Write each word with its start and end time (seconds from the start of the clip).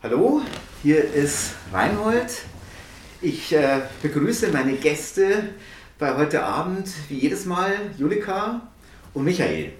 Hallo, 0.00 0.42
hier 0.84 1.12
ist 1.12 1.54
Reinhold. 1.72 2.42
Ich 3.20 3.52
äh, 3.52 3.80
begrüße 4.00 4.46
meine 4.52 4.74
Gäste 4.74 5.48
bei 5.98 6.16
heute 6.16 6.44
Abend, 6.44 6.88
wie 7.08 7.16
jedes 7.18 7.46
Mal, 7.46 7.72
Julika 7.96 8.60
und 9.12 9.24
Michael. 9.24 9.72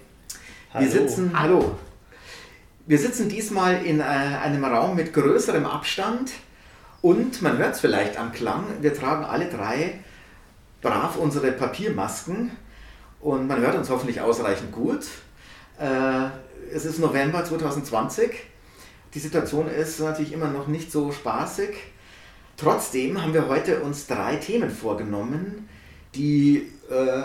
Hallo. 0.75 0.85
Wir 0.85 0.91
sitzen, 0.91 1.31
hallo. 1.39 1.79
Wir 2.89 2.99
sitzen 2.99 3.29
diesmal 3.29 3.87
in 3.87 4.01
äh, 4.01 4.03
einem 4.03 4.65
Raum 4.65 4.97
mit 4.97 5.13
größerem 5.13 5.65
Abstand 5.65 6.33
und 7.01 7.41
man 7.41 7.57
hört 7.59 7.77
es 7.77 7.81
vielleicht 7.81 8.17
am 8.19 8.33
Klang, 8.33 8.65
wir 8.81 8.95
tragen 8.95 9.25
alle 9.25 9.49
drei 9.49 10.01
brav 10.83 11.17
unsere 11.17 11.53
Papiermasken 11.53 12.51
und 13.21 13.47
man 13.47 13.61
hört 13.61 13.77
uns 13.77 13.89
hoffentlich 13.89 14.21
ausreichend 14.21 14.73
gut. 14.73 15.07
Äh, 15.79 16.25
es 16.75 16.85
ist 16.85 16.99
November 16.99 17.45
2020. 17.45 18.33
Die 19.15 19.19
Situation 19.19 19.69
ist 19.69 20.01
natürlich 20.01 20.33
immer 20.33 20.49
noch 20.49 20.67
nicht 20.67 20.93
so 20.93 21.13
spaßig. 21.13 21.71
Trotzdem 22.57 23.23
haben 23.23 23.33
wir 23.33 23.49
heute 23.49 23.81
uns 23.81 24.07
drei 24.07 24.37
Themen 24.37 24.71
vorgenommen, 24.71 25.69
die 26.15 26.71
äh, 26.91 27.23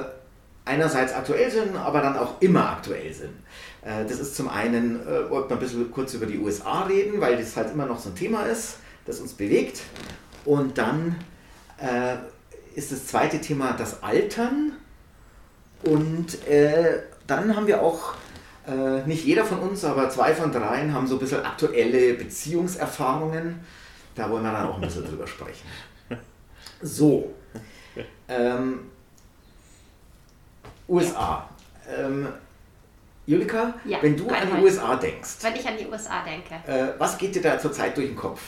einerseits 0.65 1.13
aktuell 1.13 1.51
sind, 1.51 1.75
aber 1.75 2.01
dann 2.01 2.17
auch 2.17 2.39
immer 2.41 2.69
aktuell 2.69 3.13
sind. 3.13 3.33
Äh, 3.81 4.05
das 4.05 4.19
ist 4.19 4.35
zum 4.35 4.47
einen, 4.47 5.01
äh, 5.01 5.29
wollten 5.29 5.49
wir 5.49 5.57
ein 5.57 5.59
bisschen 5.59 5.91
kurz 5.91 6.13
über 6.13 6.25
die 6.25 6.37
USA 6.37 6.83
reden, 6.83 7.19
weil 7.19 7.37
das 7.37 7.55
halt 7.57 7.71
immer 7.71 7.85
noch 7.85 7.99
so 7.99 8.09
ein 8.09 8.15
Thema 8.15 8.43
ist, 8.43 8.77
das 9.05 9.19
uns 9.19 9.33
bewegt. 9.33 9.81
Und 10.45 10.77
dann 10.77 11.15
äh, 11.77 12.15
ist 12.75 12.91
das 12.91 13.07
zweite 13.07 13.41
Thema 13.41 13.73
das 13.73 14.03
Altern. 14.03 14.73
Und 15.83 16.47
äh, 16.47 17.01
dann 17.27 17.55
haben 17.55 17.67
wir 17.67 17.81
auch 17.81 18.13
äh, 18.67 19.05
nicht 19.07 19.25
jeder 19.25 19.43
von 19.45 19.59
uns, 19.59 19.83
aber 19.83 20.09
zwei 20.09 20.33
von 20.33 20.51
dreien 20.51 20.93
haben 20.93 21.07
so 21.07 21.15
ein 21.15 21.19
bisschen 21.19 21.45
aktuelle 21.45 22.13
Beziehungserfahrungen. 22.13 23.59
Da 24.15 24.29
wollen 24.29 24.43
wir 24.43 24.51
dann 24.51 24.67
auch 24.67 24.75
ein 24.75 24.81
bisschen 24.81 25.05
drüber 25.05 25.25
sprechen. 25.27 25.67
So. 26.81 27.33
Ähm, 28.27 28.91
USA. 30.87 31.49
Ähm, 31.89 32.27
Julika, 33.25 33.73
Ja, 33.85 33.99
wenn 34.01 34.17
du 34.17 34.27
an 34.29 34.47
die. 34.57 34.61
USA 34.63 34.95
denkst, 34.97 35.29
Wenn 35.41 35.55
ich 35.55 35.65
an 35.67 35.77
die 35.77 35.87
USA 35.87 36.23
denke. 36.23 36.55
äh, 36.67 36.93
was 36.99 37.17
geht 37.17 37.35
dir 37.35 37.41
da 37.41 37.57
zurzeit 37.57 37.95
durch 37.95 38.07
den 38.07 38.15
Kopf? 38.17 38.41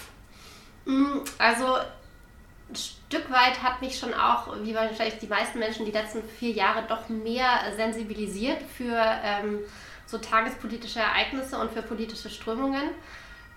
Mm, 0.86 1.20
Also 1.38 1.75
ein 1.75 2.75
Stück 2.75 3.30
weit 3.31 3.62
hat 3.64 3.81
mich 3.81 3.97
schon 3.97 4.14
auch, 4.14 4.53
wie 4.64 4.75
wahrscheinlich 4.75 5.18
die 5.20 5.28
meisten 5.28 5.59
Menschen, 5.59 5.86
die 5.86 5.92
letzten 5.92 6.22
vier 6.23 6.52
Jahre 6.52 6.84
doch 6.90 7.08
mehr 7.08 7.47
sensibilisiert 7.78 8.58
für 8.78 8.94
ähm, 9.23 9.59
so 10.06 10.17
tagespolitische 10.17 11.00
Ereignisse 11.00 11.58
und 11.58 11.72
für 11.72 11.81
politische 11.81 12.30
Strömungen. 12.30 12.89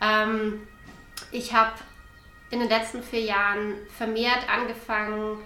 Ähm, 0.00 0.66
ich 1.30 1.52
habe 1.52 1.72
in 2.50 2.60
den 2.60 2.68
letzten 2.68 3.02
vier 3.02 3.22
Jahren 3.22 3.74
vermehrt 3.96 4.48
angefangen, 4.48 5.38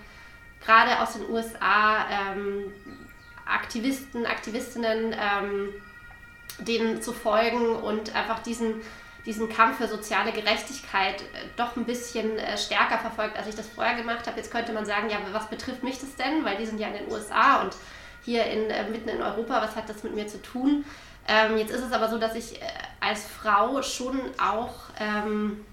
gerade 0.64 1.00
aus 1.00 1.14
den 1.14 1.28
USA 1.28 2.06
ähm, 2.10 2.72
Aktivisten, 3.44 4.26
Aktivistinnen, 4.26 5.14
ähm, 5.18 5.68
denen 6.58 7.02
zu 7.02 7.12
folgen 7.12 7.74
und 7.76 8.14
einfach 8.14 8.40
diesen, 8.40 8.80
diesen 9.26 9.48
Kampf 9.48 9.78
für 9.78 9.88
soziale 9.88 10.32
Gerechtigkeit 10.32 11.22
äh, 11.22 11.24
doch 11.56 11.76
ein 11.76 11.84
bisschen 11.84 12.38
äh, 12.38 12.56
stärker 12.56 12.98
verfolgt, 12.98 13.36
als 13.36 13.48
ich 13.48 13.56
das 13.56 13.68
vorher 13.68 13.96
gemacht 13.96 14.26
habe. 14.26 14.36
Jetzt 14.36 14.52
könnte 14.52 14.72
man 14.72 14.86
sagen, 14.86 15.10
ja, 15.10 15.18
was 15.32 15.48
betrifft 15.50 15.82
mich 15.82 15.98
das 15.98 16.14
denn? 16.14 16.44
Weil 16.44 16.56
die 16.56 16.66
sind 16.66 16.78
ja 16.78 16.88
in 16.88 16.94
den 16.94 17.10
USA 17.10 17.62
und 17.62 17.74
hier 18.24 18.44
in, 18.44 18.70
äh, 18.70 18.88
mitten 18.88 19.08
in 19.08 19.22
Europa, 19.22 19.60
was 19.60 19.76
hat 19.76 19.88
das 19.88 20.02
mit 20.02 20.14
mir 20.14 20.26
zu 20.26 20.40
tun? 20.42 20.84
Ähm, 21.28 21.56
jetzt 21.56 21.70
ist 21.70 21.82
es 21.82 21.92
aber 21.92 22.08
so, 22.08 22.18
dass 22.18 22.34
ich 22.34 22.60
äh, 22.60 22.66
als 23.00 23.26
Frau 23.26 23.82
schon 23.82 24.20
auch, 24.38 24.74
ähm, 24.98 25.64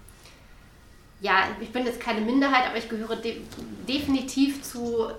ja, 1.22 1.44
ich 1.60 1.72
bin 1.72 1.86
jetzt 1.86 2.00
keine 2.00 2.22
Minderheit, 2.22 2.68
aber 2.68 2.78
ich 2.78 2.90
gehöre 2.90 3.16
de 3.16 3.42
definitiv 3.88 4.64
zu 4.64 5.10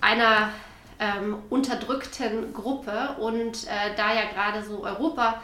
einer 0.00 0.50
ähm, 0.98 1.38
unterdrückten 1.50 2.52
Gruppe 2.52 3.16
und 3.18 3.64
äh, 3.66 3.94
da 3.96 4.14
ja 4.14 4.24
gerade 4.32 4.64
so 4.64 4.84
Europa, 4.84 5.40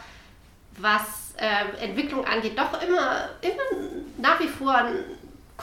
was 0.78 1.34
äh, 1.36 1.84
Entwicklung 1.84 2.26
angeht, 2.26 2.58
doch 2.58 2.82
immer, 2.82 3.28
immer 3.40 3.80
nach 4.18 4.40
wie 4.40 4.48
vor 4.48 4.84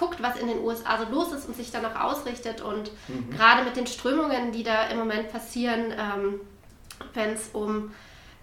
guckt, 0.01 0.21
was 0.21 0.35
in 0.37 0.47
den 0.47 0.59
USA 0.59 0.97
so 0.97 1.05
los 1.11 1.31
ist 1.31 1.47
und 1.47 1.55
sich 1.55 1.69
danach 1.69 2.01
ausrichtet 2.01 2.59
und 2.61 2.91
gerade 3.29 3.63
mit 3.63 3.75
den 3.77 3.85
Strömungen, 3.85 4.51
die 4.51 4.63
da 4.63 4.87
im 4.87 4.97
Moment 4.97 5.31
passieren, 5.31 5.91
ähm, 5.91 6.41
wenn 7.13 7.33
es 7.33 7.49
um 7.53 7.93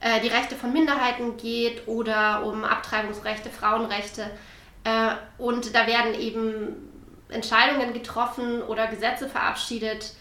äh, 0.00 0.20
die 0.20 0.28
Rechte 0.28 0.54
von 0.54 0.72
Minderheiten 0.72 1.36
geht 1.36 1.88
oder 1.88 2.44
um 2.44 2.64
Abtreibungsrechte, 2.64 3.50
Frauenrechte. 3.50 4.30
Äh, 4.84 5.16
und 5.36 5.74
da 5.74 5.88
werden 5.88 6.14
eben 6.14 6.88
Entscheidungen 7.28 7.92
getroffen 7.92 8.62
oder 8.62 8.86
Gesetze 8.86 9.28
verabschiedet, 9.28 10.12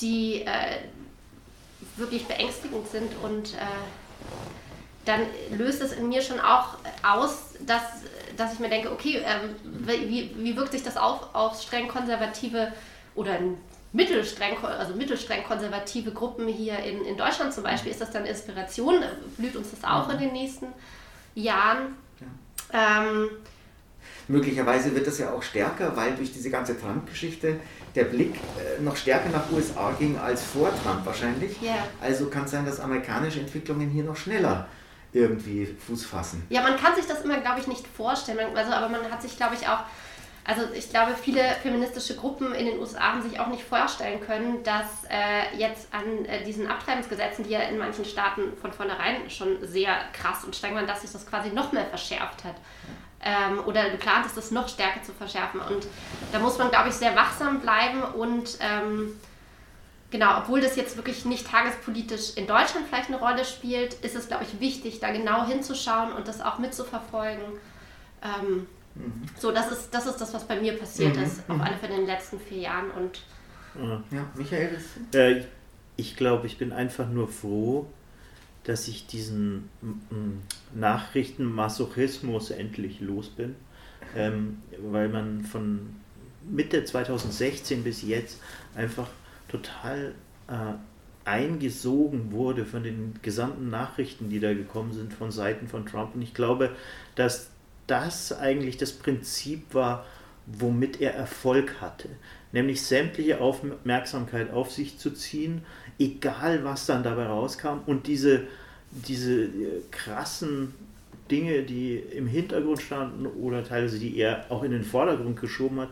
die 0.00 0.46
äh, 0.46 0.78
wirklich 1.96 2.26
beängstigend 2.26 2.88
sind 2.88 3.12
und 3.22 3.54
äh, 3.54 3.58
dann 5.04 5.20
löst 5.56 5.80
es 5.82 5.92
in 5.92 6.08
mir 6.08 6.20
schon 6.20 6.40
auch 6.40 6.78
aus, 7.02 7.54
dass, 7.60 7.82
dass 8.36 8.52
ich 8.52 8.58
mir 8.58 8.68
denke, 8.68 8.90
okay, 8.90 9.22
ähm, 9.24 9.54
wie, 9.86 10.34
wie 10.36 10.56
wirkt 10.56 10.72
sich 10.72 10.82
das 10.82 10.96
auf, 10.96 11.34
auf 11.34 11.60
streng 11.60 11.88
konservative 11.88 12.72
oder 13.14 13.38
mittelstreng, 13.92 14.56
also 14.62 14.94
mittelstreng 14.94 15.42
konservative 15.44 16.12
Gruppen 16.12 16.46
hier 16.48 16.78
in, 16.80 17.04
in 17.04 17.16
Deutschland 17.16 17.52
zum 17.52 17.64
Beispiel? 17.64 17.92
Ist 17.92 18.00
das 18.00 18.10
dann 18.10 18.26
Inspiration? 18.26 19.02
Blüht 19.36 19.56
uns 19.56 19.70
das 19.70 19.84
auch 19.84 20.08
in 20.10 20.18
den 20.18 20.32
nächsten 20.32 20.66
Jahren? 21.34 21.96
Ähm, 22.72 23.30
Möglicherweise 24.28 24.92
wird 24.94 25.06
das 25.06 25.18
ja 25.18 25.32
auch 25.32 25.42
stärker, 25.42 25.96
weil 25.96 26.16
durch 26.16 26.32
diese 26.32 26.50
ganze 26.50 26.78
Trump-Geschichte 26.78 27.60
der 27.94 28.04
Blick 28.04 28.34
äh, 28.34 28.82
noch 28.82 28.96
stärker 28.96 29.28
nach 29.28 29.50
USA 29.52 29.92
ging 29.98 30.18
als 30.18 30.42
vor 30.42 30.70
Trump 30.82 31.06
wahrscheinlich. 31.06 31.60
Ja. 31.62 31.86
Also 32.00 32.26
kann 32.26 32.44
es 32.44 32.50
sein, 32.50 32.66
dass 32.66 32.80
amerikanische 32.80 33.38
Entwicklungen 33.38 33.88
hier 33.88 34.02
noch 34.02 34.16
schneller 34.16 34.66
irgendwie 35.16 35.66
Fuß 35.66 36.04
fassen. 36.04 36.46
Ja, 36.50 36.62
man 36.62 36.76
kann 36.76 36.94
sich 36.94 37.06
das 37.06 37.22
immer, 37.22 37.38
glaube 37.38 37.60
ich, 37.60 37.66
nicht 37.66 37.86
vorstellen. 37.86 38.56
Also, 38.56 38.72
aber 38.72 38.88
man 38.88 39.10
hat 39.10 39.22
sich, 39.22 39.36
glaube 39.36 39.54
ich, 39.54 39.66
auch, 39.66 39.80
also 40.44 40.62
ich 40.74 40.90
glaube, 40.90 41.14
viele 41.20 41.42
feministische 41.62 42.14
Gruppen 42.14 42.54
in 42.54 42.66
den 42.66 42.78
USA 42.78 43.12
haben 43.12 43.22
sich 43.22 43.40
auch 43.40 43.48
nicht 43.48 43.64
vorstellen 43.64 44.20
können, 44.20 44.62
dass 44.62 45.04
äh, 45.08 45.56
jetzt 45.56 45.88
an 45.92 46.24
äh, 46.26 46.44
diesen 46.44 46.68
Abtreibungsgesetzen, 46.68 47.44
die 47.44 47.50
ja 47.50 47.60
in 47.60 47.78
manchen 47.78 48.04
Staaten 48.04 48.56
von 48.60 48.72
vornherein 48.72 49.28
schon 49.28 49.56
sehr 49.66 49.96
krass 50.12 50.44
und 50.44 50.54
streng 50.54 50.74
waren, 50.74 50.86
dass 50.86 51.02
sich 51.02 51.10
das 51.10 51.26
quasi 51.26 51.50
noch 51.50 51.72
mehr 51.72 51.86
verschärft 51.86 52.44
hat. 52.44 52.56
Ähm, 53.24 53.60
oder 53.66 53.90
geplant 53.90 54.26
ist, 54.26 54.36
das 54.36 54.50
noch 54.52 54.68
stärker 54.68 55.02
zu 55.02 55.12
verschärfen. 55.12 55.60
Und 55.60 55.88
da 56.30 56.38
muss 56.38 56.58
man, 56.58 56.70
glaube 56.70 56.90
ich, 56.90 56.94
sehr 56.94 57.16
wachsam 57.16 57.60
bleiben 57.60 58.02
und 58.02 58.58
ähm, 58.60 59.18
Genau, 60.10 60.38
obwohl 60.38 60.60
das 60.60 60.76
jetzt 60.76 60.96
wirklich 60.96 61.24
nicht 61.24 61.46
tagespolitisch 61.48 62.36
in 62.36 62.46
Deutschland 62.46 62.86
vielleicht 62.88 63.08
eine 63.08 63.18
Rolle 63.18 63.44
spielt, 63.44 63.94
ist 63.94 64.14
es, 64.14 64.28
glaube 64.28 64.44
ich, 64.44 64.60
wichtig, 64.60 65.00
da 65.00 65.10
genau 65.10 65.44
hinzuschauen 65.46 66.12
und 66.12 66.28
das 66.28 66.40
auch 66.40 66.58
mitzuverfolgen. 66.58 67.44
Ähm, 68.22 68.66
So, 69.38 69.52
das 69.52 69.70
ist, 69.72 69.90
das 69.92 70.06
ist 70.06 70.18
das, 70.20 70.32
was 70.32 70.44
bei 70.44 70.58
mir 70.60 70.72
passiert 70.78 71.16
Mhm, 71.16 71.22
ist, 71.22 71.40
auf 71.50 71.60
alle 71.60 71.76
Fälle 71.76 71.94
in 71.94 72.00
den 72.00 72.06
letzten 72.06 72.38
vier 72.40 72.58
Jahren. 72.58 72.90
Und 72.92 73.20
Ja, 74.10 74.24
Michael 74.34 74.74
ist. 74.74 75.14
Äh, 75.14 75.44
ich 75.96 76.16
glaube, 76.16 76.46
ich 76.46 76.56
bin 76.56 76.72
einfach 76.72 77.08
nur 77.08 77.28
froh, 77.28 77.86
dass 78.64 78.88
ich 78.88 79.06
diesen 79.06 79.68
Nachrichtenmasochismus 80.74 82.50
endlich 82.50 83.00
los 83.00 83.28
bin, 83.28 83.54
ähm, 84.16 84.58
weil 84.78 85.08
man 85.08 85.42
von 85.44 85.94
Mitte 86.48 86.84
2016 86.84 87.82
bis 87.84 88.02
jetzt 88.02 88.40
einfach 88.74 89.08
total 89.56 90.14
äh, 90.48 90.74
eingesogen 91.24 92.30
wurde 92.32 92.64
von 92.64 92.82
den 92.82 93.14
gesamten 93.22 93.68
Nachrichten, 93.68 94.30
die 94.30 94.40
da 94.40 94.54
gekommen 94.54 94.92
sind 94.92 95.12
von 95.12 95.30
Seiten 95.30 95.66
von 95.66 95.84
Trump. 95.84 96.14
Und 96.14 96.22
ich 96.22 96.34
glaube, 96.34 96.70
dass 97.16 97.50
das 97.86 98.32
eigentlich 98.32 98.76
das 98.76 98.92
Prinzip 98.92 99.74
war, 99.74 100.06
womit 100.46 101.00
er 101.00 101.14
Erfolg 101.14 101.80
hatte. 101.80 102.08
Nämlich 102.52 102.82
sämtliche 102.82 103.40
Aufmerksamkeit 103.40 104.52
auf 104.52 104.70
sich 104.70 104.98
zu 104.98 105.10
ziehen, 105.10 105.62
egal 105.98 106.64
was 106.64 106.86
dann 106.86 107.02
dabei 107.02 107.26
rauskam. 107.26 107.80
Und 107.86 108.06
diese, 108.06 108.44
diese 108.90 109.44
äh, 109.44 109.82
krassen 109.90 110.74
Dinge, 111.30 111.62
die 111.64 111.96
im 111.96 112.28
Hintergrund 112.28 112.80
standen 112.80 113.26
oder 113.26 113.64
teilweise 113.64 113.98
die 113.98 114.16
er 114.16 114.46
auch 114.48 114.62
in 114.62 114.70
den 114.70 114.84
Vordergrund 114.84 115.40
geschoben 115.40 115.80
hat, 115.80 115.90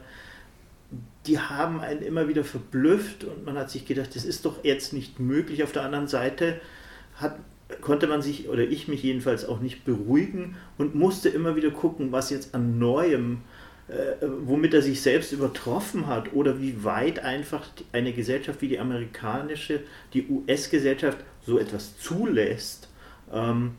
die 1.27 1.39
haben 1.39 1.81
einen 1.81 2.03
immer 2.03 2.29
wieder 2.29 2.45
verblüfft 2.45 3.25
und 3.25 3.45
man 3.45 3.57
hat 3.57 3.71
sich 3.71 3.87
gedacht, 3.87 4.15
das 4.15 4.25
ist 4.25 4.45
doch 4.45 4.65
jetzt 4.65 4.93
nicht 4.93 5.21
möglich. 5.21 5.63
Auf 5.63 5.73
der 5.73 5.83
anderen 5.83 6.07
Seite 6.09 6.61
hat, 7.17 7.39
konnte 7.81 8.07
man 8.07 8.23
sich, 8.23 8.49
oder 8.49 8.63
ich 8.63 8.89
mich 8.89 9.03
jedenfalls 9.03 9.45
auch 9.47 9.61
nicht 9.61 9.85
beruhigen 9.85 10.57
und 10.79 10.95
musste 10.95 11.29
immer 11.29 11.57
wieder 11.57 11.71
gucken, 11.71 12.13
was 12.13 12.31
jetzt 12.31 12.55
an 12.55 12.79
Neuem, 12.79 13.43
äh, 13.89 14.27
womit 14.45 14.75
er 14.75 14.83
sich 14.83 15.01
selbst 15.03 15.33
übertroffen 15.33 16.07
hat 16.07 16.33
oder 16.33 16.61
wie 16.61 16.85
weit 16.85 17.21
einfach 17.21 17.67
eine 17.93 18.13
Gesellschaft 18.13 18.63
wie 18.63 18.69
die 18.69 18.79
amerikanische, 18.79 19.81
die 20.13 20.27
US-Gesellschaft 20.29 21.19
so 21.47 21.59
etwas 21.59 21.99
zulässt. 21.99 22.89
Ähm, 23.33 23.73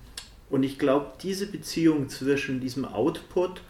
Und 0.49 0.63
ich 0.63 0.77
glaube, 0.77 1.07
diese 1.23 1.47
Beziehung 1.47 2.07
zwischen 2.07 2.59
diesem 2.59 2.85
Output 2.85 3.61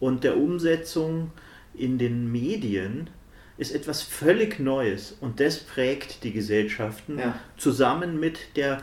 und 0.00 0.24
der 0.24 0.36
Umsetzung 0.36 1.30
in 1.78 1.98
den 1.98 2.30
Medien 2.30 3.10
ist 3.58 3.74
etwas 3.74 4.02
völlig 4.02 4.58
Neues 4.60 5.16
und 5.20 5.40
das 5.40 5.58
prägt 5.58 6.24
die 6.24 6.32
Gesellschaften 6.32 7.18
Ja. 7.18 7.38
zusammen 7.56 8.20
mit 8.20 8.38
der 8.56 8.82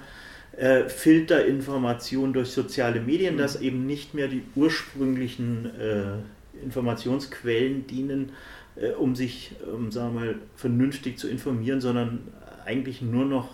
äh, 0.58 0.88
Filterinformation 0.90 2.34
durch 2.34 2.50
soziale 2.50 3.00
Medien, 3.02 3.38
dass 3.38 3.60
eben 3.60 3.86
nicht 3.86 4.14
mehr 4.14 4.28
die 4.28 4.44
ursprünglichen 4.56 5.66
äh, 5.80 6.64
Informationsquellen 6.64 7.88
dienen, 7.88 8.32
äh, 8.76 8.90
um 8.92 9.16
sich, 9.16 9.52
um, 9.72 9.92
sagen 9.92 10.14
wir 10.16 10.20
mal, 10.22 10.36
vernünftig 10.56 11.18
zu 11.18 11.28
informieren, 11.28 11.82
sondern 11.82 12.20
eigentlich 12.66 13.02
nur 13.02 13.26
noch 13.26 13.50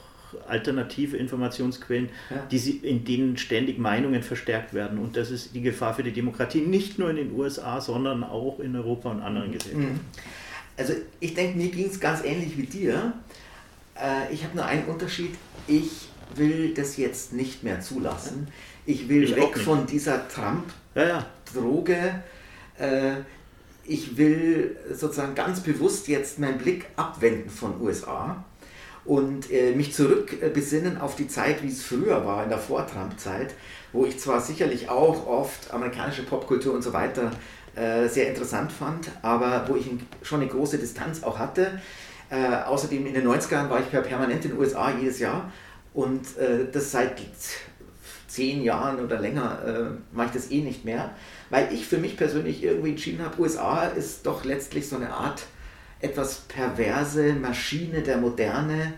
alternative 0.47 1.17
Informationsquellen, 1.17 2.09
Ja. 2.29 2.37
die 2.51 2.57
sie, 2.57 2.77
in 2.77 3.03
denen 3.05 3.37
ständig 3.37 3.77
Meinungen 3.77 4.23
verstärkt 4.23 4.73
werden. 4.73 4.99
Und 4.99 5.15
das 5.17 5.31
ist 5.31 5.53
die 5.55 5.61
Gefahr 5.61 5.93
für 5.93 6.03
die 6.03 6.11
Demokratie, 6.11 6.61
nicht 6.61 6.99
nur 6.99 7.09
in 7.09 7.15
den 7.17 7.31
USA, 7.33 7.81
sondern 7.81 8.23
auch 8.23 8.59
in 8.59 8.75
Europa 8.75 9.11
und 9.11 9.21
anderen 9.21 9.51
Gesellschaften. 9.51 9.93
Mhm. 9.93 9.99
Also 10.77 10.93
ich 11.19 11.33
denke, 11.33 11.57
mir 11.57 11.69
ging 11.69 11.87
es 11.87 11.99
ganz 11.99 12.23
ähnlich 12.23 12.57
wie 12.57 12.63
dir. 12.63 13.13
Äh, 13.95 14.33
ich 14.33 14.43
habe 14.43 14.55
nur 14.55 14.65
einen 14.65 14.85
Unterschied. 14.85 15.35
Ich 15.67 16.07
will 16.35 16.73
das 16.73 16.97
jetzt 16.97 17.33
nicht 17.33 17.63
mehr 17.63 17.81
zulassen. 17.81 18.47
Ich 18.85 19.09
will 19.09 19.23
Ich 19.23 19.35
weg 19.35 19.57
von 19.57 19.85
dieser 19.85 20.27
Trump-Droge. 20.27 22.13
Ja, 22.79 22.85
ja. 22.87 23.11
Äh, 23.11 23.17
ich 23.85 24.17
will 24.17 24.77
sozusagen 24.93 25.33
ganz 25.33 25.61
bewusst 25.61 26.07
jetzt 26.07 26.37
meinen 26.39 26.59
Blick 26.59 26.85
abwenden 26.95 27.49
von 27.49 27.81
USA 27.81 28.45
und 29.09 29.49
äh, 29.49 29.73
mich 29.73 29.91
zurück 29.95 30.37
äh, 30.39 30.49
besinnen 30.49 31.01
auf 31.01 31.15
die 31.15 31.27
Zeit, 31.27 31.63
wie 31.63 31.69
es 31.69 31.81
früher 31.81 32.27
war, 32.27 32.43
in 32.43 32.49
der 32.49 32.59
Vor-Trump-Zeit, 32.59 33.55
wo 33.91 34.05
ich 34.05 34.19
zwar 34.19 34.39
sicherlich 34.39 34.87
auch 34.87 35.25
oft 35.25 35.73
amerikanische 35.73 36.21
Popkultur 36.21 36.75
und 36.75 36.83
so 36.83 36.93
weiter 36.93 37.31
äh, 37.75 38.07
sehr 38.07 38.29
interessant 38.29 38.71
fand, 38.71 39.09
aber 39.23 39.65
wo 39.67 39.75
ich 39.75 39.89
schon 40.21 40.41
eine 40.41 40.49
große 40.49 40.77
Distanz 40.77 41.23
auch 41.23 41.39
hatte. 41.39 41.81
Äh, 42.29 42.67
außerdem 42.67 43.07
in 43.07 43.15
den 43.15 43.27
90ern 43.27 43.67
war 43.71 43.79
ich 43.79 43.89
per- 43.89 44.01
permanent 44.03 44.45
in 44.45 44.51
den 44.51 44.59
USA 44.59 44.91
jedes 44.95 45.17
Jahr 45.17 45.51
und 45.95 46.37
äh, 46.37 46.67
das 46.71 46.91
seit 46.91 47.13
zehn 48.27 48.61
Jahren 48.61 49.03
oder 49.03 49.19
länger 49.19 49.63
äh, 49.65 50.15
mache 50.15 50.27
ich 50.27 50.33
das 50.33 50.51
eh 50.51 50.61
nicht 50.61 50.85
mehr, 50.85 51.09
weil 51.49 51.73
ich 51.73 51.87
für 51.87 51.97
mich 51.97 52.15
persönlich 52.15 52.61
irgendwie 52.63 52.91
entschieden 52.91 53.25
habe, 53.25 53.41
USA 53.41 53.85
ist 53.85 54.27
doch 54.27 54.45
letztlich 54.45 54.87
so 54.87 54.97
eine 54.97 55.11
Art 55.11 55.47
etwas 56.01 56.41
perverse 56.47 57.33
Maschine 57.33 58.01
der 58.01 58.17
Moderne 58.17 58.93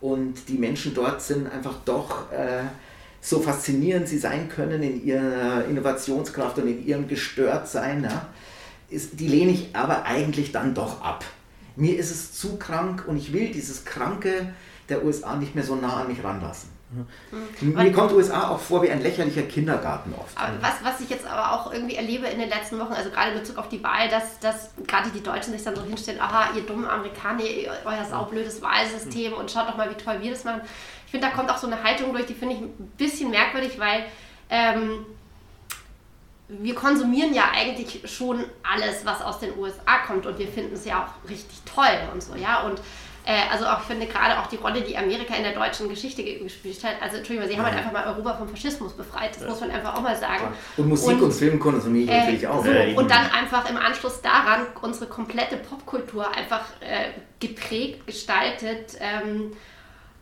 und 0.00 0.48
die 0.48 0.58
Menschen 0.58 0.94
dort 0.94 1.20
sind 1.20 1.50
einfach 1.50 1.76
doch 1.84 2.32
äh, 2.32 2.62
so 3.20 3.40
faszinierend 3.40 4.08
sie 4.08 4.18
sein 4.18 4.48
können 4.48 4.82
in 4.82 5.04
ihrer 5.04 5.64
Innovationskraft 5.64 6.58
und 6.58 6.68
in 6.68 6.86
ihrem 6.86 7.08
Gestörtsein, 7.08 8.04
ja, 8.04 8.28
ist, 8.90 9.20
die 9.20 9.28
lehne 9.28 9.50
ich 9.50 9.74
aber 9.74 10.04
eigentlich 10.04 10.52
dann 10.52 10.74
doch 10.74 11.02
ab. 11.02 11.24
Mir 11.76 11.98
ist 11.98 12.10
es 12.10 12.32
zu 12.32 12.56
krank 12.56 13.04
und 13.06 13.16
ich 13.16 13.32
will 13.32 13.50
dieses 13.50 13.84
Kranke 13.84 14.52
der 14.88 15.04
USA 15.04 15.36
nicht 15.36 15.54
mehr 15.54 15.64
so 15.64 15.76
nah 15.76 16.00
an 16.00 16.08
mich 16.08 16.24
ranlassen. 16.24 16.70
Mir 17.60 17.92
kommt 17.92 18.12
USA 18.12 18.48
auch 18.48 18.58
vor 18.58 18.82
wie 18.82 18.90
ein 18.90 19.02
lächerlicher 19.02 19.42
Kindergarten 19.42 20.14
oft. 20.14 20.34
Was, 20.60 20.82
was 20.82 21.00
ich 21.00 21.10
jetzt 21.10 21.26
aber 21.26 21.52
auch 21.52 21.72
irgendwie 21.72 21.96
erlebe 21.96 22.26
in 22.26 22.38
den 22.38 22.48
letzten 22.48 22.78
Wochen, 22.78 22.94
also 22.94 23.10
gerade 23.10 23.32
in 23.32 23.40
Bezug 23.40 23.58
auf 23.58 23.68
die 23.68 23.82
Wahl, 23.82 24.08
dass, 24.08 24.38
dass 24.38 24.70
gerade 24.86 25.10
die 25.10 25.22
Deutschen 25.22 25.52
sich 25.52 25.62
dann 25.62 25.76
so 25.76 25.82
hinstellen, 25.82 26.20
aha, 26.20 26.56
ihr 26.56 26.62
dummen 26.62 26.86
Amerikaner, 26.86 27.42
ihr, 27.42 27.70
euer 27.84 28.04
saublödes 28.04 28.62
Wahlsystem 28.62 29.34
und 29.34 29.50
schaut 29.50 29.68
doch 29.68 29.76
mal, 29.76 29.90
wie 29.90 30.02
toll 30.02 30.16
wir 30.20 30.30
das 30.30 30.44
machen. 30.44 30.62
Ich 31.04 31.10
finde, 31.10 31.26
da 31.26 31.32
kommt 31.32 31.50
auch 31.50 31.58
so 31.58 31.66
eine 31.66 31.82
Haltung 31.82 32.12
durch, 32.12 32.26
die 32.26 32.34
finde 32.34 32.54
ich 32.54 32.60
ein 32.60 32.92
bisschen 32.96 33.30
merkwürdig, 33.30 33.78
weil 33.78 34.06
ähm, 34.48 35.04
wir 36.48 36.74
konsumieren 36.74 37.34
ja 37.34 37.50
eigentlich 37.54 38.00
schon 38.10 38.44
alles, 38.62 39.04
was 39.04 39.20
aus 39.20 39.38
den 39.38 39.56
USA 39.58 39.98
kommt 40.06 40.24
und 40.24 40.38
wir 40.38 40.48
finden 40.48 40.74
es 40.74 40.86
ja 40.86 41.04
auch 41.04 41.28
richtig 41.28 41.60
toll 41.66 42.08
und 42.12 42.22
so, 42.22 42.34
ja. 42.34 42.62
Und 42.62 42.80
äh, 43.28 43.42
also 43.52 43.66
auch, 43.66 43.80
ich 43.82 43.86
finde 43.86 44.06
gerade 44.06 44.38
auch 44.40 44.46
die 44.46 44.56
Rolle, 44.56 44.80
die 44.80 44.96
Amerika 44.96 45.34
in 45.34 45.42
der 45.42 45.52
deutschen 45.52 45.86
Geschichte 45.88 46.22
ge- 46.24 46.38
gespielt 46.42 46.82
hat, 46.82 46.94
also 47.02 47.18
Entschuldigung, 47.18 47.48
sie 47.50 47.58
haben 47.58 47.66
halt 47.66 47.76
einfach 47.76 47.92
mal 47.92 48.06
Europa 48.06 48.34
vom 48.38 48.48
Faschismus 48.48 48.94
befreit, 48.94 49.36
das 49.36 49.46
muss 49.46 49.60
man 49.60 49.70
einfach 49.70 49.94
auch 49.96 50.00
mal 50.00 50.16
sagen. 50.16 50.48
Und 50.78 50.88
Musik 50.88 51.20
und, 51.20 51.32
Film 51.32 51.60
konsumiere 51.60 52.04
ich 52.06 52.10
Äh, 52.10 52.18
natürlich 52.20 52.46
auch. 52.48 52.64
so, 52.64 52.70
Ja, 52.70 52.96
und 52.98 53.10
dann 53.10 53.30
einfach 53.30 53.68
im 53.68 53.76
Anschluss 53.76 54.22
daran 54.22 54.66
unsere 54.80 55.06
komplette 55.10 55.58
Popkultur 55.58 56.26
einfach 56.34 56.64
äh, 56.80 57.10
geprägt, 57.38 58.06
gestaltet. 58.06 58.96
Ähm, 59.00 59.52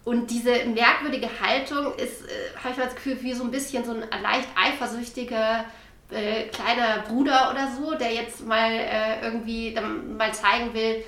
und 0.04 0.30
diese 0.30 0.64
merkwürdige 0.66 1.28
Haltung 1.40 1.94
ist, 1.94 2.22
äh, 2.22 2.56
habe 2.58 2.70
ich 2.72 2.76
mal 2.76 2.84
das 2.86 2.94
Gefühl, 2.96 3.18
wie 3.22 3.34
so 3.34 3.44
ein 3.44 3.50
bisschen 3.50 3.84
so 3.84 3.92
ein 3.92 4.00
leicht 4.22 4.48
eifersüchtiger 4.56 5.64
äh, 6.10 6.44
kleiner 6.48 7.02
Bruder 7.08 7.50
oder 7.52 7.68
so, 7.76 7.94
der 7.96 8.12
jetzt 8.12 8.44
mal 8.46 8.70
irgendwie 9.22 9.74
dann 9.74 10.16
mal 10.16 10.32
zeigen 10.32 10.72
will, 10.74 11.04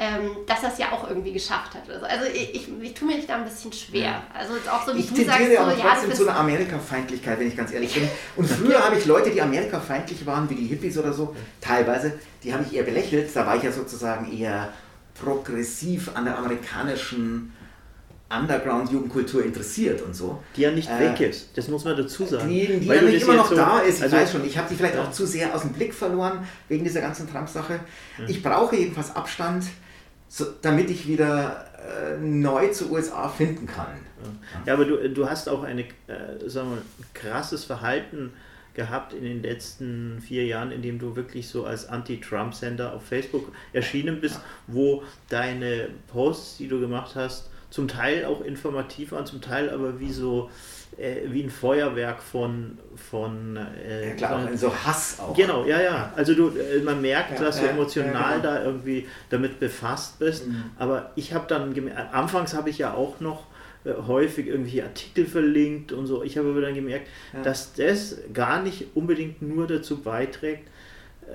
ähm, 0.00 0.30
dass 0.46 0.62
er 0.62 0.72
es 0.72 0.78
ja 0.78 0.92
auch 0.92 1.08
irgendwie 1.10 1.32
geschafft 1.32 1.74
hat. 1.74 1.88
Oder 1.88 1.98
so. 2.00 2.06
Also 2.06 2.26
ich, 2.32 2.54
ich, 2.54 2.68
ich 2.80 2.94
tue 2.94 3.08
mir 3.08 3.16
da 3.26 3.34
ein 3.36 3.44
bisschen 3.44 3.72
schwer. 3.72 4.22
Also 4.32 4.54
jetzt 4.54 4.70
auch 4.70 4.86
so 4.86 4.94
wie 4.94 5.00
Ich 5.00 5.08
du 5.08 5.16
sagst, 5.24 5.38
tendiere 5.38 5.56
so, 5.56 5.68
aber 5.70 5.76
ja, 5.76 5.84
trotzdem 5.90 6.14
zu 6.14 6.28
einer 6.28 6.38
Amerika-Feindlichkeit, 6.38 7.40
wenn 7.40 7.48
ich 7.48 7.56
ganz 7.56 7.72
ehrlich 7.72 7.92
bin. 7.94 8.08
Und 8.36 8.48
früher 8.48 8.84
habe 8.84 8.96
ich 8.96 9.06
Leute, 9.06 9.30
die 9.30 9.42
Amerika-feindlich 9.42 10.24
waren, 10.24 10.48
wie 10.48 10.54
die 10.54 10.66
Hippies 10.66 10.96
oder 10.98 11.12
so, 11.12 11.34
teilweise, 11.60 12.12
die 12.44 12.54
habe 12.54 12.64
ich 12.64 12.76
eher 12.76 12.84
belächelt. 12.84 13.28
Da 13.34 13.44
war 13.44 13.56
ich 13.56 13.64
ja 13.64 13.72
sozusagen 13.72 14.32
eher 14.32 14.72
progressiv 15.20 16.12
an 16.14 16.26
der 16.26 16.38
amerikanischen 16.38 17.52
Underground-Jugendkultur 18.30 19.44
interessiert 19.44 20.02
und 20.02 20.14
so. 20.14 20.42
Die 20.56 20.60
ja 20.62 20.70
nicht 20.70 20.88
Äh, 20.88 21.00
weg 21.00 21.20
ist, 21.20 21.48
das 21.56 21.68
muss 21.68 21.84
man 21.84 21.96
dazu 21.96 22.26
sagen. 22.26 22.48
Die, 22.48 22.66
die 22.78 22.88
Weil 22.88 22.96
ja 22.96 23.02
nicht 23.10 23.22
immer 23.22 23.34
noch 23.34 23.48
so- 23.48 23.56
da 23.56 23.80
ist, 23.80 23.96
ich 23.98 24.02
also- 24.04 24.16
weiß 24.16 24.32
schon. 24.32 24.44
Ich 24.46 24.56
habe 24.58 24.68
die 24.70 24.74
vielleicht 24.76 24.94
Ja. 24.96 25.02
auch 25.04 25.10
zu 25.10 25.26
sehr 25.26 25.54
aus 25.54 25.62
dem 25.62 25.72
Blick 25.72 25.94
verloren 25.94 26.46
wegen 26.68 26.84
dieser 26.84 27.00
ganzen 27.00 27.30
Trump-Sache. 27.30 27.80
Ich 28.26 28.42
brauche 28.42 28.76
jedenfalls 28.76 29.14
Abstand, 29.16 29.64
so, 30.28 30.46
damit 30.62 30.90
ich 30.90 31.08
wieder 31.08 31.66
äh, 31.78 32.18
neu 32.18 32.68
zu 32.68 32.90
USA 32.90 33.28
finden 33.28 33.66
kann. 33.66 33.86
Ja, 34.66 34.74
aber 34.74 34.84
du, 34.84 35.08
du 35.10 35.28
hast 35.28 35.48
auch 35.48 35.62
eine, 35.62 35.82
äh, 35.82 36.46
sagen 36.46 36.70
wir, 36.70 36.76
mal, 36.76 36.82
ein 36.82 37.04
krasses 37.14 37.64
Verhalten 37.64 38.32
gehabt 38.74 39.12
in 39.12 39.24
den 39.24 39.42
letzten 39.42 40.20
vier 40.20 40.46
Jahren, 40.46 40.70
in 40.70 40.82
dem 40.82 40.98
du 40.98 41.16
wirklich 41.16 41.48
so 41.48 41.64
als 41.64 41.88
Anti-Trump-Sender 41.88 42.92
auf 42.92 43.04
Facebook 43.04 43.52
erschienen 43.72 44.20
bist, 44.20 44.40
wo 44.66 45.02
deine 45.28 45.88
Posts, 46.08 46.58
die 46.58 46.68
du 46.68 46.78
gemacht 46.78 47.16
hast, 47.16 47.50
zum 47.70 47.88
Teil 47.88 48.24
auch 48.24 48.40
informativ 48.42 49.12
waren, 49.12 49.26
zum 49.26 49.40
Teil 49.40 49.70
aber 49.70 50.00
wie 50.00 50.12
so 50.12 50.50
äh, 50.96 51.16
wie 51.26 51.42
ein 51.42 51.50
Feuerwerk 51.50 52.22
von 52.22 52.78
von 52.96 53.56
äh, 53.56 54.10
Ja, 54.10 54.14
klar, 54.14 54.48
so 54.56 54.74
Hass 54.74 55.20
auch. 55.20 55.34
Genau, 55.34 55.64
ja, 55.64 55.80
ja. 55.80 56.12
Also 56.16 56.34
du, 56.34 56.48
äh, 56.48 56.80
man 56.82 57.00
merkt, 57.00 57.38
Ja, 57.38 57.44
dass 57.44 57.60
du 57.60 57.66
ja, 57.66 57.72
emotional 57.72 58.12
ja, 58.14 58.36
genau. 58.36 58.42
da 58.42 58.64
irgendwie 58.64 59.06
damit 59.30 59.60
befasst 59.60 60.18
bist. 60.18 60.46
Mhm. 60.48 60.64
Aber 60.78 61.12
ich 61.14 61.34
habe 61.34 61.46
dann 61.46 61.74
gemerkt, 61.74 62.14
anfangs 62.14 62.54
habe 62.54 62.70
ich 62.70 62.78
ja 62.78 62.94
auch 62.94 63.20
noch 63.20 63.44
äh, 63.84 63.92
häufig 64.06 64.46
irgendwelche 64.46 64.84
Artikel 64.84 65.26
verlinkt 65.26 65.92
und 65.92 66.06
so. 66.06 66.22
Ich 66.22 66.38
habe 66.38 66.48
aber 66.50 66.62
dann 66.62 66.74
gemerkt, 66.74 67.08
dass 67.44 67.74
das 67.74 68.16
gar 68.32 68.62
nicht 68.62 68.86
unbedingt 68.94 69.42
nur 69.42 69.66
dazu 69.66 70.00
beiträgt, 70.00 70.68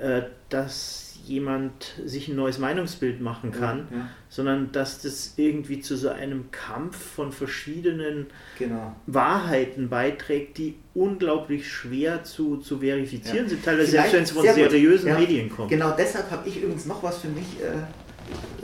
äh, 0.01 0.23
dass 0.49 1.02
jemand 1.25 1.93
sich 2.05 2.27
ein 2.27 2.35
neues 2.35 2.59
Meinungsbild 2.59 3.21
machen 3.21 3.51
kann, 3.51 3.87
Ja, 3.91 3.97
ja. 3.97 4.09
sondern 4.29 4.71
dass 4.71 5.01
das 5.01 5.33
irgendwie 5.37 5.79
zu 5.79 5.95
so 5.97 6.09
einem 6.09 6.51
Kampf 6.51 6.97
von 6.97 7.31
verschiedenen 7.31 8.27
Genau. 8.59 8.95
Wahrheiten 9.07 9.89
beiträgt, 9.89 10.57
die 10.57 10.75
unglaublich 10.93 11.67
schwer 11.71 12.23
zu, 12.23 12.57
zu 12.57 12.79
verifizieren 12.79 13.45
Ja. 13.45 13.49
sind, 13.49 13.63
teilweise 13.65 13.91
Vielleicht- 13.91 14.11
selbst 14.11 14.35
wenn 14.35 14.41
es 14.43 14.47
von 14.47 14.55
seriösen 14.69 15.13
Medien 15.13 15.49
kommt. 15.49 15.69
Genau 15.69 15.91
deshalb 15.97 16.29
habe 16.31 16.47
ich 16.47 16.61
übrigens 16.61 16.85
noch 16.85 17.01
was 17.03 17.19
für 17.19 17.29
mich 17.29 17.45
äh, 17.61 17.65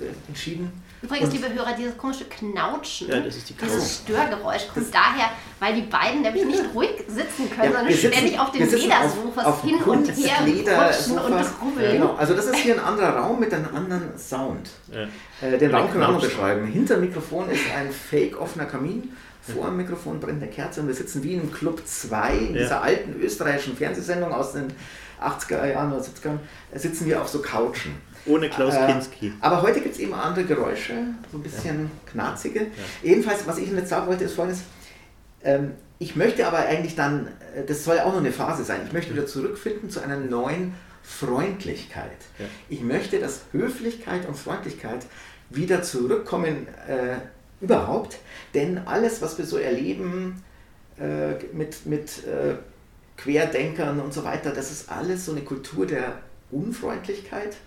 äh, 0.03 0.09
entschieden. 0.27 0.71
Übrigens, 1.01 1.27
Und- 1.29 1.33
liebe 1.33 1.53
Hörer, 1.53 1.75
dieses 1.77 1.97
komische 1.97 2.25
Knautschen, 2.25 3.07
Ja, 3.09 3.19
das 3.21 3.37
ist 3.37 3.49
die 3.49 3.53
dieses 3.53 3.97
Störgeräusch 4.03 4.67
kommt 4.73 4.93
daher, 4.93 5.29
weil 5.59 5.73
die 5.75 5.83
beiden 5.83 6.21
nämlich 6.21 6.45
nicht 6.45 6.63
ruhig 6.73 6.89
sitzen 7.07 7.49
können, 7.49 7.71
Ja, 7.71 7.77
sondern 7.77 7.93
sitzen- 7.93 8.11
ständig 8.13 8.39
auf 8.39 8.51
den 8.51 8.59
wir 8.61 8.67
sitzen 8.69 8.91
auf- 8.91 8.99
Ledersofas 9.15 9.45
auf 9.45 9.61
hin 9.63 9.75
und 9.75 9.81
her 9.83 9.85
rutschen 9.85 11.17
und 11.17 11.21
Kunstledersofas. 11.23 11.53
rubbeln. 11.61 11.91
Genau, 11.93 12.15
also 12.15 12.33
das 12.33 12.45
ist 12.47 12.55
hier 12.57 12.73
ein 12.75 12.79
anderer 12.83 13.15
Raum 13.17 13.39
mit 13.39 13.53
einem 13.53 13.73
anderen 13.75 14.17
Sound. 14.17 14.69
Ja. 14.91 15.07
Äh, 15.47 15.57
den 15.57 15.73
Raum 15.73 15.89
können 15.89 16.01
wir 16.01 16.09
auch 16.09 16.21
beschreiben. 16.21 16.65
Hinter 16.67 16.95
dem 16.95 17.05
Mikrofon 17.05 17.49
ist 17.49 17.61
ein 17.77 17.91
fake 17.91 18.39
offener 18.39 18.65
Kamin. 18.65 19.15
Vor 19.41 19.65
dem 19.67 19.77
Mikrofon 19.77 20.19
brennt 20.19 20.43
eine 20.43 20.51
Kerze 20.51 20.81
und 20.81 20.87
wir 20.87 20.93
sitzen 20.93 21.23
wie 21.23 21.33
in 21.33 21.51
Club 21.51 21.81
2, 21.85 22.33
in 22.37 22.55
Ja. 22.55 22.61
dieser 22.61 22.81
alten 22.83 23.19
österreichischen 23.21 23.75
Fernsehsendung 23.77 24.33
aus 24.33 24.51
den 24.51 24.67
80er 25.19 25.65
Jahren 25.65 25.91
oder 25.91 26.01
70ern, 26.03 26.39
äh, 26.71 26.77
sitzen 26.77 27.05
wir 27.07 27.21
auf 27.21 27.29
so 27.29 27.41
Couchen. 27.41 27.95
Ohne 28.25 28.49
Klaus 28.49 28.75
Äh, 28.75 28.87
Kinski. 28.87 29.33
Aber 29.41 29.61
heute 29.61 29.81
gibt 29.81 29.95
es 29.95 29.99
eben 29.99 30.13
andere 30.13 30.45
Geräusche, 30.45 30.93
so 31.31 31.37
ein 31.37 31.43
bisschen 31.43 31.91
knarzige. 32.05 32.67
Jedenfalls, 33.03 33.45
was 33.47 33.57
ich 33.57 33.71
jetzt 33.71 33.89
sagen 33.89 34.07
wollte, 34.07 34.25
ist 34.25 34.35
folgendes. 34.35 34.63
Ähm, 35.43 35.71
ich 35.99 36.15
möchte 36.15 36.47
aber 36.47 36.59
eigentlich 36.59 36.95
dann, 36.95 37.27
äh, 37.55 37.63
das 37.65 37.83
soll 37.83 37.97
ja 37.97 38.05
auch 38.05 38.13
noch 38.13 38.19
eine 38.19 38.31
Phase 38.31 38.63
sein, 38.63 38.81
ich 38.85 38.93
möchte 38.93 39.13
wieder 39.13 39.25
zurückfinden 39.25 39.89
zu 39.89 40.01
einer 40.01 40.17
neuen 40.17 40.73
Freundlichkeit. 41.03 42.17
Ja. 42.37 42.45
Ich 42.69 42.81
möchte, 42.81 43.19
dass 43.19 43.41
Höflichkeit 43.51 44.27
und 44.27 44.37
Freundlichkeit 44.37 45.05
wieder 45.49 45.81
zurückkommen 45.81 46.67
äh, 46.87 47.17
überhaupt, 47.61 48.19
denn 48.53 48.79
alles, 48.85 49.21
was 49.21 49.37
wir 49.37 49.45
so 49.45 49.57
erleben, 49.57 50.43
äh, 50.99 51.33
mit, 51.53 51.85
mit 51.85 52.25
äh, 52.25 52.55
Querdenkern 53.17 53.99
und 53.99 54.13
so 54.13 54.23
weiter. 54.23 54.51
Das 54.51 54.71
ist 54.71 54.89
alles 54.89 55.25
so 55.25 55.31
eine 55.31 55.41
Kultur 55.41 55.85
der 55.85 56.19
Unfreundlichkeit 56.51 57.57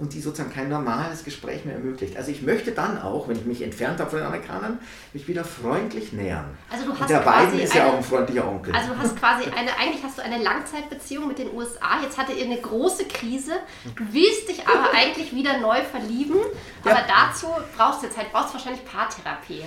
und 0.00 0.14
die 0.14 0.20
sozusagen 0.20 0.52
kein 0.52 0.70
normales 0.70 1.24
Gespräch 1.24 1.66
mehr 1.66 1.74
ermöglicht. 1.74 2.16
Also 2.16 2.30
ich 2.30 2.40
möchte 2.40 2.72
dann 2.72 3.00
auch, 3.00 3.28
wenn 3.28 3.36
ich 3.36 3.44
mich 3.44 3.60
entfernt 3.60 4.00
habe 4.00 4.08
von 4.08 4.18
den 4.18 4.26
Amerikanern, 4.26 4.78
mich 5.12 5.28
wieder 5.28 5.44
freundlich 5.44 6.14
nähern. 6.14 6.46
Also 6.70 6.86
du 6.86 6.92
hast 6.92 7.02
und 7.02 7.10
der 7.10 7.18
Biden 7.18 7.60
ist 7.60 7.74
ja 7.74 7.86
auch 7.86 7.98
ein 7.98 8.02
freundlicher 8.02 8.48
Onkel. 8.48 8.74
Also 8.74 8.94
du 8.94 8.98
hast 8.98 9.14
quasi 9.18 9.44
eine, 9.50 9.76
eigentlich 9.78 10.02
hast 10.02 10.16
du 10.16 10.22
eine 10.22 10.42
Langzeitbeziehung 10.42 11.28
mit 11.28 11.38
den 11.38 11.54
USA. 11.54 12.00
Jetzt 12.02 12.16
hattet 12.16 12.38
ihr 12.38 12.46
eine 12.46 12.58
große 12.58 13.04
Krise. 13.04 13.52
Du 13.94 14.04
willst 14.10 14.48
dich 14.48 14.66
aber 14.66 14.88
eigentlich 14.94 15.34
wieder 15.34 15.58
neu 15.58 15.82
verlieben. 15.82 16.36
Aber 16.82 16.94
ja. 16.94 17.06
dazu 17.06 17.48
brauchst 17.76 18.00
du 18.02 18.06
jetzt 18.06 18.16
halt, 18.16 18.32
brauchst 18.32 18.54
wahrscheinlich 18.54 18.82
Paartherapie. 18.86 19.64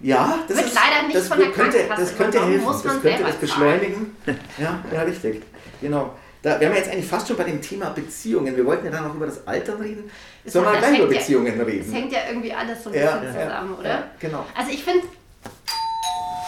Ja, 0.00 0.40
das 0.48 0.56
wird 0.56 0.66
ist, 0.66 0.74
leider 0.74 1.06
nicht 1.06 1.28
von 1.28 1.38
der 1.38 1.52
könnte, 1.52 1.78
Krankenkasse 1.78 2.02
Das 2.02 2.16
könnte 2.16 2.44
helfen, 2.44 2.66
das 2.66 2.82
könnte 2.82 3.22
das 3.22 3.36
beschleunigen. 3.36 4.16
Ja, 4.58 4.80
ja, 4.92 5.02
richtig. 5.02 5.44
Genau. 5.80 6.12
Da, 6.44 6.60
wir 6.60 6.66
haben 6.66 6.74
ja 6.74 6.80
jetzt 6.80 6.90
eigentlich 6.92 7.06
fast 7.06 7.26
schon 7.26 7.38
bei 7.38 7.44
dem 7.44 7.62
Thema 7.62 7.88
Beziehungen. 7.88 8.54
Wir 8.54 8.66
wollten 8.66 8.84
ja 8.84 8.92
dann 8.92 9.04
noch 9.04 9.14
über 9.14 9.24
das 9.24 9.46
Altern 9.46 9.80
reden. 9.80 10.10
Sollen 10.44 10.66
wir 10.66 10.78
gleich 10.78 10.98
über 10.98 11.08
Beziehungen 11.08 11.56
ja, 11.56 11.64
reden? 11.64 11.90
Das 11.90 11.94
hängt 11.94 12.12
ja 12.12 12.18
irgendwie 12.28 12.52
alles 12.52 12.84
so 12.84 12.90
ein 12.90 12.92
bisschen 12.92 13.24
ja, 13.24 13.44
zusammen, 13.44 13.74
oder? 13.78 13.88
Ja, 13.88 14.04
genau. 14.20 14.44
Also 14.54 14.70
ich 14.70 14.84
finde. 14.84 15.06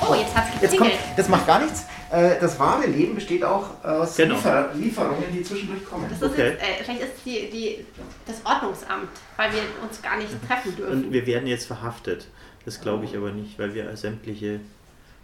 Oh, 0.07 0.15
jetzt 0.15 0.37
hat 0.37 0.45
es 0.55 0.61
geklingelt. 0.61 0.99
das 1.17 1.29
macht 1.31 1.47
gar 1.47 1.61
nichts. 1.61 1.87
Äh, 2.13 2.39
das 2.39 2.59
wahre 2.59 2.87
Leben 2.87 3.15
besteht 3.15 3.43
auch 3.43 3.83
aus 3.83 4.17
genau. 4.17 4.35
Liefer 4.35 4.71
Lieferungen, 4.75 5.33
die 5.33 5.43
zwischendurch 5.43 5.83
kommen. 5.87 6.05
Das 6.11 6.21
ist 6.21 6.31
okay. 6.31 6.51
jetzt, 6.51 6.63
äh, 6.63 6.85
vielleicht 6.85 7.01
ist 7.01 7.13
die, 7.25 7.51
die, 7.51 7.87
das 8.27 8.37
Ordnungsamt, 8.45 9.09
weil 9.39 9.53
wir 9.55 9.63
uns 9.83 10.03
gar 10.03 10.19
nicht 10.19 10.29
treffen 10.47 10.77
dürfen. 10.77 11.05
Und 11.05 11.13
wir 11.13 11.27
werden 11.27 11.49
jetzt 11.49 11.67
verhaftet. 11.67 12.27
Das 12.67 12.83
glaube 12.83 13.07
ich 13.07 13.17
aber 13.17 13.31
nicht, 13.31 13.59
weil 13.59 13.73
wir 13.73 13.97
sämtliche. 13.97 14.61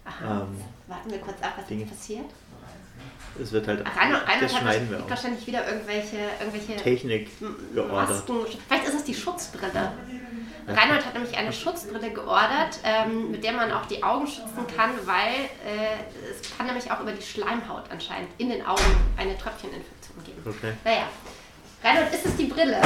Aha. 0.06 0.46
Ähm, 0.48 0.64
Warten 0.88 1.10
wir 1.10 1.18
kurz 1.18 1.42
ab, 1.42 1.52
was 1.58 1.66
Dinge. 1.66 1.84
passiert. 1.84 2.24
Es 3.40 3.52
wird 3.52 3.66
halt. 3.66 3.80
Reinhold, 3.80 4.26
Reinhold 4.26 4.54
hat 4.54 4.90
wir 4.90 5.10
wahrscheinlich 5.10 5.46
wieder 5.46 5.66
irgendwelche, 5.66 6.16
irgendwelche 6.40 6.76
Technik 6.76 7.30
geordert. 7.74 8.24
Vielleicht 8.68 8.88
ist 8.88 8.94
es 8.94 9.04
die 9.04 9.14
Schutzbrille. 9.14 9.92
Reinhold 10.68 11.04
hat 11.04 11.14
nämlich 11.14 11.36
eine 11.36 11.52
Schutzbrille 11.52 12.10
geordert, 12.12 12.78
ähm, 12.84 13.30
mit 13.30 13.42
der 13.42 13.52
man 13.52 13.72
auch 13.72 13.86
die 13.86 14.02
Augen 14.02 14.26
schützen 14.26 14.66
kann, 14.76 14.90
weil 15.04 15.44
äh, 15.66 16.30
es 16.30 16.56
kann 16.56 16.66
nämlich 16.66 16.90
auch 16.90 17.00
über 17.00 17.12
die 17.12 17.22
Schleimhaut 17.22 17.84
anscheinend 17.90 18.28
in 18.38 18.50
den 18.50 18.64
Augen 18.64 18.82
eine 19.16 19.36
Tröpfcheninfektion 19.36 20.24
geben. 20.24 20.42
Okay. 20.46 20.72
Naja. 20.84 21.08
Reinhold, 21.82 22.14
ist 22.14 22.26
es 22.26 22.36
die 22.36 22.44
Brille? 22.44 22.80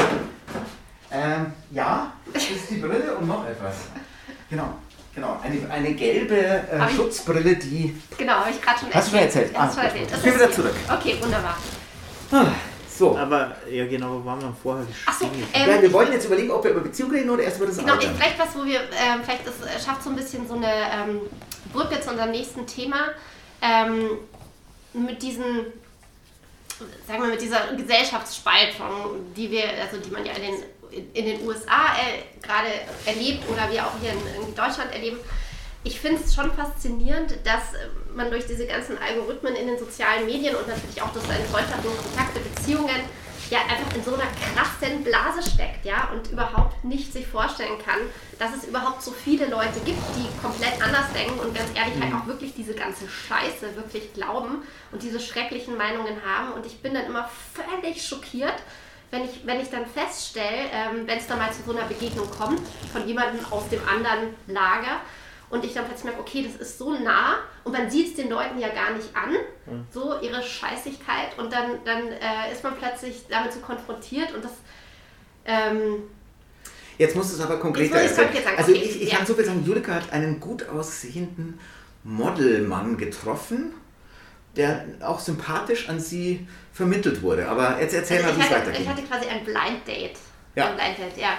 Ähm, 1.11 1.53
ja, 1.71 2.13
es 2.33 2.51
ist 2.51 2.71
die 2.71 2.77
Brille 2.77 3.15
und 3.17 3.29
noch 3.29 3.47
etwas. 3.47 3.89
Genau. 4.49 4.79
Genau, 5.17 5.41
eine, 5.43 5.71
eine 5.71 5.95
gelbe 5.95 6.37
äh, 6.37 6.95
Schutzbrille, 6.95 7.57
die. 7.57 7.97
Genau, 8.19 8.35
habe 8.35 8.51
ich 8.51 8.61
gerade 8.61 8.79
schon 8.79 8.93
Hast 8.93 9.09
du 9.09 9.13
schon 9.13 9.21
erzählt? 9.21 9.51
Ah, 9.55 9.73
schon 9.73 9.83
erzählt. 9.85 10.09
Ich 10.15 10.23
bin 10.23 10.35
wieder 10.35 10.53
zurück. 10.53 10.75
Okay, 10.93 11.17
wunderbar. 11.23 11.57
Ah, 12.31 12.47
so. 12.87 13.17
Aber, 13.17 13.57
ja 13.71 13.87
genau, 13.87 14.21
wo 14.21 14.27
waren 14.27 14.43
wir 14.43 14.55
vorher 14.63 14.85
gestiegen? 14.85 15.31
So, 15.55 15.59
ähm, 15.59 15.71
ja, 15.71 15.81
wir 15.81 15.93
wollten 15.95 16.13
jetzt 16.13 16.27
überlegen, 16.27 16.51
ob 16.51 16.63
wir 16.65 16.73
über 16.73 16.83
Beziehungen 16.83 17.15
reden 17.15 17.31
oder 17.31 17.45
erst 17.45 17.57
über 17.57 17.67
das 17.67 17.79
Genau, 17.79 17.95
Alter. 17.95 18.11
vielleicht 18.15 18.39
was, 18.39 18.55
wo 18.55 18.65
wir, 18.67 18.81
ähm, 18.81 19.23
vielleicht 19.25 19.47
das 19.47 19.85
schafft 19.85 20.03
so 20.03 20.11
ein 20.11 20.17
bisschen 20.17 20.47
so 20.47 20.55
eine 20.55 20.67
ähm, 20.67 21.21
Brücke 21.73 21.99
zu 21.99 22.11
unserem 22.11 22.31
nächsten 22.33 22.67
Thema. 22.67 23.09
Ähm, 23.63 24.19
mit 24.93 25.23
diesen, 25.23 25.73
sagen 27.07 27.23
wir, 27.23 27.31
mit 27.31 27.41
dieser 27.41 27.75
Gesellschaftsspaltung, 27.75 29.33
die 29.35 29.51
wir, 29.51 29.65
also 29.81 29.97
die 29.97 30.11
man 30.11 30.27
ja 30.27 30.33
in 30.33 30.43
den 30.43 30.55
in 31.15 31.25
den 31.25 31.47
USA 31.47 31.95
äh, 31.97 32.45
gerade 32.45 32.69
erlebt 33.05 33.49
oder 33.51 33.71
wir 33.71 33.87
auch 33.87 33.99
hier 34.01 34.13
in, 34.13 34.49
in 34.49 34.55
Deutschland 34.55 34.93
erleben. 34.93 35.19
Ich 35.85 36.01
finde 36.01 36.21
es 36.23 36.35
schon 36.35 36.53
faszinierend, 36.53 37.39
dass 37.45 37.75
äh, 37.75 37.89
man 38.15 38.31
durch 38.31 38.47
diese 38.47 38.67
ganzen 38.67 38.99
Algorithmen 38.99 39.55
in 39.55 39.67
den 39.67 39.79
sozialen 39.79 40.27
Medien 40.27 40.57
und 40.57 40.67
natürlich 40.67 41.01
auch 41.01 41.13
durch 41.13 41.25
seine 41.27 41.45
Freundschaften, 41.45 41.91
Kontakte, 41.97 42.41
Beziehungen 42.41 43.01
ja 43.51 43.61
einfach 43.61 43.95
in 43.95 44.03
so 44.03 44.15
einer 44.15 44.27
krassen 44.27 45.05
Blase 45.05 45.49
steckt, 45.49 45.85
ja, 45.85 46.11
und 46.13 46.31
überhaupt 46.31 46.85
nicht 46.85 47.13
sich 47.13 47.27
vorstellen 47.27 47.79
kann, 47.85 47.99
dass 48.39 48.55
es 48.55 48.65
überhaupt 48.65 49.03
so 49.03 49.13
viele 49.13 49.47
Leute 49.47 49.79
gibt, 49.85 50.01
die 50.17 50.43
komplett 50.43 50.83
anders 50.83 51.13
denken 51.13 51.39
und 51.39 51.55
ganz 51.55 51.71
ehrlich 51.75 52.01
halt 52.01 52.13
mhm. 52.13 52.21
auch 52.21 52.27
wirklich 52.27 52.55
diese 52.55 52.75
ganze 52.75 53.09
Scheiße 53.09 53.77
wirklich 53.77 54.13
glauben 54.15 54.63
und 54.93 55.03
diese 55.03 55.21
schrecklichen 55.21 55.77
Meinungen 55.77 56.17
haben. 56.25 56.53
Und 56.53 56.67
ich 56.67 56.81
bin 56.81 56.95
dann 56.95 57.07
immer 57.07 57.31
völlig 57.55 58.05
schockiert, 58.05 58.57
wenn 59.11 59.25
ich, 59.25 59.47
wenn 59.47 59.61
ich 59.61 59.71
dann 59.71 59.87
feststelle, 59.87 60.71
ähm, 60.73 61.07
wenn 61.07 61.19
es 61.19 61.27
dann 61.27 61.39
mal 61.39 61.53
zu 61.53 61.63
so 61.65 61.77
einer 61.77 61.87
Begegnung 61.87 62.29
kommt, 62.31 62.61
von 62.93 63.07
jemandem 63.07 63.41
aus 63.51 63.69
dem 63.69 63.81
anderen 63.89 64.35
Lager, 64.47 65.01
und 65.51 65.65
ich 65.65 65.75
dann 65.75 65.85
plötzlich 65.85 66.05
merke, 66.05 66.21
okay, 66.21 66.45
das 66.45 66.61
ist 66.61 66.79
so 66.79 66.93
nah 66.93 67.37
und 67.65 67.73
man 67.73 67.91
sieht 67.91 68.09
es 68.09 68.15
den 68.15 68.29
Leuten 68.29 68.59
ja 68.59 68.69
gar 68.69 68.93
nicht 68.93 69.09
an, 69.15 69.31
mhm. 69.67 69.87
so 69.93 70.19
ihre 70.21 70.43
Scheißigkeit 70.43 71.39
und 71.39 71.53
dann, 71.53 71.79
dann 71.85 72.09
äh, 72.09 72.53
ist 72.53 72.65
man 72.65 72.75
plötzlich 72.77 73.25
damit 73.29 73.53
so 73.53 73.61
konfrontiert 73.61 74.35
und 74.35 74.45
das. 74.45 74.53
Ähm, 75.45 76.03
Jetzt 76.99 77.15
musst 77.15 77.33
du 77.33 77.37
es 77.37 77.43
aber 77.43 77.59
konkreter 77.59 77.97
erzählen. 77.97 78.31
Also 78.57 78.73
okay, 78.73 78.83
ich, 78.83 79.03
ich 79.03 79.11
ja. 79.11 79.19
kann 79.19 79.27
so 79.27 79.35
viel 79.35 79.45
sagen, 79.45 79.65
Julika 79.65 79.95
hat 79.95 80.13
einen 80.13 80.41
gut 80.41 80.69
aussehenden 80.69 81.59
Modelmann 82.05 82.97
getroffen, 82.97 83.75
der 84.57 84.85
auch 85.01 85.21
sympathisch 85.21 85.89
an 85.89 86.01
sie 86.01 86.47
vermittelt 86.73 87.23
wurde. 87.23 87.49
Aber 87.49 87.81
jetzt 87.81 87.95
erzähl 87.95 88.23
also 88.23 88.31
mal, 88.31 88.39
wie 88.39 88.47
es 88.47 88.51
weitergeht. 88.51 88.81
Ich 88.81 88.89
hatte 88.89 89.03
quasi 89.03 89.29
ein 89.29 89.45
Blind 89.45 89.87
Date. 89.87 90.17
Ja. 90.55 90.71
Ein 90.71 90.77
Blind 90.77 90.99
Date, 90.99 91.19
ja. 91.19 91.37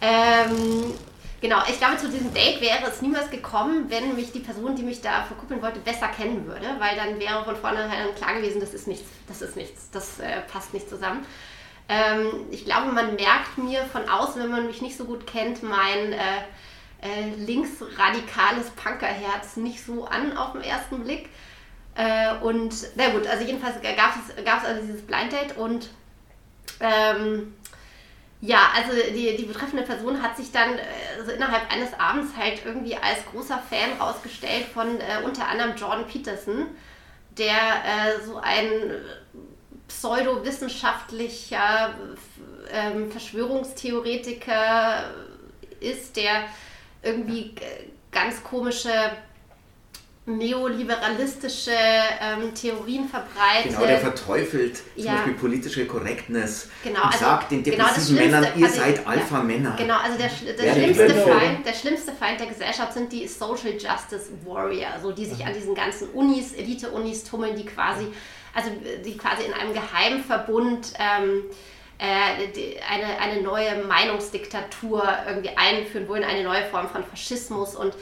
Ähm, 0.00 0.94
genau, 1.40 1.58
ich 1.68 1.78
glaube, 1.78 1.96
zu 1.96 2.08
diesem 2.08 2.32
Date 2.32 2.60
wäre 2.60 2.90
es 2.90 3.02
niemals 3.02 3.30
gekommen, 3.30 3.86
wenn 3.88 4.14
mich 4.14 4.32
die 4.32 4.40
Person, 4.40 4.74
die 4.76 4.82
mich 4.82 5.00
da 5.00 5.24
verkuppeln 5.24 5.62
wollte, 5.62 5.80
besser 5.80 6.08
kennen 6.08 6.46
würde, 6.46 6.66
weil 6.78 6.96
dann 6.96 7.18
wäre 7.18 7.44
von 7.44 7.56
vornherein 7.56 8.14
klar 8.16 8.34
gewesen, 8.34 8.60
das 8.60 8.74
ist 8.74 8.86
nichts, 8.86 9.08
das 9.28 9.42
ist 9.42 9.56
nichts, 9.56 9.90
das 9.90 10.20
äh, 10.20 10.40
passt 10.50 10.74
nicht 10.74 10.88
zusammen. 10.88 11.24
Ähm, 11.88 12.46
ich 12.50 12.64
glaube, 12.64 12.92
man 12.92 13.14
merkt 13.14 13.58
mir 13.58 13.84
von 13.84 14.08
außen, 14.08 14.42
wenn 14.42 14.50
man 14.50 14.66
mich 14.66 14.80
nicht 14.80 14.96
so 14.96 15.04
gut 15.04 15.26
kennt, 15.26 15.62
mein 15.62 16.12
äh, 16.12 16.18
äh, 17.02 17.34
linksradikales 17.36 18.70
Punkerherz 18.70 19.56
nicht 19.56 19.84
so 19.84 20.06
an 20.06 20.36
auf 20.36 20.52
den 20.52 20.62
ersten 20.62 21.04
Blick. 21.04 21.28
Äh, 21.94 22.34
und 22.42 22.74
na 22.96 23.10
gut, 23.10 23.26
also 23.26 23.44
jedenfalls 23.44 23.76
gab 23.82 24.14
es, 24.16 24.44
gab 24.44 24.62
es 24.62 24.68
also 24.68 24.82
dieses 24.82 25.02
Blind 25.02 25.32
Date 25.32 25.56
und 25.56 25.88
ähm, 26.80 27.54
ja, 28.40 28.72
also 28.76 28.90
die, 29.12 29.36
die 29.36 29.44
betreffende 29.44 29.84
Person 29.84 30.20
hat 30.20 30.36
sich 30.36 30.50
dann 30.52 30.70
also 31.18 31.30
innerhalb 31.32 31.72
eines 31.72 31.98
Abends 31.98 32.36
halt 32.36 32.60
irgendwie 32.64 32.96
als 32.96 33.24
großer 33.30 33.62
Fan 33.70 33.92
rausgestellt 33.98 34.66
von 34.66 35.00
äh, 35.00 35.22
unter 35.24 35.48
anderem 35.48 35.76
Jordan 35.76 36.06
Peterson, 36.06 36.66
der 37.38 37.54
äh, 37.54 38.20
so 38.26 38.36
ein 38.38 38.90
pseudowissenschaftlicher 39.88 41.94
ähm, 42.72 43.10
Verschwörungstheoretiker 43.10 45.10
ist, 45.80 46.16
der 46.16 46.44
irgendwie 47.02 47.54
ganz 48.10 48.42
komische 48.42 48.90
neoliberalistische 50.26 51.70
ähm, 51.70 52.54
Theorien 52.54 53.08
verbreitet. 53.08 53.72
Genau, 53.72 53.86
der 53.86 53.98
verteufelt 53.98 54.76
zum 54.76 55.04
ja. 55.04 55.16
Beispiel 55.16 55.34
politische 55.34 55.86
Correctness 55.86 56.70
genau, 56.82 57.00
und 57.00 57.06
also, 57.06 57.18
sagt 57.18 57.50
den 57.50 57.62
genau, 57.62 57.76
depressiven 57.76 58.16
genau 58.16 58.40
Männern, 58.40 58.58
ihr 58.58 58.68
seid 58.70 59.06
Alpha-Männer. 59.06 59.70
Ja, 59.70 59.76
genau, 59.76 59.98
also 59.98 60.16
der, 60.16 60.30
der, 60.54 60.72
schlimmste 60.72 61.14
Feind, 61.14 61.66
der 61.66 61.74
schlimmste 61.74 62.12
Feind 62.12 62.40
der 62.40 62.46
Gesellschaft 62.46 62.94
sind 62.94 63.12
die 63.12 63.28
Social 63.28 63.72
Justice 63.72 64.30
Warrior, 64.46 64.92
so 65.02 65.12
die 65.12 65.26
sich 65.26 65.44
an 65.44 65.52
diesen 65.52 65.74
ganzen 65.74 66.08
Unis, 66.10 66.54
Elite-Unis 66.54 67.24
tummeln, 67.24 67.54
die 67.54 67.66
quasi, 67.66 68.06
also 68.54 68.70
die 69.04 69.18
quasi 69.18 69.44
in 69.44 69.52
einem 69.52 69.74
Geheimverbund 69.74 70.94
ähm, 70.98 71.42
äh, 71.98 72.80
eine, 72.90 73.18
eine 73.20 73.42
neue 73.42 73.84
Meinungsdiktatur 73.84 75.06
irgendwie 75.28 75.50
einführen 75.54 76.08
wollen, 76.08 76.24
eine 76.24 76.44
neue 76.44 76.64
Form 76.64 76.88
von 76.88 77.04
Faschismus 77.04 77.76
und 77.76 77.92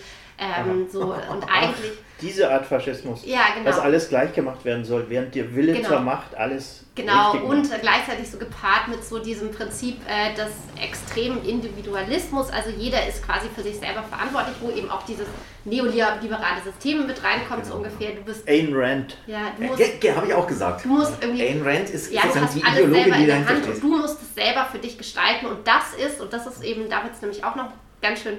ähm, 0.42 0.86
so, 0.90 1.02
und 1.02 1.44
eigentlich. 1.50 1.92
Diese 2.20 2.48
Art 2.48 2.64
Faschismus. 2.66 3.22
Ja, 3.26 3.40
genau. 3.52 3.66
Dass 3.66 3.80
alles 3.80 4.08
gleich 4.08 4.32
gemacht 4.32 4.64
werden 4.64 4.84
soll, 4.84 5.06
während 5.08 5.34
der 5.34 5.56
Wille 5.56 5.72
genau. 5.72 5.88
zur 5.88 6.00
Macht 6.00 6.36
alles. 6.36 6.84
Genau, 6.94 7.32
und 7.32 7.68
macht. 7.68 7.80
gleichzeitig 7.82 8.30
so 8.30 8.38
gepaart 8.38 8.86
mit 8.88 9.04
so 9.04 9.18
diesem 9.18 9.50
Prinzip 9.50 9.96
äh, 10.06 10.32
des 10.36 10.52
extremen 10.80 11.44
Individualismus. 11.44 12.48
Also 12.50 12.70
jeder 12.70 13.04
ist 13.08 13.26
quasi 13.26 13.48
für 13.52 13.62
sich 13.62 13.76
selber 13.76 14.04
verantwortlich, 14.04 14.54
wo 14.60 14.70
eben 14.70 14.88
auch 14.88 15.02
dieses 15.02 15.26
neoliberale 15.64 16.62
System 16.64 17.06
mit 17.08 17.22
reinkommt, 17.24 17.64
genau. 17.64 17.74
so 17.74 17.74
ungefähr. 17.78 18.12
Du 18.12 18.22
bist. 18.22 18.48
Ayn 18.48 18.72
Rand. 18.72 19.16
Ja, 19.26 19.52
du 19.56 19.64
musst. 19.64 19.82
Ja, 20.02 20.14
habe 20.14 20.26
ich 20.28 20.34
auch 20.34 20.46
gesagt. 20.46 20.84
Du 20.84 20.88
musst 20.90 21.14
irgendwie. 21.20 21.42
Ayn 21.42 21.62
Rand 21.62 21.90
ist 21.90 22.12
ja, 22.12 22.22
sozusagen 22.22 22.54
die 22.54 22.60
Ideologin, 22.60 23.14
die 23.18 23.26
dahinter 23.26 23.56
steht. 23.56 23.82
Du 23.82 23.88
musst 23.88 24.22
es 24.22 24.34
selber 24.36 24.66
für 24.70 24.78
dich 24.78 24.96
gestalten 24.96 25.46
und 25.46 25.66
das 25.66 25.94
ist, 25.94 26.20
und 26.20 26.32
das 26.32 26.46
ist 26.46 26.62
eben, 26.62 26.88
da 26.88 27.02
wird 27.02 27.14
es 27.14 27.20
nämlich 27.20 27.42
auch 27.42 27.56
noch 27.56 27.70
ganz 28.00 28.20
schön 28.20 28.38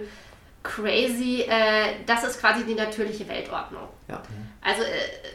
crazy, 0.64 1.42
äh, 1.42 2.04
das 2.06 2.24
ist 2.24 2.40
quasi 2.40 2.64
die 2.64 2.74
natürliche 2.76 3.28
Weltordnung. 3.28 3.88
Ja. 4.08 4.22
Also 4.62 4.82
äh, 4.84 4.88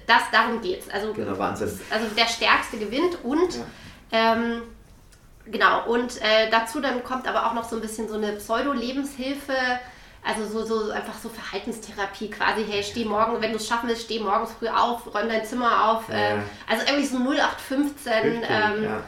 das, 0.06 0.23
darum 0.32 0.61
geht 0.61 0.80
es. 0.80 0.88
Also, 0.90 1.12
genau, 1.12 1.38
Wahnsinn. 1.38 1.68
also 1.90 2.06
der 2.16 2.26
Stärkste 2.26 2.78
gewinnt 2.78 3.18
und 3.23 3.54
ja. 3.54 3.64
ähm, 4.12 4.62
genau, 5.44 5.87
und 5.87 6.16
äh, 6.23 6.50
dazu 6.50 6.80
dann 6.80 7.04
kommt 7.04 7.28
aber 7.28 7.47
auch 7.47 7.54
noch 7.54 7.68
so 7.68 7.76
ein 7.76 7.82
bisschen 7.82 8.08
so 8.08 8.14
eine 8.16 8.32
Pseudo-Lebenshilfe 8.32 9.52
Also 10.25 10.47
so, 10.47 10.64
so 10.64 10.90
einfach 10.90 11.14
so 11.23 11.28
Verhaltenstherapie 11.28 12.28
quasi, 12.30 12.64
hey, 12.68 12.82
steh 12.82 13.04
morgen, 13.04 13.40
wenn 13.40 13.52
du 13.52 13.56
es 13.56 13.68
schaffen 13.68 13.88
willst, 13.88 14.02
steh 14.02 14.18
morgens 14.18 14.50
früh 14.58 14.68
auf, 14.68 15.06
räum 15.14 15.28
dein 15.28 15.44
Zimmer 15.44 15.90
auf. 15.92 16.08
Äh, 16.08 16.37
also 16.68 16.85
irgendwie 16.87 17.06
so 17.06 17.18
0815. 17.18 18.12
Richtig, 18.12 18.50
ähm, 18.50 18.85
ja. 18.85 19.02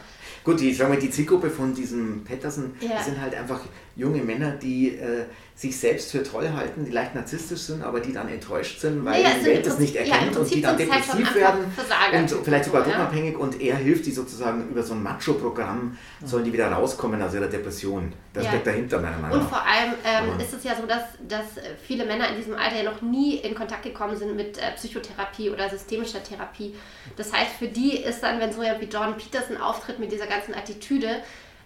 Gut, 0.44 0.60
die, 0.60 0.72
sagen 0.72 0.92
wir, 0.92 0.98
die 1.00 1.10
Zielgruppe 1.10 1.50
von 1.50 1.74
diesem 1.74 2.24
Patterson 2.24 2.74
Ja. 2.80 3.02
sind 3.02 3.20
halt 3.20 3.34
einfach 3.34 3.60
junge 3.96 4.22
Männer, 4.22 4.52
die 4.52 4.96
äh, 4.96 5.26
sich 5.60 5.78
selbst 5.78 6.10
für 6.12 6.22
toll 6.22 6.48
halten, 6.56 6.86
die 6.86 6.90
leicht 6.90 7.14
narzisstisch 7.14 7.60
sind, 7.60 7.82
aber 7.82 8.00
die 8.00 8.14
dann 8.14 8.28
enttäuscht 8.30 8.80
sind, 8.80 9.04
weil 9.04 9.22
Naja, 9.22 9.34
es 9.36 9.40
die 9.44 9.50
Welt 9.50 9.66
das 9.66 9.78
nicht 9.78 9.94
Prinzip- 9.94 10.08
ja, 10.10 10.16
erkennt 10.16 10.36
und 10.38 10.54
die 10.54 10.60
dann 10.62 10.74
es 10.80 10.90
halt 10.90 11.02
depressiv 11.04 11.34
werden 11.34 11.64
und 11.66 12.44
vielleicht 12.44 12.64
sogar 12.64 12.84
so, 12.84 12.90
ja. 12.90 13.36
und 13.38 13.60
er 13.60 13.76
hilft 13.76 14.06
die 14.06 14.10
sozusagen 14.12 14.70
über 14.70 14.82
so 14.82 14.94
ein 14.94 15.02
Macho-Programm, 15.02 15.98
sollen 16.24 16.44
die 16.44 16.52
wieder 16.54 16.72
rauskommen 16.72 17.20
aus 17.20 17.34
ihrer 17.34 17.46
Depression. 17.48 18.10
Das 18.32 18.44
Ja. 18.44 18.50
steckt 18.52 18.68
dahinter, 18.68 19.00
meiner 19.02 19.18
Meinung 19.18 19.36
Und 19.38 19.42
nach. 19.42 19.50
vor 19.50 19.60
allem 19.66 19.92
ähm, 20.32 20.40
ist 20.40 20.54
es 20.54 20.64
ja 20.64 20.74
so, 20.74 20.86
dass, 20.86 21.02
dass 21.28 21.62
viele 21.86 22.06
Männer 22.06 22.30
in 22.30 22.36
diesem 22.36 22.54
Alter 22.54 22.76
ja 22.82 22.90
noch 22.90 23.02
nie 23.02 23.36
in 23.36 23.54
Kontakt 23.54 23.82
gekommen 23.82 24.16
sind 24.16 24.34
mit 24.36 24.56
äh, 24.56 24.62
Psychotherapie 24.76 25.50
oder 25.50 25.68
systemischer 25.68 26.22
Therapie. 26.22 26.74
Das 27.18 27.34
heißt, 27.34 27.52
für 27.58 27.68
die 27.68 27.98
ist 27.98 28.22
dann, 28.22 28.40
wenn 28.40 28.50
so 28.50 28.62
jemand 28.62 28.80
wie 28.80 28.86
Jordan 28.86 29.14
Peterson 29.18 29.58
auftritt 29.58 29.98
mit 29.98 30.10
dieser 30.10 30.26
ganzen 30.26 30.54
Attitüde, 30.54 31.16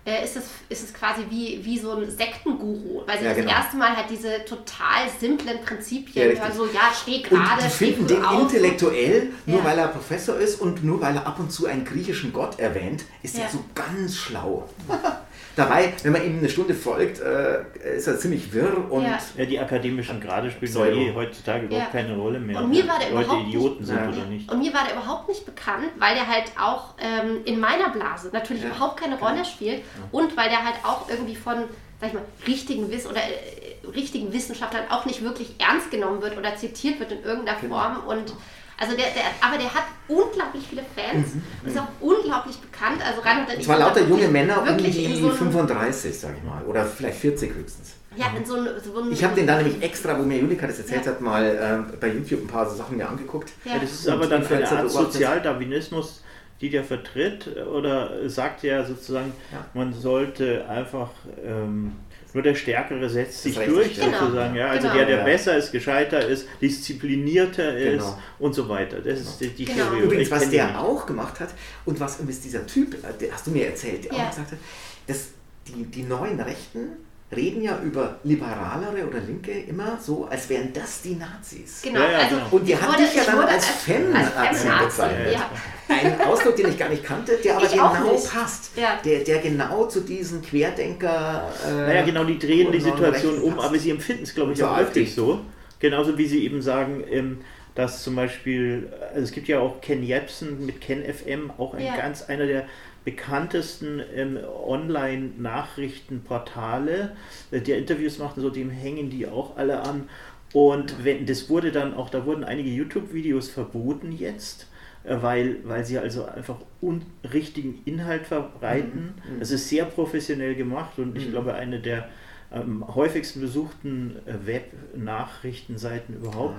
äh, 0.06 0.22
ist, 0.24 0.36
es, 0.36 0.44
ist 0.68 0.84
es 0.84 0.92
quasi 0.94 1.22
wie, 1.30 1.64
wie 1.64 1.78
so 1.78 1.92
ein 1.92 2.10
Sektenguru, 2.10 3.02
weil 3.06 3.18
sie 3.18 3.24
Ja, 3.24 3.30
das 3.30 3.38
genau. 3.38 3.50
erste 3.50 3.76
Mal 3.76 3.96
halt 3.96 4.10
diese 4.10 4.44
total 4.44 5.08
simplen 5.18 5.60
Prinzipien 5.62 6.34
Ja, 6.34 6.40
hören, 6.42 6.52
so 6.54 6.66
ja, 6.66 6.92
steh 7.00 7.22
gerade, 7.22 7.62
die 7.62 7.68
finden 7.70 8.06
den 8.06 8.24
auf. 8.24 8.42
intellektuell, 8.42 9.30
nur 9.46 9.58
Ja. 9.60 9.64
weil 9.64 9.78
er 9.78 9.88
Professor 9.88 10.36
ist 10.36 10.60
und 10.60 10.84
nur 10.84 11.00
weil 11.00 11.16
er 11.16 11.26
ab 11.26 11.38
und 11.40 11.50
zu 11.50 11.66
einen 11.66 11.84
griechischen 11.84 12.32
Gott 12.32 12.58
erwähnt, 12.58 13.04
ist 13.22 13.36
Ja. 13.36 13.44
er 13.44 13.50
so 13.50 13.64
ganz 13.74 14.14
schlau. 14.16 14.68
Dabei, 15.56 15.92
wenn 16.02 16.12
man 16.12 16.24
ihm 16.24 16.38
eine 16.38 16.48
Stunde 16.48 16.74
folgt, 16.74 17.20
äh, 17.20 17.62
ist 17.96 18.06
er 18.08 18.18
ziemlich 18.18 18.52
wirr 18.52 18.90
und 18.90 19.04
Ja. 19.04 19.18
Ja, 19.36 19.44
die 19.44 19.58
akademischen 19.60 20.20
Grade 20.20 20.50
spielen 20.50 20.72
Pseudo. 20.72 20.96
eh 20.98 21.14
heutzutage 21.14 21.66
überhaupt 21.66 21.94
Ja. 21.94 22.00
keine 22.00 22.16
Rolle 22.16 22.40
mehr. 22.40 22.58
Und 22.60 22.70
mir 22.70 22.86
war 22.88 22.98
der 22.98 23.10
Leute 23.10 23.24
überhaupt 23.26 23.48
Idioten 23.48 23.76
nicht, 23.78 23.86
sind 23.86 23.96
Ja. 23.98 24.08
oder 24.08 24.24
nicht. 24.26 24.50
Und 24.50 24.58
mir 24.58 24.74
war 24.74 24.84
der 24.84 24.94
überhaupt 24.96 25.28
nicht 25.28 25.46
bekannt, 25.46 25.86
weil 25.98 26.14
der 26.16 26.26
halt 26.26 26.52
auch 26.60 26.94
ähm, 26.98 27.38
in 27.44 27.60
meiner 27.60 27.90
Blase 27.90 28.30
natürlich 28.32 28.62
Ja. 28.64 28.70
überhaupt 28.70 29.00
keine 29.00 29.18
Rolle 29.18 29.44
spielt 29.44 29.82
und 30.10 30.36
weil 30.36 30.48
der 30.48 30.64
halt 30.64 30.76
auch 30.84 31.08
irgendwie 31.08 31.36
von, 31.36 31.56
sag 32.00 32.08
ich 32.08 32.14
mal, 32.14 32.24
richtigen 32.48 32.90
Wiss 32.90 33.06
oder 33.06 33.18
äh, 33.20 33.86
richtigen 33.94 34.32
Wissenschaftlern 34.32 34.84
auch 34.90 35.04
nicht 35.04 35.22
wirklich 35.22 35.54
ernst 35.58 35.90
genommen 35.90 36.20
wird 36.20 36.36
oder 36.36 36.56
zitiert 36.56 36.98
wird 36.98 37.12
in 37.12 37.22
irgendeiner 37.22 37.60
Genau. 37.60 37.76
Form 37.78 37.98
und 38.08 38.32
also 38.78 38.96
der, 38.96 39.06
der, 39.06 39.22
aber 39.40 39.56
der 39.58 39.72
hat 39.72 39.84
unglaublich 40.08 40.66
viele 40.68 40.82
Fans, 40.96 41.28
ist 41.66 41.78
auch 41.78 41.88
unglaublich 42.00 42.56
bekannt. 42.58 43.00
Also 43.06 43.20
Reinhard 43.20 43.48
und 43.48 43.54
es 43.54 43.60
ich 43.60 43.66
da 43.66 43.76
lauter 43.76 44.02
junge 44.02 44.28
Männer 44.28 44.60
um 44.62 44.68
wirklich 44.68 44.94
die 44.96 45.16
so 45.20 45.28
einem, 45.28 45.36
35, 45.36 46.18
sag 46.18 46.36
ich 46.36 46.42
mal, 46.42 46.62
oder 46.64 46.84
vielleicht 46.84 47.18
40 47.18 47.54
höchstens. 47.54 47.94
ja, 48.16 48.26
in 48.36 48.44
so 48.44 48.54
einem, 48.56 48.68
so 48.84 48.98
einem 49.00 49.12
Ich 49.12 49.22
habe 49.24 49.34
den 49.34 49.46
da 49.46 49.56
nämlich 49.56 49.82
extra, 49.82 50.18
wo 50.18 50.22
mir 50.22 50.38
Julika 50.38 50.66
das 50.66 50.78
erzählt 50.78 51.04
Ja. 51.06 51.12
hat, 51.12 51.20
mal 51.20 51.58
ähm, 51.60 51.86
bei 52.00 52.08
YouTube 52.08 52.42
ein 52.42 52.46
paar 52.48 52.68
so 52.68 52.76
Sachen 52.76 52.96
mir 52.96 53.08
angeguckt. 53.08 53.52
ja. 53.64 53.74
Ja, 53.74 53.78
das 53.80 53.92
ist 53.92 54.06
Und 54.06 54.12
aber 54.14 54.26
dann 54.26 54.32
eine 54.34 54.42
Influencer 54.44 54.78
Art. 54.78 54.90
Sozialdarwinismus, 54.90 56.22
die 56.60 56.70
der 56.70 56.84
vertritt 56.84 57.48
oder 57.66 58.28
sagt 58.28 58.62
ja 58.62 58.84
sozusagen, 58.84 59.32
Ja. 59.52 59.64
man 59.74 59.92
sollte 59.92 60.66
einfach 60.68 61.10
ähm, 61.44 61.92
nur 62.34 62.42
der 62.42 62.54
Stärkere 62.54 63.08
setzt 63.08 63.42
sich 63.44 63.54
durch 63.56 63.96
ja. 63.96 64.04
sozusagen. 64.18 64.54
Ja, 64.54 64.68
also 64.68 64.82
Genau. 64.82 64.94
der, 64.98 65.06
der 65.06 65.18
Ja. 65.18 65.24
besser 65.24 65.56
ist, 65.56 65.72
gescheiter 65.72 66.26
ist, 66.26 66.46
disziplinierter 66.60 67.76
ist 67.76 67.92
Genau. 68.02 68.18
und 68.38 68.54
so 68.54 68.68
weiter. 68.68 69.00
Das 69.00 69.20
ist 69.20 69.40
die, 69.40 69.48
die 69.48 69.64
Genau. 69.64 69.84
Theorie. 69.90 70.02
Übrigens, 70.02 70.30
was 70.30 70.50
der 70.50 70.66
nicht. 70.66 70.76
auch 70.76 71.06
gemacht 71.06 71.40
hat 71.40 71.50
und 71.84 71.98
was 72.00 72.18
übrigens 72.20 72.40
dieser 72.42 72.66
Typ, 72.66 72.94
äh, 72.94 73.12
der 73.20 73.32
hast 73.32 73.46
du 73.46 73.50
mir 73.52 73.66
erzählt, 73.66 74.04
der 74.04 74.12
Ja. 74.12 74.24
auch 74.24 74.30
gesagt 74.30 74.52
hat, 74.52 74.58
dass 75.06 75.28
die, 75.68 75.84
die 75.84 76.02
neuen 76.02 76.40
Rechten 76.40 76.88
reden 77.34 77.62
ja 77.62 77.80
über 77.82 78.16
Liberalere 78.22 79.06
oder 79.08 79.18
Linke 79.18 79.50
immer 79.52 79.98
so, 80.00 80.26
als 80.26 80.48
wären 80.48 80.72
das 80.72 81.02
die 81.02 81.16
Nazis. 81.16 81.82
Genau, 81.82 82.00
Ja, 82.00 82.10
ja, 82.12 82.18
also 82.18 82.36
genau. 82.36 82.46
Und 82.52 82.68
die 82.68 82.76
haben 82.76 82.96
dich 82.96 83.14
ja 83.14 83.24
dann 83.24 83.40
als 83.40 83.66
Fan- 83.66 84.14
als 84.14 84.34
Nazi 84.34 84.58
Fan-Nazi, 84.66 84.84
bezeichnet. 84.86 85.32
ja. 85.34 85.50
Ein 85.88 86.20
Ausdruck, 86.22 86.56
den 86.56 86.68
ich 86.68 86.78
gar 86.78 86.88
nicht 86.88 87.04
kannte, 87.04 87.36
der 87.42 87.56
aber 87.56 87.64
Ich 87.66 87.72
genau 87.72 87.88
passt. 87.88 88.70
Ja. 88.76 88.98
Der, 89.04 89.20
der 89.20 89.38
genau 89.38 89.86
zu 89.86 90.00
diesen 90.00 90.42
Querdenker. 90.42 91.50
Äh, 91.68 91.72
Naja, 91.72 92.02
genau, 92.04 92.24
die 92.24 92.38
drehen 92.38 92.70
die 92.72 92.80
Situation 92.80 93.38
um, 93.40 93.54
passt. 93.56 93.68
aber 93.68 93.78
sie 93.78 93.90
empfinden 93.90 94.22
es, 94.22 94.34
glaube 94.34 94.52
ich, 94.52 94.58
So 94.58 94.66
auch 94.66 94.78
wirklich 94.78 95.14
so. 95.14 95.40
Genauso 95.80 96.16
wie 96.16 96.26
sie 96.26 96.44
eben 96.44 96.62
sagen, 96.62 97.04
ähm, 97.10 97.40
dass 97.74 98.02
zum 98.04 98.14
Beispiel, 98.16 98.90
also 99.10 99.22
es 99.22 99.32
gibt 99.32 99.48
ja 99.48 99.58
auch 99.60 99.80
Ken 99.80 100.02
Jebsen 100.02 100.64
mit 100.64 100.80
Ken 100.80 101.02
FM, 101.02 101.50
auch 101.58 101.74
ein 101.74 101.84
Ja. 101.84 101.96
ganz 101.96 102.22
einer 102.22 102.46
der 102.46 102.64
bekanntesten 103.04 104.00
ähm, 104.14 104.38
Online-Nachrichtenportale, 104.66 107.16
äh, 107.50 107.60
der 107.60 107.78
Interviews 107.78 108.18
macht 108.18 108.36
und 108.36 108.42
so, 108.42 108.50
dem 108.50 108.70
hängen 108.70 109.10
die 109.10 109.26
auch 109.26 109.56
alle 109.56 109.80
an. 109.80 110.08
Und 110.52 111.02
wenn, 111.04 111.26
das 111.26 111.50
wurde 111.50 111.72
dann 111.72 111.94
auch, 111.94 112.10
da 112.10 112.26
wurden 112.26 112.44
einige 112.44 112.70
YouTube-Videos 112.70 113.50
verboten 113.50 114.12
jetzt, 114.12 114.68
äh, 115.04 115.16
weil, 115.20 115.56
weil 115.64 115.84
sie 115.84 115.98
also 115.98 116.24
einfach 116.24 116.58
unrichtigen 116.80 117.82
Inhalt 117.84 118.26
verbreiten. 118.26 119.14
Mhm. 119.16 119.40
Es 119.40 119.50
ist 119.50 119.68
sehr 119.68 119.84
professionell 119.84 120.54
gemacht 120.54 120.98
und 120.98 121.18
ich 121.18 121.30
glaube, 121.30 121.54
eine 121.54 121.80
der 121.80 122.08
am 122.54 122.94
häufigsten 122.94 123.40
besuchten 123.40 124.16
äh, 124.26 124.46
Web-Nachrichtenseiten 124.46 126.14
überhaupt. 126.16 126.54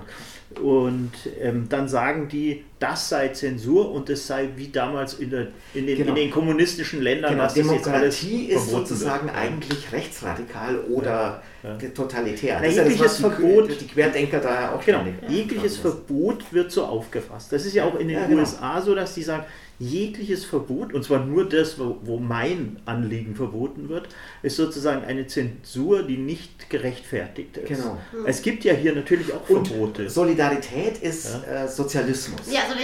Und 0.61 1.11
ähm, 1.39 1.67
dann 1.69 1.87
sagen 1.87 2.27
die, 2.27 2.63
das 2.79 3.09
sei 3.09 3.29
Zensur 3.29 3.91
und 3.91 4.09
es 4.09 4.27
sei 4.27 4.49
wie 4.55 4.67
damals 4.69 5.15
in, 5.15 5.29
der, 5.31 5.47
in, 5.73 5.87
den, 5.87 5.97
Genau. 5.97 6.09
in 6.09 6.15
den 6.15 6.31
kommunistischen 6.31 7.01
Ländern, 7.01 7.31
Genau, 7.31 7.43
was 7.43 7.53
das 7.53 7.65
jetzt 7.71 7.87
alles 7.87 8.19
Demokratie 8.21 8.45
ist 8.45 8.69
sozusagen 8.69 9.25
wird. 9.27 9.37
eigentlich 9.37 9.91
rechtsradikal 9.91 10.79
oder 10.81 11.41
totalitär. 11.95 12.59
Na, 12.61 12.67
ist 12.67 12.75
ja 12.77 12.83
das, 12.83 12.91
jegliches 12.93 13.17
die, 13.17 13.23
Verbot- 13.23 13.77
die 13.79 13.87
Querdenker 13.87 14.39
da 14.39 14.73
auch 14.73 14.85
Genau, 14.85 15.03
jegliches. 15.27 15.77
Verbot 15.77 16.43
wird 16.51 16.71
so 16.71 16.83
aufgefasst. 16.85 17.51
Das 17.51 17.65
ist 17.65 17.73
ja 17.73 17.85
auch 17.85 17.95
in 17.99 18.07
den 18.07 18.17
Ja, 18.17 18.27
genau. 18.27 18.41
USA 18.41 18.79
so, 18.81 18.93
dass 18.93 19.15
die 19.15 19.23
sagen, 19.23 19.45
jegliches 19.79 20.45
Verbot, 20.45 20.93
und 20.93 21.03
zwar 21.03 21.25
nur 21.25 21.47
das, 21.47 21.77
wo, 21.77 21.97
wo 22.03 22.17
mein 22.17 22.79
Anliegen 22.85 23.35
verboten 23.35 23.89
wird, 23.89 24.07
ist 24.41 24.55
sozusagen 24.55 25.03
eine 25.03 25.27
Zensur, 25.27 26.03
die 26.03 26.17
nicht 26.17 26.69
gerechtfertigt 26.69 27.57
ist. 27.57 27.67
Genau. 27.67 27.99
Es 28.25 28.41
gibt 28.41 28.63
ja 28.63 28.73
hier 28.73 28.95
natürlich 28.95 29.33
auch 29.33 29.49
Und 29.49 29.67
Verbote. 29.67 30.09
Solidarität 30.09 30.97
ist 30.99 31.25
äh, 31.25 31.67
Sozialismus. 31.67 32.41
Ja, 32.49 32.61
also 32.61 32.75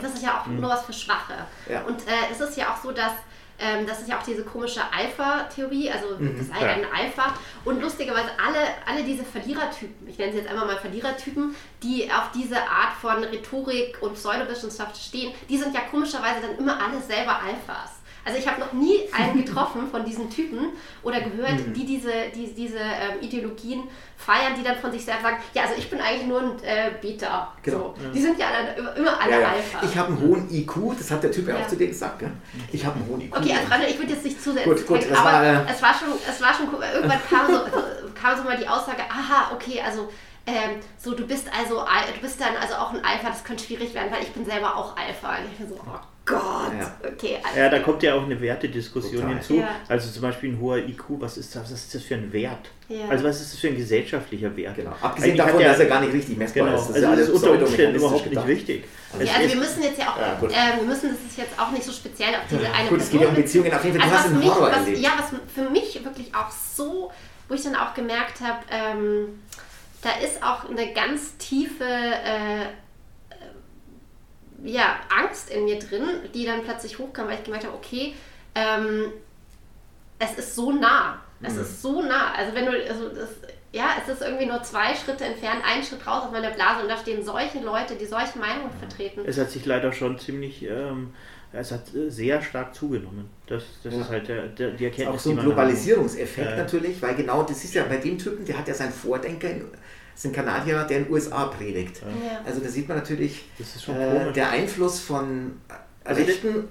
das 0.00 0.14
ist 0.14 0.22
ja 0.22 0.40
auch 0.40 0.46
nur 0.46 0.68
was 0.68 0.84
für 0.84 0.92
Schwache. 0.92 1.34
Ja. 1.70 1.82
Und 1.82 2.00
äh, 2.00 2.32
es 2.32 2.40
ist 2.40 2.56
ja 2.56 2.72
auch 2.72 2.82
so, 2.82 2.90
dass 2.90 3.12
ähm, 3.58 3.86
das 3.86 4.00
ist 4.00 4.08
ja 4.08 4.18
auch 4.18 4.22
diese 4.22 4.44
komische 4.44 4.80
Alpha-Theorie, 4.92 5.90
also 5.90 6.16
das 6.18 6.48
sei 6.48 6.60
Ja. 6.60 6.72
ein 6.72 6.84
Alpha. 6.92 7.34
Und 7.64 7.80
lustigerweise 7.80 8.30
alle, 8.44 8.58
alle 8.86 9.04
diese 9.04 9.24
Verlierertypen, 9.24 10.08
ich 10.08 10.18
nenne 10.18 10.32
sie 10.32 10.38
jetzt 10.38 10.50
einfach 10.50 10.66
mal 10.66 10.76
Verlierertypen, 10.76 11.54
die 11.82 12.10
auf 12.10 12.30
diese 12.34 12.56
Art 12.56 12.94
von 13.00 13.22
Rhetorik 13.24 13.98
und 14.00 14.14
Pseudowissenschaft 14.14 14.96
stehen, 14.96 15.32
die 15.48 15.58
sind 15.58 15.74
ja 15.74 15.82
komischerweise 15.82 16.40
dann 16.40 16.58
immer 16.58 16.78
alle 16.82 17.00
selber 17.00 17.36
Alphas. 17.40 18.01
Also 18.24 18.38
ich 18.38 18.46
habe 18.46 18.60
noch 18.60 18.72
nie 18.72 19.00
einen 19.12 19.44
getroffen 19.44 19.88
von 19.90 20.04
diesen 20.04 20.30
Typen 20.30 20.68
oder 21.02 21.20
gehört, 21.20 21.66
Mhm. 21.66 21.72
die 21.74 21.84
diese, 21.84 22.12
die, 22.34 22.52
diese 22.54 22.78
ähm, 22.78 23.20
Ideologien 23.20 23.82
feiern, 24.16 24.54
die 24.56 24.62
dann 24.62 24.76
von 24.76 24.92
sich 24.92 25.04
selbst 25.04 25.22
sagen, 25.22 25.38
ja, 25.54 25.62
also 25.62 25.74
ich 25.76 25.90
bin 25.90 26.00
eigentlich 26.00 26.26
nur 26.28 26.40
ein 26.40 26.62
äh, 26.62 26.90
Beta. 27.00 27.52
Genau. 27.62 27.94
So. 28.00 28.08
Die 28.14 28.20
sind 28.20 28.38
ja 28.38 28.46
dann 28.76 28.96
immer, 28.96 29.20
alle 29.20 29.32
Ja, 29.32 29.40
ja. 29.40 29.48
Alpha. 29.48 29.80
Ich 29.84 29.96
habe 29.96 30.08
einen 30.12 30.20
hohen 30.20 30.48
IQ, 30.54 30.96
das 30.96 31.10
hat 31.10 31.22
der 31.24 31.32
Typ 31.32 31.48
ja 31.48 31.56
Ja. 31.58 31.64
auch 31.64 31.68
zu 31.68 31.76
dir 31.76 31.88
gesagt. 31.88 32.20
Gell? 32.20 32.30
Ich 32.70 32.86
habe 32.86 32.96
einen 33.00 33.08
hohen 33.08 33.20
IQ. 33.22 33.36
Okay, 33.36 33.54
also 33.56 33.68
Randall, 33.70 33.90
ich 33.90 33.98
würde 33.98 34.12
jetzt 34.12 34.24
nicht 34.24 34.40
zu 34.40 34.52
sehr 34.52 34.62
Gut, 34.64 34.86
gut, 34.86 35.02
das 35.10 35.18
aber 35.18 35.32
war, 35.32 35.44
äh, 35.44 35.58
es 35.70 35.82
war 35.82 35.92
schon, 35.94 36.08
es 36.28 36.40
war 36.40 36.54
schon, 36.54 36.66
irgendwann 36.94 37.20
kam 37.28 37.46
so, 37.48 37.60
kam 38.14 38.36
so 38.38 38.44
mal 38.44 38.56
die 38.56 38.68
Aussage, 38.68 39.02
aha, 39.08 39.50
okay, 39.54 39.80
also 39.84 40.08
ähm, 40.46 40.78
so 40.98 41.12
du 41.14 41.26
bist 41.26 41.48
also, 41.56 41.80
Al- 41.80 42.12
du 42.14 42.20
bist 42.20 42.40
dann 42.40 42.56
also 42.60 42.74
auch 42.74 42.92
ein 42.92 43.04
Alpha, 43.04 43.28
das 43.28 43.42
könnte 43.44 43.64
schwierig 43.64 43.94
werden, 43.94 44.12
weil 44.12 44.22
ich 44.22 44.30
bin 44.32 44.44
selber 44.44 44.76
auch 44.76 44.96
Alpha. 44.96 45.38
Und 45.38 45.46
ich 45.52 45.58
bin 45.58 45.68
so, 45.68 45.74
oh 45.84 45.98
Gott, 46.24 46.40
Ja. 46.78 46.94
okay, 47.04 47.38
alles 47.42 47.56
Ja, 47.56 47.68
da 47.68 47.80
kommt 47.80 48.02
ja 48.04 48.14
auch 48.14 48.22
eine 48.22 48.40
Wertediskussion 48.40 49.22
Total. 49.22 49.34
hinzu. 49.34 49.54
Ja. 49.56 49.68
Also 49.88 50.08
zum 50.10 50.22
Beispiel 50.22 50.52
ein 50.52 50.60
hoher 50.60 50.76
IQ, 50.78 51.04
was 51.18 51.36
ist 51.36 51.54
das, 51.56 51.64
was 51.64 51.72
ist 51.72 51.94
das 51.94 52.02
für 52.04 52.14
ein 52.14 52.32
Wert? 52.32 52.70
Ja. 52.88 53.08
Also 53.08 53.24
was 53.24 53.40
ist 53.40 53.52
das 53.54 53.60
für 53.60 53.68
ein 53.68 53.76
gesellschaftlicher 53.76 54.56
Wert? 54.56 54.76
Genau. 54.76 54.92
Abgesehen 55.00 55.32
Eigentlich 55.32 55.36
davon, 55.46 55.64
hat 55.64 55.70
dass 55.72 55.78
er 55.80 55.86
gar 55.86 56.00
nicht 56.00 56.12
richtig 56.12 56.36
messbar 56.36 56.64
Genau, 56.66 56.76
ist. 56.80 56.86
also 56.94 57.00
ja 57.00 57.10
das 57.10 57.20
ist 57.20 57.28
alles 57.30 57.42
unter 57.42 57.66
Umständen 57.66 57.96
überhaupt 57.96 58.26
nicht 58.30 58.46
wichtig. 58.46 58.84
Ja, 58.84 59.18
also 59.18 59.42
ist- 59.46 59.52
wir 59.54 59.60
müssen 59.60 59.82
jetzt 59.82 59.98
ja 59.98 60.10
auch, 60.12 60.16
Ja, 60.18 60.34
gut. 60.38 60.50
ähm, 60.52 60.78
wir 60.80 60.86
müssen 60.86 61.10
das 61.10 61.36
jetzt 61.36 61.58
auch 61.60 61.70
nicht 61.72 61.82
so 61.84 61.92
speziell 61.92 62.34
auf 62.36 62.42
diese 62.48 62.72
eine 62.72 62.88
Gut, 62.88 63.00
es 63.00 63.10
geht 63.10 63.20
ja 63.20 63.28
um. 63.28 63.34
Beziehungen. 63.34 63.72
Auf 63.74 63.84
jeden 63.84 63.98
Fall, 64.00 64.08
du 64.08 64.14
Also 64.14 64.18
hast 64.18 64.24
was 64.26 64.30
einen 64.32 64.38
mich, 64.40 64.54
Horror 64.54 64.70
was, 64.70 64.76
erlebt. 64.76 64.98
ja, 64.98 65.10
was 65.18 65.54
für 65.54 65.70
mich 65.70 66.04
wirklich 66.04 66.32
auch 66.34 66.50
so, 66.50 67.10
wo 67.48 67.54
ich 67.54 67.62
dann 67.64 67.74
auch 67.74 67.94
gemerkt 67.94 68.40
habe, 68.40 68.60
ähm, 68.70 69.40
da 70.02 70.10
ist 70.24 70.40
auch 70.42 70.68
eine 70.70 70.92
ganz 70.92 71.36
tiefe 71.38 71.84
äh, 71.84 72.62
äh, 72.62 72.66
ja, 74.64 74.96
Angst 75.16 75.50
in 75.50 75.64
mir 75.64 75.78
drin, 75.78 76.02
die 76.34 76.44
dann 76.44 76.62
plötzlich 76.62 76.98
hochkam, 76.98 77.26
weil 77.28 77.38
ich 77.38 77.44
gemerkt 77.44 77.66
habe, 77.66 77.76
okay, 77.76 78.14
ähm, 78.54 79.12
es 80.18 80.38
ist 80.38 80.54
so 80.54 80.72
nah. 80.72 81.20
Es 81.42 81.54
Mhm. 81.54 81.60
ist 81.60 81.82
so 81.82 82.02
nah. 82.02 82.32
Also 82.32 82.54
wenn 82.54 82.66
du, 82.66 82.72
also 82.72 83.08
das, 83.08 83.30
ja, 83.72 83.96
es 84.00 84.12
ist 84.12 84.22
irgendwie 84.22 84.46
nur 84.46 84.62
zwei 84.62 84.94
Schritte 84.94 85.24
entfernt, 85.24 85.62
einen 85.64 85.82
Schritt 85.82 86.06
raus 86.06 86.24
aus 86.26 86.30
meiner 86.32 86.50
Blase 86.50 86.82
und 86.82 86.88
da 86.88 86.96
stehen 86.96 87.24
solche 87.24 87.58
Leute, 87.60 87.96
die 87.96 88.06
solche 88.06 88.38
Meinungen 88.38 88.70
vertreten. 88.78 89.22
Es 89.26 89.38
hat 89.38 89.50
sich 89.50 89.64
leider 89.66 89.92
schon 89.92 90.18
ziemlich, 90.18 90.62
ähm, 90.64 91.12
es 91.52 91.72
hat 91.72 91.94
äh, 91.94 92.08
sehr 92.10 92.40
stark 92.42 92.74
zugenommen. 92.74 93.28
Das, 93.46 93.64
das 93.82 93.94
ja. 93.94 94.00
ist 94.02 94.10
halt 94.10 94.28
der, 94.28 94.46
der, 94.48 94.70
die 94.70 94.84
Erkenntnis. 94.84 95.16
Auch 95.16 95.18
so 95.20 95.30
ein 95.30 95.38
Globalisierungseffekt 95.38 96.50
ja. 96.50 96.56
natürlich, 96.56 97.00
weil 97.02 97.14
genau 97.16 97.42
das 97.42 97.64
ist 97.64 97.74
ja 97.74 97.84
bei 97.84 97.96
dem 97.96 98.16
Typen, 98.18 98.44
der 98.44 98.58
hat 98.58 98.68
ja 98.68 98.74
seinen 98.74 98.92
Vordenker, 98.92 99.50
in, 99.50 99.64
ist 100.14 100.26
ein 100.26 100.32
Kanadier, 100.32 100.84
der 100.84 100.98
in 100.98 101.04
den 101.04 101.12
USA 101.12 101.46
predigt. 101.46 102.00
Ja. 102.00 102.40
Also 102.44 102.60
da 102.60 102.68
sieht 102.68 102.88
man 102.88 102.98
natürlich 102.98 103.44
äh, 103.58 104.32
der 104.32 104.50
Einfluss 104.50 105.00
von 105.00 105.52
also 106.04 106.22
Rechten. 106.22 106.68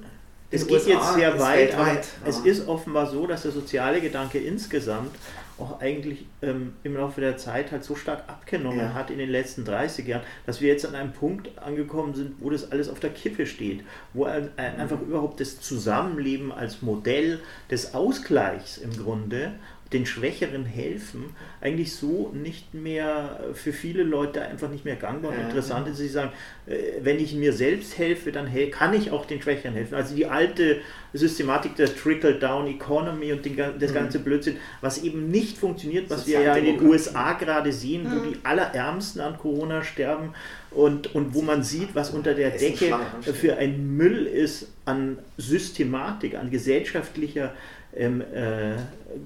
Es 0.53 0.67
geht 0.67 0.79
USA 0.79 0.89
jetzt 0.89 1.13
sehr 1.13 1.39
weit, 1.39 1.57
weltweit, 1.59 2.07
es 2.25 2.39
ist 2.39 2.67
offenbar 2.67 3.07
so, 3.07 3.25
dass 3.25 3.43
der 3.43 3.51
soziale 3.51 4.01
Gedanke 4.01 4.37
insgesamt 4.37 5.15
auch 5.61 5.79
eigentlich 5.79 6.25
ähm, 6.41 6.73
im 6.83 6.95
Laufe 6.95 7.21
der 7.21 7.37
Zeit 7.37 7.71
halt 7.71 7.83
so 7.83 7.95
stark 7.95 8.23
abgenommen 8.27 8.79
ja. 8.79 8.93
hat 8.93 9.09
in 9.09 9.17
den 9.17 9.29
letzten 9.29 9.63
30 9.63 10.07
Jahren, 10.07 10.23
dass 10.45 10.59
wir 10.59 10.67
jetzt 10.67 10.85
an 10.85 10.95
einem 10.95 11.13
Punkt 11.13 11.57
angekommen 11.59 12.15
sind, 12.15 12.35
wo 12.39 12.49
das 12.49 12.71
alles 12.71 12.89
auf 12.89 12.99
der 12.99 13.11
Kippe 13.11 13.45
steht, 13.45 13.83
wo 14.13 14.25
ein, 14.25 14.49
ein, 14.57 14.79
einfach 14.79 14.99
überhaupt 14.99 15.39
das 15.39 15.61
Zusammenleben 15.61 16.51
als 16.51 16.81
Modell 16.81 17.39
des 17.69 17.93
Ausgleichs 17.93 18.77
im 18.77 18.91
Grunde 18.97 19.53
den 19.93 20.05
Schwächeren 20.05 20.65
helfen, 20.65 21.35
eigentlich 21.59 21.93
so 21.93 22.31
nicht 22.33 22.73
mehr 22.73 23.39
für 23.53 23.73
viele 23.73 24.03
Leute 24.03 24.41
einfach 24.41 24.69
nicht 24.69 24.85
mehr 24.85 24.95
gangbar 24.95 25.31
und 25.31 25.37
ja. 25.37 25.43
interessant 25.43 25.87
ist. 25.89 25.97
Sie 25.97 26.07
sagen, 26.07 26.31
äh, 26.65 26.73
wenn 27.01 27.19
ich 27.19 27.35
mir 27.35 27.51
selbst 27.51 27.97
helfe, 27.97 28.31
dann 28.31 28.49
kann 28.71 28.93
ich 28.93 29.11
auch 29.11 29.25
den 29.25 29.41
Schwächeren 29.41 29.73
helfen. 29.73 29.95
Also 29.95 30.15
die 30.15 30.27
alte 30.27 30.79
Systematik 31.13 31.75
der 31.75 31.93
Trickle-Down-Economy 31.93 33.33
und 33.33 33.43
den, 33.43 33.57
das 33.57 33.91
mhm. 33.91 33.95
ganze 33.95 34.19
Blödsinn, 34.19 34.57
was 34.79 35.03
eben 35.03 35.29
nicht 35.29 35.57
funktioniert, 35.57 36.09
was 36.09 36.25
wir 36.25 36.39
ja 36.39 36.55
in 36.55 36.65
den 36.65 36.81
USA 36.87 37.33
gerade 37.33 37.73
sehen, 37.73 38.05
wo 38.05 38.15
mhm. 38.15 38.31
die 38.31 38.37
Allerärmsten 38.43 39.19
an 39.19 39.37
Corona 39.37 39.83
sterben 39.83 40.33
und, 40.71 41.13
und 41.13 41.33
wo 41.33 41.41
man 41.41 41.63
sieht, 41.63 41.95
was 41.95 42.11
unter 42.11 42.33
der 42.33 42.51
Decke 42.51 42.97
für 43.33 43.57
ein 43.57 43.97
Müll 43.97 44.25
ist 44.25 44.67
an 44.85 45.17
Systematik, 45.37 46.35
an 46.35 46.49
gesellschaftlicher 46.49 47.53
ähm, 47.95 48.21
äh, 48.21 48.75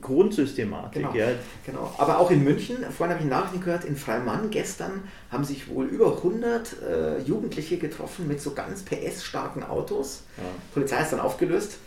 Grundsystematik. 0.02 1.04
Genau, 1.04 1.16
ja. 1.16 1.28
genau. 1.66 1.94
Aber 1.98 2.20
auch 2.20 2.32
in 2.32 2.44
München, 2.44 2.78
vorhin 2.92 3.16
habe 3.16 3.24
ich 3.24 3.30
Nachrichten 3.30 3.64
gehört, 3.64 3.86
in 3.86 3.96
Freimann 3.96 4.50
gestern 4.50 5.04
haben 5.32 5.44
sich 5.44 5.70
wohl 5.70 5.86
über 5.86 6.18
100 6.18 6.76
äh, 6.82 7.20
Jugendliche 7.22 7.78
getroffen 7.78 8.28
mit 8.28 8.42
so 8.42 8.54
ganz 8.54 8.84
PS-starken 8.84 9.64
Autos. 9.64 10.24
Ja. 10.38 10.44
Die 10.44 10.74
Polizei 10.74 11.02
ist 11.02 11.12
dann 11.12 11.20
aufgelöst. 11.20 11.78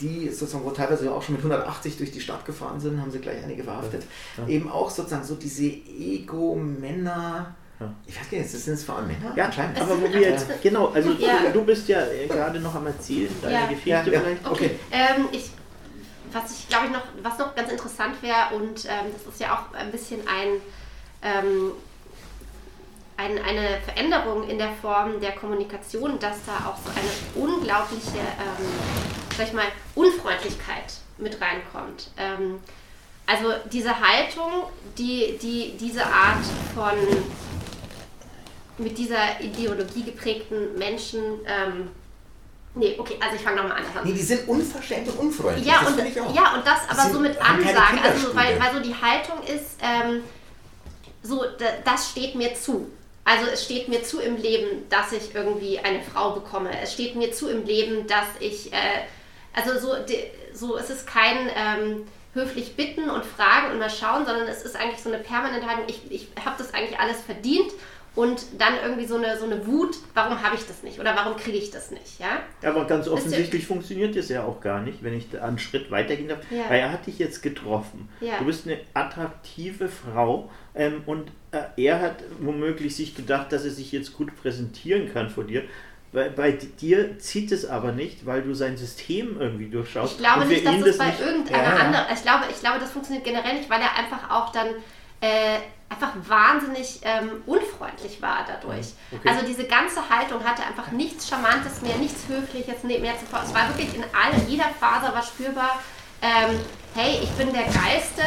Die 0.00 0.28
sozusagen, 0.28 0.64
wo 0.64 0.70
teilweise 0.70 1.10
auch 1.12 1.22
schon 1.22 1.34
mit 1.34 1.44
180 1.44 1.96
durch 1.96 2.12
die 2.12 2.20
Stadt 2.20 2.44
gefahren 2.44 2.78
sind, 2.78 3.00
haben 3.00 3.10
sie 3.10 3.18
gleich 3.18 3.42
einige 3.42 3.64
verhaftet. 3.64 4.04
Ja. 4.36 4.46
Eben 4.46 4.70
auch 4.70 4.90
sozusagen 4.90 5.24
so 5.24 5.34
diese 5.34 5.64
Ego-Männer. 5.64 7.56
Ja. 7.80 7.94
Ich 8.06 8.20
weiß 8.20 8.30
gar 8.30 8.38
nicht, 8.38 8.50
sind 8.50 8.74
es 8.74 8.84
vor 8.84 8.96
allem 8.96 9.08
Männer? 9.08 9.32
Ja, 9.34 9.46
anscheinend. 9.46 9.80
Aber 9.80 10.00
wo 10.00 10.12
wir 10.12 10.20
jetzt, 10.20 10.46
genau, 10.62 10.88
also 10.88 11.10
ja. 11.12 11.50
du 11.52 11.64
bist 11.64 11.88
ja 11.88 12.00
gerade 12.28 12.60
noch 12.60 12.76
am 12.76 12.86
Erzählen, 12.86 13.30
deine 13.42 13.54
ja. 13.54 13.66
Geschichte 13.66 13.90
ja, 13.90 14.02
vielleicht. 14.04 14.46
Okay, 14.46 14.50
okay. 14.52 14.70
Ähm, 14.92 15.24
ich 15.32 15.50
was 16.32 16.50
ich 16.52 16.68
glaube 16.68 16.86
ich 16.86 16.92
noch, 16.92 17.02
was 17.22 17.38
noch 17.38 17.54
ganz 17.54 17.70
interessant 17.70 18.22
wäre, 18.22 18.54
und 18.54 18.84
ähm, 18.84 19.12
das 19.12 19.32
ist 19.32 19.40
ja 19.40 19.54
auch 19.54 19.74
ein 19.74 19.90
bisschen 19.90 20.20
ein, 20.26 20.60
ähm, 21.22 21.72
ein, 23.16 23.38
eine 23.42 23.80
Veränderung 23.84 24.48
in 24.48 24.58
der 24.58 24.72
Form 24.72 25.20
der 25.20 25.32
Kommunikation, 25.32 26.18
dass 26.18 26.44
da 26.46 26.70
auch 26.70 26.78
so 26.78 26.90
eine 26.90 27.44
unglaubliche, 27.46 28.18
ähm, 28.18 28.66
sag 29.36 29.48
ich 29.48 29.52
mal, 29.52 29.66
Unfreundlichkeit 29.94 30.94
mit 31.18 31.40
reinkommt. 31.40 32.10
Ähm, 32.16 32.60
also 33.26 33.52
diese 33.70 34.00
Haltung, 34.00 34.64
die, 34.96 35.38
die 35.42 35.76
diese 35.76 36.06
Art 36.06 36.44
von 36.74 36.96
mit 38.78 38.96
dieser 38.96 39.40
Ideologie 39.40 40.04
geprägten 40.04 40.78
Menschen 40.78 41.20
ähm, 41.44 41.90
Nee, 42.78 42.94
okay, 42.96 43.16
also 43.20 43.34
ich 43.34 43.42
fange 43.42 43.56
nochmal 43.56 43.78
an. 43.78 43.84
Nee, 44.04 44.12
die 44.12 44.22
sind 44.22 44.48
unverschämt 44.48 45.08
und 45.08 45.18
unfreundlich. 45.18 45.66
Ja, 45.66 45.80
das 45.82 45.92
und, 45.92 46.34
ja 46.34 46.54
und 46.54 46.64
das 46.64 46.88
aber 46.88 47.12
so 47.12 47.18
mit 47.18 47.36
Ansage, 47.40 48.00
also 48.02 48.34
weil, 48.36 48.60
weil 48.60 48.72
so 48.72 48.80
die 48.80 48.94
Haltung 48.94 49.42
ist, 49.42 49.78
ähm, 49.82 50.22
so, 51.22 51.44
das 51.84 52.10
steht 52.10 52.36
mir 52.36 52.54
zu. 52.54 52.88
Also 53.24 53.46
es 53.52 53.64
steht 53.64 53.88
mir 53.88 54.04
zu 54.04 54.20
im 54.20 54.36
Leben, 54.36 54.88
dass 54.88 55.12
ich 55.12 55.34
irgendwie 55.34 55.80
eine 55.80 56.00
Frau 56.02 56.30
bekomme. 56.30 56.70
Es 56.80 56.92
steht 56.92 57.16
mir 57.16 57.32
zu 57.32 57.48
im 57.48 57.66
Leben, 57.66 58.06
dass 58.06 58.26
ich, 58.38 58.72
äh, 58.72 58.76
also 59.52 59.78
so, 59.78 59.96
so 60.54 60.78
es 60.78 60.88
ist 60.88 61.06
kein 61.06 61.50
ähm, 61.54 62.06
höflich 62.32 62.76
bitten 62.76 63.10
und 63.10 63.24
fragen 63.26 63.72
und 63.72 63.80
mal 63.80 63.90
schauen, 63.90 64.24
sondern 64.24 64.46
es 64.46 64.62
ist 64.62 64.76
eigentlich 64.76 65.02
so 65.02 65.12
eine 65.12 65.18
permanente 65.18 65.66
Haltung, 65.66 65.84
ich, 65.88 66.00
ich 66.10 66.28
habe 66.44 66.56
das 66.56 66.72
eigentlich 66.72 66.98
alles 66.98 67.20
verdient 67.20 67.72
und 68.18 68.46
dann 68.58 68.74
irgendwie 68.82 69.06
so 69.06 69.14
eine, 69.14 69.38
so 69.38 69.44
eine 69.44 69.64
Wut, 69.64 69.96
warum 70.12 70.42
habe 70.42 70.56
ich 70.56 70.66
das 70.66 70.82
nicht 70.82 70.98
oder 70.98 71.14
warum 71.14 71.36
kriege 71.36 71.56
ich 71.56 71.70
das 71.70 71.92
nicht, 71.92 72.18
ja? 72.18 72.40
Aber 72.68 72.84
ganz 72.84 73.06
offensichtlich 73.06 73.62
ja, 73.62 73.68
funktioniert 73.68 74.16
das 74.16 74.28
ja 74.28 74.42
auch 74.42 74.60
gar 74.60 74.80
nicht, 74.82 75.04
wenn 75.04 75.14
ich 75.14 75.40
einen 75.40 75.60
Schritt 75.60 75.92
weitergehen 75.92 76.26
darf, 76.26 76.40
ja. 76.50 76.68
weil 76.68 76.80
er 76.80 76.90
hat 76.90 77.06
dich 77.06 77.20
jetzt 77.20 77.44
getroffen. 77.44 78.08
Ja. 78.20 78.40
Du 78.40 78.46
bist 78.46 78.66
eine 78.66 78.80
attraktive 78.92 79.88
Frau 79.88 80.50
ähm, 80.74 81.02
und 81.06 81.30
äh, 81.52 81.60
er 81.76 82.00
hat 82.00 82.16
womöglich 82.40 82.96
sich 82.96 83.14
gedacht, 83.14 83.52
dass 83.52 83.64
er 83.64 83.70
sich 83.70 83.92
jetzt 83.92 84.14
gut 84.14 84.34
präsentieren 84.42 85.12
kann 85.12 85.30
vor 85.30 85.44
dir. 85.44 85.62
Bei, 86.10 86.28
bei, 86.28 86.50
dir 86.50 87.20
zieht 87.20 87.52
es 87.52 87.66
aber 87.66 87.92
nicht, 87.92 88.26
weil 88.26 88.42
du 88.42 88.52
sein 88.52 88.76
System 88.76 89.40
irgendwie 89.40 89.68
durchschaust. 89.68 90.14
Ich 90.14 90.18
glaube 90.18 90.44
nicht, 90.46 90.66
dass 90.66 90.80
das, 90.80 90.96
das 90.96 90.98
bei 90.98 91.24
irgendeiner 91.24 91.62
ja. 91.62 91.76
anderen. 91.76 92.06
Ich 92.12 92.22
glaube, 92.22 92.46
ich 92.50 92.58
glaube, 92.58 92.80
das 92.80 92.90
funktioniert 92.90 93.24
generell 93.24 93.54
nicht, 93.54 93.70
weil 93.70 93.80
er 93.80 93.96
einfach 93.96 94.28
auch 94.28 94.50
dann 94.50 94.66
äh, 95.20 95.58
einfach 95.88 96.12
wahnsinnig 96.26 97.00
ähm, 97.02 97.42
unfreundlich 97.46 98.20
war 98.20 98.44
dadurch. 98.46 98.88
Okay. 99.10 99.28
Also 99.28 99.46
diese 99.46 99.64
ganze 99.64 100.08
Haltung 100.08 100.44
hatte 100.44 100.62
einfach 100.64 100.90
nichts 100.90 101.28
Charmantes 101.28 101.80
mehr, 101.82 101.96
nichts 101.96 102.28
Höfliches 102.28 102.82
mehr 102.82 103.18
zuvor. 103.18 103.42
Es 103.44 103.54
war 103.54 103.68
wirklich 103.68 103.94
in 103.94 104.04
all, 104.04 104.38
jeder 104.46 104.68
Faser 104.78 105.14
war 105.14 105.22
spürbar, 105.22 105.80
ähm, 106.20 106.60
hey, 106.94 107.20
ich 107.22 107.30
bin 107.30 107.52
der 107.52 107.64
Geiste, 107.64 108.22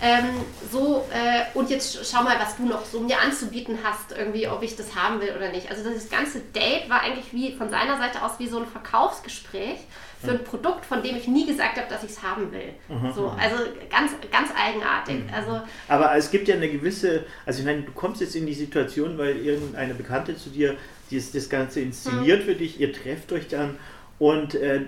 ähm, 0.00 0.44
so, 0.70 1.06
äh, 1.12 1.56
und 1.56 1.70
jetzt 1.70 1.98
schau 2.10 2.22
mal, 2.22 2.38
was 2.38 2.56
du 2.56 2.66
noch 2.66 2.84
so 2.84 3.00
mir 3.00 3.20
anzubieten 3.20 3.78
hast, 3.82 4.12
irgendwie, 4.12 4.48
ob 4.48 4.62
ich 4.62 4.76
das 4.76 4.94
haben 4.94 5.20
will 5.20 5.34
oder 5.36 5.50
nicht. 5.50 5.70
Also 5.70 5.88
das 5.88 6.10
ganze 6.10 6.40
Date 6.40 6.90
war 6.90 7.02
eigentlich 7.02 7.32
wie 7.32 7.54
von 7.54 7.70
seiner 7.70 7.96
Seite 7.98 8.22
aus 8.22 8.32
wie 8.38 8.48
so 8.48 8.58
ein 8.58 8.66
Verkaufsgespräch 8.66 9.78
für 10.24 10.30
ein 10.32 10.44
Produkt, 10.44 10.84
von 10.84 11.02
dem 11.02 11.16
ich 11.16 11.28
nie 11.28 11.46
gesagt 11.46 11.76
habe, 11.76 11.88
dass 11.88 12.02
ich 12.02 12.10
es 12.10 12.22
haben 12.22 12.50
will. 12.52 12.74
Mhm. 12.88 13.12
So, 13.12 13.28
also 13.28 13.56
ganz, 13.90 14.12
ganz 14.30 14.50
eigenartig. 14.56 15.24
Mhm. 15.24 15.34
Also, 15.34 15.62
Aber 15.88 16.16
es 16.16 16.30
gibt 16.30 16.48
ja 16.48 16.54
eine 16.54 16.68
gewisse, 16.68 17.24
also 17.46 17.60
ich 17.60 17.66
meine, 17.66 17.82
du 17.82 17.92
kommst 17.92 18.20
jetzt 18.20 18.36
in 18.36 18.46
die 18.46 18.54
Situation, 18.54 19.18
weil 19.18 19.36
irgendeine 19.36 19.94
Bekannte 19.94 20.36
zu 20.36 20.50
dir 20.50 20.76
die 21.10 21.22
das 21.32 21.48
Ganze 21.48 21.80
inszeniert 21.80 22.40
mhm. 22.40 22.44
für 22.44 22.54
dich, 22.54 22.80
ihr 22.80 22.92
trefft 22.92 23.32
euch 23.32 23.48
dann 23.48 23.76
und 24.18 24.54
äh, 24.54 24.80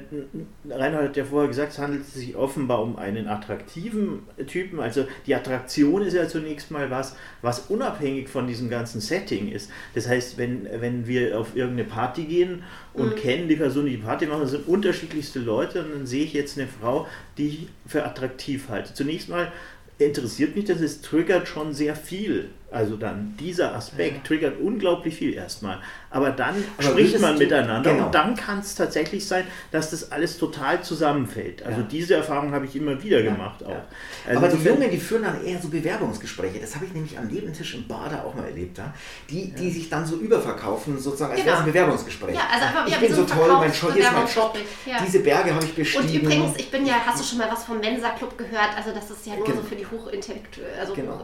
Reinhold 0.69 1.09
hat 1.09 1.17
ja 1.17 1.25
vorher 1.25 1.49
gesagt, 1.49 1.73
es 1.73 1.79
handelt 1.79 2.05
sich 2.07 2.37
offenbar 2.37 2.81
um 2.81 2.97
einen 2.97 3.27
attraktiven 3.27 4.21
Typen. 4.47 4.79
Also 4.79 5.07
die 5.27 5.35
Attraktion 5.35 6.03
ist 6.03 6.15
ja 6.15 6.29
zunächst 6.29 6.71
mal 6.71 6.91
was, 6.91 7.17
was 7.43 7.69
unabhängig 7.69 8.29
von 8.29 8.47
diesem 8.47 8.71
ganzen 8.71 9.01
Setting 9.01 9.51
ist. 9.51 9.71
Das 9.95 10.09
heißt, 10.09 10.39
wenn, 10.39 10.69
wenn 10.81 11.09
wir 11.09 11.41
auf 11.41 11.57
irgendeine 11.57 11.89
Party 11.89 12.25
gehen 12.25 12.63
und 12.95 13.11
mhm. 13.11 13.17
kennen 13.17 13.49
die 13.49 13.57
Person, 13.57 13.87
die 13.87 13.93
die 13.93 14.03
Party 14.03 14.27
machen, 14.27 14.43
das 14.43 14.53
sind 14.53 14.69
unterschiedlichste 14.69 15.41
Leute 15.41 15.85
und 15.85 15.93
dann 15.93 16.07
sehe 16.07 16.25
ich 16.25 16.33
jetzt 16.33 16.57
eine 16.57 16.69
Frau, 16.69 17.09
die 17.37 17.49
ich 17.49 17.69
für 17.87 18.05
attraktiv 18.05 18.69
halte. 18.69 18.95
Zunächst 18.95 19.29
mal 19.29 19.51
interessiert 19.99 20.55
mich 20.55 20.67
das, 20.67 20.81
es 20.81 21.01
triggert 21.01 21.49
schon 21.49 21.73
sehr 21.73 21.97
viel. 21.97 22.51
Also 22.71 22.97
dann 22.97 23.37
dieser 23.39 23.75
Aspekt 23.77 24.17
ja. 24.17 24.23
triggert 24.25 24.61
unglaublich 24.61 25.15
viel 25.15 25.35
erstmal. 25.35 25.79
Aber 26.11 26.31
dann 26.31 26.55
Aber 26.77 26.89
spricht 26.89 27.21
man 27.21 27.39
miteinander 27.39 27.93
genau. 27.93 28.07
und 28.07 28.15
dann 28.15 28.35
kann 28.35 28.59
es 28.59 28.75
tatsächlich 28.75 29.27
sein, 29.27 29.45
dass 29.71 29.91
das 29.91 30.11
alles 30.11 30.37
total 30.37 30.83
zusammenfällt. 30.83 31.65
Also 31.65 31.83
ja. 31.83 31.87
diese 31.89 32.15
Erfahrung 32.17 32.53
habe 32.53 32.65
ich 32.65 32.75
immer 32.75 33.01
wieder 33.01 33.21
ja. 33.21 33.33
gemacht 33.33 33.65
auch. 33.65 33.83
Also 34.27 34.45
Aber 34.45 34.49
die 34.49 34.65
Jungen, 34.65 34.91
die 34.91 34.99
führen 34.99 35.23
dann 35.23 35.45
eher 35.45 35.61
so 35.61 35.69
Bewerbungsgespräche. 35.69 36.59
Das 36.59 36.75
habe 36.75 36.87
ich 36.87 36.93
nämlich 36.93 37.17
am 37.17 37.29
Nebentisch 37.29 37.75
im 37.77 37.87
Bader 37.87 38.25
auch 38.25 38.35
mal 38.35 38.47
erlebt. 38.47 38.79
Ja? 38.79 38.93
Die, 39.31 39.53
die 39.53 39.71
sich 39.71 39.89
dann 39.89 40.05
so 40.05 40.17
überverkaufen, 40.17 40.99
sozusagen, 40.99 41.33
als 41.33 41.43
genau. 41.43 41.53
wäre 41.53 41.57
es 41.57 41.67
ein 41.67 41.73
Bewerbungsgespräch. 41.73 42.35
Ja, 42.35 42.43
also 42.53 42.67
einfach, 42.67 42.87
ich 42.89 42.97
bin 42.99 43.15
so, 43.15 43.25
toll, 43.25 43.49
mein 43.53 43.73
Job, 43.73 43.93
hier 43.93 44.03
ist 44.03 44.13
mein 44.13 44.27
Job, 44.27 44.59
diese 45.07 45.21
Berge 45.21 45.55
habe 45.55 45.65
ich 45.65 45.75
bestiegen. 45.75 46.05
Und 46.05 46.15
übrigens, 46.15 46.57
ich 46.57 46.71
bin 46.71 46.85
ja, 46.85 46.95
hast 47.07 47.21
du 47.21 47.25
schon 47.25 47.39
mal 47.39 47.49
was 47.51 47.65
vom 47.65 47.79
Mensa-Club 47.79 48.37
gehört? 48.37 48.71
Also 48.77 48.91
das 48.93 49.09
ist 49.11 49.25
ja 49.25 49.37
nur 49.37 49.45
genau. 49.45 49.61
so 49.61 49.69
für 49.69 49.77
die 49.77 49.87
Hochintellektuellen. 49.87 50.81
Also 50.81 50.95
genau. 50.95 51.23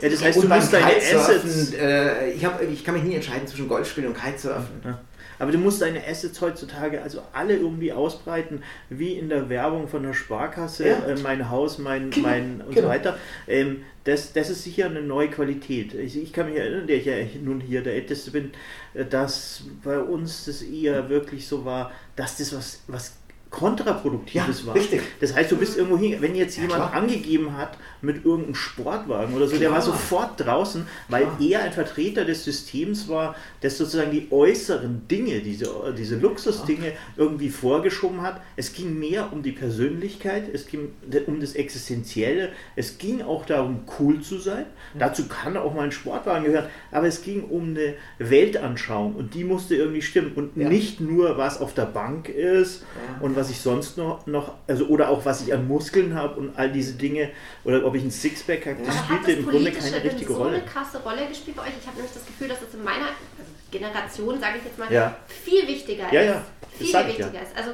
ja, 0.00 0.08
das 0.08 0.22
heißt, 0.22 0.42
du 0.42 0.48
musst 0.62 0.72
deine 0.72 0.96
Assets... 0.96 1.72
Äh, 1.74 2.30
ich, 2.30 2.44
hab, 2.44 2.62
ich 2.62 2.84
kann 2.84 2.94
mich 2.94 3.04
nie 3.04 3.14
entscheiden 3.14 3.46
zwischen 3.46 3.68
Golfspielen 3.68 4.10
und 4.10 4.16
Kitesurfen. 4.20 4.80
Ja. 4.84 4.98
Aber 5.42 5.50
du 5.50 5.58
musst 5.58 5.82
deine 5.82 6.06
Assets 6.06 6.40
heutzutage 6.40 7.02
also 7.02 7.20
alle 7.32 7.56
irgendwie 7.56 7.92
ausbreiten, 7.92 8.62
wie 8.90 9.14
in 9.14 9.28
der 9.28 9.48
Werbung 9.48 9.88
von 9.88 10.04
der 10.04 10.12
Sparkasse, 10.12 10.88
ja. 10.88 10.98
äh, 11.04 11.16
mein 11.16 11.50
Haus, 11.50 11.78
mein, 11.78 12.10
genau. 12.10 12.28
mein 12.28 12.60
und 12.60 12.74
genau. 12.74 12.86
so 12.86 12.88
weiter. 12.88 13.18
Ähm, 13.48 13.82
das, 14.04 14.32
das 14.32 14.50
ist 14.50 14.62
sicher 14.62 14.86
eine 14.86 15.02
neue 15.02 15.28
Qualität. 15.28 15.94
Ich, 15.94 16.16
ich, 16.16 16.32
kann 16.32 16.48
mich 16.48 16.56
erinnern, 16.56 16.86
der 16.86 16.96
ich 16.96 17.06
ja 17.06 17.14
nun 17.42 17.60
hier 17.60 17.82
der 17.82 17.94
Älteste 17.94 18.30
bin, 18.30 18.52
äh, 18.94 19.04
dass 19.04 19.64
bei 19.82 19.98
uns 19.98 20.44
das 20.44 20.62
eher 20.62 21.08
wirklich 21.08 21.48
so 21.48 21.64
war, 21.64 21.90
dass 22.14 22.36
das 22.36 22.54
was, 22.54 22.82
was 22.86 23.14
kontraproduktives 23.52 24.62
Ja, 24.62 24.66
war. 24.66 24.74
richtig. 24.74 25.02
Das 25.20 25.34
heißt, 25.36 25.52
du 25.52 25.56
bist 25.56 25.76
irgendwo 25.76 25.98
hin, 25.98 26.16
wenn 26.20 26.34
jetzt 26.34 26.56
Ja, 26.56 26.62
jemand 26.62 26.90
klar. 26.90 26.94
angegeben 26.94 27.56
hat 27.56 27.76
mit 28.00 28.24
irgendeinem 28.24 28.54
Sportwagen 28.56 29.34
oder 29.34 29.46
so, 29.46 29.52
der 29.52 29.68
Klar. 29.68 29.72
war 29.74 29.82
sofort 29.82 30.40
draußen, 30.44 30.86
weil 31.08 31.22
Klar. 31.24 31.40
er 31.40 31.62
ein 31.62 31.72
Vertreter 31.72 32.24
des 32.24 32.44
Systems 32.44 33.08
war, 33.08 33.36
das 33.60 33.78
sozusagen 33.78 34.10
die 34.10 34.26
äußeren 34.30 35.06
Dinge, 35.06 35.40
diese, 35.40 35.68
diese 35.96 36.16
Luxusdinge 36.16 36.92
irgendwie 37.16 37.50
vorgeschoben 37.50 38.22
hat. 38.22 38.40
Es 38.56 38.72
ging 38.72 38.98
mehr 38.98 39.32
um 39.32 39.42
die 39.42 39.52
Persönlichkeit, 39.52 40.44
es 40.52 40.66
ging 40.66 40.88
um 41.26 41.38
das 41.40 41.54
Existenzielle, 41.54 42.48
es 42.74 42.98
ging 42.98 43.22
auch 43.22 43.44
darum, 43.46 43.80
cool 44.00 44.20
zu 44.22 44.38
sein. 44.38 44.64
Dazu 44.98 45.28
kann 45.28 45.56
auch 45.58 45.74
mal 45.74 45.82
ein 45.82 45.92
Sportwagen 45.92 46.44
gehören, 46.44 46.66
aber 46.90 47.06
es 47.06 47.22
ging 47.22 47.44
um 47.44 47.70
eine 47.70 47.94
Weltanschauung 48.18 49.14
und 49.14 49.34
die 49.34 49.44
musste 49.44 49.76
irgendwie 49.76 50.02
stimmen 50.02 50.32
und 50.34 50.56
Ja. 50.56 50.68
nicht 50.68 51.00
nur, 51.00 51.36
was 51.38 51.60
auf 51.60 51.74
der 51.74 51.86
Bank 51.86 52.28
ist 52.30 52.84
und 53.20 53.36
was 53.36 53.41
ich 53.50 53.60
sonst 53.60 53.96
noch, 53.98 54.26
noch 54.26 54.54
also 54.66 54.86
oder 54.86 55.08
auch 55.08 55.24
was 55.24 55.42
ich 55.46 55.52
an 55.52 55.66
Muskeln 55.68 56.14
habe 56.14 56.38
und 56.40 56.56
all 56.58 56.70
diese 56.72 56.94
Dinge 56.94 57.30
oder 57.64 57.84
ob 57.84 57.94
ich 57.94 58.02
ein 58.02 58.10
Sixpack 58.10 58.66
habe, 58.66 58.76
das 58.84 58.94
Aber 59.08 59.18
das 59.26 59.28
im 59.36 59.46
Grunde 59.48 59.72
keine 59.72 60.02
richtige 60.04 60.32
so 60.32 60.38
Rolle. 60.38 60.56
eine 60.56 60.64
krasse 60.64 60.98
Rolle 61.02 61.26
gespielt 61.28 61.56
bei 61.56 61.62
euch? 61.62 61.72
Ich 61.80 61.86
habe 61.86 61.96
nämlich 61.96 62.14
das 62.14 62.26
Gefühl, 62.26 62.48
dass 62.48 62.58
es 62.62 62.74
in 62.74 62.82
meiner 62.84 63.06
also 63.06 63.50
Generation, 63.70 64.38
sage 64.40 64.58
ich 64.58 64.64
jetzt 64.64 64.78
mal, 64.78 64.92
Ja. 64.92 65.16
viel 65.26 65.66
wichtiger 65.66 66.12
Ja, 66.12 66.20
ist. 66.20 66.26
ja, 66.28 66.44
das 66.60 66.78
Viel, 66.78 66.86
viel 66.86 66.86
ich 66.88 66.92
ja. 66.92 67.08
wichtiger 67.08 67.42
ist. 67.42 67.56
Also 67.56 67.70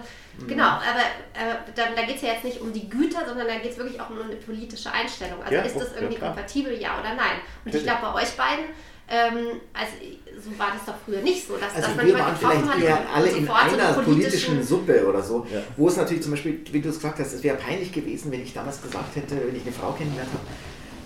genau, 0.46 0.64
aber 0.64 1.00
äh, 1.34 1.56
da, 1.74 1.82
da 1.96 2.02
geht 2.02 2.16
es 2.16 2.22
ja 2.22 2.28
jetzt 2.34 2.44
nicht 2.44 2.60
um 2.60 2.72
die 2.72 2.88
Güter, 2.88 3.26
sondern 3.26 3.46
da 3.48 3.56
geht 3.56 3.72
es 3.72 3.78
wirklich 3.78 4.00
auch 4.00 4.10
um 4.10 4.20
eine 4.22 4.36
politische 4.36 4.92
Einstellung. 4.92 5.40
Also 5.42 5.54
Ja, 5.54 5.62
ist 5.62 5.74
das 5.76 5.90
ja, 5.90 5.96
irgendwie 6.00 6.16
klar. 6.18 6.34
kompatibel, 6.34 6.72
ja 6.80 6.98
oder 7.00 7.14
nein? 7.14 7.40
Und 7.64 7.74
ich 7.74 7.82
glaube, 7.82 7.98
bei 8.02 8.14
euch 8.22 8.30
beiden, 8.36 8.66
ähm, 9.10 9.60
also 9.72 9.92
so 10.40 10.58
war 10.58 10.72
das 10.72 10.84
doch 10.86 10.94
früher 11.04 11.20
nicht 11.22 11.46
so, 11.46 11.56
dass, 11.56 11.74
Also 11.74 11.88
dass 11.88 11.96
man 11.96 12.06
wir 12.06 12.18
waren 12.18 12.36
vielleicht 12.36 12.82
eher 12.84 13.00
alle 13.12 13.28
in 13.28 13.46
so 13.46 13.52
einer 13.52 13.88
einen 13.96 14.04
politischen 14.04 14.62
Suppe 14.62 15.06
oder 15.06 15.22
so, 15.22 15.46
Ja. 15.52 15.60
wo 15.76 15.88
es 15.88 15.96
natürlich 15.96 16.22
zum 16.22 16.32
Beispiel, 16.32 16.60
wie 16.70 16.80
du 16.80 16.88
es 16.90 16.96
gesagt 16.96 17.18
hast, 17.18 17.32
es 17.32 17.42
wäre 17.42 17.56
peinlich 17.56 17.92
gewesen, 17.92 18.30
wenn 18.30 18.42
ich 18.42 18.52
damals 18.52 18.80
gesagt 18.80 19.16
hätte, 19.16 19.36
wenn 19.46 19.56
ich 19.56 19.62
eine 19.62 19.72
Frau 19.72 19.92
kennengelernt 19.92 20.30
habe, 20.32 20.44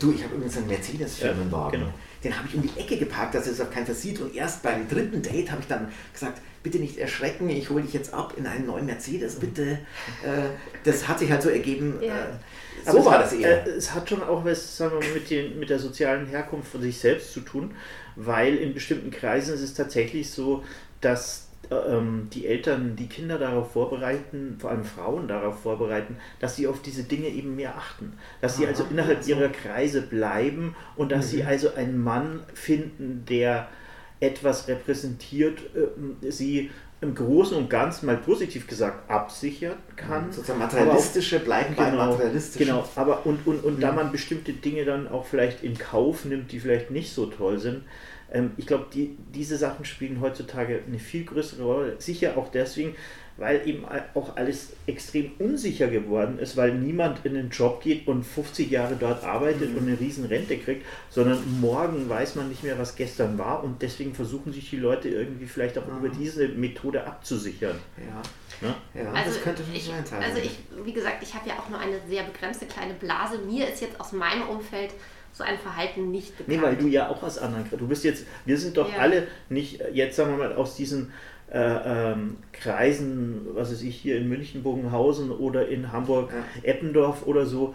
du, 0.00 0.12
ich 0.12 0.22
habe 0.22 0.34
übrigens 0.34 0.56
einen 0.56 0.66
Mercedes-Firmenwagen. 0.68 1.80
Ja, 1.80 1.86
genau. 1.86 1.98
Den 2.24 2.36
habe 2.38 2.46
ich 2.48 2.54
um 2.54 2.62
die 2.62 2.80
Ecke 2.80 2.98
geparkt, 2.98 3.34
dass 3.34 3.46
es 3.46 3.60
auch 3.60 3.70
kein 3.70 3.84
versieht 3.86 4.20
und 4.20 4.34
erst 4.34 4.62
beim 4.62 4.88
dritten 4.88 5.22
Date 5.22 5.50
habe 5.50 5.60
ich 5.62 5.66
dann 5.68 5.90
gesagt, 6.12 6.40
bitte 6.62 6.78
nicht 6.78 6.96
erschrecken, 6.98 7.48
ich 7.48 7.68
hole 7.70 7.82
dich 7.82 7.92
jetzt 7.92 8.12
ab 8.14 8.34
in 8.36 8.46
einen 8.46 8.66
neuen 8.66 8.86
Mercedes, 8.86 9.36
bitte. 9.36 9.78
Äh, 10.24 10.50
das 10.84 11.08
hat 11.08 11.18
sich 11.18 11.30
halt 11.30 11.42
so 11.42 11.48
ergeben. 11.48 11.98
Ja. 12.00 12.14
Äh, 12.16 12.26
so 12.84 12.98
es 12.98 13.04
war 13.04 13.12
hat, 13.14 13.22
das 13.22 13.32
eher. 13.32 13.66
Äh, 13.66 13.70
es 13.70 13.94
hat 13.94 14.08
schon 14.08 14.22
auch 14.22 14.44
was 14.44 14.76
sagen 14.76 14.96
wir, 15.00 15.14
mit, 15.14 15.30
den, 15.30 15.58
mit 15.58 15.70
der 15.70 15.78
sozialen 15.78 16.26
Herkunft 16.26 16.72
von 16.72 16.82
sich 16.82 16.98
selbst 16.98 17.32
zu 17.32 17.40
tun, 17.40 17.74
weil 18.16 18.56
in 18.56 18.74
bestimmten 18.74 19.10
Kreisen 19.10 19.54
ist 19.54 19.62
es 19.62 19.74
tatsächlich 19.74 20.30
so, 20.30 20.62
dass 21.00 21.48
äh, 21.70 21.74
ähm, 21.74 22.28
die 22.32 22.46
Eltern 22.46 22.96
die 22.96 23.08
Kinder 23.08 23.38
darauf 23.38 23.72
vorbereiten, 23.72 24.56
vor 24.58 24.70
allem 24.70 24.84
Frauen 24.84 25.28
darauf 25.28 25.62
vorbereiten, 25.62 26.16
dass 26.40 26.56
sie 26.56 26.66
auf 26.66 26.82
diese 26.82 27.04
Dinge 27.04 27.28
eben 27.28 27.56
mehr 27.56 27.76
achten. 27.76 28.14
Dass 28.40 28.56
sie 28.56 28.64
Aha, 28.64 28.70
also 28.70 28.84
innerhalb 28.90 29.22
so. 29.22 29.30
ihrer 29.30 29.48
Kreise 29.48 30.02
bleiben 30.02 30.74
und 30.96 31.12
dass 31.12 31.30
sie 31.30 31.44
also 31.44 31.74
einen 31.74 32.02
Mann 32.02 32.40
finden, 32.54 33.24
der 33.28 33.68
etwas 34.20 34.68
repräsentiert, 34.68 35.60
äh, 35.74 36.30
sie 36.30 36.70
im 37.02 37.14
Großen 37.14 37.56
und 37.56 37.68
Ganzen 37.68 38.06
mal 38.06 38.16
positiv 38.16 38.66
gesagt 38.66 39.10
absichern 39.10 39.74
kann. 39.96 40.32
Sozusagen 40.32 40.62
aber 40.62 40.70
auch- 40.70 40.72
materialistische 40.74 41.40
bleiben 41.40 41.74
beim 41.76 41.96
materialistischen. 41.96 42.66
Genau, 42.68 42.88
aber 42.96 43.26
und, 43.26 43.46
und, 43.46 43.62
und 43.64 43.82
da 43.82 43.90
Mhm. 43.90 43.96
man 43.96 44.12
bestimmte 44.12 44.52
Dinge 44.52 44.84
dann 44.84 45.08
auch 45.08 45.26
vielleicht 45.26 45.62
in 45.64 45.76
Kauf 45.76 46.24
nimmt, 46.24 46.52
die 46.52 46.60
vielleicht 46.60 46.90
nicht 46.90 47.12
so 47.12 47.26
toll 47.26 47.58
sind, 47.58 47.82
ähm, 48.32 48.52
ich 48.56 48.66
glaube, 48.66 48.86
die, 48.94 49.16
diese 49.34 49.56
Sachen 49.58 49.84
spielen 49.84 50.20
heutzutage 50.20 50.80
eine 50.86 50.98
viel 50.98 51.24
größere 51.24 51.64
Rolle. 51.64 51.96
Sicher 51.98 52.38
auch 52.38 52.50
deswegen, 52.50 52.94
weil 53.42 53.66
eben 53.68 53.84
auch 54.14 54.36
alles 54.36 54.72
extrem 54.86 55.32
unsicher 55.40 55.88
geworden 55.88 56.38
ist, 56.38 56.56
weil 56.56 56.74
niemand 56.74 57.26
in 57.26 57.34
den 57.34 57.50
Job 57.50 57.82
geht 57.82 58.06
und 58.06 58.22
50 58.24 58.70
Jahre 58.70 58.94
dort 58.98 59.24
arbeitet 59.24 59.72
Mhm. 59.72 59.78
und 59.78 59.88
eine 59.88 59.98
riesen 60.00 60.24
Rente 60.26 60.56
kriegt, 60.58 60.86
sondern 61.10 61.42
morgen 61.60 62.08
weiß 62.08 62.36
man 62.36 62.48
nicht 62.48 62.62
mehr, 62.62 62.78
was 62.78 62.94
gestern 62.94 63.36
war 63.36 63.64
und 63.64 63.82
deswegen 63.82 64.14
versuchen 64.14 64.52
sich 64.52 64.70
die 64.70 64.76
Leute 64.76 65.08
irgendwie 65.08 65.46
vielleicht 65.46 65.76
auch 65.76 65.86
über 65.88 66.08
Mhm. 66.08 66.18
diese 66.18 66.48
Methode 66.48 67.04
abzusichern. 67.04 67.76
Ja, 67.98 68.22
Ne? 68.68 68.74
ja 68.94 69.10
Also 69.12 69.30
das 69.30 69.42
könnte 69.42 69.64
schon 69.64 69.74
ich, 69.74 69.86
sein. 69.86 70.04
teilweise. 70.08 70.36
also 70.36 70.42
ich, 70.46 70.58
wie 70.86 70.92
gesagt, 70.92 71.20
ich 71.22 71.34
habe 71.34 71.48
ja 71.48 71.56
auch 71.58 71.68
nur 71.68 71.80
eine 71.80 71.96
sehr 72.08 72.22
begrenzte 72.22 72.66
kleine 72.66 72.94
Blase. 72.94 73.38
Mir 73.38 73.68
ist 73.68 73.80
jetzt 73.82 74.00
aus 74.00 74.12
meinem 74.12 74.42
Umfeld 74.48 74.90
so 75.32 75.42
ein 75.42 75.58
Verhalten 75.58 76.10
nicht 76.12 76.36
bekannt. 76.38 76.48
Nee, 76.56 76.62
weil 76.62 76.76
du 76.76 76.86
ja 76.86 77.08
auch 77.08 77.22
aus 77.22 77.38
anderen 77.38 77.64
Du 77.70 77.88
bist 77.88 78.04
jetzt, 78.04 78.24
wir 78.44 78.56
sind 78.58 78.76
doch 78.76 78.88
Ja. 78.92 78.98
alle 78.98 79.26
nicht, 79.48 79.80
äh, 79.80 79.90
jetzt 79.92 80.14
sagen 80.16 80.30
wir 80.30 80.36
mal, 80.46 80.54
aus 80.54 80.76
diesen 80.76 81.10
äh, 81.52 82.12
ähm, 82.12 82.36
Kreisen, 82.52 83.42
was 83.54 83.70
weiß 83.72 83.82
ich, 83.82 83.96
hier 83.96 84.16
in 84.16 84.28
München, 84.28 84.62
Bogenhausen 84.62 85.30
oder 85.30 85.68
in 85.68 85.92
Hamburg, 85.92 86.30
Eppendorf 86.62 87.26
oder 87.26 87.44
so, 87.44 87.74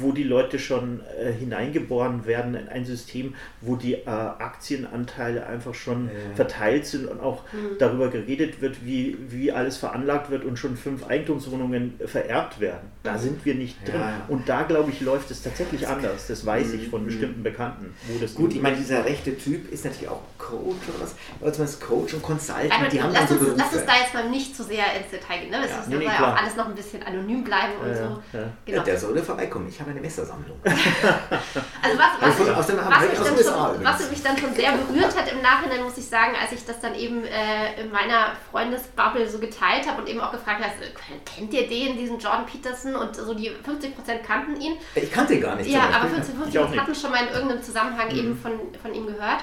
wo 0.00 0.12
die 0.12 0.24
Leute 0.24 0.58
schon 0.58 1.00
äh, 1.20 1.32
hineingeboren 1.32 2.26
werden 2.26 2.54
in 2.54 2.68
ein 2.68 2.84
System, 2.84 3.34
wo 3.60 3.76
die 3.76 3.94
äh, 3.94 4.06
Aktienanteile 4.06 5.46
einfach 5.46 5.74
schon 5.74 6.06
Ja. 6.06 6.34
verteilt 6.34 6.86
sind 6.86 7.06
und 7.06 7.20
auch 7.20 7.42
darüber 7.78 8.08
geredet 8.08 8.60
wird, 8.60 8.84
wie, 8.84 9.16
wie 9.28 9.52
alles 9.52 9.76
veranlagt 9.76 10.30
wird 10.30 10.44
und 10.44 10.58
schon 10.58 10.76
fünf 10.76 11.06
Eigentumswohnungen 11.06 11.94
vererbt 12.06 12.60
werden. 12.60 12.88
Da 13.02 13.18
sind 13.18 13.44
wir 13.44 13.54
nicht 13.54 13.76
Ja, 13.86 13.92
drin. 13.92 14.00
ja. 14.00 14.24
Und 14.28 14.48
da, 14.48 14.62
glaube 14.62 14.90
ich, 14.90 15.00
läuft 15.00 15.30
es 15.30 15.42
tatsächlich 15.42 15.86
anders. 15.86 16.26
Das 16.26 16.44
weiß 16.44 16.72
ich 16.74 16.88
von 16.88 17.04
bestimmten 17.04 17.42
Bekannten. 17.42 17.94
Wo 18.08 18.18
das 18.18 18.34
Gut, 18.34 18.52
ich 18.54 18.60
meine, 18.62 18.76
dieser 18.76 19.04
rechte 19.04 19.36
Typ 19.36 19.70
ist 19.72 19.84
natürlich 19.84 20.08
auch 20.08 20.22
Coach 20.38 20.88
oder 20.88 21.00
was, 21.04 21.14
oder 21.40 21.52
zumindest 21.52 21.80
Coach 21.80 22.14
und 22.14 22.22
Consultant, 22.22 22.72
Aber 22.72 22.88
die 22.88 23.00
haben 23.04 23.12
lass, 23.14 23.28
so 23.28 23.34
uns, 23.34 23.44
Berufe. 23.44 23.58
lass 23.62 23.72
uns 23.74 23.86
da 23.86 23.92
jetzt 23.96 24.14
mal 24.14 24.28
nicht 24.30 24.56
zu 24.56 24.62
sehr 24.64 24.84
ins 24.98 25.10
Detail 25.10 25.38
gehen. 25.40 25.50
Ne? 25.50 25.60
Es 25.64 25.70
Ja, 25.70 25.78
ist- 25.80 25.88
nee, 25.88 25.96
nee, 25.96 26.04
soll 26.04 26.12
ja 26.14 26.32
auch 26.32 26.36
alles 26.42 26.56
noch 26.56 26.66
ein 26.66 26.74
bisschen 26.74 27.02
anonym 27.02 27.44
bleiben 27.44 27.72
und 27.82 27.88
Ja, 27.88 27.94
so. 27.96 28.02
ja. 28.32 28.40
ja, 28.40 28.46
Genau. 28.66 28.82
der 28.82 28.98
soll 28.98 29.18
vorbeikommen, 29.22 29.68
ich 29.68 29.78
habe 29.80 29.90
eine 29.90 30.00
Messersammlung. 30.00 30.58
Also 31.82 31.98
was, 31.98 32.06
was, 32.20 32.38
was, 32.38 32.38
mich 32.38 33.46
schon, 33.46 33.84
was 33.84 34.10
mich 34.10 34.22
dann 34.22 34.36
schon 34.38 34.54
sehr 34.54 34.72
berührt 34.72 35.16
hat 35.16 35.30
im 35.30 35.42
Nachhinein, 35.42 35.82
muss 35.82 35.98
ich 35.98 36.06
sagen, 36.06 36.32
als 36.40 36.52
ich 36.52 36.64
das 36.64 36.80
dann 36.80 36.94
eben 36.94 37.24
äh, 37.24 37.80
in 37.80 37.90
meiner 37.92 38.32
Freundesbubble 38.50 39.28
so 39.28 39.38
geteilt 39.38 39.86
habe 39.88 40.00
und 40.02 40.08
eben 40.08 40.20
auch 40.20 40.32
gefragt 40.32 40.62
habe, 40.62 40.72
also, 40.72 40.92
kennt 41.24 41.52
ihr 41.52 41.68
den, 41.68 41.96
diesen 41.98 42.18
Jordan 42.18 42.46
Peterson? 42.46 42.94
Und 42.96 43.14
so 43.16 43.34
die 43.34 43.50
50% 43.50 44.22
kannten 44.26 44.60
ihn. 44.60 44.76
Ich 44.94 45.12
kannte 45.12 45.34
ihn 45.34 45.40
gar 45.42 45.56
nicht. 45.56 45.68
Ja, 45.70 45.82
aber 45.90 46.08
Beispiel. 46.08 46.24
50 46.24 46.34
Ich 46.34 46.58
auch 46.58 46.62
50 46.62 46.70
nicht. 46.70 46.80
hatten 46.80 46.94
schon 46.94 47.10
mal 47.10 47.22
in 47.26 47.28
irgendeinem 47.34 47.62
Zusammenhang 47.62 48.08
Mhm. 48.08 48.18
eben 48.18 48.38
von, 48.38 48.52
von 48.80 48.94
ihm 48.94 49.06
gehört. 49.06 49.40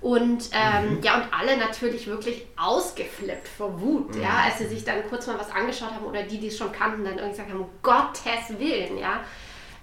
Und 0.00 0.50
ähm, 0.52 1.00
ja, 1.02 1.16
und 1.16 1.24
alle 1.32 1.56
natürlich 1.56 2.06
wirklich 2.06 2.46
ausgeflippt 2.56 3.48
vor 3.48 3.80
Wut, 3.80 4.14
Mhm. 4.14 4.22
ja, 4.22 4.42
als 4.46 4.58
sie 4.58 4.66
sich 4.68 4.84
dann 4.84 5.02
kurz 5.08 5.26
mal 5.26 5.38
was 5.38 5.50
angeschaut 5.50 5.90
haben 5.90 6.06
oder 6.06 6.22
die, 6.22 6.38
die 6.38 6.46
es 6.48 6.56
schon 6.58 6.70
kannten, 6.70 7.04
dann 7.04 7.14
irgendwie 7.14 7.30
gesagt 7.32 7.50
haben, 7.50 7.60
um 7.60 7.70
Gottes 7.82 8.58
Willen, 8.58 8.96
ja. 8.98 9.20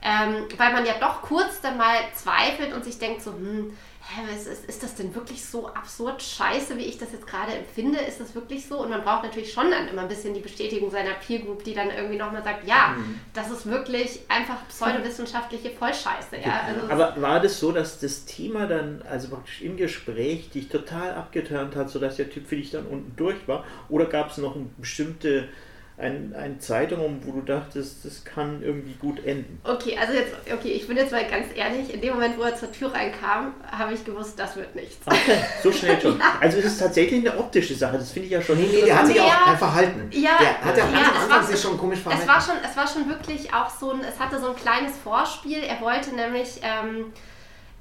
Ähm, 0.02 0.46
weil 0.58 0.72
man 0.72 0.86
ja 0.86 0.94
doch 1.00 1.22
kurz 1.22 1.60
dann 1.62 1.78
mal 1.78 1.96
zweifelt 2.14 2.74
und 2.74 2.86
sich 2.86 2.98
denkt 3.00 3.24
so, 3.24 3.32
hm, 3.34 3.76
hä, 4.08 4.22
was 4.32 4.46
ist, 4.46 4.66
ist 4.66 4.84
das 4.84 4.96
denn 4.96 5.14
wirklich 5.16 5.44
so 5.44 5.68
absurd 5.68 6.22
scheiße, 6.22 6.78
wie 6.78 6.84
ich 6.84 6.98
das 6.98 7.12
jetzt 7.12 7.26
gerade 7.26 7.54
empfinde? 7.54 8.00
Ist 8.00 8.20
das 8.20 8.36
wirklich 8.36 8.66
so? 8.68 8.80
Und 8.82 8.90
man 8.92 9.04
braucht 9.04 9.24
natürlich 9.24 9.52
schon 9.52 9.72
dann 9.72 9.88
immer 9.88 10.04
ein 10.04 10.08
bisschen 10.08 10.34
die 10.34 10.42
Bestätigung 10.42 10.92
seiner 10.92 11.14
Peer 11.16 11.40
Group, 11.40 11.64
die 11.64 11.74
dann 11.74 11.90
irgendwie 11.90 12.18
nochmal 12.18 12.44
sagt, 12.44 12.68
ja, 12.68 12.96
Mhm. 12.98 13.20
das 13.34 13.50
ist 13.50 13.66
wirklich 13.66 14.20
einfach 14.28 14.58
pseudowissenschaftliche 14.68 15.72
Vollscheiße. 15.72 16.38
Ja? 16.44 16.62
Also, 16.68 16.88
Aber 16.92 17.22
war 17.22 17.40
das 17.40 17.60
so, 17.60 17.72
dass 17.72 18.00
das 18.00 18.26
Thema 18.26 18.68
dann, 18.68 19.02
also 19.10 19.30
praktisch 19.30 19.62
im 19.62 19.76
Gespräch, 19.78 20.50
dich 20.52 20.70
total 20.70 21.14
abgeturnt 21.16 21.76
hat, 21.76 21.90
sodass 21.90 22.18
der 22.18 22.30
Typ 22.30 22.48
für 22.48 22.56
dich 22.58 22.72
dann 22.72 22.86
unten 22.86 23.16
durch 23.16 23.48
war? 23.48 23.66
Oder 23.90 24.06
gab 24.06 24.30
es 24.32 24.38
noch 24.38 24.56
eine 24.56 24.66
bestimmte 24.78 25.50
ein, 25.98 26.36
ein 26.38 26.60
Zeitraum, 26.60 27.22
wo 27.24 27.32
du 27.32 27.42
dachtest, 27.42 28.04
das 28.04 28.26
kann 28.26 28.62
irgendwie 28.62 28.96
gut 28.96 29.24
enden? 29.26 29.60
Okay, 29.64 29.98
also 29.98 30.12
jetzt, 30.14 30.34
okay, 30.54 30.70
ich 30.74 30.88
bin 30.88 30.98
jetzt 30.98 31.14
mal 31.14 31.24
ganz 31.26 31.48
ehrlich, 31.56 31.94
in 31.94 32.02
dem 32.02 32.16
Moment, 32.16 32.38
wo 32.38 32.44
er 32.44 32.54
zur 32.56 32.70
Tür 32.72 32.94
reinkam, 32.94 33.54
habe 33.72 33.94
ich 33.94 34.04
gewusst, 34.04 34.38
das 34.38 34.58
wird 34.58 34.76
nichts. 34.76 34.98
Okay, 35.06 35.38
so 35.64 35.72
schnell 35.72 36.00
schon. 36.02 36.22
Also 36.42 36.58
es 36.58 36.66
ist 36.66 36.80
tatsächlich 36.80 37.22
eine 37.28 37.40
optische 37.40 37.76
Sache, 37.76 37.98
das 37.98 38.12
finde 38.12 38.26
ich 38.26 38.34
ja 38.34 38.42
schon 38.42 38.58
Nee, 38.58 38.68
nee, 38.72 38.82
der 38.86 39.00
hat 39.00 39.08
sich 39.08 39.20
auch 39.22 39.28
Ja. 39.28 39.46
ein 39.52 39.58
Verhalten. 39.58 40.10
Ja, 40.12 40.38
der 40.40 40.62
hat 40.62 40.78
ja 40.78 40.84
am 40.84 40.94
ja, 40.94 41.00
Anfang 41.00 41.24
es 41.24 41.30
war- 41.30 41.44
sich 41.44 41.62
schon 41.62 41.78
komisch 41.78 42.00
verhalten. 42.00 42.24
Es 42.24 42.28
war 42.30 42.42
schon, 42.42 42.56
es 42.70 42.76
war 42.76 42.88
schon 42.88 43.08
wirklich 43.10 43.54
auch 43.54 43.70
so 43.70 43.92
ein, 43.92 44.02
es 44.02 44.20
hatte 44.20 44.40
so 44.42 44.50
ein 44.50 44.56
kleines 44.58 44.98
Vorspiel. 44.98 45.60
Er 45.64 45.80
wollte 45.80 46.14
nämlich, 46.14 46.60
ähm, 46.62 47.14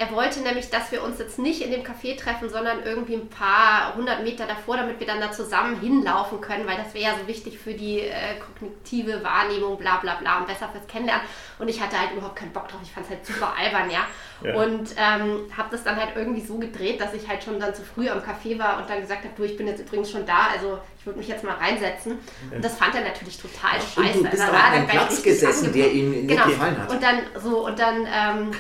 er 0.05 0.15
wollte 0.15 0.41
nämlich, 0.41 0.71
dass 0.71 0.93
wir 0.93 1.03
uns 1.03 1.19
jetzt 1.19 1.39
nicht 1.39 1.63
in 1.63 1.71
dem 1.71 1.83
Café 1.83 2.19
treffen, 2.19 2.51
sondern 2.51 2.83
irgendwie 2.85 3.15
ein 3.15 3.29
paar 3.29 3.95
hundert 3.97 4.23
Meter 4.23 4.47
davor, 4.47 4.77
damit 4.77 5.01
wir 5.01 5.07
dann 5.07 5.21
da 5.21 5.33
zusammen 5.33 5.81
hinlaufen 5.81 6.41
können, 6.41 6.67
weil 6.67 6.77
das 6.77 6.93
wäre 6.95 7.13
ja 7.13 7.19
so 7.19 7.27
wichtig 7.27 7.59
für 7.59 7.73
die 7.73 8.01
äh, 8.01 8.39
kognitive 8.39 9.23
Wahrnehmung, 9.25 9.79
bla 9.79 9.97
bla 9.99 10.17
bla 10.17 10.39
und 10.39 10.47
besser 10.47 10.69
fürs 10.69 10.87
Kennenlernen. 10.87 11.25
Und 11.59 11.69
ich 11.69 11.81
hatte 11.81 11.99
halt 11.99 12.13
überhaupt 12.13 12.37
keinen 12.37 12.53
Bock 12.53 12.69
drauf. 12.69 12.81
Ich 12.83 12.93
fand 12.93 13.07
es 13.07 13.13
halt 13.13 13.27
super 13.27 13.55
albern, 13.57 13.91
ja. 13.91 14.07
Ja. 14.43 14.55
Und 14.57 14.91
ähm, 14.97 15.51
habe 15.57 15.69
das 15.71 15.85
dann 15.85 15.97
halt 15.97 16.11
irgendwie 16.17 16.43
so 16.43 16.59
gedreht, 16.59 17.01
dass 17.01 17.15
ich 17.15 17.27
halt 17.29 17.43
schon 17.43 17.59
dann 17.59 17.75
zu 17.75 17.83
früh 17.83 18.09
am 18.09 18.19
Café 18.19 18.59
war 18.59 18.79
und 18.79 18.91
dann 18.91 19.01
gesagt 19.01 19.25
habe, 19.25 19.35
du, 19.37 19.45
ich 19.45 19.57
bin 19.57 19.67
jetzt 19.67 19.81
übrigens 19.81 20.11
schon 20.11 20.27
da, 20.27 20.49
also 20.53 20.79
ich 21.05 21.07
würde 21.07 21.19
mich 21.19 21.29
jetzt 21.29 21.45
mal 21.45 21.57
reinsetzen. 21.57 22.19
Und 22.51 22.65
das 22.65 22.79
fand 22.79 22.95
er 22.95 23.03
natürlich 23.03 23.37
total 23.37 23.75
Und 23.75 24.07
scheiße. 24.07 24.23
du 24.23 24.31
bist 24.31 24.43
Also 24.43 24.55
auch 24.55 24.59
war 24.59 24.73
dann 24.73 24.87
Platz 24.87 25.23
gesessen, 25.23 25.71
der 25.71 25.93
ihm 25.93 26.11
nicht 26.13 26.29
genau. 26.29 26.47
gefallen 26.47 26.79
hat. 26.79 26.91
Und 26.91 27.03
dann 27.03 27.19
so, 27.43 27.67
und 27.67 27.79
dann, 27.79 28.07
ähm, 28.07 28.51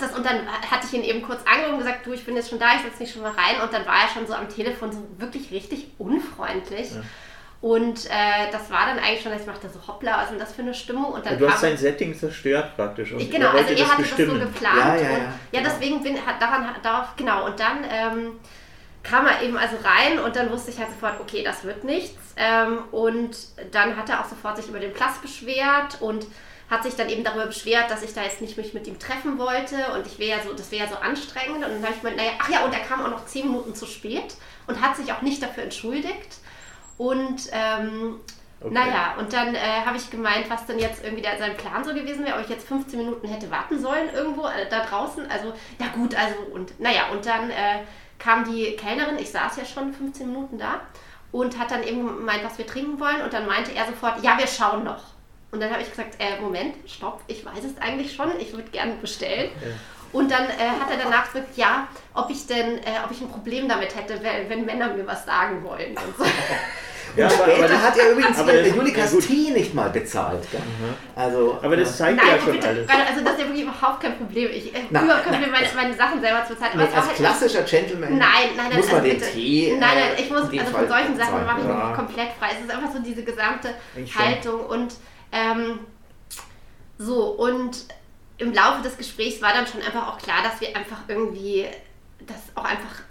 das, 0.00 0.12
und 0.12 0.26
dann 0.26 0.40
hatte 0.48 0.88
ich 0.88 0.92
ihn 0.92 1.04
eben 1.04 1.22
kurz 1.22 1.40
angerufen 1.46 1.74
und 1.74 1.78
gesagt, 1.78 2.04
du, 2.04 2.12
ich 2.14 2.26
bin 2.26 2.34
jetzt 2.34 2.50
schon 2.50 2.58
da, 2.58 2.74
ich 2.74 2.82
setze 2.82 2.98
mich 2.98 3.12
schon 3.12 3.22
mal 3.22 3.30
rein. 3.30 3.62
Und 3.62 3.72
dann 3.72 3.86
war 3.86 3.94
er 4.02 4.08
schon 4.12 4.26
so 4.26 4.34
am 4.34 4.48
Telefon 4.48 4.90
so 4.90 5.06
wirklich 5.18 5.52
richtig 5.52 5.92
unfreundlich. 5.98 6.88
Und 7.60 8.06
äh, 8.06 8.50
das 8.50 8.72
war 8.72 8.86
dann 8.86 8.98
eigentlich 8.98 9.22
schon, 9.22 9.30
dass 9.30 9.42
ich 9.42 9.46
machte 9.46 9.68
so, 9.68 9.78
hoppla, 9.86 10.16
was 10.16 10.24
ist 10.24 10.30
denn 10.30 10.40
das 10.40 10.52
für 10.54 10.62
eine 10.62 10.74
Stimmung? 10.74 11.12
Und 11.12 11.26
dann 11.26 11.38
du 11.38 11.48
hast 11.48 11.60
sein 11.60 11.76
Setting 11.76 12.12
zerstört 12.12 12.74
praktisch. 12.74 13.12
Und 13.12 13.20
ich, 13.20 13.30
genau, 13.30 13.50
also 13.50 13.72
er 13.72 13.88
hatte 13.88 14.02
das 14.02 14.10
so 14.10 14.16
bestimmen. 14.16 14.40
geplant. 14.40 14.78
Ja, 14.78 14.96
ja, 14.96 15.10
und, 15.10 15.16
ja, 15.16 15.32
ja 15.52 15.60
genau. 15.60 15.70
deswegen 15.72 16.02
bin 16.02 16.26
hat 16.26 16.42
daran 16.42 16.74
darauf, 16.82 17.14
genau. 17.16 17.46
Und 17.46 17.60
dann 17.60 17.84
ähm, 17.88 18.30
kam 19.08 19.26
er 19.26 19.42
eben 19.42 19.56
also 19.56 19.76
rein 19.82 20.18
und 20.18 20.36
dann 20.36 20.50
wusste 20.50 20.70
ich 20.70 20.78
halt 20.78 20.90
sofort, 20.90 21.20
okay, 21.20 21.42
das 21.42 21.64
wird 21.64 21.84
nichts. 21.84 22.34
Ähm, 22.36 22.84
und 22.92 23.36
dann 23.72 23.96
hat 23.96 24.08
er 24.08 24.20
auch 24.20 24.28
sofort 24.28 24.56
sich 24.56 24.68
über 24.68 24.78
den 24.78 24.92
Platz 24.92 25.18
beschwert 25.18 26.00
und 26.00 26.26
hat 26.70 26.82
sich 26.82 26.96
dann 26.96 27.08
eben 27.08 27.24
darüber 27.24 27.46
beschwert, 27.46 27.90
dass 27.90 28.02
ich 28.02 28.12
da 28.12 28.22
jetzt 28.22 28.42
nicht 28.42 28.58
mich 28.58 28.74
mit 28.74 28.86
ihm 28.86 28.98
treffen 28.98 29.38
wollte 29.38 29.76
und 29.94 30.06
ich 30.06 30.18
wäre 30.18 30.38
ja 30.38 30.44
so, 30.44 30.52
das 30.52 30.70
wäre 30.70 30.84
ja 30.84 30.90
so 30.90 30.96
anstrengend. 30.96 31.64
Und 31.64 31.70
dann 31.72 31.82
habe 31.82 31.94
ich 31.96 32.02
mir, 32.02 32.14
naja, 32.14 32.32
ach 32.38 32.50
ja, 32.50 32.64
und 32.64 32.72
er 32.74 32.80
kam 32.80 33.04
auch 33.04 33.10
noch 33.10 33.24
zehn 33.24 33.46
Minuten 33.46 33.74
zu 33.74 33.86
spät 33.86 34.34
und 34.66 34.80
hat 34.82 34.96
sich 34.96 35.10
auch 35.12 35.22
nicht 35.22 35.42
dafür 35.42 35.62
entschuldigt. 35.62 36.38
Und 36.98 37.48
ähm, 37.52 38.20
Okay. 38.60 38.74
naja, 38.74 39.14
und 39.20 39.32
dann 39.32 39.54
äh, 39.54 39.58
habe 39.86 39.96
ich 39.96 40.10
gemeint, 40.10 40.50
was 40.50 40.66
denn 40.66 40.80
jetzt 40.80 41.04
irgendwie 41.04 41.22
der, 41.22 41.38
sein 41.38 41.56
Plan 41.56 41.84
so 41.84 41.94
gewesen 41.94 42.24
wäre, 42.24 42.36
ob 42.38 42.42
ich 42.42 42.50
jetzt 42.50 42.66
15 42.66 42.98
Minuten 42.98 43.28
hätte 43.28 43.52
warten 43.52 43.80
sollen 43.80 44.12
irgendwo 44.12 44.48
äh, 44.48 44.68
da 44.68 44.84
draußen. 44.84 45.30
Also, 45.30 45.52
ja 45.78 45.86
gut, 45.94 46.16
also 46.16 46.34
und 46.52 46.80
naja, 46.80 47.02
und 47.12 47.24
dann 47.24 47.50
äh, 47.50 47.84
kam 48.18 48.44
die 48.44 48.76
Kellnerin, 48.76 49.18
ich 49.18 49.30
saß 49.30 49.56
ja 49.56 49.64
schon 49.64 49.92
15 49.92 50.26
Minuten 50.26 50.58
da 50.58 50.80
und 51.32 51.58
hat 51.58 51.70
dann 51.70 51.82
eben 51.82 52.06
gemeint, 52.06 52.44
was 52.44 52.58
wir 52.58 52.66
trinken 52.66 52.98
wollen 53.00 53.22
und 53.22 53.32
dann 53.32 53.46
meinte 53.46 53.72
er 53.74 53.86
sofort, 53.86 54.22
ja, 54.22 54.38
wir 54.38 54.46
schauen 54.46 54.84
noch. 54.84 55.02
Und 55.50 55.60
dann 55.60 55.70
habe 55.70 55.82
ich 55.82 55.90
gesagt, 55.90 56.16
äh, 56.18 56.40
Moment, 56.40 56.74
stopp, 56.86 57.22
ich 57.26 57.44
weiß 57.44 57.64
es 57.64 57.78
eigentlich 57.80 58.14
schon, 58.14 58.38
ich 58.38 58.52
würde 58.52 58.70
gerne 58.70 58.94
bestellen. 58.94 59.50
Und 60.12 60.30
dann 60.30 60.44
äh, 60.44 60.68
hat 60.80 60.90
er 60.90 60.98
danach 61.02 61.32
gesagt, 61.32 61.56
ja, 61.56 61.88
ob 62.14 62.30
ich 62.30 62.46
denn, 62.46 62.78
äh, 62.78 63.00
ob 63.04 63.10
ich 63.10 63.20
ein 63.20 63.30
Problem 63.30 63.68
damit 63.68 63.94
hätte, 63.94 64.22
wenn, 64.22 64.48
wenn 64.48 64.64
Männer 64.64 64.88
mir 64.94 65.06
was 65.06 65.24
sagen 65.24 65.62
wollen. 65.64 65.90
Und 65.90 66.16
so. 66.18 66.24
Ja, 67.18 67.30
später 67.30 67.54
aber 67.56 67.68
das- 67.68 67.82
hat 67.82 67.98
er 67.98 68.10
übrigens 68.12 68.38
aber 68.38 68.52
das- 68.52 68.68
Julikas 68.74 69.12
ja. 69.14 69.20
Tee 69.20 69.50
nicht 69.50 69.74
mal 69.74 69.90
bezahlt. 69.90 70.50
Gell? 70.50 70.60
Also, 71.16 71.58
Aber 71.62 71.76
das 71.76 71.96
zeigt 71.96 72.16
Nein, 72.16 72.26
ja 72.26 72.40
schon 72.42 72.52
bitte, 72.52 72.68
alles. 72.68 72.88
also 72.88 73.24
das 73.24 73.32
ist 73.34 73.40
ja 73.40 73.46
wirklich 73.46 73.62
überhaupt 73.64 74.00
kein 74.00 74.16
Problem. 74.18 74.50
Ich 74.50 74.74
äh, 74.74 74.78
Na, 74.90 75.02
überhaupt 75.04 75.24
kein 75.24 75.32
Problem, 75.34 75.50
meine, 75.52 75.66
meine 75.74 75.94
Sachen 75.96 76.20
selber 76.20 76.44
zu 76.46 76.54
bezahlen. 76.54 76.80
als 76.80 76.94
halt- 76.94 77.16
klassischer 77.16 77.62
Gentleman 77.62 78.18
Nein, 78.18 78.28
nein, 78.56 78.66
nein, 78.68 78.76
muss 78.76 78.86
man 78.86 78.96
also 78.96 79.08
den 79.08 79.18
bitte. 79.18 79.32
Tee. 79.32 79.76
Nein, 79.78 79.80
nein, 79.80 79.98
äh, 80.16 80.20
ich 80.22 80.30
muss, 80.30 80.42
also 80.42 80.76
von 80.76 80.88
solchen 80.88 81.16
Sachen 81.16 81.44
mache 81.46 81.60
ich 81.60 81.66
Ja. 81.68 81.86
mich 81.88 81.96
komplett 81.96 82.28
frei. 82.38 82.48
Es 82.58 82.64
ist 82.64 82.70
einfach 82.70 82.92
so 82.92 82.98
diese 83.00 83.22
gesamte. 83.24 83.68
Haltung 84.16 84.66
und 84.66 84.94
ähm, 85.32 85.80
so 86.98 87.24
und 87.32 87.84
im 88.38 88.52
Laufe 88.52 88.82
des 88.82 88.96
Gesprächs 88.96 89.42
war 89.42 89.52
dann 89.52 89.66
schon 89.66 89.82
einfach 89.82 90.06
auch 90.08 90.18
klar, 90.18 90.38
dass 90.44 90.60
wir 90.60 90.68
einfach 90.76 90.98
irgendwie 91.08 91.66
das 92.26 92.36
auch 92.54 92.64
einfach 92.64 93.02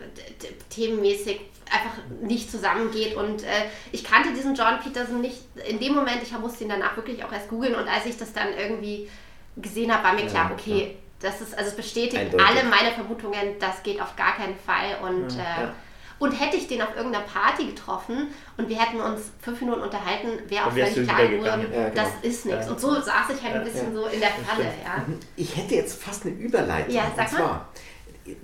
themenmäßig 0.70 1.42
einfach 1.72 1.98
nicht 2.22 2.50
zusammengeht 2.52 3.16
und 3.16 3.44
äh, 3.44 3.48
ich 3.92 4.04
kannte 4.04 4.34
diesen 4.34 4.56
John 4.56 4.80
Peterson 4.84 5.22
nicht 5.22 5.42
in 5.68 5.80
dem 5.80 5.94
Moment, 5.96 6.22
ich 6.24 6.32
musste 6.38 6.64
ihn 6.64 6.70
danach 6.70 6.96
wirklich 6.96 7.24
auch 7.24 7.32
erst 7.32 7.50
googeln 7.50 7.76
und 7.76 7.88
als 7.88 8.06
ich 8.06 8.18
das 8.18 8.34
dann 8.34 8.48
irgendwie 8.58 9.10
gesehen 9.56 9.92
habe, 9.94 10.04
war 10.04 10.14
mir 10.14 10.26
klar, 10.28 10.50
Ja, 10.50 10.56
okay, 10.56 10.96
das 11.20 11.42
ist, 11.42 11.58
also 11.58 11.70
es 11.72 11.76
bestätigt 11.76 12.16
Eindeutig. 12.16 12.46
alle 12.48 12.64
meine 12.66 12.92
Vermutungen, 12.92 13.58
das 13.60 13.82
geht 13.84 14.00
auf 14.02 14.16
gar 14.16 14.36
keinen 14.36 14.56
Fall 14.56 14.98
und 15.02 15.32
äh, 15.34 15.38
ja. 15.64 15.74
und 16.20 16.32
hätte 16.32 16.58
ich 16.58 16.68
den 16.68 16.82
auf 16.82 16.96
irgendeiner 16.96 17.26
Party 17.26 17.66
getroffen 17.66 18.28
und 18.58 18.70
wir 18.70 18.80
hätten 18.80 19.02
uns 19.02 19.32
fünf 19.42 19.60
Minuten 19.62 19.82
unterhalten, 19.82 20.28
wäre 20.48 20.68
auch 20.68 20.72
völlig 20.72 21.08
klar 21.08 21.28
geworden. 21.28 21.66
Ja, 21.74 21.90
genau. 21.90 21.96
das 21.96 22.10
ist 22.22 22.46
nichts. 22.46 22.66
Ja. 22.68 22.72
Und 22.72 22.80
so 22.80 22.94
saß 22.94 23.30
ich 23.36 23.42
halt 23.44 23.56
ein 23.56 23.62
Ja, 23.62 23.64
bisschen 23.64 23.96
ja. 23.96 24.00
so 24.02 24.06
in 24.08 24.20
der 24.20 24.30
Falle, 24.30 24.64
ja. 24.84 25.06
Ich 25.36 25.56
hätte 25.58 25.74
jetzt 25.76 26.02
fast 26.04 26.26
eine 26.26 26.36
Überleitung. 26.36 26.94
Ja, 26.94 27.12
sag 27.16 27.28
und 27.32 27.34
mal. 27.34 27.40
zwar, 27.40 27.70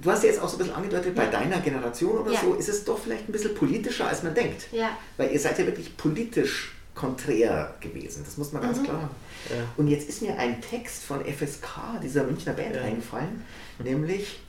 du 0.01 0.11
hast 0.11 0.23
ja 0.23 0.29
jetzt 0.29 0.41
auch 0.41 0.47
so 0.49 0.55
ein 0.55 0.59
bisschen 0.59 0.73
angedeutet, 0.75 1.15
bei 1.15 1.25
deiner 1.27 1.59
Generation 1.59 2.19
oder 2.19 2.31
Ja. 2.33 2.39
so 2.41 2.53
ist 2.55 2.69
es 2.69 2.83
doch 2.85 2.97
vielleicht 2.99 3.27
ein 3.27 3.31
bisschen 3.31 3.55
politischer, 3.55 4.07
als 4.07 4.23
man 4.23 4.33
denkt. 4.33 4.67
Ja. 4.71 4.97
Weil 5.17 5.31
ihr 5.31 5.39
seid 5.39 5.57
ja 5.59 5.65
wirklich 5.65 5.95
politisch 5.97 6.75
konträr 6.95 7.73
gewesen. 7.79 8.23
Das 8.23 8.37
muss 8.37 8.51
man 8.51 8.61
ganz 8.61 8.79
Mhm. 8.79 8.83
klar 8.83 9.01
haben. 9.01 9.15
Ja. 9.49 9.63
Und 9.77 9.87
jetzt 9.87 10.07
ist 10.09 10.21
mir 10.21 10.37
ein 10.37 10.61
Text 10.61 11.03
von 11.03 11.21
FSK, 11.25 11.99
dieser 12.03 12.23
Münchner 12.23 12.53
Band, 12.53 12.75
Ja. 12.75 12.83
eingefallen, 12.83 13.43
nämlich 13.79 14.39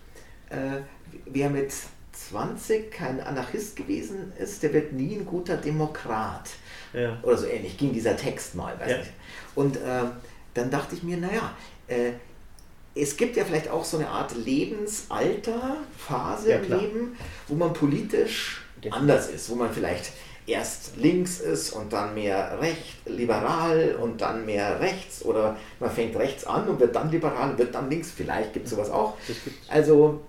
äh, 0.50 0.82
wer 1.26 1.48
mit 1.50 1.72
20 2.12 2.90
kein 2.92 3.20
Anarchist 3.20 3.76
gewesen 3.76 4.32
ist, 4.38 4.62
der 4.62 4.72
wird 4.72 4.92
nie 4.92 5.16
ein 5.16 5.26
guter 5.26 5.56
Demokrat. 5.56 6.50
Ja. 6.92 7.18
Oder 7.22 7.38
so 7.38 7.46
ähnlich 7.46 7.76
ging 7.76 7.92
dieser 7.92 8.16
Text 8.16 8.54
mal, 8.54 8.78
weiß 8.78 8.90
Ja. 8.90 8.98
nicht. 8.98 9.10
Und 9.54 9.76
äh, 9.78 10.02
dann 10.52 10.70
dachte 10.70 10.94
ich 10.94 11.02
mir, 11.02 11.16
naja, 11.16 11.52
äh, 11.88 12.12
es 12.94 13.16
gibt 13.16 13.36
ja 13.36 13.44
vielleicht 13.44 13.68
auch 13.70 13.84
so 13.84 13.96
eine 13.98 14.08
Art 14.08 14.34
Lebensalter-Phase 14.36 16.50
Ja, 16.50 16.58
im. 16.58 16.78
Leben, 16.78 17.16
wo 17.48 17.54
man 17.54 17.72
politisch 17.72 18.62
anders 18.90 19.28
ist, 19.28 19.48
wo 19.50 19.54
man 19.54 19.72
vielleicht 19.72 20.12
erst 20.46 20.98
links 20.98 21.40
ist 21.40 21.72
und 21.72 21.90
dann 21.92 22.14
mehr 22.14 22.60
recht, 22.60 22.96
liberal 23.06 23.96
und 24.00 24.20
dann 24.20 24.44
mehr 24.44 24.78
rechts 24.78 25.24
oder 25.24 25.56
man 25.80 25.90
fängt 25.90 26.14
rechts 26.16 26.46
an 26.46 26.68
und 26.68 26.78
wird 26.80 26.94
dann 26.94 27.10
liberal 27.10 27.52
und 27.52 27.58
wird 27.58 27.74
dann 27.74 27.88
links, 27.88 28.10
vielleicht 28.14 28.52
gibt 28.52 28.66
es 28.66 28.72
sowas 28.72 28.90
auch. 28.90 29.14
Also 29.68 30.20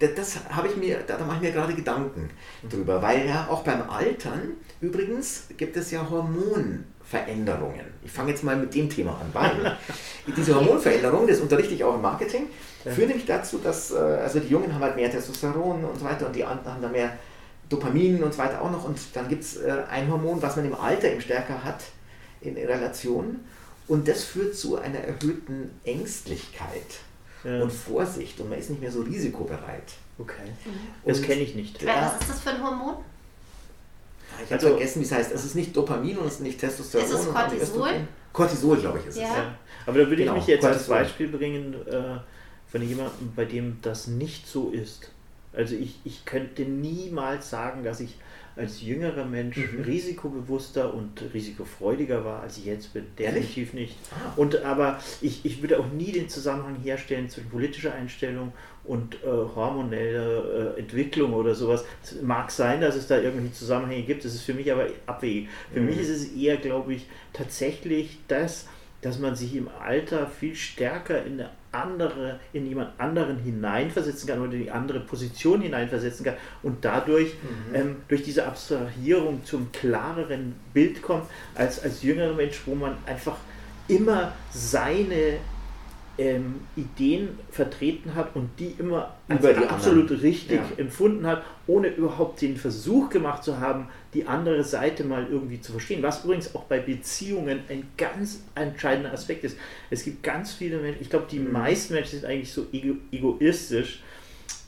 das, 0.00 0.10
das 0.16 0.36
habe 0.50 0.66
ich 0.68 0.76
mir, 0.76 0.98
da, 1.06 1.16
da 1.16 1.24
mache 1.24 1.36
ich 1.36 1.42
mir 1.42 1.52
gerade 1.52 1.74
Gedanken 1.74 2.30
drüber, 2.68 3.00
weil 3.00 3.28
ja 3.28 3.46
auch 3.48 3.62
beim 3.62 3.88
Altern 3.88 4.54
übrigens 4.80 5.44
gibt 5.56 5.76
es 5.76 5.92
ja 5.92 6.10
Hormonveränderungen. 7.12 7.86
Ich 8.04 8.10
fange 8.10 8.30
jetzt 8.30 8.42
mal 8.44 8.56
mit 8.56 8.74
dem 8.74 8.88
Thema 8.88 9.12
an, 9.20 9.28
weil 9.32 9.76
diese 10.36 10.54
Hormonveränderungen, 10.54 11.28
das 11.28 11.40
unterrichte 11.40 11.74
ich 11.74 11.84
auch 11.84 11.94
im 11.94 12.02
Marketing, 12.02 12.46
führen 12.84 13.08
nämlich 13.08 13.26
dazu, 13.26 13.58
dass 13.58 13.92
äh, 13.92 13.96
also 13.96 14.40
die 14.40 14.48
Jungen 14.48 14.72
haben 14.74 14.82
halt 14.82 14.96
mehr 14.96 15.10
Testosteron 15.10 15.84
und 15.84 15.98
so 15.98 16.04
weiter 16.04 16.26
und 16.26 16.34
die 16.34 16.44
anderen 16.44 16.74
haben 16.74 16.82
dann 16.82 16.92
mehr 16.92 17.12
Dopamin 17.68 18.22
und 18.22 18.32
so 18.32 18.38
weiter 18.38 18.60
auch 18.60 18.70
noch 18.70 18.84
und 18.84 18.98
dann 19.14 19.28
gibt 19.28 19.44
es 19.44 19.56
äh, 19.58 19.82
ein 19.90 20.10
Hormon, 20.10 20.42
was 20.42 20.56
man 20.56 20.64
im 20.64 20.74
Alter 20.74 21.10
eben 21.10 21.20
stärker 21.20 21.62
hat 21.64 21.82
in 22.40 22.54
Relation 22.56 23.40
und 23.88 24.08
das 24.08 24.24
führt 24.24 24.56
zu 24.56 24.76
einer 24.78 24.98
erhöhten 24.98 25.70
Ängstlichkeit 25.84 27.00
Ja. 27.44 27.62
und 27.62 27.72
Vorsicht 27.72 28.40
und 28.40 28.50
man 28.50 28.58
ist 28.58 28.70
nicht 28.70 28.80
mehr 28.82 28.90
so 28.92 29.02
risikobereit. 29.02 29.92
Okay. 30.18 30.42
Das 31.04 31.18
Und- 31.18 31.24
kenne 31.24 31.40
ich 31.42 31.54
nicht. 31.54 31.80
Ja. 31.82 32.12
Was 32.14 32.20
ist 32.22 32.30
das 32.30 32.40
für 32.40 32.50
ein 32.50 32.62
Hormon? 32.62 32.96
Ich 34.38 34.44
habe 34.44 34.54
Also- 34.54 34.68
vergessen, 34.68 35.00
wie 35.00 35.04
es 35.04 35.12
heißt. 35.12 35.32
Es 35.32 35.44
ist 35.44 35.54
nicht 35.54 35.76
Dopamin 35.76 36.18
und 36.18 36.26
es 36.26 36.34
ist 36.34 36.40
nicht 36.40 36.58
Testosteron. 36.60 37.06
Ist 37.06 37.12
es 37.12 37.24
nicht 37.26 37.34
Cortisol? 37.34 37.88
Cortisol, 38.32 38.76
glaube 38.78 38.98
ich, 39.00 39.06
ist 39.06 39.18
Ja. 39.18 39.24
es. 39.24 39.36
Ja. 39.36 39.54
Aber 39.86 39.98
da 39.98 40.04
würde 40.06 40.16
Genau, 40.16 40.32
ich 40.32 40.38
mich 40.38 40.46
jetzt 40.48 40.64
als 40.64 40.86
Cortisol. 40.86 40.96
Beispiel 40.96 41.28
bringen 41.28 41.74
äh, 41.86 42.18
von 42.70 42.82
jemandem, 42.82 43.32
bei 43.36 43.44
dem 43.44 43.78
das 43.82 44.06
nicht 44.06 44.46
so 44.48 44.70
ist. 44.70 45.10
Also 45.54 45.74
ich, 45.74 45.98
ich 46.04 46.24
könnte 46.24 46.62
niemals 46.62 47.50
sagen, 47.50 47.84
dass 47.84 48.00
ich 48.00 48.16
als 48.56 48.80
jüngerer 48.82 49.24
Mensch 49.24 49.56
Mhm. 49.56 49.82
risikobewusster 49.82 50.92
und 50.94 51.22
risikofreudiger 51.34 52.24
war, 52.24 52.40
als 52.42 52.58
ich 52.58 52.66
jetzt 52.66 52.92
bin. 52.92 53.04
Ehrlich? 53.18 53.46
Definitiv 53.46 53.74
nicht. 53.74 53.96
Ah. 54.10 54.32
Und 54.36 54.62
aber 54.62 54.98
ich, 55.20 55.44
ich 55.44 55.60
würde 55.62 55.78
auch 55.80 55.86
nie 55.90 56.12
den 56.12 56.28
Zusammenhang 56.28 56.76
herstellen 56.82 57.28
zwischen 57.28 57.48
politischer 57.50 57.94
Einstellung 57.94 58.52
und 58.84 59.14
äh, 59.22 59.26
hormoneller 59.26 60.74
äh, 60.76 60.80
Entwicklung 60.80 61.32
oder 61.34 61.54
sowas. 61.54 61.84
Es 62.02 62.20
mag 62.22 62.50
sein, 62.50 62.80
dass 62.80 62.96
es 62.96 63.06
da 63.06 63.18
irgendwelche 63.18 63.54
Zusammenhänge 63.54 64.02
gibt, 64.02 64.24
das 64.24 64.34
ist 64.34 64.42
für 64.42 64.54
mich 64.54 64.70
aber 64.72 64.86
abwegig. 65.06 65.48
Für 65.72 65.80
Mhm. 65.80 65.86
mich 65.86 65.98
ist 66.00 66.08
es 66.08 66.32
eher, 66.32 66.56
glaube 66.56 66.94
ich, 66.94 67.06
tatsächlich 67.32 68.18
das, 68.28 68.66
dass 69.02 69.18
man 69.18 69.34
sich 69.36 69.54
im 69.56 69.68
Alter 69.84 70.26
viel 70.26 70.54
stärker 70.54 71.24
in 71.24 71.34
eine 71.40 71.50
andere, 71.72 72.38
in 72.52 72.66
jemand 72.66 72.90
anderen 73.00 73.38
hineinversetzen 73.38 74.28
kann 74.28 74.40
oder 74.40 74.52
in 74.52 74.62
die 74.64 74.70
andere 74.70 75.00
Position 75.00 75.62
hineinversetzen 75.62 76.24
kann 76.24 76.34
und 76.62 76.84
dadurch 76.84 77.32
ähm, 77.72 77.96
durch 78.08 78.22
diese 78.22 78.46
Abstrahierung 78.46 79.44
zum 79.44 79.72
klareren 79.72 80.54
Bild 80.74 81.00
kommt, 81.02 81.24
als 81.54 81.82
als 81.82 82.02
jüngerer 82.02 82.34
Mensch, 82.34 82.60
wo 82.66 82.74
man 82.74 82.96
einfach 83.06 83.36
immer 83.88 84.32
seine 84.52 85.38
ähm, 86.18 86.60
Ideen 86.76 87.38
vertreten 87.50 88.14
hat 88.14 88.36
und 88.36 88.50
die 88.58 88.74
immer 88.78 89.14
als 89.28 89.40
Über 89.40 89.54
die 89.54 89.66
absolut 89.66 90.02
anderen. 90.10 90.20
richtig 90.20 90.56
Ja. 90.58 90.68
empfunden 90.76 91.26
hat, 91.26 91.42
ohne 91.66 91.88
überhaupt 91.88 92.42
den 92.42 92.56
Versuch 92.56 93.08
gemacht 93.08 93.42
zu 93.42 93.58
haben, 93.60 93.88
die 94.12 94.26
andere 94.26 94.62
Seite 94.62 95.04
mal 95.04 95.26
irgendwie 95.30 95.60
zu 95.60 95.72
verstehen. 95.72 96.02
Was 96.02 96.24
übrigens 96.24 96.54
auch 96.54 96.64
bei 96.64 96.80
Beziehungen 96.80 97.60
ein 97.70 97.84
ganz 97.96 98.42
entscheidender 98.54 99.12
Aspekt 99.12 99.44
ist. 99.44 99.56
Es 99.90 100.04
gibt 100.04 100.22
ganz 100.22 100.52
viele 100.52 100.78
Menschen, 100.78 101.00
ich 101.00 101.08
glaube, 101.10 101.26
die 101.30 101.38
Mhm. 101.38 101.52
meisten 101.52 101.94
Menschen 101.94 102.20
sind 102.20 102.24
eigentlich 102.26 102.52
so 102.52 102.66
ego 102.72 102.96
egoistisch, 103.10 104.02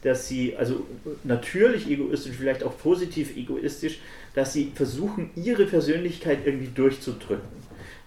dass 0.03 0.29
sie, 0.29 0.57
also 0.57 0.87
natürlich 1.25 1.89
egoistisch, 1.91 2.37
vielleicht 2.37 2.63
auch 2.63 2.77
positiv 2.79 3.37
egoistisch, 3.37 3.99
dass 4.35 4.53
sie 4.53 4.73
versuchen, 4.75 5.31
ihre 5.37 5.65
Persönlichkeit 5.67 6.41
irgendwie 6.45 6.69
durchzudrücken. 6.75 7.49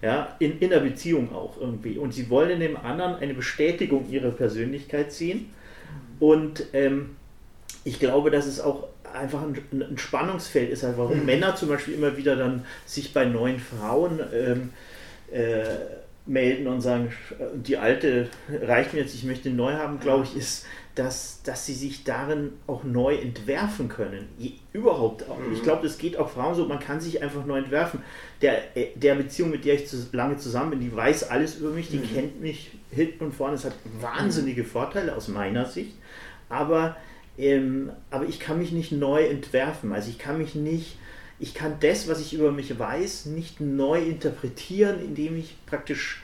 Ja, 0.00 0.36
in, 0.38 0.60
in 0.60 0.70
der 0.70 0.80
Beziehung 0.80 1.34
auch 1.34 1.60
irgendwie. 1.60 1.98
Und 1.98 2.14
sie 2.14 2.30
wollen 2.30 2.60
dem 2.60 2.76
anderen 2.76 3.16
eine 3.16 3.34
Bestätigung 3.34 4.08
ihrer 4.10 4.30
Persönlichkeit 4.30 5.12
ziehen. 5.12 5.50
Und 6.20 6.66
ähm, 6.72 7.16
ich 7.84 7.98
glaube, 7.98 8.30
dass 8.30 8.46
es 8.46 8.60
auch 8.60 8.88
einfach 9.12 9.42
ein, 9.42 9.56
ein 9.72 9.98
Spannungsfeld 9.98 10.70
ist, 10.70 10.82
halt, 10.82 10.98
warum 10.98 11.24
Männer 11.24 11.56
zum 11.56 11.68
Beispiel 11.68 11.94
immer 11.94 12.16
wieder 12.16 12.36
dann 12.36 12.64
sich 12.86 13.12
bei 13.12 13.24
neuen 13.24 13.58
Frauen 13.58 14.20
ähm, 14.32 14.70
äh, 15.32 15.64
melden 16.26 16.66
und 16.66 16.80
sagen, 16.80 17.12
äh, 17.38 17.44
die 17.54 17.76
alte 17.76 18.28
reicht 18.62 18.94
mir 18.94 19.00
jetzt, 19.00 19.14
ich 19.14 19.24
möchte 19.24 19.50
neu 19.50 19.72
haben, 19.72 19.98
glaube 19.98 20.24
ich, 20.24 20.36
ist 20.36 20.66
dass, 20.98 21.42
dass 21.44 21.64
sie 21.64 21.74
sich 21.74 22.02
darin 22.02 22.54
auch 22.66 22.82
neu 22.82 23.14
entwerfen 23.14 23.88
können. 23.88 24.28
Je, 24.36 24.54
überhaupt. 24.72 25.24
Mhm. 25.28 25.52
Ich 25.52 25.62
glaube, 25.62 25.84
das 25.84 25.96
geht 25.96 26.16
auch 26.16 26.28
Frauen 26.28 26.56
so, 26.56 26.66
man 26.66 26.80
kann 26.80 27.00
sich 27.00 27.22
einfach 27.22 27.46
neu 27.46 27.58
entwerfen. 27.58 28.02
Der, 28.42 28.76
äh, 28.76 28.88
der 28.96 29.14
Beziehung, 29.14 29.50
mit 29.50 29.64
der 29.64 29.74
ich 29.74 29.86
zu, 29.86 30.08
lange 30.10 30.38
zusammen 30.38 30.70
bin, 30.70 30.80
die 30.80 30.94
weiß 30.94 31.30
alles 31.30 31.56
über 31.56 31.70
mich, 31.70 31.88
die 31.88 31.98
mhm. 31.98 32.14
kennt 32.14 32.40
mich 32.40 32.72
hinten 32.90 33.26
und 33.26 33.34
vorne. 33.34 33.54
Es 33.54 33.64
hat 33.64 33.74
wahnsinnige 34.00 34.64
Vorteile 34.64 35.14
aus 35.14 35.28
meiner 35.28 35.66
Sicht. 35.66 35.94
Aber, 36.48 36.96
ähm, 37.38 37.90
aber 38.10 38.24
ich 38.24 38.40
kann 38.40 38.58
mich 38.58 38.72
nicht 38.72 38.90
neu 38.90 39.24
entwerfen. 39.24 39.92
Also 39.92 40.10
ich 40.10 40.18
kann 40.18 40.38
mich 40.38 40.56
nicht, 40.56 40.98
ich 41.38 41.54
kann 41.54 41.76
das, 41.78 42.08
was 42.08 42.20
ich 42.20 42.34
über 42.34 42.50
mich 42.50 42.76
weiß, 42.76 43.26
nicht 43.26 43.60
neu 43.60 44.02
interpretieren, 44.02 44.98
indem 45.00 45.36
ich 45.36 45.54
praktisch 45.66 46.22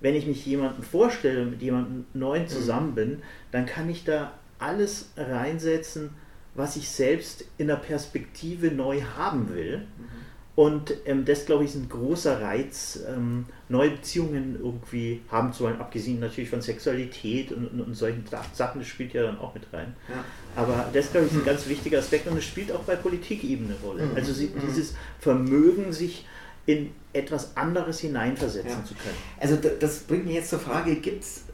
wenn 0.00 0.14
ich 0.14 0.26
mich 0.26 0.44
jemandem 0.44 0.82
vorstelle, 0.82 1.46
mit 1.46 1.62
jemandem 1.62 2.04
neuen 2.14 2.44
mhm. 2.44 2.48
zusammen 2.48 2.94
bin, 2.94 3.22
dann 3.50 3.66
kann 3.66 3.88
ich 3.88 4.04
da 4.04 4.32
alles 4.58 5.10
reinsetzen, 5.16 6.10
was 6.54 6.76
ich 6.76 6.88
selbst 6.88 7.44
in 7.58 7.68
der 7.68 7.76
Perspektive 7.76 8.70
neu 8.70 9.02
haben 9.16 9.54
will. 9.54 9.78
Mhm. 9.78 10.26
Und 10.56 10.94
ähm, 11.04 11.26
das, 11.26 11.44
glaube 11.44 11.64
ich, 11.64 11.70
ist 11.70 11.76
ein 11.76 11.90
großer 11.90 12.40
Reiz, 12.40 13.00
ähm, 13.06 13.44
neue 13.68 13.90
Beziehungen 13.90 14.56
irgendwie 14.58 15.20
haben 15.30 15.52
zu 15.52 15.64
wollen, 15.64 15.78
abgesehen 15.78 16.18
natürlich 16.18 16.48
von 16.48 16.62
Sexualität 16.62 17.52
und, 17.52 17.66
und, 17.66 17.80
und, 17.82 17.94
solchen 17.94 18.24
Sachen, 18.54 18.80
das 18.80 18.88
spielt 18.88 19.12
ja 19.12 19.24
dann 19.24 19.38
auch 19.38 19.52
mit 19.52 19.64
rein. 19.74 19.94
Ja. 20.08 20.24
Aber 20.56 20.88
das, 20.94 21.10
glaube 21.10 21.26
ich, 21.26 21.32
ist 21.32 21.38
ein 21.38 21.42
mhm. 21.42 21.46
ganz 21.52 21.68
wichtiger 21.68 21.98
Aspekt 21.98 22.26
und 22.26 22.38
es 22.38 22.44
spielt 22.44 22.72
auch 22.72 22.84
bei 22.84 22.96
Politikebene 22.96 23.74
eine 23.74 23.86
Rolle. 23.86 24.10
Also 24.14 24.32
sie, 24.32 24.50
dieses 24.66 24.94
Vermögen, 25.20 25.92
sich 25.92 26.24
in 26.66 26.92
etwas 27.12 27.56
anderes 27.56 28.00
hineinversetzen 28.00 28.70
ja. 28.70 28.84
zu 28.84 28.94
können. 28.94 29.16
Also 29.38 29.56
das 29.56 30.00
bringt 30.00 30.26
mich 30.26 30.34
jetzt 30.34 30.50
zur 30.50 30.58
Frage, 30.58 30.96
gibt 30.96 31.24
es 31.24 31.44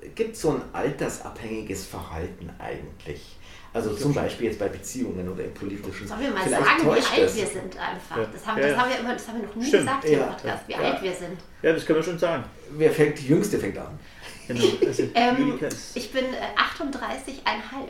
so 0.40 0.50
ein 0.50 0.62
altersabhängiges 0.72 1.86
Verhalten 1.86 2.50
eigentlich? 2.58 3.36
Also 3.74 3.94
zum 3.94 4.12
Beispiel 4.12 4.48
jetzt 4.48 4.58
bei 4.58 4.68
Beziehungen 4.68 5.26
oder 5.26 5.44
im 5.44 5.54
politischen. 5.54 6.06
Sollen 6.06 6.20
wir 6.20 6.30
mal 6.30 6.42
Vielleicht 6.42 6.62
sagen, 6.62 6.84
wie 6.84 6.90
alt 6.90 7.24
das. 7.24 7.36
wir 7.36 7.46
sind 7.46 7.78
einfach? 7.78 8.16
Ja. 8.18 8.26
Das, 8.30 8.46
haben, 8.46 8.60
das, 8.60 8.76
haben 8.76 8.90
wir 8.90 8.98
immer, 8.98 9.12
das 9.14 9.28
haben 9.28 9.40
wir 9.40 9.46
noch 9.48 9.54
nie 9.54 9.66
Stimmt. 9.66 9.82
gesagt 9.84 10.04
hier 10.04 10.18
ja. 10.18 10.24
im 10.24 10.30
Podcast, 10.30 10.68
wie 10.68 10.74
alt 10.74 11.02
wir 11.02 11.12
sind. 11.12 11.38
Ja, 11.62 11.72
das 11.72 11.86
können 11.86 11.98
wir 11.98 12.02
schon 12.02 12.18
sagen. 12.18 12.44
Wer 12.72 12.90
fängt, 12.90 13.18
die 13.18 13.28
Jüngste 13.28 13.58
fängt 13.58 13.78
an. 13.78 13.98
Genau. 14.46 14.64
Also 14.86 15.02
ähm, 15.14 15.58
ich 15.94 16.12
bin 16.12 16.24
äh, 16.24 16.58
38,5. 16.58 17.88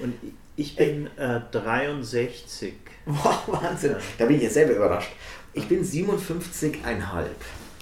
Und 0.00 0.14
ich 0.56 0.74
bin 0.74 1.06
äh, 1.16 1.40
63. 1.52 2.74
Wow, 3.06 3.42
Wahnsinn. 3.46 3.94
Da 4.18 4.26
bin 4.26 4.36
ich 4.36 4.42
jetzt 4.42 4.54
selber 4.54 4.74
überrascht. 4.74 5.12
Ich 5.58 5.66
bin 5.66 5.84
57,5. 5.84 6.82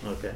Okay. 0.04 0.30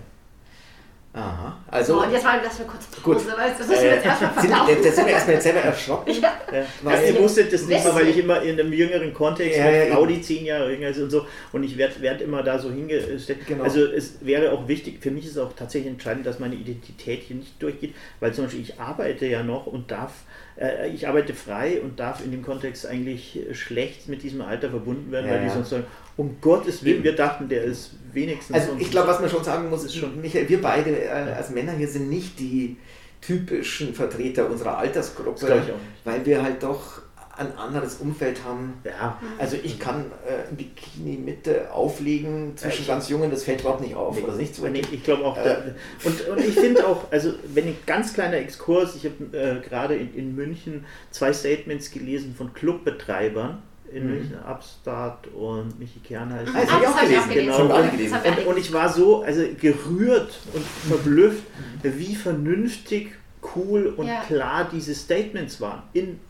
Aha. 1.13 1.59
Also, 1.67 1.99
oh, 1.99 2.05
und 2.05 2.13
jetzt 2.13 2.23
mal, 2.23 2.39
lass 2.45 2.57
mir 2.61 2.67
kurz 2.67 2.87
Pause, 2.87 3.03
gut. 3.03 3.17
du, 3.17 3.31
das 3.31 3.67
müssen 3.67 3.83
wir 3.83 3.95
jetzt 3.95 4.07
erstmal 4.07 4.33
verdauen. 4.33 4.69
Da 4.81 4.91
sind 4.93 5.07
wir 5.07 5.13
erstmal 5.13 5.41
selber 5.41 5.61
erschrocken. 5.61 6.13
Ja. 6.13 6.33
Ja. 6.53 6.65
Weil 6.83 7.15
ihr 7.15 7.21
wusstet 7.21 7.53
das 7.53 7.67
nicht 7.67 7.85
mal, 7.85 7.95
weil 7.97 8.09
ich 8.09 8.19
immer 8.19 8.41
in 8.43 8.61
einem 8.61 8.73
jüngeren 8.73 9.13
Kontext, 9.13 9.59
ja, 9.59 9.71
ja, 9.71 9.93
Frau, 9.93 10.07
die 10.07 10.21
zehn 10.21 10.45
Jahre 10.45 10.73
jünger 10.73 10.89
ist 10.89 11.01
und 11.01 11.11
so, 11.11 11.27
und 11.53 11.65
ich 11.65 11.77
werde 11.77 12.01
werd 12.01 12.21
immer 12.21 12.45
da 12.45 12.61
so 12.61 12.71
hingestellt. 12.71 13.45
Genau. 13.47 13.65
Also 13.65 13.87
es 13.87 14.25
wäre 14.25 14.53
auch 14.53 14.69
wichtig, 14.69 14.99
für 15.01 15.11
mich 15.11 15.25
ist 15.25 15.33
es 15.33 15.39
auch 15.39 15.53
tatsächlich 15.53 15.91
entscheidend, 15.91 16.27
dass 16.27 16.39
meine 16.39 16.55
Identität 16.55 17.23
hier 17.23 17.37
nicht 17.37 17.61
durchgeht, 17.61 17.95
weil 18.21 18.33
zum 18.33 18.45
Beispiel 18.45 18.63
ich 18.63 18.79
arbeite 18.79 19.27
ja 19.27 19.43
noch 19.43 19.67
und 19.67 19.91
darf 19.91 20.13
äh, 20.61 20.91
ich 20.91 21.09
arbeite 21.09 21.35
frei 21.35 21.81
und 21.81 21.99
darf 21.99 22.25
in 22.25 22.31
dem 22.31 22.43
Kontext 22.43 22.87
eigentlich 22.87 23.41
schlecht 23.53 24.09
mit 24.09 24.23
diesem 24.23 24.43
Alter 24.43 24.71
verbunden 24.71 25.11
werden, 25.11 25.27
ja, 25.27 25.35
weil 25.35 25.45
die 25.45 25.51
sonst 25.51 25.71
sagen, 25.71 25.87
um 26.21 26.37
Gottes 26.43 26.85
Willen, 26.85 27.03
wir 27.03 27.17
dachten, 27.17 27.49
der 27.49 27.65
ist 27.65 27.93
wenigstens. 28.13 28.55
Also 28.55 28.73
ich 28.79 28.91
glaube, 28.91 29.09
was 29.09 29.21
man 29.21 29.31
schon 29.31 29.43
sagen 29.43 29.71
muss, 29.71 29.85
ist 29.85 29.97
schon, 29.97 30.21
Michael, 30.21 30.47
wir 30.51 30.61
beide 30.61 30.91
äh, 30.91 31.09
als 31.09 31.49
Männer 31.49 31.73
hier 31.73 31.89
sind 31.89 32.11
nicht 32.11 32.39
die 32.39 32.77
typischen 33.23 33.95
Vertreter 33.95 34.51
unserer 34.51 34.77
Altersgruppe, 34.77 35.63
weil 36.05 36.27
wir 36.27 36.43
halt 36.43 36.63
doch 36.63 37.01
ein 37.39 37.57
anderes 37.57 37.95
Umfeld 37.95 38.45
haben. 38.45 38.75
Ja. 38.85 39.19
Also 39.39 39.57
ich 39.63 39.81
kann 39.81 40.13
äh, 40.27 40.51
ein 40.51 40.57
Bikini 40.57 41.17
Mitte 41.17 41.73
auflegen 41.73 42.55
zwischen 42.55 42.87
ganz 42.87 43.09
Jungen, 43.09 43.31
das 43.31 43.45
fällt 43.45 43.63
überhaupt 43.63 43.81
nicht 43.81 43.95
auf. 43.95 44.15
Nee, 44.15 44.23
oder 44.23 44.37
nicht 44.37 44.55
so 44.55 44.69
nee, 44.69 44.83
ich 44.93 45.03
glaube 45.03 45.25
auch. 45.25 45.39
Äh, 45.39 45.73
und, 46.05 46.29
und 46.29 46.39
ich 46.39 46.55
finde 46.55 46.87
auch, 46.87 47.11
also 47.11 47.33
wenn 47.55 47.69
ein 47.69 47.77
ganz 47.87 48.13
kleiner 48.13 48.37
Exkurs, 48.37 48.95
ich 48.95 49.07
habe 49.07 49.35
äh, 49.35 49.67
gerade 49.67 49.95
in, 49.95 50.15
in 50.15 50.35
München 50.35 50.85
zwei 51.13 51.33
Statements 51.33 51.91
gelesen 51.91 52.35
von 52.37 52.53
Clubbetreibern, 52.53 53.63
in 53.93 54.05
mhm. 54.05 54.11
München, 54.11 54.39
Upstart 54.49 55.27
und 55.29 55.79
Michi 55.79 56.01
Kern 56.01 56.33
heißt. 56.33 56.51
Ah, 56.55 56.61
das 56.61 56.71
habe 56.71 57.13
ich 57.13 57.19
auch 57.19 57.29
gelesen. 57.29 57.49
Genau. 57.49 57.77
Und, 57.77 58.39
und, 58.39 58.47
und, 58.47 58.59
ich 58.59 58.73
war 58.73 58.89
so 58.89 59.23
also 59.23 59.43
gerührt 59.61 60.39
und 60.53 60.65
verblüfft, 60.65 61.43
mhm. 61.83 61.99
wie 61.99 62.15
vernünftig, 62.15 63.13
cool 63.57 63.87
und 63.97 64.07
ja. 64.07 64.23
klar 64.27 64.69
diese 64.71 64.95
Statements 64.95 65.61
waren. 65.61 65.83
In 65.93 66.21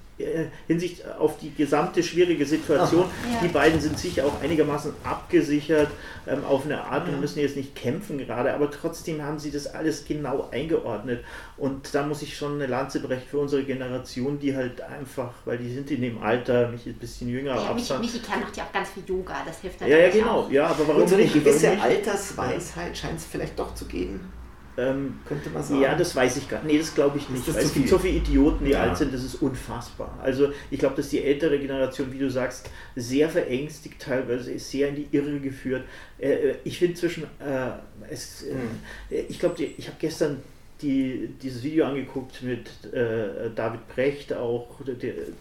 Hinsicht 0.66 1.06
auf 1.18 1.38
die 1.38 1.54
gesamte 1.54 2.02
schwierige 2.02 2.46
Situation. 2.46 3.04
Ja. 3.32 3.40
Die 3.42 3.48
beiden 3.48 3.80
sind 3.80 3.98
sicher 3.98 4.26
auch 4.26 4.40
einigermaßen 4.42 4.92
abgesichert 5.04 5.88
ähm, 6.26 6.44
auf 6.44 6.64
eine 6.64 6.82
Art 6.84 7.08
und 7.08 7.20
müssen 7.20 7.40
jetzt 7.40 7.56
nicht 7.56 7.74
kämpfen 7.74 8.18
gerade, 8.18 8.52
aber 8.52 8.70
trotzdem 8.70 9.22
haben 9.22 9.38
sie 9.38 9.50
das 9.50 9.66
alles 9.66 10.04
genau 10.04 10.48
eingeordnet. 10.50 11.24
Und 11.56 11.94
da 11.94 12.04
muss 12.04 12.22
ich 12.22 12.36
schon 12.36 12.54
eine 12.54 12.66
Lanze 12.66 13.00
brechen 13.00 13.28
für 13.28 13.38
unsere 13.38 13.64
Generation, 13.64 14.38
die 14.38 14.54
halt 14.54 14.80
einfach, 14.80 15.32
weil 15.44 15.58
die 15.58 15.72
sind 15.72 15.90
in 15.90 16.02
dem 16.02 16.22
Alter, 16.22 16.68
mich 16.68 16.86
ein 16.86 16.94
bisschen 16.94 17.28
jünger. 17.28 17.54
Ja, 17.54 17.72
Michi, 17.72 17.94
Michi 17.98 18.18
Kern 18.18 18.40
macht 18.40 18.56
ja 18.56 18.64
auch 18.64 18.72
ganz 18.72 18.90
viel 18.90 19.02
Yoga, 19.06 19.42
das 19.46 19.60
hilft 19.60 19.80
natürlich 19.80 19.98
Ja, 19.98 20.06
ja, 20.06 20.12
genau. 20.12 20.40
Auch. 20.40 20.50
Ja, 20.50 20.66
aber 20.66 20.88
warum 20.88 21.02
und 21.02 21.08
so 21.08 21.16
eine 21.16 21.26
gewisse 21.26 21.80
Altersweisheit 21.80 22.96
scheint 22.96 23.18
es 23.18 23.26
vielleicht 23.26 23.58
doch 23.58 23.74
zu 23.74 23.86
geben. 23.86 24.32
Ähm, 24.80 25.18
Könnte 25.26 25.50
man 25.50 25.62
sagen. 25.62 25.80
Ja, 25.80 25.94
das 25.94 26.16
weiß 26.16 26.36
ich 26.38 26.48
gar 26.48 26.62
nicht. 26.62 26.72
Nee, 26.72 26.78
das 26.78 26.94
glaube 26.94 27.18
ich 27.18 27.28
nicht. 27.28 27.46
es 27.46 27.74
gibt 27.74 27.88
so 27.88 27.98
viele 27.98 28.16
Idioten, 28.18 28.64
die 28.64 28.70
ja. 28.70 28.82
alt 28.82 28.96
sind, 28.96 29.12
das 29.12 29.22
ist 29.22 29.36
unfassbar. 29.36 30.18
Also 30.22 30.52
ich 30.70 30.78
glaube, 30.78 30.96
dass 30.96 31.10
die 31.10 31.22
ältere 31.22 31.58
Generation, 31.58 32.12
wie 32.12 32.18
du 32.18 32.30
sagst, 32.30 32.70
sehr 32.96 33.28
verängstigt 33.28 34.00
teilweise 34.00 34.52
ist, 34.52 34.70
sehr 34.70 34.88
in 34.88 34.96
die 34.96 35.08
Irre 35.12 35.38
geführt. 35.40 35.84
Äh, 36.18 36.32
äh 36.32 36.54
ich 36.64 36.78
finde 36.78 36.94
zwischen, 36.94 37.24
äh, 37.24 37.70
es, 38.10 38.44
äh, 38.44 38.52
hm. 38.52 39.24
ich 39.28 39.38
glaube, 39.38 39.62
ich 39.62 39.86
habe 39.86 39.96
gestern 39.98 40.38
die, 40.82 41.34
dieses 41.42 41.62
Video 41.62 41.86
angeguckt 41.86 42.42
mit 42.42 42.68
äh, 42.92 43.50
David 43.54 43.86
Brecht 43.88 44.32
auch, 44.32 44.80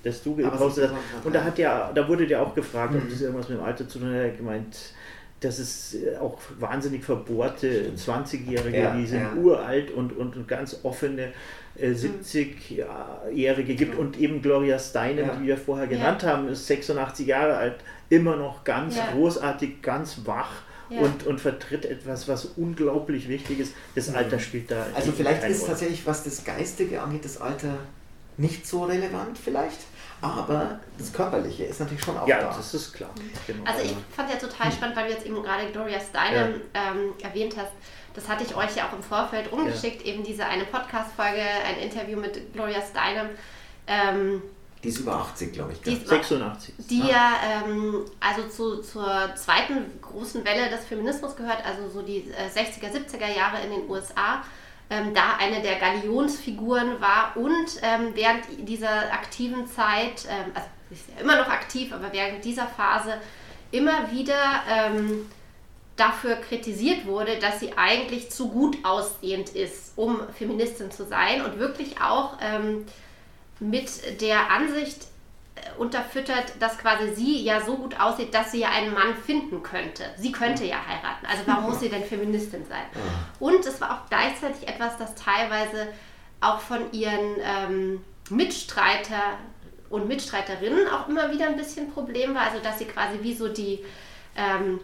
das 0.04 0.24
du 0.24 0.36
gepostet 0.36 0.92
hast. 0.92 1.26
Und 1.26 1.34
da 1.34 1.44
hat 1.44 1.58
der, 1.58 1.92
da 1.94 2.08
wurde 2.08 2.28
der 2.28 2.42
auch 2.42 2.54
gefragt, 2.54 2.94
mhm. 2.94 3.00
ob 3.00 3.10
das 3.10 3.22
irgendwas 3.22 3.50
mit 3.50 3.58
dem 3.58 3.64
Alter 3.64 3.88
zu 3.88 4.00
tun 4.00 4.10
hat. 4.10 4.16
Er 4.16 4.28
hat 4.28 4.38
gemeint, 4.38 4.76
das 5.40 5.60
ist 5.60 5.96
äh, 5.96 6.18
auch 6.18 6.38
wahnsinnig 6.60 7.04
verbohrte 7.04 7.92
20-Jährige, 7.96 8.80
ja, 8.80 8.96
die 8.96 9.06
sind 9.06 9.22
ja. 9.22 9.34
uralt 9.34 9.92
und, 9.92 10.16
und, 10.18 10.48
ganz 10.48 10.82
offene 10.84 11.32
äh, 11.76 11.92
70-Jährige 11.92 13.76
gibt 13.76 13.98
und 13.98 14.20
eben 14.20 14.42
Gloria 14.42 14.78
Steinem, 14.80 15.28
ja. 15.28 15.36
die 15.36 15.48
wir 15.48 15.58
vorher 15.58 15.88
genannt 15.88 16.24
haben, 16.24 16.50
ist 16.50 16.68
86 16.68 17.28
Jahre 17.28 17.56
alt, 17.56 17.76
immer 18.10 18.36
noch 18.36 18.64
ganz 18.64 18.98
großartig, 19.14 19.82
ganz 19.82 20.22
wach. 20.26 20.64
Und, 20.90 21.28
und 21.28 21.40
vertritt 21.40 21.86
etwas, 21.86 22.28
was 22.28 22.46
unglaublich 22.58 23.30
wichtig 23.30 23.60
ist. 23.60 23.76
Das 23.94 24.12
Alter 24.12 24.40
spielt 24.40 24.72
da. 24.72 24.88
Also 24.96 25.12
vielleicht 25.12 25.44
ist 25.44 25.60
Rolle. 25.60 25.70
tatsächlich, 25.70 26.08
was 26.08 26.24
das 26.24 26.44
Geistige 26.44 27.00
angeht, 27.00 27.24
das 27.26 27.40
Alter 27.40 27.78
nicht 28.38 28.66
so 28.66 28.86
relevant 28.86 29.38
vielleicht. 29.38 29.78
Aber 30.22 30.80
das 30.98 31.14
Körperliche 31.14 31.64
ist 31.66 31.80
natürlich 31.80 32.04
schon 32.04 32.18
auch 32.18 32.28
ja, 32.28 32.38
da. 32.38 32.50
Ja, 32.50 32.58
das 32.58 32.74
ist 32.74 32.94
klar. 32.94 33.10
Genau. 33.48 33.64
Also 33.64 33.86
ich 33.86 33.96
fand 34.14 34.30
ja 34.30 34.36
total 34.36 34.72
spannend, 34.72 34.96
weil 34.98 35.08
du 35.08 35.14
jetzt 35.14 35.26
eben 35.26 35.42
gerade 35.42 35.72
Gloria 35.72 36.00
Steinem 36.00 36.62
ja. 36.76 36.92
ähm, 36.92 37.14
erwähnt 37.22 37.56
hast. 37.58 37.72
Das 38.14 38.28
hatte 38.28 38.44
ich 38.44 38.56
euch 38.56 38.76
ja 38.76 38.90
auch 38.90 38.94
im 38.94 39.04
Vorfeld 39.04 39.52
rumgeschickt, 39.52 40.06
ja. 40.06 40.14
eben 40.14 40.24
diese 40.24 40.46
eine 40.46 40.66
Podcast-Folge, 40.66 41.42
ein 41.42 41.78
Interview 41.78 42.20
mit 42.20 42.54
Gloria 42.54 42.82
Steinem. 42.82 43.30
Ähm, 43.88 44.42
die 44.84 44.90
ist 44.90 45.00
über 45.00 45.16
80, 45.16 45.54
glaube 45.54 45.74
ich. 45.74 45.82
Die 45.82 45.96
86. 45.96 46.74
Die 46.90 47.00
ja 47.00 47.34
ähm, 47.44 48.06
also 48.20 48.48
zu, 48.48 48.82
zur 48.82 49.36
zweiten 49.36 50.02
großen 50.02 50.46
Welle 50.46 50.70
des 50.70 50.86
Feminismus 50.86 51.36
gehört, 51.36 51.66
also 51.66 51.90
so 51.90 52.02
die 52.02 52.32
äh, 52.32 52.48
60er, 52.48 52.90
70er 52.90 53.36
Jahre 53.36 53.62
in 53.64 53.72
den 53.72 53.90
USA 53.90 54.42
ähm, 54.90 55.14
da 55.14 55.38
eine 55.40 55.62
der 55.62 55.76
Galionsfiguren 55.76 57.00
war 57.00 57.36
und 57.36 57.68
ähm, 57.82 58.12
während 58.16 58.44
dieser 58.68 59.14
aktiven 59.14 59.68
Zeit, 59.68 60.26
ähm, 60.30 60.52
also 60.54 60.68
ist 60.90 61.06
ja 61.16 61.22
immer 61.22 61.38
noch 61.38 61.48
aktiv, 61.48 61.94
aber 61.94 62.12
während 62.12 62.44
dieser 62.44 62.66
Phase 62.66 63.14
immer 63.72 64.12
wieder 64.12 64.64
ähm, 64.68 65.30
dafür 65.96 66.38
kritisiert 66.38 67.06
wurde, 67.06 67.38
dass 67.38 67.60
sie 67.60 67.78
eigentlich 67.78 68.32
zu 68.32 68.50
gut 68.50 68.78
aussehend 68.84 69.50
ist, 69.50 69.94
um 69.96 70.22
Feministin 70.34 70.92
zu 70.92 71.06
sein 71.06 71.44
und 71.44 71.60
wirklich 71.60 72.02
auch 72.02 72.38
ähm, 72.42 72.86
mit 73.60 74.22
der 74.22 74.50
Ansicht 74.52 75.08
unterfüttert, 75.78 76.54
dass 76.60 76.78
quasi 76.78 77.14
sie 77.14 77.44
ja 77.44 77.62
so 77.62 77.78
gut 77.78 78.00
aussieht, 78.00 78.34
dass 78.34 78.52
sie 78.52 78.60
ja 78.60 78.70
einen 78.70 78.94
Mann 78.94 79.16
finden 79.16 79.64
könnte. 79.64 80.04
Sie 80.18 80.32
könnte 80.32 80.66
ja 80.66 80.78
heiraten. 80.86 81.26
Also 81.26 81.44
warum 81.46 81.66
muss 81.66 81.80
sie 81.80 81.90
denn 81.90 82.04
Feministin 82.04 82.66
sein? 82.68 82.84
Und 83.40 83.66
es 83.66 83.80
war 83.82 83.92
auch 83.92 84.10
gleichzeitig 84.10 84.68
etwas, 84.68 84.98
das 84.98 85.16
teilweise 85.16 85.88
auch 86.42 86.60
von 86.60 86.92
ihren 86.92 87.36
ähm, 87.42 88.02
Mitstreiter 88.30 89.38
und 89.90 90.08
Mitstreiterinnen 90.08 90.88
auch 90.88 91.08
immer 91.08 91.32
wieder 91.32 91.48
ein 91.48 91.58
bisschen 91.58 91.92
Problem 91.92 92.36
war. 92.36 92.44
Also 92.44 92.60
dass 92.60 92.80
sie 92.80 92.86
quasi 92.86 93.20
wie 93.22 93.34
so 93.34 93.48
die 93.48 93.84
ähm, 94.36 94.80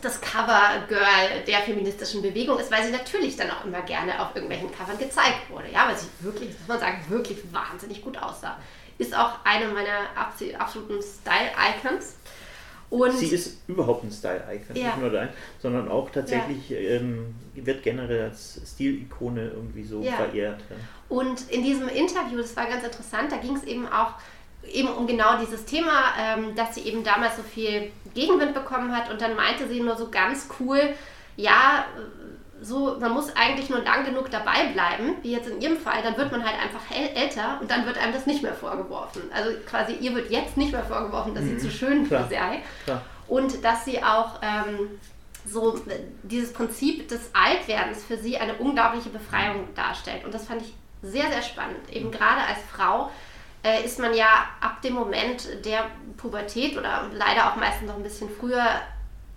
das 0.00 0.20
Cover-Girl 0.20 1.44
der 1.46 1.58
feministischen 1.60 2.22
Bewegung 2.22 2.58
ist, 2.58 2.70
weil 2.70 2.84
sie 2.84 2.90
natürlich 2.90 3.36
dann 3.36 3.50
auch 3.50 3.64
immer 3.64 3.82
gerne 3.82 4.20
auf 4.20 4.34
irgendwelchen 4.34 4.72
Covern 4.72 4.98
gezeigt 4.98 5.50
wurde. 5.50 5.70
Ja, 5.70 5.86
weil 5.86 5.96
sie 5.96 6.06
wirklich, 6.20 6.50
muss 6.58 6.68
man 6.68 6.80
sagen, 6.80 7.04
wirklich 7.08 7.38
wahnsinnig 7.52 8.02
gut 8.02 8.16
aussah. 8.16 8.56
Ist 8.98 9.16
auch 9.16 9.38
eine 9.44 9.68
meiner 9.68 10.08
absoluten 10.58 11.00
Style-Icons. 11.02 12.16
Und 12.90 13.16
sie 13.16 13.28
ist 13.28 13.56
überhaupt 13.68 14.04
ein 14.04 14.10
Style-Icon, 14.10 14.76
ja. 14.76 14.88
nicht 14.88 14.98
nur 14.98 15.08
dein, 15.08 15.30
sondern 15.60 15.88
auch 15.88 16.10
tatsächlich 16.10 16.68
ja. 16.68 16.76
ähm, 16.76 17.34
wird 17.54 17.82
generell 17.82 18.24
als 18.24 18.60
Stilikone 18.66 19.48
irgendwie 19.48 19.82
so 19.82 20.02
ja. 20.02 20.12
verehrt. 20.12 20.60
Und 21.08 21.50
in 21.50 21.62
diesem 21.62 21.88
Interview, 21.88 22.36
das 22.36 22.54
war 22.54 22.66
ganz 22.66 22.84
interessant, 22.84 23.32
da 23.32 23.38
ging 23.38 23.56
es 23.56 23.64
eben 23.64 23.86
auch 23.86 24.14
eben 24.70 24.88
um 24.88 25.06
genau 25.06 25.38
dieses 25.38 25.64
Thema, 25.64 26.12
ähm, 26.18 26.54
dass 26.54 26.74
sie 26.74 26.82
eben 26.82 27.02
damals 27.02 27.36
so 27.36 27.42
viel 27.42 27.90
Gegenwind 28.14 28.54
bekommen 28.54 28.94
hat 28.94 29.10
und 29.10 29.20
dann 29.20 29.34
meinte 29.36 29.66
sie 29.68 29.80
nur 29.80 29.96
so 29.96 30.10
ganz 30.10 30.48
cool, 30.60 30.80
ja, 31.36 31.86
so, 32.62 32.96
man 33.00 33.12
muss 33.12 33.34
eigentlich 33.34 33.68
nur 33.68 33.80
lang 33.80 34.04
genug 34.04 34.30
dabei 34.30 34.68
bleiben, 34.72 35.16
wie 35.22 35.32
jetzt 35.32 35.48
in 35.48 35.60
ihrem 35.60 35.76
Fall, 35.76 36.02
dann 36.02 36.16
wird 36.16 36.30
man 36.30 36.44
halt 36.44 36.56
einfach 36.62 36.80
älter 36.90 37.58
und 37.60 37.70
dann 37.70 37.84
wird 37.86 37.98
einem 37.98 38.12
das 38.12 38.26
nicht 38.26 38.42
mehr 38.42 38.54
vorgeworfen. 38.54 39.22
Also 39.34 39.50
quasi 39.66 39.94
ihr 39.94 40.14
wird 40.14 40.30
jetzt 40.30 40.56
nicht 40.56 40.72
mehr 40.72 40.84
vorgeworfen, 40.84 41.34
dass 41.34 41.44
mhm. 41.44 41.58
sie 41.58 41.68
zu 41.68 41.70
schön 41.70 42.06
Klar. 42.06 42.28
sei 42.30 42.62
Klar. 42.84 43.02
und 43.26 43.64
dass 43.64 43.84
sie 43.84 44.02
auch 44.02 44.40
ähm, 44.42 44.90
so 45.44 45.80
dieses 46.22 46.52
Prinzip 46.52 47.08
des 47.08 47.30
Altwerdens 47.32 48.04
für 48.04 48.16
sie 48.16 48.38
eine 48.38 48.54
unglaubliche 48.54 49.08
Befreiung 49.08 49.68
darstellt. 49.74 50.24
Und 50.24 50.32
das 50.32 50.46
fand 50.46 50.62
ich 50.62 50.72
sehr, 51.02 51.28
sehr 51.30 51.42
spannend. 51.42 51.90
Eben 51.90 52.08
mhm. 52.08 52.12
gerade 52.12 52.42
als 52.42 52.60
Frau 52.70 53.10
äh, 53.64 53.84
ist 53.84 53.98
man 53.98 54.14
ja 54.14 54.46
ab 54.60 54.82
dem 54.82 54.94
Moment 54.94 55.48
der 55.64 55.90
Pubertät 56.16 56.78
oder 56.78 57.10
leider 57.12 57.50
auch 57.50 57.56
meistens 57.56 57.88
noch 57.88 57.96
ein 57.96 58.02
bisschen 58.02 58.30
früher 58.30 58.64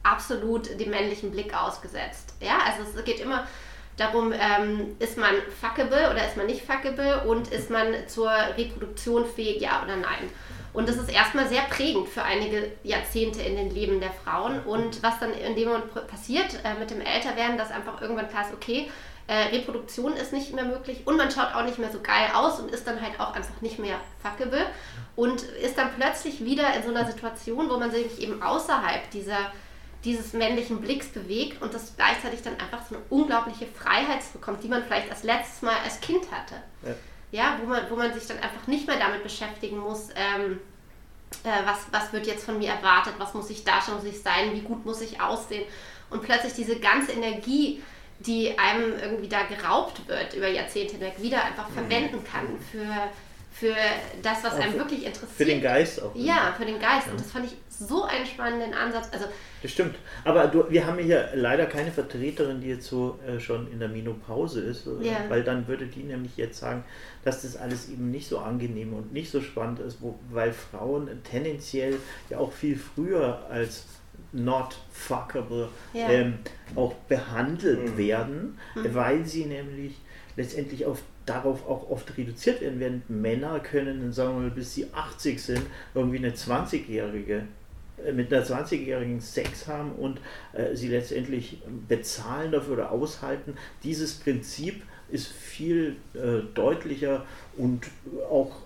absolut 0.05 0.79
dem 0.79 0.89
männlichen 0.89 1.31
Blick 1.31 1.53
ausgesetzt. 1.53 2.33
Ja, 2.39 2.59
also 2.65 2.97
es 2.97 3.03
geht 3.05 3.19
immer 3.19 3.47
darum, 3.97 4.33
ähm, 4.33 4.95
ist 4.99 5.17
man 5.17 5.33
fuckable 5.61 6.11
oder 6.11 6.25
ist 6.25 6.37
man 6.37 6.45
nicht 6.45 6.65
fuckable 6.65 7.23
und 7.25 7.47
ist 7.51 7.69
man 7.69 8.07
zur 8.07 8.29
Reproduktion 8.29 9.25
fähig, 9.25 9.61
ja 9.61 9.81
oder 9.83 9.95
nein. 9.95 10.29
Und 10.73 10.89
das 10.89 10.97
ist 10.97 11.09
erstmal 11.09 11.47
sehr 11.47 11.61
prägend 11.61 12.09
für 12.09 12.21
einige 12.21 12.71
Jahrzehnte 12.83 13.41
in 13.41 13.55
den 13.55 13.73
Leben 13.73 14.01
der 14.01 14.11
Frauen. 14.11 14.59
Und 14.63 15.01
was 15.01 15.19
dann 15.19 15.33
in 15.33 15.55
dem 15.55 15.69
Moment 15.69 15.93
passiert 16.07 16.59
äh, 16.65 16.77
mit 16.77 16.91
dem 16.91 16.99
Älterwerden, 16.99 17.57
dass 17.57 17.71
einfach 17.71 18.01
irgendwann 18.01 18.27
klar 18.27 18.43
ist, 18.45 18.53
okay, 18.53 18.91
äh, 19.27 19.55
Reproduktion 19.55 20.13
ist 20.13 20.33
nicht 20.33 20.53
mehr 20.53 20.65
möglich 20.65 21.01
und 21.05 21.17
man 21.17 21.31
schaut 21.31 21.55
auch 21.55 21.63
nicht 21.63 21.79
mehr 21.79 21.91
so 21.91 21.99
geil 22.01 22.29
aus 22.33 22.59
und 22.59 22.71
ist 22.71 22.85
dann 22.85 23.01
halt 23.01 23.19
auch 23.19 23.33
einfach 23.33 23.59
nicht 23.61 23.79
mehr 23.79 23.99
fuckable 24.21 24.67
und 25.15 25.41
ist 25.41 25.77
dann 25.77 25.89
plötzlich 25.97 26.45
wieder 26.45 26.75
in 26.75 26.83
so 26.83 26.89
einer 26.89 27.09
Situation, 27.09 27.69
wo 27.69 27.77
man 27.77 27.89
sich 27.89 28.21
eben 28.21 28.43
außerhalb 28.43 29.09
dieser 29.09 29.51
dieses 30.05 30.33
männlichen 30.33 30.79
Blicks 30.79 31.07
bewegt 31.07 31.61
und 31.61 31.73
das 31.73 31.95
gleichzeitig 31.97 32.41
dann 32.43 32.53
einfach 32.59 32.85
so 32.87 32.95
eine 32.95 33.03
unglaubliche 33.09 33.65
Freiheit 33.65 34.21
bekommt, 34.31 34.63
die 34.63 34.67
man 34.67 34.83
vielleicht 34.83 35.09
als 35.09 35.23
letztes 35.23 35.63
Mal 35.63 35.75
als 35.83 35.99
Kind 35.99 36.31
hatte. 36.31 36.55
Ja, 36.83 36.95
ja 37.31 37.59
wo, 37.61 37.67
man, 37.67 37.89
wo 37.89 37.95
man 37.95 38.13
sich 38.13 38.25
dann 38.27 38.37
einfach 38.37 38.67
nicht 38.67 38.87
mehr 38.87 38.97
damit 38.97 39.23
beschäftigen 39.23 39.79
muss, 39.79 40.09
ähm, 40.15 40.59
äh, 41.43 41.65
was, 41.65 41.79
was 41.91 42.13
wird 42.13 42.27
jetzt 42.27 42.45
von 42.45 42.57
mir 42.59 42.69
erwartet, 42.69 43.15
was 43.17 43.33
muss 43.33 43.49
ich 43.49 43.63
darstellen, 43.63 43.97
muss 43.97 44.07
ich 44.07 44.21
sein, 44.21 44.53
wie 44.53 44.61
gut 44.61 44.85
muss 44.85 45.01
ich 45.01 45.19
aussehen. 45.19 45.65
Und 46.09 46.21
plötzlich 46.21 46.53
diese 46.53 46.79
ganze 46.79 47.11
Energie, 47.11 47.81
die 48.19 48.57
einem 48.57 48.97
irgendwie 48.97 49.27
da 49.27 49.43
geraubt 49.43 50.07
wird 50.07 50.35
über 50.35 50.47
Jahrzehnte 50.47 50.93
hinweg, 50.93 51.15
wieder 51.19 51.43
einfach 51.43 51.67
mhm. 51.69 51.73
verwenden 51.73 52.23
kann 52.23 52.47
für 52.71 53.09
für 53.57 53.73
das, 54.21 54.43
was 54.43 54.55
einem 54.55 54.73
wirklich 54.73 55.05
interessiert. 55.05 55.31
Für 55.31 55.45
den 55.45 55.61
Geist 55.61 56.03
auch. 56.03 56.13
Ja, 56.13 56.53
für 56.57 56.65
den 56.65 56.77
Geist. 56.77 57.07
Und 57.09 57.17
das 57.17 57.31
fand 57.31 57.45
ich 57.45 57.55
so 57.69 58.03
einen 58.03 58.25
spannenden 58.25 58.73
Ansatz. 58.73 59.07
Also, 59.13 59.27
das 59.61 59.71
stimmt. 59.71 59.95
Aber 60.25 60.47
du, 60.47 60.69
wir 60.69 60.85
haben 60.85 60.99
hier 60.99 61.29
leider 61.35 61.65
keine 61.65 61.89
Vertreterin, 61.89 62.59
die 62.59 62.67
jetzt 62.67 62.87
so 62.87 63.17
äh, 63.25 63.39
schon 63.39 63.71
in 63.71 63.79
der 63.79 63.87
Minopause 63.87 64.59
ist, 64.59 64.87
äh, 64.87 65.07
ja. 65.07 65.15
weil 65.29 65.45
dann 65.45 65.69
würde 65.69 65.87
die 65.87 66.03
nämlich 66.03 66.35
jetzt 66.35 66.59
sagen, 66.59 66.83
dass 67.23 67.43
das 67.43 67.55
alles 67.55 67.87
eben 67.87 68.11
nicht 68.11 68.27
so 68.27 68.39
angenehm 68.39 68.93
und 68.93 69.13
nicht 69.13 69.31
so 69.31 69.39
spannend 69.39 69.79
ist, 69.79 70.01
wo, 70.01 70.19
weil 70.31 70.51
Frauen 70.51 71.09
tendenziell 71.23 71.97
ja 72.29 72.39
auch 72.39 72.51
viel 72.51 72.77
früher 72.77 73.45
als 73.49 73.85
not 74.33 74.75
fuckable 74.91 75.69
ja. 75.93 76.09
ähm, 76.09 76.39
auch 76.75 76.93
behandelt 77.07 77.93
mhm. 77.93 77.97
werden, 77.97 78.59
mhm. 78.75 78.93
weil 78.93 79.25
sie 79.25 79.45
nämlich 79.45 79.95
letztendlich 80.35 80.85
auf 80.85 81.01
darauf 81.25 81.67
auch 81.67 81.89
oft 81.89 82.17
reduziert 82.17 82.61
werden, 82.61 82.79
während 82.79 83.09
Männer 83.09 83.59
können, 83.59 84.11
sagen 84.13 84.35
wir 84.35 84.41
mal, 84.43 84.51
bis 84.51 84.73
sie 84.73 84.87
80 84.93 85.41
sind, 85.41 85.61
irgendwie 85.93 86.17
eine 86.17 86.31
20-jährige 86.31 87.43
äh, 88.05 88.11
mit 88.11 88.33
einer 88.33 88.45
20-jährigen 88.45 89.19
Sex 89.21 89.67
haben 89.67 89.93
und 89.93 90.19
äh, 90.53 90.75
sie 90.75 90.89
letztendlich 90.89 91.61
bezahlen 91.87 92.51
dafür 92.51 92.73
oder 92.73 92.91
aushalten. 92.91 93.55
Dieses 93.83 94.13
Prinzip 94.13 94.83
ist 95.09 95.27
viel 95.27 95.97
äh, 96.13 96.41
deutlicher 96.53 97.25
und 97.57 97.85
auch 98.29 98.64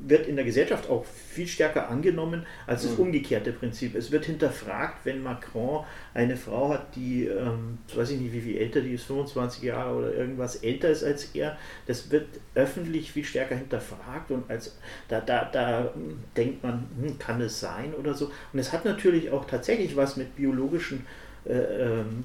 wird 0.00 0.26
in 0.26 0.36
der 0.36 0.44
Gesellschaft 0.44 0.88
auch 0.90 1.04
viel 1.04 1.46
stärker 1.46 1.88
angenommen 1.88 2.46
als 2.66 2.82
das 2.82 2.92
mhm. 2.92 3.06
umgekehrte 3.06 3.52
Prinzip. 3.52 3.94
Es 3.94 4.10
wird 4.10 4.26
hinterfragt, 4.26 5.04
wenn 5.04 5.22
Macron 5.22 5.84
eine 6.12 6.36
Frau 6.36 6.68
hat, 6.70 6.94
die, 6.94 7.24
ähm, 7.24 7.78
weiß 7.94 8.10
ich 8.10 8.20
nicht, 8.20 8.32
wie 8.32 8.40
viel 8.40 8.58
älter 8.58 8.82
die 8.82 8.92
ist, 8.92 9.04
25 9.04 9.62
Jahre 9.62 9.96
oder 9.96 10.14
irgendwas 10.14 10.56
älter 10.56 10.90
ist 10.90 11.02
als 11.02 11.34
er. 11.34 11.56
Das 11.86 12.10
wird 12.10 12.26
öffentlich 12.54 13.12
viel 13.12 13.24
stärker 13.24 13.56
hinterfragt 13.56 14.30
und 14.30 14.48
als 14.50 14.76
da, 15.08 15.20
da, 15.20 15.46
da 15.46 15.92
denkt 16.36 16.62
man, 16.62 16.86
hm, 17.00 17.18
kann 17.18 17.40
es 17.40 17.58
sein 17.58 17.94
oder 17.94 18.12
so. 18.12 18.30
Und 18.52 18.58
es 18.58 18.72
hat 18.72 18.84
natürlich 18.84 19.30
auch 19.30 19.46
tatsächlich 19.46 19.96
was 19.96 20.16
mit 20.16 20.36
biologischen 20.36 20.98
äh, 20.98 21.25
ähm, 21.48 22.24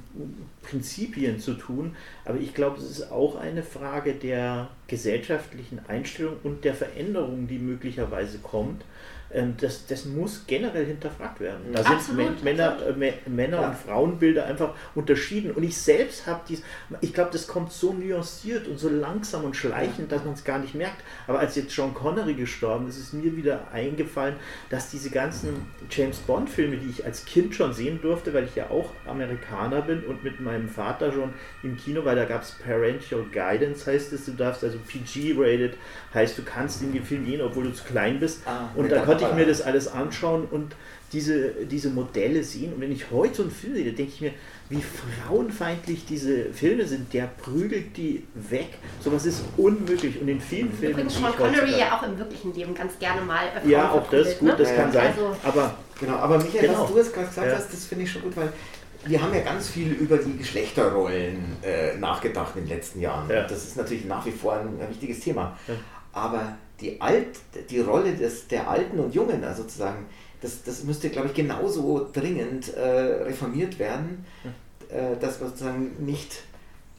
Prinzipien 0.62 1.40
zu 1.40 1.54
tun. 1.54 1.96
Aber 2.26 2.40
ich 2.40 2.54
glaube, 2.54 2.78
es 2.78 2.90
ist 2.90 3.12
auch 3.12 3.36
eine 3.36 3.64
Frage 3.64 4.14
der 4.14 4.70
gesellschaftlichen 4.88 5.80
Einstellung 5.88 6.38
und 6.44 6.64
der 6.64 6.76
Veränderung, 6.76 7.48
die 7.48 7.60
möglicherweise 7.60 8.40
kommt. 8.40 8.84
Ähm, 9.34 9.56
das, 9.60 9.86
das 9.86 10.06
muss 10.06 10.44
generell 10.46 10.86
hinterfragt 10.86 11.40
werden. 11.40 11.74
Da 11.74 11.82
absolut, 11.82 12.28
sind 12.28 12.44
Männer, 12.44 12.78
äh, 12.86 13.30
Männer 13.30 13.62
ja. 13.62 13.70
und 13.70 13.78
Frauenbilder 13.78 14.46
einfach 14.46 14.74
unterschieden. 14.96 15.52
Und 15.52 15.64
ich 15.64 15.78
selbst 15.78 16.28
habe 16.28 16.42
dies, 16.48 16.62
ich 17.02 17.14
glaube, 17.14 17.30
das 17.32 17.48
kommt 17.48 17.72
so 17.72 17.94
nuanciert 17.94 18.68
und 18.68 18.78
so 18.78 18.90
langsam 18.90 19.46
und 19.46 19.56
schleichend, 19.56 20.12
dass 20.12 20.26
man 20.26 20.34
es 20.34 20.44
gar 20.44 20.60
nicht 20.60 20.76
merkt. 20.76 21.04
Aber 21.28 21.40
als 21.40 21.56
jetzt 21.56 21.74
John 21.76 21.94
Connery 21.94 22.34
gestorben 22.34 22.88
ist, 22.88 22.98
ist 22.98 23.14
mir 23.14 23.36
wieder 23.36 23.72
eingefallen, 23.72 24.36
dass 24.70 24.90
diese 24.90 25.10
ganzen 25.10 25.68
James 25.90 26.18
Bond-Filme, 26.20 26.78
die 26.78 26.90
ich 26.90 27.06
als 27.06 27.26
Kind 27.26 27.56
schon 27.56 27.74
sehen 27.74 28.00
durfte, 28.02 28.34
weil 28.34 28.46
ich 28.46 28.56
ja 28.56 28.70
auch 28.70 28.90
Amerikaner 29.08 29.82
bin 29.82 30.04
und 30.04 30.24
mit 30.24 30.40
meinem 30.40 30.68
Vater 30.68 31.12
schon 31.12 31.34
im 31.64 31.78
Kino, 31.78 32.04
weil 32.04 32.16
da 32.16 32.26
gab 32.26 32.44
es 32.44 32.52
Parental 32.52 33.24
Guidance, 33.32 33.90
heißt 33.90 34.12
es, 34.14 34.26
du 34.26 34.34
darfst 34.34 34.64
also 34.64 34.78
PG-rated, 34.88 35.76
heißt 36.14 36.38
du 36.38 36.44
kannst 36.44 36.82
in 36.82 36.92
den 36.94 37.04
Film 37.04 37.26
gehen, 37.26 37.42
obwohl 37.42 37.66
du 37.66 37.74
zu 37.74 37.84
klein 37.84 38.20
bist. 38.20 38.42
Ah, 38.46 38.70
und 38.76 38.92
da 38.92 39.02
konnte 39.02 39.21
ich 39.22 39.34
mir 39.34 39.46
das 39.46 39.62
alles 39.62 39.88
anschauen 39.88 40.48
und 40.50 40.76
diese, 41.14 41.50
diese 41.66 41.90
Modelle 41.90 42.44
sehen. 42.44 42.74
Und 42.74 42.82
wenn 42.82 42.92
ich 42.92 43.12
heute 43.12 43.36
so 43.36 43.42
einen 43.44 43.52
Film 43.52 43.76
sehe, 43.76 43.92
denke 43.92 44.12
ich 44.14 44.22
mir, 44.22 44.32
wie 44.70 44.82
frauenfeindlich 44.82 46.06
diese 46.06 46.46
Filme 46.54 46.86
sind. 46.86 47.14
Der 47.14 47.26
prügelt 47.26 47.98
die 47.98 48.24
weg. 48.34 48.70
Sowas 49.02 49.26
ist 49.26 49.44
unmöglich. 49.58 50.22
Und 50.22 50.30
in 50.30 50.40
vielen 50.40 50.72
Filmen. 50.72 50.94
Übrigens 50.94 51.16
Sean 51.16 51.36
Connery 51.36 51.78
ja 51.78 51.98
auch 51.98 52.04
im 52.04 52.18
wirklichen 52.18 52.56
Leben 52.56 52.74
ganz 52.74 52.98
gerne 52.98 53.22
mal. 53.22 53.48
Frauen 53.54 53.70
ja, 53.70 53.92
auch 53.92 54.10
das, 54.10 54.40
gut, 54.40 54.48
ne? 54.48 54.56
das 54.58 54.74
kann 54.74 54.92
sein. 54.92 55.08
Also, 55.08 55.36
aber, 55.44 55.76
genau, 56.00 56.16
aber 56.16 56.38
Michael, 56.38 56.68
genau. 56.68 56.84
was 56.84 56.92
du 56.92 56.98
jetzt 56.98 57.14
gerade 57.14 57.28
gesagt 57.28 57.48
ja. 57.48 57.56
hast, 57.56 57.74
das 57.74 57.86
finde 57.86 58.06
ich 58.06 58.12
schon 58.12 58.22
gut, 58.22 58.38
weil 58.38 58.54
wir 59.06 59.22
haben 59.22 59.34
ja 59.34 59.42
ganz 59.42 59.70
viel 59.70 59.92
über 59.92 60.18
die 60.18 60.38
Geschlechterrollen 60.38 61.58
äh, 61.64 61.98
nachgedacht 61.98 62.56
in 62.56 62.64
den 62.64 62.70
letzten 62.70 63.02
Jahren. 63.02 63.30
Ja. 63.30 63.44
Das 63.44 63.66
ist 63.66 63.76
natürlich 63.76 64.06
nach 64.06 64.26
wie 64.26 64.32
vor 64.32 64.54
ein, 64.54 64.80
ein 64.80 64.90
wichtiges 64.90 65.20
Thema. 65.20 65.58
Ja. 65.68 65.74
Aber 66.14 66.56
die, 66.82 67.00
Alt, 67.00 67.40
die 67.70 67.80
Rolle 67.80 68.14
des, 68.14 68.48
der 68.48 68.70
Alten 68.70 69.00
und 69.00 69.14
Jungen, 69.14 69.44
also 69.44 69.64
sozusagen, 69.64 70.06
das, 70.42 70.64
das 70.64 70.84
müsste, 70.84 71.10
glaube 71.10 71.28
ich, 71.28 71.34
genauso 71.34 72.10
dringend 72.12 72.74
äh, 72.74 72.82
reformiert 72.82 73.78
werden, 73.80 74.26
äh, 74.90 75.16
dass 75.20 75.40
wir 75.40 75.48
sozusagen 75.48 76.04
nicht 76.04 76.44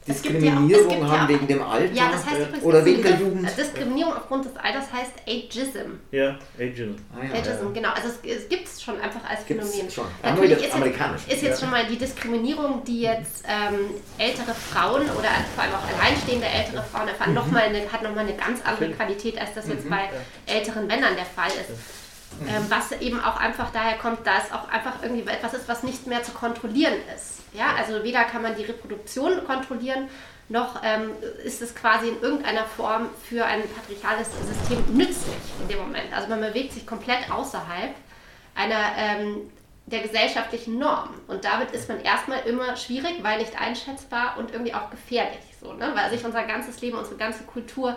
Diskriminierung 0.07 0.89
ja 0.89 1.07
haben 1.07 1.27
wegen 1.29 1.47
dem 1.47 1.61
Alter 1.61 1.93
ja, 1.93 2.11
das 2.11 2.25
heißt 2.25 2.63
oder 2.63 2.83
wegen 2.85 3.01
der 3.01 3.15
Jugend. 3.15 3.57
Diskriminierung 3.57 4.13
aufgrund 4.13 4.45
des 4.45 4.55
Alters 4.57 4.91
heißt 4.91 5.13
Ageism. 5.27 5.91
Ja, 6.11 6.37
Ageism. 6.57 6.95
Ah, 7.13 7.23
ja, 7.23 7.39
Ageism, 7.39 7.65
ja. 7.65 7.71
genau. 7.73 7.89
Also 7.89 8.09
es, 8.09 8.37
es 8.37 8.49
gibt 8.49 8.67
es 8.67 8.81
schon 8.81 8.99
einfach 8.99 9.21
als 9.29 9.43
Phänomen. 9.43 9.89
Schon. 9.89 10.05
Natürlich 10.21 10.57
ist 10.57 10.63
jetzt, 10.63 11.27
ist 11.27 11.41
jetzt 11.43 11.61
schon 11.61 11.71
mal 11.71 11.85
die 11.85 11.97
Diskriminierung, 11.97 12.83
die 12.83 13.01
jetzt 13.01 13.45
ähm, 13.47 13.91
ältere 14.17 14.53
Frauen 14.53 15.03
oder 15.03 15.29
vor 15.55 15.63
allem 15.63 15.73
auch 15.73 15.99
alleinstehende 15.99 16.47
ältere 16.47 16.83
Frauen 16.83 17.07
erfahren, 17.07 17.29
mhm. 17.29 17.35
noch 17.35 17.47
mal 17.47 17.63
eine, 17.63 17.79
hat 17.91 18.03
nochmal 18.03 18.25
eine 18.25 18.35
ganz 18.35 18.59
andere 18.63 18.91
Qualität, 18.91 19.39
als 19.39 19.53
das 19.53 19.67
jetzt 19.67 19.85
mhm. 19.85 19.89
bei 19.89 20.09
älteren 20.45 20.87
Männern 20.87 21.15
der 21.15 21.25
Fall 21.25 21.49
ist. 21.49 22.02
Ähm, 22.47 22.65
was 22.69 22.91
eben 22.99 23.19
auch 23.19 23.37
einfach 23.37 23.71
daher 23.71 23.97
kommt, 23.97 24.25
dass 24.25 24.51
auch 24.51 24.67
einfach 24.69 25.01
irgendwie 25.01 25.29
etwas 25.29 25.53
ist, 25.53 25.67
was 25.67 25.83
nicht 25.83 26.07
mehr 26.07 26.23
zu 26.23 26.31
kontrollieren 26.31 26.95
ist. 27.15 27.39
Ja, 27.53 27.75
also 27.77 28.03
weder 28.03 28.23
kann 28.23 28.41
man 28.41 28.55
die 28.55 28.63
Reproduktion 28.63 29.45
kontrollieren, 29.45 30.09
noch 30.49 30.81
ähm, 30.83 31.11
ist 31.43 31.61
es 31.61 31.73
quasi 31.73 32.09
in 32.09 32.21
irgendeiner 32.21 32.65
Form 32.65 33.09
für 33.27 33.45
ein 33.45 33.63
patriarchales 33.69 34.27
System 34.45 34.83
nützlich 34.95 35.35
in 35.61 35.67
dem 35.69 35.79
Moment. 35.79 36.13
Also 36.13 36.27
man 36.27 36.41
bewegt 36.41 36.73
sich 36.73 36.85
komplett 36.85 37.31
außerhalb 37.31 37.95
einer 38.55 38.91
ähm, 38.97 39.49
der 39.85 40.01
gesellschaftlichen 40.01 40.77
Norm. 40.77 41.09
Und 41.27 41.45
damit 41.45 41.71
ist 41.71 41.89
man 41.89 42.01
erstmal 42.01 42.41
immer 42.41 42.75
schwierig, 42.75 43.23
weil 43.23 43.39
nicht 43.39 43.59
einschätzbar 43.59 44.37
und 44.37 44.51
irgendwie 44.51 44.73
auch 44.73 44.89
gefährlich. 44.89 45.41
So, 45.59 45.73
ne? 45.73 45.91
Weil 45.95 46.09
sich 46.09 46.25
unser 46.25 46.43
ganzes 46.43 46.81
Leben, 46.81 46.97
unsere 46.97 47.17
ganze 47.17 47.43
Kultur 47.43 47.95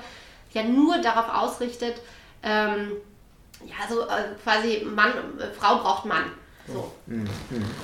ja 0.53 0.63
nur 0.63 0.99
darauf 0.99 1.29
ausrichtet, 1.29 2.01
ähm, 2.43 2.93
ja, 3.67 3.89
so 3.89 4.03
äh, 4.03 4.35
quasi 4.43 4.85
Mann, 4.85 5.13
äh, 5.39 5.47
Frau 5.59 5.79
braucht 5.79 6.05
Mann. 6.05 6.33
So. 6.67 6.93
Mhm. 7.07 7.29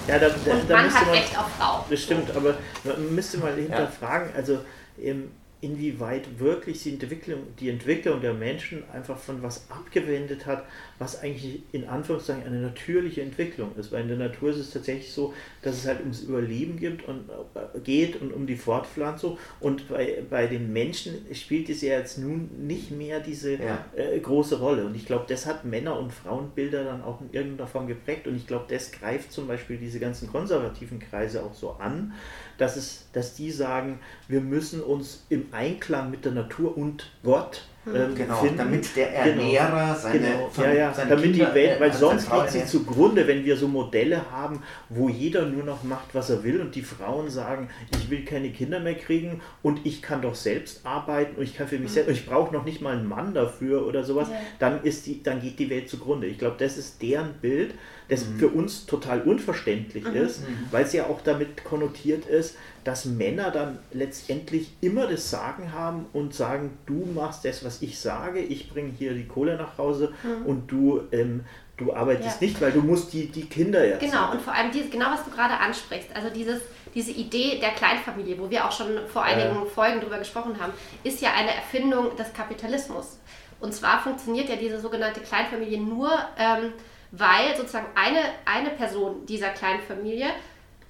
Ja, 0.08 0.18
da, 0.18 0.28
da, 0.28 0.52
und 0.52 0.70
da 0.70 0.76
Mann 0.76 0.92
hat 0.92 1.06
man, 1.06 1.14
Recht 1.14 1.38
auf 1.38 1.48
Frau. 1.56 1.84
Das 1.88 2.00
stimmt, 2.00 2.28
so. 2.28 2.34
aber 2.34 2.54
man 2.84 3.14
müsste 3.14 3.38
mal 3.38 3.54
hinterfragen, 3.54 4.30
ja. 4.30 4.36
also 4.36 4.64
ähm, 5.00 5.30
inwieweit 5.62 6.40
wirklich 6.40 6.82
die 6.82 6.90
Entwicklung, 6.90 7.38
die 7.60 7.68
Entwicklung 7.68 8.20
der 8.20 8.34
Menschen 8.34 8.82
einfach 8.92 9.16
von 9.16 9.44
was 9.44 9.70
abgewendet 9.70 10.44
hat, 10.44 10.64
was 10.98 11.22
eigentlich 11.22 11.62
in 11.70 11.88
Anführungszeichen 11.88 12.44
eine 12.44 12.60
natürliche 12.60 13.22
Entwicklung 13.22 13.70
ist. 13.76 13.92
Weil 13.92 14.02
in 14.02 14.08
der 14.08 14.16
Natur 14.16 14.50
ist 14.50 14.56
es 14.56 14.70
tatsächlich 14.72 15.12
so, 15.12 15.32
dass 15.62 15.76
es 15.76 15.86
halt 15.86 16.00
ums 16.00 16.22
Überleben 16.22 16.80
gibt 16.80 17.06
und, 17.06 17.30
äh, 17.54 17.78
geht 17.78 18.20
und 18.20 18.32
um 18.32 18.48
die 18.48 18.56
Fortpflanzung. 18.56 19.38
Und 19.60 19.88
bei, 19.88 20.24
bei 20.28 20.48
den 20.48 20.72
Menschen 20.72 21.14
spielt 21.32 21.68
es 21.68 21.80
ja 21.80 21.96
jetzt 21.96 22.18
nun 22.18 22.50
nicht 22.66 22.90
mehr 22.90 23.20
diese 23.20 23.52
ja. 23.52 23.84
äh, 23.94 24.18
große 24.18 24.58
Rolle. 24.58 24.84
Und 24.84 24.96
ich 24.96 25.06
glaube, 25.06 25.26
das 25.28 25.46
hat 25.46 25.64
Männer- 25.64 25.96
und 25.96 26.12
Frauenbilder 26.12 26.82
dann 26.82 27.02
auch 27.02 27.20
in 27.20 27.32
irgendeiner 27.32 27.68
Form 27.68 27.86
geprägt. 27.86 28.26
Und 28.26 28.34
ich 28.34 28.48
glaube, 28.48 28.64
das 28.68 28.90
greift 28.90 29.30
zum 29.30 29.46
Beispiel 29.46 29.76
diese 29.76 30.00
ganzen 30.00 30.28
konservativen 30.28 30.98
Kreise 30.98 31.44
auch 31.44 31.54
so 31.54 31.70
an, 31.74 32.14
dass, 32.59 32.76
es, 32.76 33.07
dass 33.12 33.34
die 33.34 33.50
sagen, 33.50 34.00
wir 34.28 34.40
müssen 34.40 34.82
uns 34.82 35.24
im 35.28 35.46
Einklang 35.53 36.11
mit 36.11 36.24
der 36.24 36.32
Natur 36.32 36.76
und 36.76 37.11
Gott 37.22 37.62
hm. 37.84 37.96
ähm, 37.96 38.14
genau, 38.14 38.36
finden. 38.36 38.59
damit 38.59 38.96
der 38.96 39.09
genau. 39.09 39.42
Ernährer 39.42 39.68
genau, 39.70 39.94
seine, 39.98 40.18
genau. 40.18 40.48
Von, 40.50 40.64
ja, 40.64 40.72
ja, 40.72 40.94
seine 40.94 41.11
damit 41.11 41.32
Kinder, 41.32 41.46
die 41.46 41.55
Welt, 41.55 41.80
weil 41.80 41.90
äh, 41.90 41.94
sonst 41.94 42.30
geht 42.30 42.50
sie 42.50 42.64
zugrunde, 42.64 43.26
wenn 43.26 43.44
wir 43.44 43.57
so 43.57 43.66
Modelle 43.66 44.30
haben, 44.30 44.62
wo 44.88 45.09
jeder 45.09 45.46
nur 45.46 45.64
noch 45.64 45.82
macht, 45.82 46.14
was 46.14 46.30
er 46.30 46.44
will 46.44 46.61
und 46.61 46.74
die 46.74 46.82
Frauen 46.82 47.28
sagen, 47.28 47.68
ich 47.90 48.09
will 48.09 48.24
keine 48.24 48.50
Kinder 48.50 48.78
mehr 48.78 48.94
kriegen 48.94 49.40
und 49.62 49.84
ich 49.84 50.00
kann 50.00 50.22
doch 50.22 50.36
selbst 50.36 50.86
arbeiten 50.86 51.36
und 51.36 51.42
ich 51.42 51.57
kann 51.57 51.66
für 51.66 51.78
mich 51.78 51.90
mhm. 51.90 51.94
selbst, 51.94 52.12
ich 52.12 52.26
brauche 52.26 52.53
noch 52.55 52.64
nicht 52.64 52.80
mal 52.80 52.96
einen 52.96 53.09
Mann 53.09 53.34
dafür 53.34 53.86
oder 53.86 54.05
sowas, 54.05 54.28
ja. 54.28 54.36
dann 54.61 54.84
ist 54.84 55.07
die, 55.07 55.22
dann 55.22 55.40
geht 55.40 55.59
die 55.59 55.68
Welt 55.68 55.88
zugrunde. 55.88 56.28
Ich 56.28 56.38
glaube, 56.38 56.57
das 56.59 56.78
ist 56.78 57.03
deren 57.03 57.34
Bild, 57.34 57.74
das 58.12 58.26
mhm. 58.26 58.38
für 58.38 58.48
uns 58.48 58.84
total 58.84 59.22
unverständlich 59.22 60.04
mhm. 60.04 60.14
ist, 60.14 60.42
mhm. 60.42 60.68
weil 60.70 60.84
es 60.84 60.92
ja 60.92 61.06
auch 61.06 61.22
damit 61.22 61.64
konnotiert 61.64 62.26
ist, 62.26 62.56
dass 62.84 63.06
Männer 63.06 63.50
dann 63.50 63.78
letztendlich 63.92 64.74
immer 64.82 65.06
das 65.06 65.30
Sagen 65.30 65.72
haben 65.72 66.06
und 66.12 66.34
sagen, 66.34 66.76
du 66.84 67.06
machst 67.14 67.44
das, 67.46 67.64
was 67.64 67.80
ich 67.80 67.98
sage, 67.98 68.40
ich 68.40 68.68
bringe 68.68 68.92
hier 68.98 69.14
die 69.14 69.26
Kohle 69.26 69.56
nach 69.56 69.78
Hause 69.78 70.12
mhm. 70.22 70.46
und 70.46 70.70
du, 70.70 71.00
ähm, 71.10 71.44
du 71.78 71.94
arbeitest 71.94 72.42
ja. 72.42 72.46
nicht, 72.46 72.60
weil 72.60 72.72
du 72.72 72.82
musst 72.82 73.14
die, 73.14 73.28
die 73.28 73.46
Kinder 73.46 73.82
jetzt. 73.82 74.00
Genau, 74.00 74.32
und 74.32 74.42
vor 74.42 74.52
allem 74.52 74.70
dieses, 74.70 74.90
genau 74.90 75.06
was 75.10 75.24
du 75.24 75.30
gerade 75.30 75.54
ansprichst, 75.54 76.14
also 76.14 76.28
dieses, 76.28 76.60
diese 76.94 77.12
Idee 77.12 77.60
der 77.60 77.70
Kleinfamilie, 77.70 78.38
wo 78.38 78.50
wir 78.50 78.66
auch 78.66 78.72
schon 78.72 78.88
vor 79.08 79.22
einigen 79.22 79.62
äh. 79.62 79.66
Folgen 79.66 80.00
drüber 80.00 80.18
gesprochen 80.18 80.60
haben, 80.60 80.74
ist 81.02 81.22
ja 81.22 81.30
eine 81.32 81.54
Erfindung 81.54 82.14
des 82.16 82.30
Kapitalismus. 82.34 83.18
Und 83.60 83.72
zwar 83.72 84.02
funktioniert 84.02 84.50
ja 84.50 84.56
diese 84.56 84.80
sogenannte 84.80 85.20
Kleinfamilie 85.20 85.80
nur, 85.80 86.10
ähm, 86.36 86.72
weil 87.12 87.56
sozusagen 87.56 87.86
eine, 87.94 88.20
eine 88.44 88.70
Person 88.70 89.24
dieser 89.26 89.50
Kleinfamilie 89.50 90.28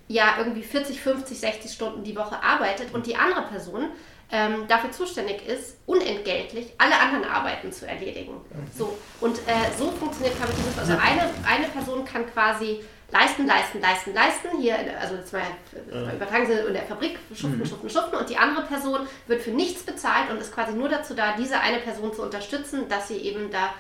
ja 0.09 0.37
irgendwie 0.39 0.62
40, 0.62 1.01
50, 1.01 1.39
60 1.39 1.73
Stunden 1.73 2.05
die 2.05 2.16
Woche 2.16 2.43
arbeitet 2.43 2.95
und 2.95 3.07
die 3.07 3.16
andere 3.16 3.43
Person 3.43 3.91
ähm, 4.31 4.66
dafür 4.66 4.91
zuständig 4.93 5.47
ist, 5.47 5.77
unentgeltlich 5.85 6.73
alle 6.79 6.99
anderen 6.99 7.25
Arbeiten 7.25 7.70
zu 7.70 7.87
erledigen. 7.87 8.41
So, 8.77 8.97
und 9.20 9.39
äh, 9.41 9.77
so 9.79 9.91
funktioniert 9.91 10.39
Kapitalismus. 10.39 10.79
Also 10.79 10.93
eine, 10.93 11.29
eine 11.47 11.66
Person 11.66 12.05
kann 12.05 12.25
quasi 12.33 12.81
leisten, 13.11 13.47
leisten, 13.47 13.81
leisten, 13.81 14.14
leisten. 14.14 14.49
Hier, 14.59 14.77
also 14.99 15.16
jetzt 15.16 15.33
mal 15.33 15.43
übertragen 16.14 16.47
sie 16.47 16.53
in 16.53 16.73
der 16.73 16.85
Fabrik 16.85 17.18
schuften, 17.35 17.59
mhm. 17.59 17.66
schuften, 17.66 17.91
schuften 17.91 18.16
und 18.16 18.31
die 18.31 18.39
andere 18.39 18.64
Person 18.64 19.01
wird 19.27 19.43
für 19.43 19.51
nichts 19.51 19.83
bezahlt 19.83 20.31
und 20.31 20.39
ist 20.39 20.55
quasi 20.55 20.73
nur 20.73 20.89
dazu 20.89 21.14
da, 21.14 21.37
diese 21.37 21.61
eine 21.61 21.79
Person 21.79 22.14
zu 22.14 22.23
unterstützen, 22.23 22.89
dass 22.89 23.09
sie 23.09 23.18
eben 23.18 23.51
da 23.51 23.75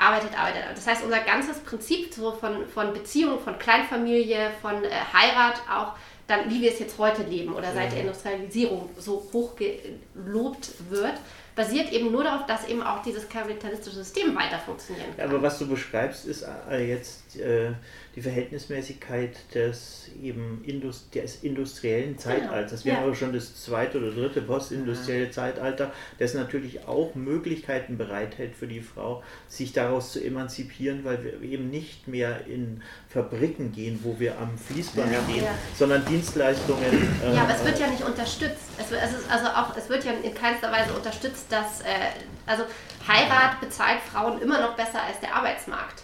arbeitet, 0.00 0.38
arbeitet. 0.38 0.62
Das 0.74 0.86
heißt, 0.86 1.04
unser 1.04 1.20
ganzes 1.20 1.58
Prinzip 1.58 2.12
so 2.12 2.32
von, 2.32 2.66
von 2.68 2.92
Beziehung, 2.92 3.38
von 3.38 3.58
Kleinfamilie, 3.58 4.50
von 4.62 4.82
äh, 4.82 4.88
Heirat 5.12 5.60
auch, 5.70 5.94
dann 6.26 6.48
wie 6.48 6.62
wir 6.62 6.72
es 6.72 6.78
jetzt 6.78 6.96
heute 6.98 7.22
leben 7.22 7.52
oder 7.54 7.72
seit 7.72 7.92
der 7.92 8.00
Industrialisierung 8.00 8.88
so 8.96 9.28
hoch 9.32 9.56
gelobt 9.56 10.70
wird, 10.88 11.14
basiert 11.56 11.92
eben 11.92 12.12
nur 12.12 12.22
darauf, 12.22 12.46
dass 12.46 12.68
eben 12.68 12.82
auch 12.82 13.02
dieses 13.02 13.28
kapitalistische 13.28 13.96
System 13.96 14.34
weiter 14.36 14.58
funktionieren 14.58 15.08
kann. 15.16 15.28
aber 15.28 15.42
was 15.42 15.58
du 15.58 15.66
beschreibst, 15.66 16.26
ist 16.26 16.46
äh, 16.70 16.86
jetzt 16.86 17.36
äh, 17.36 17.72
die 18.16 18.22
Verhältnismäßigkeit 18.22 19.36
des 19.54 20.10
eben 20.20 20.62
Indust 20.64 21.14
des 21.14 21.44
industriellen 21.44 22.16
genau. 22.16 22.20
Zeitalters. 22.20 22.84
Wir 22.84 22.92
ja. 22.92 22.98
haben 22.98 23.06
aber 23.06 23.14
schon 23.14 23.32
das 23.32 23.62
zweite 23.62 23.98
oder 23.98 24.10
dritte 24.10 24.42
postindustrielle 24.42 25.26
ja. 25.26 25.30
Zeitalter, 25.30 25.92
das 26.18 26.34
natürlich 26.34 26.88
auch 26.88 27.14
Möglichkeiten 27.14 27.98
bereithält 27.98 28.56
für 28.56 28.66
die 28.66 28.80
Frau, 28.80 29.22
sich 29.48 29.72
daraus 29.72 30.12
zu 30.12 30.24
emanzipieren, 30.24 31.04
weil 31.04 31.22
wir 31.22 31.40
eben 31.42 31.70
nicht 31.70 32.08
mehr 32.08 32.46
in 32.46 32.82
Fabriken 33.08 33.70
gehen, 33.72 34.00
wo 34.02 34.18
wir 34.18 34.38
am 34.38 34.58
Fließband 34.58 35.12
ja. 35.12 35.22
stehen, 35.22 35.44
sondern 35.76 36.04
Dienstleistungen. 36.04 37.08
Äh, 37.22 37.34
ja, 37.34 37.42
aber 37.42 37.54
es 37.54 37.64
wird 37.64 37.78
ja 37.78 37.86
nicht 37.86 38.02
unterstützt. 38.02 38.70
Es 38.78 38.90
wird, 38.90 39.02
also 39.02 39.46
auch, 39.48 39.76
es 39.76 39.88
wird 39.88 40.04
ja 40.04 40.12
in 40.12 40.34
keinster 40.34 40.72
Weise 40.72 40.92
unterstützt, 40.92 41.46
dass 41.50 41.82
äh, 41.82 41.86
also 42.46 42.64
Heirat 43.06 43.60
bezahlt 43.60 44.00
Frauen 44.00 44.42
immer 44.42 44.60
noch 44.60 44.74
besser 44.74 45.00
als 45.02 45.20
der 45.20 45.34
Arbeitsmarkt. 45.34 46.02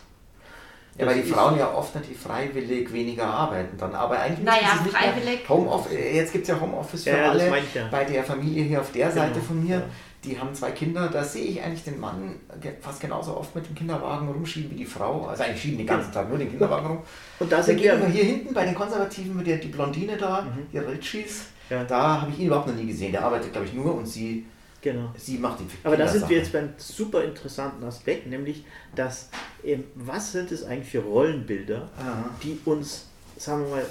Ja, 0.99 1.07
weil 1.07 1.21
die 1.21 1.29
Frauen 1.29 1.59
ja 1.59 1.75
oft 1.75 1.95
natürlich 1.95 2.19
freiwillig 2.19 2.91
weniger 2.93 3.27
arbeiten 3.27 3.77
dann. 3.77 3.95
Aber 3.95 4.19
eigentlich 4.19 4.45
naja, 4.45 4.77
es 4.77 4.83
nicht 4.83 4.97
freiwillig. 4.97 5.49
Homeoffice, 5.49 5.93
äh, 5.93 6.17
jetzt 6.17 6.33
gibt 6.33 6.43
es 6.43 6.49
ja 6.49 6.61
Homeoffice 6.61 7.05
für 7.05 7.11
ja, 7.11 7.31
alle. 7.31 7.49
Ja. 7.49 7.89
Bei 7.91 8.05
der 8.05 8.25
Familie 8.25 8.65
hier 8.65 8.81
auf 8.81 8.93
der 8.93 9.11
Seite 9.11 9.35
genau. 9.35 9.45
von 9.45 9.65
mir, 9.65 9.77
ja. 9.77 9.83
die 10.25 10.39
haben 10.39 10.55
zwei 10.55 10.71
Kinder, 10.71 11.09
da 11.09 11.23
sehe 11.23 11.45
ich 11.45 11.63
eigentlich 11.63 11.85
den 11.85 12.01
Mann 12.01 12.37
fast 12.81 13.01
genauso 13.01 13.37
oft 13.37 13.55
mit 13.55 13.69
dem 13.69 13.75
Kinderwagen 13.75 14.29
rumschieben 14.29 14.71
wie 14.71 14.77
die 14.77 14.87
Frau. 14.87 15.27
Also 15.27 15.43
eigentlich 15.43 15.61
schieben 15.61 15.79
den 15.79 15.87
ganzen 15.87 16.13
Tag 16.13 16.31
nur 16.31 16.39
den 16.39 16.49
Kinderwagen 16.49 16.87
rum. 16.87 16.99
Und 17.41 17.53
da 17.53 17.63
sind 17.63 17.83
wir 17.83 18.07
hier 18.07 18.25
hinten 18.25 18.55
bei 18.55 18.65
den 18.65 18.75
Konservativen 18.75 19.37
mit 19.37 19.47
der 19.47 19.59
die 19.59 19.69
Blondine 19.69 20.17
da, 20.17 20.43
mhm. 20.43 20.67
die 20.73 20.79
Ritchies, 20.79 21.49
da 21.69 22.23
habe 22.23 22.31
ich 22.31 22.39
ihn 22.39 22.47
überhaupt 22.47 22.69
noch 22.69 22.75
nie 22.75 22.87
gesehen. 22.87 23.13
Der 23.13 23.25
arbeitet, 23.25 23.53
glaube 23.53 23.67
ich, 23.67 23.75
nur 23.75 23.95
und 23.95 24.07
sie 24.07 24.47
Genau. 24.87 25.13
Sie 25.19 25.39
macht 25.39 25.59
die 25.59 25.65
Aber 25.83 25.97
da 25.97 26.07
sind 26.07 26.29
wir 26.29 26.37
jetzt 26.37 26.53
beim 26.53 26.69
super 26.77 27.25
interessanten 27.25 27.83
Aspekt, 27.83 28.29
nämlich, 28.29 28.65
dass 28.95 29.31
ähm, 29.65 29.83
was 29.97 30.31
sind 30.31 30.53
es 30.53 30.63
eigentlich 30.63 30.91
für 30.91 31.01
Rollenbilder, 31.01 31.91
Aha. 31.99 32.31
die 32.41 32.61
uns, 32.65 33.07
sagen 33.37 33.65
wir 33.65 33.71
mal, 33.71 33.87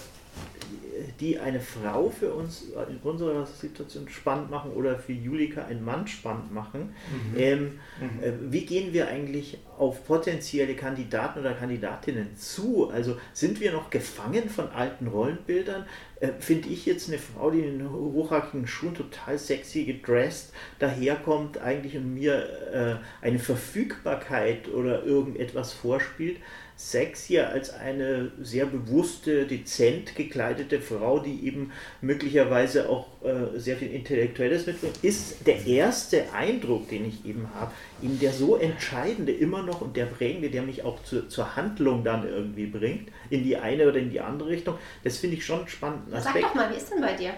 die 1.20 1.39
eine 1.39 1.59
Frau 1.59 2.09
für 2.09 2.34
uns 2.34 2.66
in 2.89 2.97
unserer 2.97 3.45
Situation 3.45 4.07
spannend 4.09 4.49
machen 4.49 4.72
oder 4.72 4.97
für 4.97 5.13
Julika 5.13 5.66
einen 5.66 5.84
Mann 5.84 6.07
spannend 6.07 6.53
machen. 6.53 6.93
Mhm. 7.34 7.39
Ähm, 7.39 7.59
mhm. 7.99 8.24
Äh, 8.24 8.32
wie 8.51 8.66
gehen 8.66 8.93
wir 8.93 9.07
eigentlich 9.07 9.57
auf 9.78 10.05
potenzielle 10.05 10.76
Kandidaten 10.76 11.39
oder 11.39 11.53
Kandidatinnen 11.53 12.36
zu? 12.36 12.89
Also 12.89 13.18
sind 13.34 13.59
wir 13.59 13.72
noch 13.72 13.89
gefangen 13.89 14.49
von 14.49 14.70
alten 14.70 15.07
Rollenbildern? 15.07 15.86
Äh, 16.20 16.30
Finde 16.39 16.70
ich 16.70 16.86
jetzt 16.86 17.09
eine 17.09 17.18
Frau, 17.18 17.51
die 17.51 17.61
in 17.61 17.89
hochhackigen 17.89 18.68
Schuhen 18.68 18.95
total 18.95 19.38
sexy 19.38 19.84
gedressed 19.84 20.53
daherkommt 20.80 21.57
eigentlich 21.57 21.97
und 21.97 22.13
mir 22.13 23.01
äh, 23.22 23.26
eine 23.26 23.39
Verfügbarkeit 23.39 24.70
oder 24.70 25.03
irgendetwas 25.03 25.74
vorspielt? 25.74 26.38
Sex 26.78 27.23
hier 27.23 27.49
als 27.49 27.73
eine 27.73 28.32
sehr 28.41 28.65
bewusste, 28.65 29.45
dezent 29.45 30.15
gekleidete 30.15 30.82
Frau, 30.82 31.19
die 31.19 31.47
eben 31.47 31.71
möglicherweise 32.01 32.89
auch 32.89 33.07
äh, 33.23 33.57
sehr 33.57 33.78
viel 33.78 33.91
Intellektuelles 33.91 34.67
mitbringt, 34.67 34.97
ist 35.01 35.47
der 35.47 35.65
erste 35.65 36.34
Eindruck, 36.34 36.89
den 36.89 37.07
ich 37.07 37.26
eben 37.26 37.49
habe, 37.55 37.71
eben 38.01 38.19
der 38.19 38.34
so 38.34 38.57
entscheidende 38.57 39.32
immer 39.32 39.63
noch 39.63 39.80
und 39.80 39.95
der 39.95 40.05
prägende, 40.05 40.49
der 40.49 40.63
mich 40.63 40.84
auch 40.84 41.01
zu, 41.03 41.30
zur 41.30 41.55
Handlung 41.55 42.03
dann 42.03 42.28
irgendwie 42.28 42.65
bringt, 42.65 43.09
in 43.30 43.43
die 43.43 43.55
eine 43.55 43.88
oder 43.88 43.99
in 43.99 44.09
die 44.09 44.19
andere 44.19 44.49
Richtung. 44.49 44.78
Das 45.03 45.17
finde 45.17 45.38
ich 45.38 45.45
schon 45.45 45.67
spannend. 45.69 46.01
Sag 46.11 46.41
doch 46.41 46.55
mal, 46.55 46.69
wie 46.71 46.78
ist 46.78 46.91
denn 46.91 47.01
bei 47.01 47.13
dir? 47.13 47.34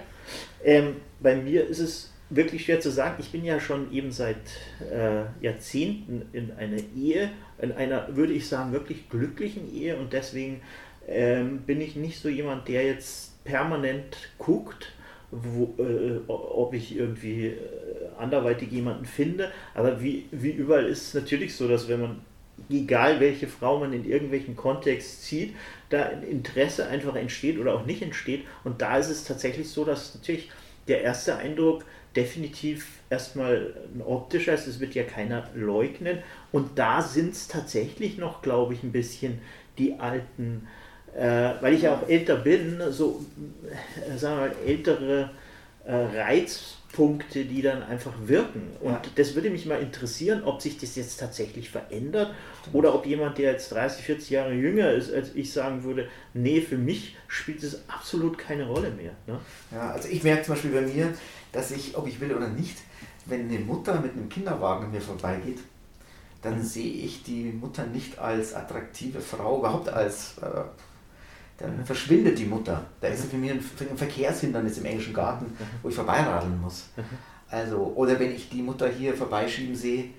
Ähm, 0.63 0.95
bei 1.19 1.35
mir 1.35 1.67
ist 1.67 1.79
es 1.79 2.11
wirklich 2.29 2.65
schwer 2.65 2.79
zu 2.79 2.91
sagen. 2.91 3.15
Ich 3.19 3.31
bin 3.31 3.45
ja 3.45 3.59
schon 3.59 3.91
eben 3.91 4.11
seit 4.11 4.37
äh, 4.91 5.23
Jahrzehnten 5.41 6.23
in 6.33 6.51
einer 6.51 6.79
Ehe, 6.95 7.31
in 7.61 7.71
einer, 7.71 8.15
würde 8.15 8.33
ich 8.33 8.47
sagen, 8.47 8.73
wirklich 8.73 9.09
glücklichen 9.09 9.73
Ehe 9.73 9.97
und 9.97 10.13
deswegen 10.13 10.61
ähm, 11.07 11.61
bin 11.61 11.79
ich 11.79 11.95
nicht 11.95 12.19
so 12.19 12.29
jemand, 12.29 12.67
der 12.67 12.85
jetzt 12.85 13.43
permanent 13.45 14.17
guckt, 14.37 14.91
wo, 15.31 15.75
äh, 15.81 16.19
ob 16.27 16.73
ich 16.73 16.95
irgendwie 16.95 17.47
äh, 17.47 17.55
anderweitig 18.17 18.71
jemanden 18.71 19.05
finde. 19.05 19.51
Aber 19.73 20.01
wie, 20.01 20.25
wie 20.31 20.51
überall 20.51 20.85
ist 20.85 21.07
es 21.07 21.13
natürlich 21.13 21.55
so, 21.55 21.67
dass 21.67 21.87
wenn 21.87 22.01
man, 22.01 22.21
egal 22.69 23.19
welche 23.19 23.47
Frau 23.47 23.79
man 23.79 23.93
in 23.93 24.05
irgendwelchen 24.05 24.55
Kontext 24.55 25.23
zieht, 25.23 25.55
da 25.89 26.07
Interesse 26.07 26.87
einfach 26.87 27.15
entsteht 27.15 27.57
oder 27.57 27.75
auch 27.75 27.85
nicht 27.85 28.01
entsteht. 28.01 28.45
Und 28.63 28.81
da 28.81 28.97
ist 28.97 29.09
es 29.09 29.23
tatsächlich 29.23 29.69
so, 29.69 29.85
dass 29.85 30.15
natürlich 30.15 30.49
der 30.87 31.01
erste 31.01 31.35
Eindruck 31.35 31.83
definitiv 32.17 32.99
erstmal 33.09 33.73
ein 33.95 34.01
optischer 34.01 34.53
ist, 34.53 34.67
das 34.67 34.79
wird 34.81 34.95
ja 34.95 35.03
keiner 35.03 35.47
leugnen. 35.55 36.17
Und 36.51 36.77
da 36.77 37.01
sind 37.01 37.33
es 37.33 37.47
tatsächlich 37.47 38.17
noch, 38.17 38.41
glaube 38.41 38.73
ich, 38.73 38.83
ein 38.83 38.91
bisschen 38.91 39.39
die 39.77 39.93
alten 39.99 40.67
äh, 41.15 41.53
weil 41.61 41.73
ich 41.73 41.81
ja 41.83 41.95
auch 41.95 42.07
älter 42.07 42.35
bin, 42.35 42.79
so, 42.91 43.25
äh, 44.13 44.17
sagen 44.17 44.37
wir 44.39 44.47
mal, 44.47 44.55
ältere 44.67 45.31
äh, 45.85 45.95
Reizpunkte, 45.95 47.45
die 47.45 47.61
dann 47.61 47.81
einfach 47.81 48.13
wirken. 48.25 48.67
Und 48.81 48.91
Ja. 48.91 49.01
das 49.15 49.33
würde 49.33 49.49
mich 49.49 49.65
mal 49.65 49.79
interessieren, 49.81 50.43
ob 50.43 50.61
sich 50.61 50.77
das 50.77 50.95
jetzt 50.95 51.19
tatsächlich 51.19 51.69
verändert 51.71 52.35
oder 52.73 52.93
ob 52.93 53.05
jemand, 53.07 53.37
der 53.39 53.53
jetzt 53.53 53.71
30, 53.71 54.03
40 54.05 54.29
Jahre 54.29 54.53
jünger 54.53 54.91
ist, 54.91 55.11
als 55.11 55.33
ich 55.33 55.51
sagen 55.51 55.83
würde, 55.83 56.07
nee, 56.35 56.61
für 56.61 56.77
mich 56.77 57.15
spielt 57.27 57.63
es 57.63 57.81
absolut 57.87 58.37
keine 58.37 58.67
Rolle 58.67 58.91
mehr. 58.91 59.13
Ne? 59.25 59.39
Ja, 59.71 59.91
also 59.91 60.09
ich 60.09 60.23
merke 60.23 60.43
zum 60.43 60.53
Beispiel 60.55 60.71
bei 60.71 60.81
mir, 60.81 61.13
dass 61.51 61.71
ich, 61.71 61.97
ob 61.97 62.07
ich 62.07 62.19
will 62.19 62.33
oder 62.33 62.47
nicht, 62.47 62.77
wenn 63.25 63.49
eine 63.49 63.59
Mutter 63.59 63.99
mit 63.99 64.13
einem 64.13 64.29
Kinderwagen 64.29 64.85
an 64.85 64.91
mir 64.91 65.01
vorbeigeht, 65.01 65.59
dann 66.41 66.61
sehe 66.63 66.91
ich 66.91 67.23
die 67.23 67.51
Mutter 67.51 67.85
nicht 67.85 68.19
als 68.19 68.53
attraktive 68.53 69.19
Frau, 69.19 69.59
überhaupt 69.59 69.89
als, 69.89 70.37
äh, 70.37 70.61
dann 71.57 71.83
verschwindet 71.85 72.37
die 72.37 72.45
Mutter. 72.45 72.85
Da 73.01 73.07
ist 73.07 73.23
sie 73.23 73.27
für 73.27 73.37
mich 73.37 73.51
ein, 73.51 73.59
ein 73.89 73.97
Verkehrshindernis 73.97 74.77
im 74.77 74.85
englischen 74.85 75.13
Garten, 75.13 75.57
wo 75.81 75.89
ich 75.89 75.95
vorbeiradeln 75.95 76.61
muss. 76.61 76.85
Also, 77.49 77.93
oder 77.95 78.19
wenn 78.19 78.35
ich 78.35 78.49
die 78.49 78.61
Mutter 78.61 78.89
hier 78.89 79.15
vorbeischieben 79.15 79.75
sehe, 79.75 80.09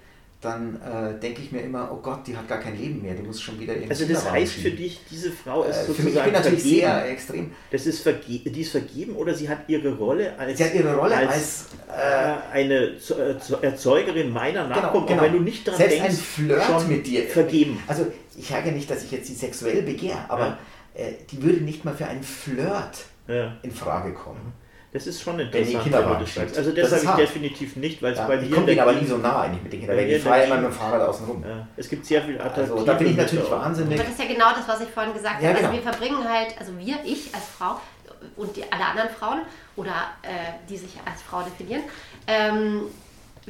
dann 0.41 0.76
äh, 0.82 1.18
denke 1.18 1.43
ich 1.43 1.51
mir 1.51 1.62
immer, 1.62 1.91
oh 1.93 1.97
Gott, 1.97 2.20
die 2.26 2.36
hat 2.36 2.47
gar 2.47 2.61
kein 2.61 2.78
Leben 2.78 3.03
mehr, 3.03 3.14
die 3.14 3.22
muss 3.22 3.41
schon 3.41 3.59
wieder 3.59 3.74
in 3.74 3.91
Also 3.91 4.05
das 4.07 4.30
heißt 4.30 4.53
für 4.53 4.70
dich, 4.70 5.01
diese 5.11 5.32
Frau 5.32 5.64
ist 5.64 5.76
äh, 5.78 5.82
für 5.84 6.03
mich, 6.03 6.14
sozusagen 6.14 6.30
natürlich 6.32 6.61
vergeben. 6.61 6.80
sehr 6.80 7.11
extrem. 7.11 7.53
Das 7.72 7.86
ist 7.86 8.03
verge 8.03 8.20
die 8.28 8.61
ist 8.61 8.70
vergeben 8.70 9.16
oder 9.16 9.34
sie 9.34 9.49
hat 9.49 9.68
ihre 9.68 9.97
Rolle 9.97 10.39
als, 10.39 10.59
Sie 10.59 10.64
hat 10.64 10.74
ihre 10.74 10.95
Rolle 10.97 11.16
als, 11.16 11.66
äh, 11.89 12.34
eine 12.57 12.99
Z- 12.99 13.18
äh, 13.18 13.66
Erzeugerin 13.66 14.30
meiner 14.32 14.68
Nachkommen, 14.68 15.07
genau. 15.09 15.20
auch 15.22 15.24
wenn 15.26 15.32
du 15.32 15.41
nicht 15.41 15.66
daran 15.66 15.78
Selbst 15.78 15.97
denkst, 15.97 16.09
ein 16.11 16.16
Flirt 16.16 16.62
schon 16.62 16.89
mit 16.89 17.07
dir. 17.09 17.22
vergeben. 17.24 17.82
Also 17.89 18.07
ich 18.36 18.47
sage 18.47 18.68
ja 18.68 18.72
nicht, 18.74 18.89
dass 18.89 19.03
ich 19.03 19.11
jetzt 19.11 19.26
sie 19.26 19.34
sexuell 19.34 19.82
begehre, 19.82 20.18
aber 20.28 20.57
äh, 20.95 21.14
die 21.32 21.43
würde 21.43 21.64
nicht 21.64 21.84
mal 21.84 21.95
für 21.95 22.07
einen 22.07 22.22
Flirt 22.22 23.07
Ja. 23.26 23.57
in 23.62 23.72
Frage 23.72 24.12
kommen. 24.12 24.53
Das 24.99 25.07
ist 25.07 25.22
schon 25.22 25.38
die 25.38 25.44
interessant, 25.44 25.84
wenn 25.92 25.92
du 25.92 26.18
das 26.24 26.34
sagst. 26.34 26.59
Also 26.59 26.72
Das 26.72 26.90
das 26.90 26.92
habe 26.92 27.03
ich 27.03 27.09
hart. 27.09 27.20
definitiv 27.20 27.76
nicht, 27.76 28.03
weil 28.03 28.12
es 28.12 28.18
Ja, 28.18 28.26
bei 28.26 28.34
ich 28.36 28.42
mir 28.49 28.55
komme 28.55 28.66
denen 28.66 28.76
der 28.76 28.84
aber 28.88 28.92
nie 28.94 29.07
so 29.07 29.16
nah 29.18 29.42
eigentlich 29.42 29.62
mit 29.62 29.72
den 29.72 29.80
Kindern, 29.80 29.96
Bei 29.96 30.03
weil 30.03 30.09
die 30.09 30.14
der 30.14 30.20
fahren 30.22 30.42
immer 30.44 30.57
mit 30.57 30.64
dem 30.64 30.72
Fahrrad 30.72 31.09
außen 31.09 31.26
rum. 31.26 31.44
Ja, 31.46 31.66
es 31.76 31.88
gibt 31.88 32.05
sehr 32.07 32.22
viel 32.22 32.40
attraktive 32.40 32.72
Also 32.72 32.84
da 32.84 32.94
bin 32.94 33.11
ich 33.11 33.16
natürlich 33.16 33.44
auch. 33.46 33.51
wahnsinnig. 33.53 33.94
Aber 33.99 34.09
das 34.09 34.12
ist 34.18 34.20
ja 34.28 34.28
genau 34.34 34.51
das, 34.57 34.66
was 34.68 34.80
ich 34.80 34.88
vorhin 34.88 35.12
gesagt 35.14 35.40
Ja, 35.42 35.49
habe. 35.51 35.59
genau. 35.59 35.68
Also 35.70 35.82
wir 35.84 35.92
verbringen 35.92 36.28
halt, 36.28 36.55
also 36.59 36.72
wir, 36.78 36.96
ich 37.05 37.34
als 37.34 37.44
Frau 37.57 37.80
und 38.36 38.57
die, 38.57 38.64
alle 38.72 38.84
anderen 38.84 39.11
Frauen 39.11 39.40
oder 39.76 39.92
äh, 40.22 40.28
die 40.68 40.76
sich 40.76 40.90
als 41.09 41.22
Frau 41.22 41.42
definieren, 41.42 41.82
ähm, 42.26 42.82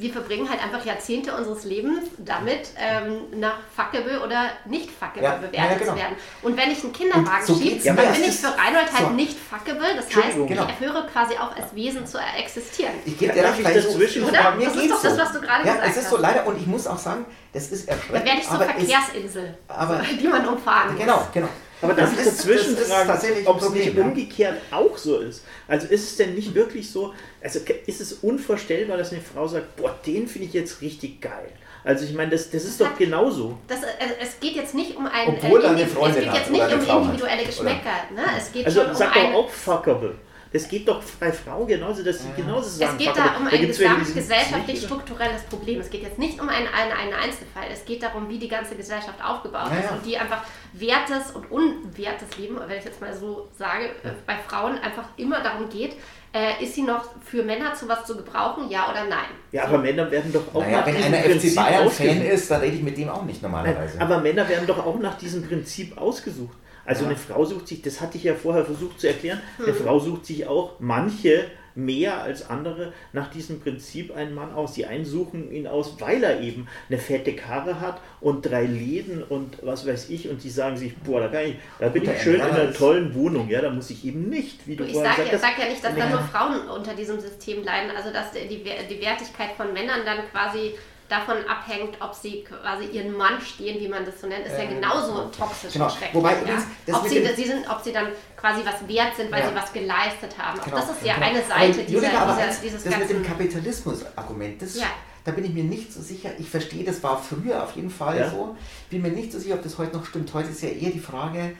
wir 0.01 0.13
verbringen 0.13 0.49
halt 0.49 0.63
einfach 0.63 0.85
Jahrzehnte 0.85 1.35
unseres 1.35 1.65
Lebens 1.65 2.05
damit, 2.19 2.69
ähm, 2.79 3.39
nach 3.41 3.55
fuckable 3.75 4.21
oder 4.23 4.51
nicht 4.67 4.91
fuckable 4.91 5.23
Ja, 5.23 5.33
bewertet 5.37 5.55
ja, 5.59 5.65
ja, 5.73 5.79
genau. 5.79 5.93
zu 5.93 5.99
werden. 5.99 6.17
Und 6.43 6.57
wenn 6.57 6.71
ich 6.71 6.83
einen 6.85 6.93
Kinderwagen 6.93 7.47
so 7.47 7.55
schiebe, 7.55 7.71
geht's 7.71 7.85
dann 7.85 7.97
bin 7.97 8.05
Das 8.09 8.19
ich 8.19 8.37
für 8.37 8.49
Reinhold 8.49 8.93
halt 8.93 9.07
so. 9.09 9.11
nicht 9.11 9.37
fuckable. 9.39 9.95
Das 9.97 10.07
heißt. 10.07 10.37
Genau. 10.47 10.67
ich 10.69 10.81
höre 10.87 11.07
quasi 11.07 11.35
auf, 11.37 11.57
als 11.57 11.75
Wesen 11.75 12.07
zu 12.07 12.19
existieren. 12.39 12.93
Ich 13.05 13.19
gebe 13.19 13.33
dir 13.33 13.41
ich 13.45 13.47
recht, 13.47 13.65
weil 13.65 13.83
so- 13.83 13.89
dazwischen 13.91 14.25
Oder? 14.25 14.41
aber 14.41 14.57
mir 14.57 14.65
Das 14.67 14.77
ist 14.77 14.91
doch 14.91 15.03
das, 15.03 15.13
so. 15.15 15.19
was 15.21 15.33
du 15.33 15.41
gerade 15.41 15.67
ja, 15.67 15.73
gesagt 15.75 15.91
es 15.91 15.97
ist 15.97 16.05
hast. 16.05 16.11
so 16.11 16.17
leider 16.19 16.47
und 16.47 16.61
ich 16.61 16.67
muss 16.67 16.87
auch 16.87 16.99
sagen, 16.99 17.25
das 17.53 17.69
ist 17.71 17.89
Dann 17.89 17.97
erschreckend. 17.99 18.25
werde 18.27 18.41
ich 18.41 18.47
es- 18.47 18.93
Verkehrsinsel, 18.93 19.59
aber- 19.69 20.03
die 20.21 20.27
man 20.29 20.47
umfahren 20.49 20.93
muss. 20.93 21.01
Genau, 21.01 21.27
genau. 21.33 21.49
Aber 21.81 21.95
das 21.95 22.11
darf 22.11 22.21
ich 22.21 22.27
ist- 22.27 22.39
dazwischen 22.39 22.75
das 22.75 22.83
ist 22.85 22.93
fragen, 22.93 23.09
tatsächlich 23.09 23.47
ob 23.49 23.63
es 23.63 23.71
nicht 23.71 23.95
ja. 23.95 24.03
umgekehrt 24.03 24.59
auch 24.71 24.97
so 24.99 25.19
ist? 25.21 25.45
Also 25.69 25.87
ist 25.89 26.03
es 26.11 26.17
denn 26.17 26.35
nicht 26.35 26.55
wirklich 26.55 26.91
so, 26.91 27.15
also 27.43 27.61
ist 27.87 28.01
es 28.01 28.13
unvorstellbar, 28.15 28.97
dass 28.97 29.13
eine 29.13 29.21
Frau 29.21 29.47
sagt, 29.47 29.77
boah, 29.77 29.95
den 30.07 30.27
finde 30.27 30.49
ich 30.49 30.55
jetzt 30.55 30.81
richtig 30.81 31.21
geil. 31.21 31.51
Also 31.85 32.05
ich 32.05 32.13
meine, 32.13 32.31
das, 32.33 32.51
das 32.51 32.65
ist 32.65 32.81
doch 32.81 32.99
genauso. 32.99 33.57
Das, 33.69 33.83
äh, 33.83 33.87
es 34.21 34.39
geht 34.41 34.57
jetzt 34.57 34.75
nicht 34.75 34.97
um 34.97 35.07
ein 35.07 35.29
Obwohl 35.29 35.63
er 35.63 35.71
eine 35.71 35.83
indiv- 35.83 35.87
es 35.87 35.93
Freundin 35.93 36.21
geht 36.23 36.31
hat 36.31 36.39
jetzt 36.39 36.51
oder 36.51 36.67
nicht 36.77 36.89
um 36.91 36.95
hat, 36.95 37.05
individuelle? 37.05 37.45
Geschmäcker. 37.45 37.91
Ne? 38.15 38.23
Es 38.37 38.53
geht 38.53 38.67
Also 38.67 38.81
schon 38.81 38.91
um 38.91 38.97
sag 38.97 39.15
doch 39.15 39.21
ein, 39.23 39.35
auch 39.35 39.49
fuckable. 39.49 40.15
Das 40.53 40.69
geht 40.69 40.89
doch 40.89 41.03
bei 41.21 41.31
Frauen 41.31 41.67
genauso, 41.67 42.03
dass 42.03 42.23
sie 42.23 42.29
genauso 42.35 42.69
sagen. 42.71 42.97
es 42.99 43.05
geht 43.07 43.17
da 43.17 43.37
um 43.37 43.47
ein 43.47 43.67
gesamtgesellschaftlich 43.67 44.83
strukturelles 44.83 45.43
Problem. 45.43 45.81
Es 45.81 45.91
geht 45.91 46.03
jetzt 46.03 46.19
nicht 46.19 46.41
um 46.41 46.49
einen, 46.49 46.67
einen, 46.69 46.93
einen 46.93 47.13
Einzelfall. 47.13 47.65
Es 47.73 47.85
geht 47.85 48.03
darum, 48.03 48.29
wie 48.29 48.39
die 48.39 48.49
ganze 48.49 48.75
Gesellschaft 48.75 49.23
aufgebaut 49.23 49.69
Ja, 49.71 49.79
ist 49.79 49.85
ja. 49.85 49.91
und 49.97 50.07
die 50.07 50.17
einfach 50.17 50.43
wertes 50.73 51.33
und 51.33 51.51
unwertes 51.51 52.37
Leben, 52.39 52.57
wenn 52.67 52.79
ich 52.79 52.85
jetzt 52.85 53.01
mal 53.01 53.15
so 53.15 53.49
sage, 53.59 53.91
bei 54.27 54.37
Frauen 54.49 54.79
einfach 54.79 55.05
immer 55.17 55.43
darum 55.43 55.69
geht, 55.69 55.97
äh, 56.33 56.63
ist 56.63 56.75
sie 56.75 56.83
noch 56.83 57.05
für 57.25 57.43
Männer 57.43 57.75
zu 57.75 57.89
was 57.89 58.05
zu 58.05 58.17
gebrauchen, 58.17 58.71
ja 58.71 58.91
oder 58.91 59.05
nein? 59.05 59.29
Ja, 59.53 59.65
aber 59.65 59.79
Männer 59.79 60.11
werden 60.11 60.33
doch 60.33 60.55
auch 60.55 60.61
Naja, 60.61 60.79
nach 60.81 60.87
wenn 60.87 60.97
diesem 60.97 61.15
einer 61.15 61.23
FC 61.41 61.55
Bayern-Fan 61.55 61.87
ausgesucht. 61.87 62.33
ist, 62.33 62.51
dann 62.51 62.61
rede 62.61 62.77
ich 62.77 62.83
mit 62.83 62.97
dem 62.99 63.09
auch 63.09 63.23
nicht 63.25 63.43
Nein, 63.43 63.51
normalerweise. 63.53 64.01
aber 64.01 64.19
Männer 64.21 64.49
werden 64.49 64.67
doch 64.67 64.79
auch 64.85 64.99
nach 64.99 65.17
diesem 65.17 65.47
Prinzip 65.47 65.97
ausgesucht. 65.99 66.57
Also 66.89 67.03
Ja. 67.05 67.11
eine 67.11 67.17
Frau 67.19 67.45
sucht 67.45 67.69
sich, 67.69 67.83
das 67.83 68.01
hatte 68.01 68.17
ich 68.17 68.25
ja 68.25 68.35
vorher 68.35 68.65
versucht 68.65 68.99
zu 68.99 69.07
erklären, 69.07 69.41
eine 69.59 69.69
Hm. 69.69 69.75
Frau 69.75 69.99
sucht 69.99 70.27
sich 70.27 70.47
auch 70.47 70.73
manche 70.81 71.45
mehr 71.75 72.23
als 72.23 72.51
andere 72.51 72.93
nach 73.13 73.31
diesem 73.31 73.61
Prinzip 73.61 74.13
einen 74.17 74.35
Mann 74.35 74.53
aus. 74.53 74.73
Die 74.73 74.85
einen 74.87 75.05
suchen 75.05 75.53
ihn 75.53 75.69
aus, 75.69 75.95
weil 76.01 76.25
er 76.25 76.41
eben 76.41 76.67
eine 76.89 76.99
fette 76.99 77.35
Karre 77.35 77.81
hat 77.81 78.01
und 78.21 78.45
drei 78.45 78.65
Läden 78.65 79.23
und 79.23 79.59
was 79.63 79.87
weiß 79.87 80.11
ich 80.11 80.29
und 80.29 80.43
die 80.43 80.51
sagen 80.51 80.77
sich, 80.77 80.97
boah, 80.97 81.21
da, 81.21 81.29
kann 81.29 81.47
ich, 81.51 81.55
da 81.79 81.89
bin 81.91 82.03
ich 82.03 82.21
schön 82.21 82.35
in 82.37 82.41
einer 82.41 82.73
tollen 82.73 83.15
Wohnung, 83.15 83.49
ja, 83.49 83.61
da 83.61 83.71
muss 83.71 83.91
ich 83.91 84.05
eben 84.05 84.29
nicht, 84.29 84.67
wie 84.67 84.75
du 84.75 84.83
Ich 84.85 84.93
vorhin 84.93 85.13
sage 85.13 85.31
gesagt 85.31 85.43
ja, 85.43 85.49
hast, 85.49 85.57
sag 85.57 85.65
ja 85.65 85.71
nicht, 85.71 85.85
dass 85.85 85.93
Ja. 85.97 85.99
dann 86.01 86.11
nur 86.11 86.21
Frauen 86.23 86.69
unter 86.69 86.95
diesem 86.95 87.21
System 87.21 87.63
leiden, 87.63 87.91
also 87.97 88.13
dass 88.13 88.33
die, 88.33 88.49
die 88.49 88.65
die 88.65 89.01
Wertigkeit 89.01 89.51
von 89.57 89.73
Männern 89.73 90.01
dann 90.05 90.19
quasi 90.33 90.73
davon 91.09 91.37
abhängt, 91.49 91.97
ob 92.01 92.13
sie 92.15 92.45
quasi 92.45 92.85
ihren 92.87 93.17
Mann 93.17 93.41
stehen, 93.41 93.81
wie 93.81 93.89
man 93.89 94.05
das 94.05 94.21
so 94.21 94.27
nennt, 94.27 94.47
ist 94.47 94.53
ja 94.59 94.65
Äh, 94.65 94.75
genauso 94.75 95.31
toxisch 95.37 95.73
genau. 95.73 95.89
Wobei 96.13 96.33
ja? 96.33 96.39
übrigens, 96.41 96.65
das 96.87 96.97
ob, 96.97 97.09
sie, 97.09 97.27
sie 97.35 97.45
sind, 97.45 97.69
ob 97.71 97.81
sie 97.83 97.93
dann 97.93 98.09
quasi 98.37 98.61
was 98.65 98.87
wert 98.87 99.17
sind, 99.17 99.33
weil 99.33 99.41
Ja. 99.41 99.49
sie 99.49 99.55
was 99.55 99.73
geleistet 99.73 100.37
haben. 100.37 100.61
Auch 100.61 100.65
Genau, 100.65 100.77
das 100.77 100.91
ist 100.91 101.03
ja 101.05 101.15
genau. 101.15 101.27
eine 101.27 101.39
Aber 101.39 101.49
Seite 101.49 101.85
dieser, 101.85 101.93
Julika, 101.93 102.19
aber 102.19 102.33
dieser, 102.47 102.61
dieses 102.63 102.85
das 102.85 102.99
mit 102.99 103.11
dem. 103.11 103.23
Kapitalismus-Argument, 103.25 104.61
das, 104.63 104.77
Ja. 104.79 104.87
da 105.25 105.33
bin 105.33 105.45
ich 105.45 105.53
mir 105.53 105.65
nicht 105.65 105.93
so 105.93 106.03
sicher. 106.03 106.31
Ich 106.39 106.49
verstehe, 106.51 106.85
das 106.85 107.03
war 107.03 107.19
früher 107.23 107.63
auf 107.63 107.75
jeden 107.77 107.91
Fall 107.91 108.19
Ja. 108.19 108.31
so. 108.31 108.57
Bin 108.91 109.03
mir 109.03 109.11
nicht 109.11 109.33
so 109.33 109.39
sicher, 109.39 109.55
ob 109.55 109.63
das 109.63 109.79
heute 109.79 109.97
noch 109.97 110.05
stimmt. 110.05 110.33
Heute 110.35 110.51
ist 110.51 110.63
ja 110.63 110.69
eher 110.69 110.91
die 110.91 111.01
Frage, 111.01 111.53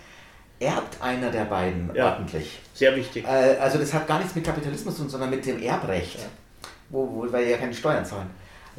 erbt 0.61 1.01
einer 1.01 1.31
der 1.31 1.45
beiden 1.45 1.91
Ja. 1.95 2.13
ordentlich? 2.15 2.59
sehr 2.75 2.95
wichtig. 2.97 3.25
Äh, 3.25 3.57
also 3.61 3.79
das 3.79 3.95
hat 3.95 4.07
gar 4.07 4.19
nichts 4.19 4.35
mit 4.35 4.45
Kapitalismus 4.45 4.95
zu 4.97 5.03
tun, 5.03 5.11
sondern 5.11 5.31
mit 5.31 5.47
dem 5.47 5.63
Erbrecht, 5.63 6.19
wo, 6.91 7.09
wo, 7.11 7.33
weil 7.33 7.49
ja 7.49 7.57
keine 7.57 7.73
Steuern 7.75 8.05
zahlen 8.05 8.29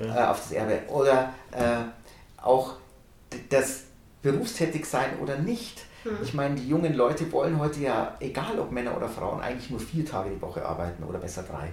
Ja. 0.04 0.26
äh, 0.26 0.28
auf 0.30 0.38
das 0.42 0.52
Erbe. 0.52 0.80
Oder 0.90 1.34
äh, 1.52 2.42
auch 2.42 2.76
das 3.50 3.84
Berufstätigsein 4.22 5.20
oder 5.22 5.38
nicht. 5.38 5.86
Ich 6.24 6.34
meine, 6.34 6.56
die 6.56 6.68
jungen 6.68 6.94
Leute 6.96 7.30
wollen 7.32 7.60
heute 7.60 7.82
ja, 7.82 8.16
egal 8.22 8.58
ob 8.58 8.72
Männer 8.72 8.96
oder 8.96 9.10
Frauen, 9.10 9.42
eigentlich 9.42 9.70
nur 9.70 9.80
vier 9.82 10.06
Tage 10.06 10.30
die 10.30 10.42
Woche 10.42 10.66
arbeiten 10.66 11.04
oder 11.04 11.20
besser 11.20 11.44
drei. 11.44 11.68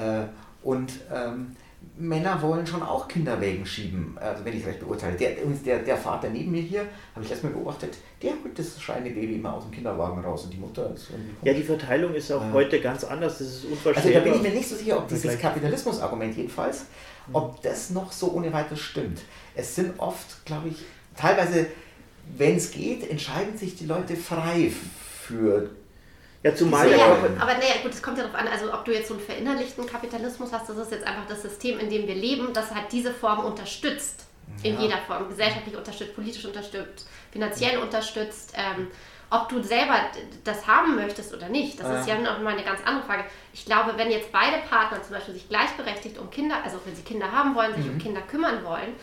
Äh, 0.00 0.24
und 0.62 0.92
ähm, 1.14 1.54
Männer 1.98 2.40
wollen 2.40 2.66
schon 2.66 2.82
auch 2.82 3.06
Kinderwägen 3.06 3.66
schieben, 3.66 4.16
also 4.18 4.42
wenn 4.46 4.54
ich 4.54 4.62
es 4.62 4.66
recht 4.66 4.80
beurteile. 4.80 5.14
Der, 5.16 5.32
der, 5.64 5.78
der 5.80 5.96
Vater 5.98 6.30
neben 6.30 6.50
mir 6.52 6.62
hier, 6.62 6.86
habe 7.14 7.22
ich 7.24 7.30
erstmal 7.30 7.52
beobachtet, 7.52 7.98
der 8.22 8.30
holt 8.42 8.58
das 8.58 8.80
schreiende 8.80 9.10
Baby 9.10 9.34
immer 9.34 9.52
aus 9.52 9.64
dem 9.64 9.72
Kinderwagen 9.72 10.24
raus 10.24 10.44
und 10.44 10.52
die 10.54 10.56
Mutter 10.58 10.90
ist 10.94 11.08
Ja, 11.42 11.52
die 11.52 11.62
Verteilung 11.62 12.14
ist 12.14 12.32
auch 12.32 12.40
Ja. 12.40 12.52
heute 12.54 12.80
ganz 12.80 13.04
anders, 13.04 13.38
das 13.38 13.48
ist 13.48 13.56
also 13.64 13.68
unvorstellbar. 13.74 14.20
da 14.22 14.24
bin 14.30 14.34
ich 14.34 14.42
mir 14.42 14.54
nicht 14.56 14.68
so 14.68 14.76
sicher, 14.76 14.96
ob 14.96 15.08
dieses. 15.08 15.38
Kapitalismus-Argument 15.38 16.34
jedenfalls, 16.34 16.86
ob 17.32 17.62
das 17.62 17.90
noch 17.90 18.12
so 18.12 18.32
ohne 18.32 18.52
weiteres 18.52 18.80
stimmt. 18.80 19.20
Es 19.54 19.74
sind 19.74 19.98
oft, 19.98 20.44
glaube 20.44 20.68
ich, 20.68 20.76
teilweise, 21.16 21.66
wenn 22.36 22.56
es 22.56 22.70
geht, 22.70 23.08
entscheiden 23.08 23.56
sich 23.56 23.76
die 23.76 23.86
Leute 23.86 24.16
frei 24.16 24.72
für 25.22 25.70
ja, 26.42 26.54
zumal 26.54 26.90
ja 26.90 27.06
aber 27.38 27.54
naja, 27.54 27.76
gut, 27.82 27.94
es 27.94 28.02
kommt 28.02 28.18
ja 28.18 28.24
darauf 28.24 28.38
an, 28.38 28.46
also 28.48 28.70
ob 28.70 28.84
du 28.84 28.92
jetzt 28.92 29.08
so 29.08 29.14
einen 29.14 29.22
verinnerlichten 29.22 29.86
Kapitalismus 29.86 30.52
hast, 30.52 30.68
das 30.68 30.76
ist 30.76 30.92
jetzt 30.92 31.06
einfach 31.06 31.26
das 31.26 31.40
System, 31.40 31.78
in 31.78 31.88
dem 31.88 32.06
wir 32.06 32.14
leben, 32.14 32.52
das 32.52 32.70
halt 32.74 32.92
diese 32.92 33.14
Form 33.14 33.46
unterstützt. 33.46 34.26
In 34.62 34.74
Ja. 34.74 34.80
jeder 34.82 34.98
Form. 34.98 35.26
Gesellschaftlich 35.30 35.74
unterstützt, 35.74 36.14
politisch 36.14 36.44
unterstützt, 36.44 37.08
finanziell 37.32 37.78
unterstützt. 37.78 38.52
Ähm, 38.54 38.88
ob 39.34 39.48
du 39.48 39.62
selber 39.62 39.96
das 40.44 40.66
haben 40.66 40.94
möchtest 40.96 41.34
oder 41.34 41.48
nicht, 41.48 41.80
das 41.80 42.00
ist 42.00 42.08
ja 42.08 42.16
noch 42.18 42.40
mal 42.40 42.52
eine 42.54 42.62
ganz 42.62 42.80
andere 42.84 43.04
Frage. 43.04 43.24
Ich 43.52 43.64
glaube, 43.66 43.94
wenn 43.96 44.10
jetzt 44.10 44.30
beide 44.32 44.58
Partner 44.68 45.02
zum 45.02 45.14
Beispiel 45.14 45.34
sich 45.34 45.48
gleichberechtigt 45.48 46.18
um 46.18 46.30
Kinder, 46.30 46.56
also 46.64 46.78
wenn 46.84 46.94
sie 46.94 47.02
Kinder 47.02 47.30
haben 47.32 47.54
wollen, 47.54 47.74
sich 47.74 47.88
um 47.88 47.98
Kinder 47.98 48.20
kümmern 48.22 48.64
wollen 48.64 48.94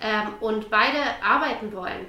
ähm, 0.00 0.34
und 0.40 0.70
beide 0.70 0.98
arbeiten 1.22 1.72
wollen, 1.72 2.06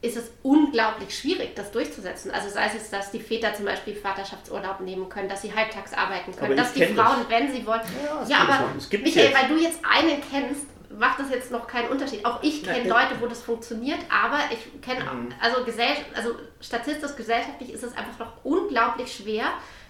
ist 0.00 0.16
es 0.16 0.32
unglaublich 0.42 1.16
schwierig, 1.16 1.54
das 1.54 1.70
durchzusetzen. 1.70 2.32
Also 2.32 2.48
sei 2.48 2.66
es 2.66 2.74
jetzt, 2.74 2.92
dass 2.92 3.12
die 3.12 3.20
Väter 3.20 3.54
zum 3.54 3.66
Beispiel 3.66 3.94
Vaterschaftsurlaub 3.94 4.80
nehmen 4.80 5.08
können, 5.08 5.28
dass 5.28 5.42
sie 5.42 5.54
halbtags 5.54 5.94
arbeiten 5.94 6.32
können, 6.34 6.52
Aber 6.52 6.54
dass 6.56 6.72
die 6.72 6.84
Frauen, 6.86 7.18
das. 7.20 7.30
wenn 7.30 7.52
sie 7.52 7.64
wollen. 7.64 7.82
Ja, 8.04 8.26
Ja, 8.28 8.38
aber 8.48 8.64
Michael, 8.90 9.26
jetzt. 9.28 9.34
weil 9.40 9.48
du 9.48 9.62
jetzt 9.62 9.78
einen 9.88 10.20
kennst, 10.28 10.66
macht 10.98 11.18
das 11.20 11.30
jetzt 11.30 11.50
noch 11.50 11.66
keinen 11.66 11.88
Unterschied. 11.90 12.24
Auch 12.24 12.42
ich 12.42 12.62
kenne 12.64 12.88
Leute, 12.88 13.20
wo 13.20 13.26
das 13.26 13.42
funktioniert, 13.42 13.98
aber 14.10 14.38
ich 14.50 14.80
kenne, 14.82 15.00
Mhm. 15.04 15.32
also, 15.40 15.64
gesell 15.64 15.88
also 16.14 16.30
statistisch, 16.60 17.16
gesellschaftlich 17.16 17.72
ist 17.72 17.82
es 17.82 17.96
einfach 17.96 18.18
noch 18.18 18.44
unglaublich 18.44 19.14
schwer, 19.14 19.44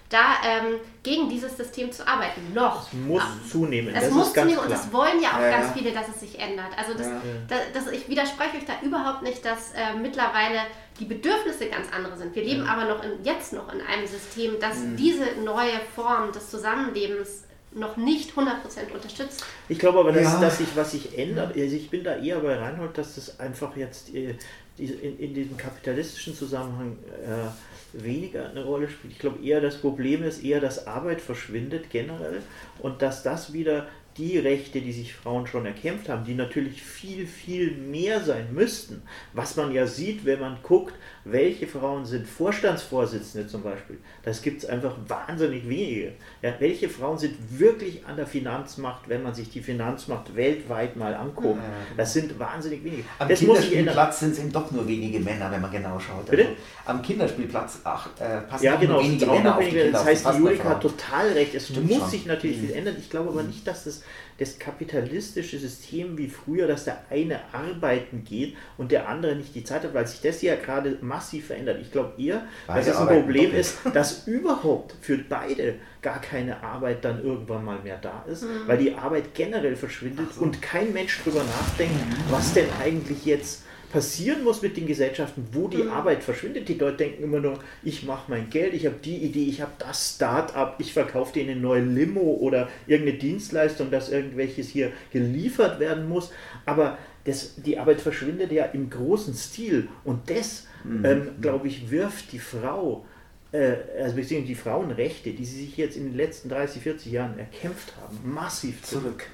da 0.09 0.35
ähm, 0.45 0.75
gegen 1.01 1.27
dieses 1.27 1.57
System 1.57 1.91
zu 1.91 2.07
arbeiten. 2.07 2.53
Noch. 2.53 2.87
Es 2.87 2.93
muss 2.93 3.23
zunehmen. 3.49 3.95
Es 3.95 4.03
das 4.05 4.11
muss 4.11 4.31
zunehmen 4.33 4.59
und 4.59 4.69
das 4.69 4.93
wollen 4.93 5.19
ja 5.21 5.29
auch 5.29 5.41
Ja, 5.41 5.49
ganz 5.49 5.67
ja. 5.69 5.73
viele, 5.73 5.91
dass 5.91 6.07
es 6.07 6.19
sich 6.19 6.39
ändert. 6.39 6.67
Also 6.77 6.93
das, 6.95 7.07
Ja. 7.07 7.21
da, 7.47 7.55
das, 7.73 7.87
ich 7.91 8.07
widerspreche 8.09 8.57
euch 8.57 8.65
da 8.65 8.73
überhaupt 8.83 9.23
nicht, 9.23 9.43
dass 9.43 9.71
äh, 9.71 9.95
mittlerweile 9.99 10.59
die 10.99 11.05
Bedürfnisse 11.05 11.65
ganz 11.67 11.87
andere 11.91 12.15
sind. 12.15 12.35
Wir 12.35 12.43
leben 12.43 12.67
aber 12.67 12.85
noch 12.85 13.03
in, 13.03 13.23
jetzt 13.23 13.53
noch 13.53 13.73
in 13.73 13.81
einem 13.81 14.05
System, 14.05 14.59
das 14.59 14.77
Mhm. 14.79 14.97
diese 14.97 15.25
neue 15.43 15.79
Form 15.95 16.31
des 16.31 16.49
Zusammenlebens 16.51 17.45
noch 17.75 17.97
nicht 17.97 18.31
100% 18.33 18.91
unterstützt. 18.93 19.43
Ich 19.69 19.79
glaube 19.79 19.99
aber, 19.99 20.11
dass, 20.11 20.23
Ja. 20.23 20.39
dass 20.41 20.57
sich 20.59 20.67
was 20.75 20.91
sich 20.91 21.17
ändert. 21.17 21.55
Also 21.57 21.75
ich 21.75 21.89
bin 21.89 22.03
da 22.03 22.15
eher 22.17 22.39
bei 22.39 22.55
Reinhold, 22.55 22.97
dass 22.97 23.15
das 23.15 23.39
einfach 23.39 23.75
jetzt 23.77 24.13
äh, 24.13 24.35
in, 24.77 25.19
in 25.19 25.33
diesem 25.33 25.57
kapitalistischen 25.57 26.35
Zusammenhang 26.35 26.97
äh, 27.23 28.01
weniger 28.03 28.49
eine 28.49 28.63
Rolle 28.63 28.89
spielt. 28.89 29.13
Ich 29.13 29.19
glaube 29.19 29.43
eher, 29.43 29.61
das 29.61 29.77
Problem 29.77 30.23
ist 30.23 30.43
eher, 30.43 30.59
dass 30.59 30.87
Arbeit 30.87 31.21
verschwindet 31.21 31.89
generell 31.91 32.41
und 32.79 33.01
dass 33.01 33.23
das 33.23 33.53
wieder 33.53 33.87
die 34.17 34.37
Rechte, 34.37 34.79
die 34.79 34.91
sich 34.93 35.15
Frauen 35.15 35.47
schon 35.47 35.65
erkämpft 35.65 36.07
haben, 36.09 36.23
die 36.23 36.35
natürlich 36.35 36.83
viel, 36.83 37.25
viel 37.25 37.71
mehr 37.71 38.21
sein 38.21 38.53
müssten, 38.53 39.01
was 39.33 39.55
man 39.55 39.71
ja 39.73 39.87
sieht, 39.87 40.23
wenn 40.25 40.39
man 40.39 40.57
guckt, 40.61 40.93
welche 41.25 41.67
Frauen 41.67 42.05
sind 42.05 42.27
Vorstandsvorsitzende 42.27 43.47
zum 43.47 43.63
Beispiel. 43.63 43.97
Das 44.23 44.41
gibt 44.41 44.63
es 44.63 44.69
einfach 44.69 44.95
wahnsinnig 45.07 45.67
wenige. 45.67 46.13
Ja, 46.41 46.53
welche 46.59 46.89
Frauen 46.89 47.17
sind 47.17 47.35
wirklich 47.59 48.05
an 48.05 48.15
der 48.17 48.27
Finanzmacht, 48.27 49.07
wenn 49.07 49.23
man 49.23 49.33
sich 49.33 49.49
die 49.49 49.61
Finanzmacht 49.61 50.35
weltweit 50.35 50.95
mal 50.95 51.13
anguckt? 51.15 51.55
Genau. 51.55 51.63
Das 51.97 52.13
sind 52.13 52.37
wahnsinnig 52.39 52.83
wenige. 52.83 53.03
Am 53.19 53.29
das. 53.29 53.39
Kinderspielplatz 53.39 54.19
sind 54.19 54.31
es 54.33 54.39
eben 54.39 54.51
doch 54.51 54.69
nur 54.71 54.87
wenige 54.87 55.19
Männer, 55.19 55.49
wenn 55.51 55.61
man 55.61 55.71
genau 55.71 55.99
schaut. 55.99 56.25
Bitte? 56.29 56.43
Also, 56.43 56.55
am 56.85 57.01
Kinderspielplatz 57.01 57.79
ach, 57.83 58.07
äh, 58.19 58.41
passen 58.41 58.65
Ja, 58.65 58.75
genau, 58.75 58.93
nur 58.95 59.03
wenige 59.03 59.25
Männer 59.25 59.57
auf 59.57 59.63
die. 59.63 59.69
Kinder. 59.69 59.91
Das 59.91 60.05
heißt, 60.05 60.25
die 60.33 60.37
Julika 60.39 60.69
hat 60.69 60.81
total 60.81 61.29
recht. 61.29 61.55
Es 61.55 61.67
Stimmt 61.69 61.87
muss 61.89 61.99
schon. 61.99 62.09
sich 62.09 62.25
natürlich 62.25 62.57
Mhm. 62.57 62.67
viel 62.67 62.75
ändern. 62.75 62.95
Ich 62.99 63.09
glaube 63.09 63.29
aber 63.29 63.43
nicht, 63.43 63.65
dass 63.67 63.85
das, 63.85 64.03
das 64.43 64.59
kapitalistische 64.59 65.57
System 65.57 66.17
wie 66.17 66.27
früher, 66.27 66.67
dass 66.67 66.85
der 66.85 67.03
eine 67.09 67.39
arbeiten 67.53 68.23
geht 68.23 68.55
und 68.77 68.91
der 68.91 69.07
andere 69.07 69.35
nicht 69.35 69.55
die 69.55 69.63
Zeit 69.63 69.83
hat, 69.83 69.93
weil 69.93 70.07
sich 70.07 70.21
das 70.21 70.41
ja 70.41 70.55
gerade 70.55 70.97
massiv 71.01 71.47
verändert. 71.47 71.79
Ich 71.81 71.91
glaube 71.91 72.21
eher, 72.21 72.45
Beide 72.67 72.79
dass 72.79 72.87
es 72.87 72.95
ein 72.95 73.01
arbeiten 73.03 73.21
Problem 73.21 73.43
doppelt. 73.45 73.59
ist, 73.59 73.77
dass 73.93 74.27
überhaupt 74.27 74.95
für 75.01 75.17
beide 75.17 75.75
gar 76.01 76.19
keine 76.19 76.61
Arbeit 76.61 77.05
dann 77.05 77.23
irgendwann 77.23 77.63
mal 77.63 77.79
mehr 77.79 77.97
da 77.97 78.25
ist, 78.27 78.45
weil 78.67 78.77
die 78.77 78.93
Arbeit 78.93 79.33
generell 79.33 79.75
verschwindet 79.75 80.37
und 80.39 80.61
kein 80.61 80.91
Mensch 80.93 81.23
drüber 81.23 81.43
nachdenkt, 81.43 81.95
was 82.29 82.53
denn 82.53 82.67
eigentlich 82.81 83.25
jetzt 83.25 83.62
passieren 83.93 84.43
muss 84.43 84.63
mit 84.63 84.75
den 84.75 84.87
Gesellschaften, 84.87 85.47
wo 85.51 85.67
die 85.67 85.83
Arbeit 85.83 86.23
verschwindet. 86.23 86.67
Die 86.67 86.73
Leute 86.73 86.97
denken 86.97 87.23
immer 87.23 87.39
nur, 87.39 87.59
ich 87.83 88.03
mache 88.03 88.31
mein 88.31 88.49
Geld, 88.49 88.73
ich 88.73 88.87
habe 88.87 88.95
die 89.05 89.17
Idee, 89.17 89.45
ich 89.45 89.61
habe 89.61 89.73
das 89.77 90.15
Start-up, 90.15 90.77
ich 90.79 90.93
verkaufe 90.93 91.31
denen 91.31 91.51
eine 91.51 91.59
neue 91.59 91.83
Limo 91.83 92.21
oder 92.21 92.69
irgendeine 92.87 93.19
Dienstleistung, 93.19 93.91
dass 93.91 94.09
irgendwelches 94.09 94.67
hier 94.67 94.91
geliefert 95.11 95.79
werden 95.79 96.09
muss. 96.09 96.31
Aber 96.65 96.97
das, 97.25 97.53
die 97.57 97.77
Arbeit 97.77 98.01
verschwindet 98.01 98.51
ja 98.51 98.65
im 98.65 98.89
großen 98.89 99.35
Stil 99.35 99.87
und 100.03 100.27
das, 100.27 100.65
ähm, 100.85 101.29
glaube 101.39 101.67
ich, 101.67 101.91
wirft 101.91 102.31
die 102.31 102.39
Frau 102.39 103.05
äh, 103.51 103.75
also 104.01 104.15
beziehungsweise 104.15 104.47
die 104.47 104.55
Frauenrechte, 104.55 105.33
die 105.33 105.45
sie 105.45 105.65
sich 105.65 105.77
jetzt 105.77 105.97
in 105.97 106.05
den 106.05 106.17
letzten 106.17 106.49
30, 106.49 106.81
40 106.81 107.11
Jahren 107.11 107.37
erkämpft 107.37 107.93
haben, 108.01 108.19
massiv 108.23 108.81
zurück. 108.81 109.27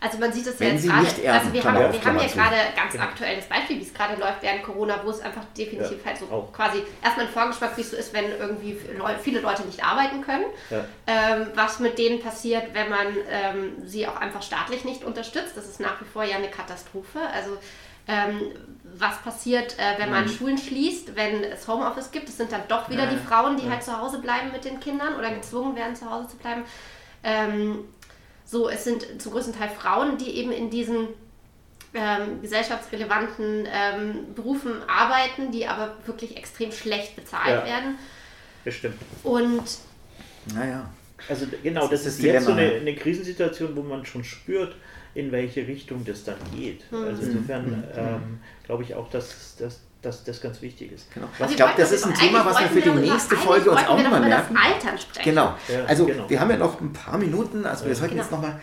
Also 0.00 0.18
man 0.18 0.32
sieht 0.32 0.46
es 0.46 0.58
ja 0.58 0.66
Wenn 0.66 0.74
jetzt 0.74 0.86
gerade, 0.86 1.32
also 1.32 1.52
wir 1.52 1.64
haben, 1.64 1.92
wir 1.92 2.04
haben 2.04 2.18
ja 2.18 2.26
gerade 2.26 2.56
ganz 2.76 2.92
Genau. 2.92 3.04
aktuelles 3.04 3.46
Beispiel, 3.46 3.78
wie 3.78 3.82
es 3.82 3.94
gerade 3.94 4.20
läuft 4.20 4.42
während 4.42 4.62
Corona, 4.62 5.00
wo 5.04 5.10
es 5.10 5.20
einfach 5.20 5.42
definitiv 5.56 5.98
Ja, 6.04 6.06
halt 6.10 6.18
so 6.18 6.26
auch. 6.26 6.52
quasi 6.52 6.82
erstmal 7.02 7.26
ein 7.26 7.32
Vorgeschmack, 7.32 7.76
wie 7.76 7.80
es 7.80 7.90
so 7.90 7.96
ist, 7.96 8.12
wenn 8.12 8.30
irgendwie 8.38 8.78
viele 9.22 9.40
Leute 9.40 9.62
nicht 9.62 9.82
arbeiten 9.82 10.20
können. 10.22 10.44
Ja. 10.70 10.84
Ähm, 11.06 11.46
was 11.54 11.80
mit 11.80 11.98
denen 11.98 12.20
passiert, 12.20 12.74
wenn 12.74 12.90
man 12.90 13.06
ähm, 13.30 13.72
sie 13.86 14.06
auch 14.06 14.16
einfach 14.20 14.42
staatlich 14.42 14.84
nicht 14.84 15.02
unterstützt. 15.02 15.56
Das 15.56 15.66
ist 15.66 15.80
nach 15.80 16.00
wie 16.00 16.04
vor 16.04 16.24
ja 16.24 16.36
eine 16.36 16.48
Katastrophe. 16.50 17.18
Also 17.34 17.56
ähm, 18.08 18.52
was 18.84 19.20
passiert, 19.22 19.76
äh, 19.78 19.98
wenn 19.98 20.10
man 20.10 20.24
Mhm. 20.24 20.28
Schulen 20.28 20.58
schließt, 20.58 21.16
wenn 21.16 21.42
es 21.42 21.66
Homeoffice 21.66 22.10
gibt? 22.12 22.28
Es 22.28 22.36
sind 22.36 22.52
dann 22.52 22.62
doch 22.68 22.88
wieder 22.88 23.04
Ja, 23.04 23.10
die 23.10 23.16
ja. 23.16 23.22
Frauen, 23.22 23.56
die 23.56 23.68
halt 23.68 23.82
zu 23.82 23.98
Hause 23.98 24.18
bleiben 24.20 24.52
mit 24.52 24.64
den 24.64 24.78
Kindern 24.78 25.16
oder 25.16 25.30
gezwungen 25.30 25.74
werden, 25.74 25.96
zu 25.96 26.08
Hause 26.10 26.28
zu 26.28 26.36
bleiben. 26.36 26.62
Ähm, 27.24 27.78
so, 28.46 28.68
es 28.70 28.84
sind 28.84 29.20
zum 29.20 29.32
größten 29.32 29.54
Teil 29.54 29.68
Frauen, 29.68 30.16
die 30.18 30.30
eben 30.38 30.52
in 30.52 30.70
diesen 30.70 31.08
ähm, 31.94 32.40
gesellschaftsrelevanten 32.42 33.66
ähm, 33.70 34.34
Berufen 34.34 34.72
arbeiten, 34.88 35.50
die 35.50 35.66
aber 35.66 35.96
wirklich 36.06 36.36
extrem 36.36 36.70
schlecht 36.72 37.16
bezahlt 37.16 37.48
Ja. 37.48 37.64
werden. 37.64 37.98
Bestimmt. 38.64 38.96
Und 39.22 39.62
Naja. 40.54 40.88
Also 41.28 41.46
genau, 41.62 41.82
das, 41.88 41.90
Das 42.04 42.06
ist 42.06 42.18
ist 42.18 42.24
jetzt 42.24 42.44
so 42.44 42.52
eine, 42.52 42.74
ja. 42.74 42.80
eine 42.80 42.94
Krisensituation, 42.94 43.74
wo 43.74 43.82
man 43.82 44.04
schon 44.04 44.22
spürt, 44.22 44.76
in 45.14 45.32
welche 45.32 45.66
Richtung 45.66 46.04
das 46.04 46.24
dann 46.24 46.36
geht. 46.54 46.84
Also 46.92 47.22
insofern 47.22 47.84
ähm, 47.96 48.40
glaube 48.64 48.82
ich 48.82 48.94
auch, 48.94 49.08
dass, 49.10 49.56
dass, 49.56 49.80
dass 50.06 50.24
das 50.24 50.40
ganz 50.40 50.62
wichtig 50.62 50.92
ist. 50.92 51.12
Genau. 51.12 51.26
Also 51.38 51.50
ich 51.50 51.56
glaube, 51.56 51.72
das 51.76 51.92
ist 51.92 52.06
ein 52.06 52.14
Thema, 52.14 52.44
was 52.46 52.58
wir 52.60 52.68
für 52.68 52.80
die 52.80 52.90
nächste 52.90 53.36
Folge 53.36 53.70
uns 53.70 53.80
auch 53.80 54.00
nochmal 54.00 54.20
noch 54.20 54.28
merken. 54.28 54.54
über 54.54 54.60
das 54.62 54.72
Altern 54.86 54.98
sprechen. 54.98 55.24
Genau. 55.30 55.54
Ja, 55.68 55.84
Also 55.86 56.06
genau. 56.06 56.28
wir 56.30 56.40
haben 56.40 56.50
ja 56.50 56.56
noch 56.56 56.80
ein 56.80 56.92
paar 56.92 57.18
Minuten, 57.18 57.66
also 57.66 57.84
wir 57.86 57.94
sollten 57.94 58.14
Genau. 58.14 58.22
jetzt 58.22 58.32
nochmal 58.32 58.60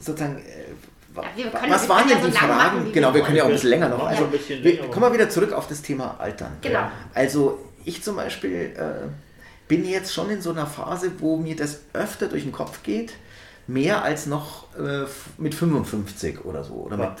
sozusagen. 0.00 0.38
Äh, 0.38 0.42
Ja, 1.36 1.46
was 1.70 1.88
waren 1.88 2.08
ja 2.08 2.16
denn 2.16 2.26
die 2.26 2.32
so 2.32 2.36
Fragen? 2.38 2.56
machen, 2.78 2.92
genau, 2.92 3.14
wir 3.14 3.22
können 3.22 3.36
ja 3.36 3.44
auch 3.44 3.46
ein 3.48 3.52
bisschen 3.52 3.70
länger 3.70 3.88
noch. 3.88 4.06
Also, 4.06 4.26
bisschen 4.26 4.62
wir, 4.62 4.78
kommen 4.90 5.06
wir 5.06 5.12
wieder 5.14 5.30
zurück 5.30 5.52
auf 5.52 5.66
das 5.66 5.80
Thema 5.82 6.16
Altern. 6.18 6.52
Genau. 6.60 6.90
Also 7.14 7.58
ich 7.84 8.02
zum 8.02 8.16
Beispiel 8.16 8.74
äh, 8.76 9.08
bin 9.68 9.84
jetzt 9.88 10.12
schon 10.12 10.28
in 10.30 10.42
so 10.42 10.50
einer 10.50 10.66
Phase, 10.66 11.12
wo 11.20 11.36
mir 11.38 11.56
das 11.56 11.80
öfter 11.94 12.26
durch 12.28 12.42
den 12.42 12.52
Kopf 12.52 12.82
geht, 12.82 13.14
mehr 13.66 14.02
als 14.04 14.26
noch 14.26 14.66
äh, 14.78 15.04
mit 15.38 15.54
55 15.54 16.44
oder 16.44 16.62
so. 16.64 16.74
Oder 16.74 16.98
Ja. 16.98 17.10
mit, 17.10 17.18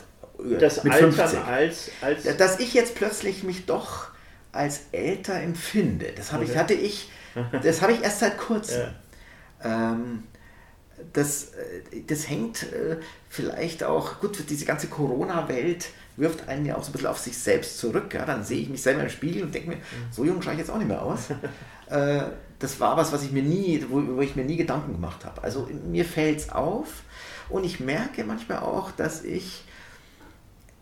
Das 0.54 0.84
mit 0.84 0.92
Altern 0.92 1.12
50. 1.12 1.38
als, 1.40 1.90
als 2.00 2.24
Ja, 2.24 2.32
Dass 2.32 2.58
ich 2.60 2.74
jetzt 2.74 2.94
plötzlich 2.94 3.42
mich 3.42 3.66
doch 3.66 4.08
als 4.52 4.80
älter 4.92 5.34
empfinde, 5.34 6.12
das 6.16 6.32
habe 6.32 6.44
ich, 6.44 6.50
Okay. 6.50 6.58
hatte 6.58 6.74
ich, 6.74 7.10
das 7.62 7.82
habe 7.82 7.92
ich 7.92 8.02
erst 8.02 8.20
seit 8.20 8.38
kurzem. 8.38 8.82
Ja. 9.62 9.92
Ähm, 9.92 10.22
das, 11.12 11.52
äh, 11.92 12.02
das 12.06 12.28
hängt 12.28 12.62
äh, 12.62 12.96
vielleicht 13.28 13.84
auch, 13.84 14.20
gut, 14.20 14.38
diese 14.48 14.64
ganze 14.64 14.86
Corona-Welt 14.86 15.88
wirft 16.16 16.48
einen 16.48 16.64
ja 16.64 16.76
auch 16.76 16.82
so 16.82 16.88
ein 16.88 16.92
bisschen 16.92 17.08
auf 17.08 17.18
sich 17.18 17.36
selbst 17.36 17.78
zurück. 17.78 18.14
Ja? 18.14 18.24
Dann 18.24 18.42
sehe 18.42 18.60
ich 18.60 18.68
mich 18.68 18.82
selber 18.82 19.02
im 19.02 19.10
Spiegel 19.10 19.42
und 19.42 19.54
denke 19.54 19.68
mir, 19.68 19.76
so 20.10 20.24
jung 20.24 20.40
schaue 20.40 20.54
ich 20.54 20.60
jetzt 20.60 20.70
auch 20.70 20.78
nicht 20.78 20.88
mehr 20.88 21.02
aus. 21.02 21.30
äh, 21.90 22.22
das 22.58 22.80
war 22.80 22.96
was, 22.96 23.12
was 23.12 23.22
ich 23.22 23.32
mir 23.32 23.42
nie, 23.42 23.84
wo, 23.90 24.02
wo 24.16 24.22
ich 24.22 24.34
mir 24.36 24.44
nie 24.44 24.56
Gedanken 24.56 24.92
gemacht 24.92 25.24
habe. 25.26 25.42
Also 25.42 25.68
mir 25.86 26.06
fällt 26.06 26.38
es 26.38 26.48
auf 26.48 26.88
und 27.50 27.64
ich 27.64 27.80
merke 27.80 28.24
manchmal 28.24 28.60
auch, 28.60 28.90
dass 28.92 29.22
ich 29.24 29.64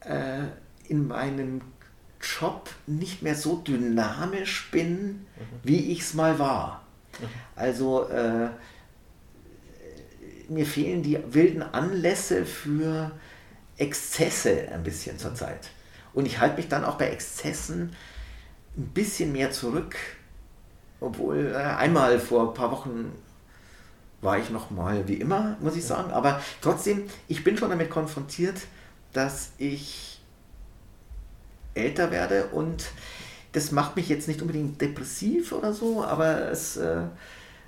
äh, 0.05 0.45
in 0.89 1.09
meinem 1.09 1.61
Job 2.21 2.71
nicht 2.87 3.23
mehr 3.23 3.35
so 3.35 3.57
dynamisch 3.57 4.71
bin, 4.71 5.27
wie 5.63 5.93
ich 5.93 6.01
es 6.01 6.15
mal 6.15 6.39
war. 6.39 6.83
Also 7.55 8.09
äh, 8.09 8.49
mir 10.49 10.67
fehlen 10.67 11.03
die 11.03 11.19
wilden 11.31 11.63
Anlässe 11.63 12.45
für 12.45 13.13
Exzesse 13.77 14.69
ein 14.73 14.83
bisschen 14.83 15.19
zurzeit. 15.19 15.71
Und 16.13 16.27
ich 16.27 16.39
halte 16.39 16.57
mich 16.57 16.69
dann 16.69 16.85
auch 16.85 16.97
bei 16.97 17.09
Exzessen 17.09 17.95
ein 18.77 18.87
bisschen 18.89 19.33
mehr 19.33 19.51
zurück, 19.51 19.97
obwohl 21.01 21.53
äh, 21.55 21.57
einmal 21.57 22.19
vor 22.19 22.49
ein 22.49 22.55
paar 22.55 22.71
Wochen 22.71 23.13
war 24.21 24.39
ich 24.39 24.51
noch 24.51 24.71
mal 24.71 25.07
wie 25.07 25.15
immer, 25.15 25.57
muss 25.61 25.77
ich 25.77 25.85
sagen. 25.85 26.11
Aber 26.13 26.41
trotzdem, 26.61 27.05
ich 27.29 27.45
bin 27.45 27.57
schon 27.57 27.71
damit 27.71 27.91
konfrontiert, 27.91 28.63
dass 29.15 29.53
ich 29.59 30.21
älter 31.75 32.11
werde 32.11 32.47
und 32.49 32.85
das 33.53 33.71
macht 33.73 33.97
mich 33.97 34.09
jetzt 34.09 34.29
nicht 34.29 34.41
unbedingt 34.43 34.81
depressiv 34.81 35.53
oder 35.53 35.73
so, 35.73 36.05
aber 36.05 36.51
es, 36.51 36.77
äh, 36.77 37.03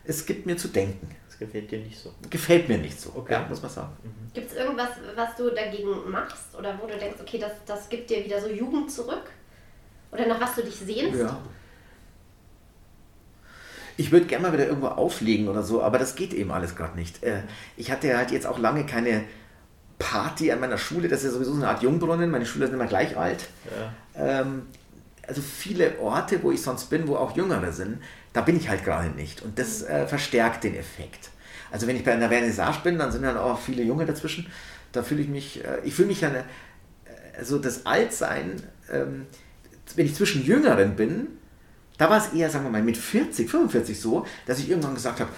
es 0.05 0.27
gibt 0.27 0.45
mir 0.47 0.57
zu 0.57 0.69
denken. 0.69 1.09
das 1.29 1.39
gefällt 1.39 1.71
dir 1.71 1.79
nicht 1.79 1.99
so. 1.99 2.13
Gefällt 2.31 2.69
mir 2.69 2.79
nicht 2.79 3.01
so, 3.01 3.13
Okay. 3.15 3.33
ja, 3.35 3.47
muss 3.49 3.63
man 3.63 3.71
sagen. 3.71 3.93
Gibt 4.35 4.51
es 4.51 4.57
irgendwas, 4.57 4.91
was 5.15 5.35
du 5.37 5.51
dagegen 5.51 6.11
machst 6.11 6.55
oder 6.59 6.79
wo 6.81 6.87
du 6.87 6.97
denkst, 6.99 7.19
okay, 7.21 7.39
das, 7.39 7.53
das 7.65 7.89
gibt 7.89 8.11
dir 8.11 8.25
wieder 8.25 8.41
so 8.41 8.49
Jugend 8.49 8.91
zurück? 8.91 9.31
Oder 10.13 10.27
nach 10.27 10.41
was 10.41 10.55
du 10.57 10.63
dich 10.63 10.75
sehnst? 10.77 11.21
Ja. 11.21 11.41
Ich 13.97 14.13
würde 14.13 14.27
gerne 14.27 14.47
mal 14.49 14.53
wieder 14.53 14.67
irgendwo 14.67 14.89
auflegen 14.89 15.49
oder 15.49 15.63
so, 15.63 15.83
aber 15.83 15.99
das 15.99 16.15
geht 16.17 16.35
eben 16.35 16.51
alles 16.53 16.77
gerade 16.77 16.97
nicht. 16.99 17.23
Äh, 17.23 17.43
Ich 17.77 17.91
hatte 17.91 18.17
halt 18.17 18.31
jetzt 18.31 18.47
auch 18.47 18.59
lange 18.59 18.85
keine 18.87 19.25
Party 19.99 20.53
an 20.53 20.61
meiner 20.61 20.79
Schule, 20.79 21.09
das 21.09 21.21
ist 21.21 21.27
ja 21.27 21.31
sowieso 21.33 21.53
so 21.53 21.59
eine 21.59 21.69
Art 21.69 21.83
Jungbrunnen, 21.83 22.31
meine 22.31 22.47
Schüler 22.47 22.67
sind 22.67 22.75
immer 22.75 22.87
gleich 22.87 23.17
alt. 23.17 23.49
Ja. 24.17 24.41
Ähm, 24.41 24.63
also 25.27 25.43
viele 25.43 25.99
Orte, 25.99 26.43
wo 26.43 26.53
ich 26.53 26.63
sonst 26.63 26.87
bin, 26.91 27.09
wo 27.09 27.17
auch 27.17 27.37
Jüngere 27.37 27.73
sind, 27.73 27.99
da 28.33 28.43
bin 28.43 28.57
ich 28.57 28.69
halt 28.69 28.85
gerade 28.85 29.09
nicht. 29.11 29.43
Und 29.43 29.59
das 29.59 29.83
äh, 29.83 30.07
verstärkt 30.07 30.65
den 30.65 30.77
Effekt. 30.77 31.31
Also 31.71 31.87
wenn 31.87 31.97
ich 31.97 32.05
bei 32.05 32.13
einer 32.13 32.29
Vernissage 32.29 32.81
bin, 32.85 32.99
dann 32.99 33.11
sind 33.11 33.23
dann 33.23 33.37
auch 33.37 33.59
viele 33.59 33.83
Junge 33.83 34.07
dazwischen. 34.07 34.47
Da 34.93 35.03
fühle 35.03 35.23
ich 35.23 35.29
mich, 35.29 35.65
äh, 35.65 35.79
ich 35.85 35.95
fühle 35.95 36.09
mich 36.09 36.21
ja, 36.21 36.29
eine, 36.29 36.39
äh, 36.39 37.39
also 37.39 37.59
das 37.59 37.87
Altsein, 37.87 38.63
ähm, 38.93 39.27
wenn 39.95 40.07
ich 40.07 40.15
zwischen 40.15 40.45
Jüngeren 40.45 40.97
bin, 40.97 41.29
Da 41.99 42.11
war 42.11 42.19
es 42.19 42.33
eher, 42.35 42.51
sagen 42.51 42.65
wir 42.65 42.71
mal, 42.71 42.83
mit 42.83 42.97
40, 42.97 43.49
45 43.49 43.99
so, 43.99 44.27
dass 44.47 44.59
ich 44.59 44.69
irgendwann 44.69 44.95
gesagt 44.95 45.21
habe, 45.21 45.31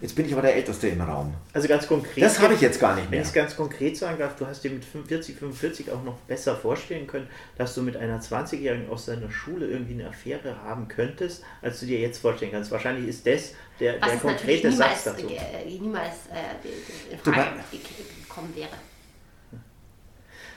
jetzt 0.00 0.14
bin 0.16 0.26
ich 0.26 0.32
aber 0.32 0.42
der 0.42 0.56
Älteste 0.56 0.88
im 0.88 1.00
Raum. 1.00 1.34
Also 1.52 1.68
ganz 1.68 1.86
konkret. 1.86 2.24
Das 2.24 2.40
habe 2.40 2.54
ich 2.54 2.60
jetzt 2.60 2.80
gar 2.80 2.94
nicht 2.94 3.10
mehr. 3.10 3.18
Wenn 3.18 3.22
ich 3.22 3.28
es 3.28 3.34
ganz 3.34 3.56
konkret 3.56 3.96
sagen 3.96 4.18
darf, 4.18 4.36
du 4.36 4.46
hast 4.46 4.64
dir 4.64 4.70
mit 4.70 4.84
45, 4.84 5.36
45 5.36 5.92
auch 5.92 6.02
noch 6.02 6.16
besser 6.20 6.56
vorstellen 6.56 7.06
können, 7.06 7.28
dass 7.58 7.74
du 7.74 7.82
mit 7.82 7.96
einer 7.96 8.20
20-Jährigen 8.20 8.88
aus 8.88 9.06
deiner 9.06 9.30
Schule 9.30 9.66
irgendwie 9.66 9.94
eine 9.94 10.08
Affäre 10.08 10.56
haben 10.64 10.88
könntest, 10.88 11.42
als 11.60 11.80
du 11.80 11.86
dir 11.86 11.98
jetzt 11.98 12.18
vorstellen 12.18 12.52
kannst. 12.52 12.70
Wahrscheinlich 12.70 13.08
ist 13.08 13.26
das 13.26 13.52
der, 13.78 13.98
der 13.98 14.16
konkrete 14.16 14.72
Satz 14.72 15.04
dazu. 15.04 15.26
Äh, 15.28 15.68
niemals 15.68 16.14
äh, 16.32 17.12
in 17.12 17.18
Frage 17.18 17.60
gekommen 18.26 18.52
wäre. 18.54 18.70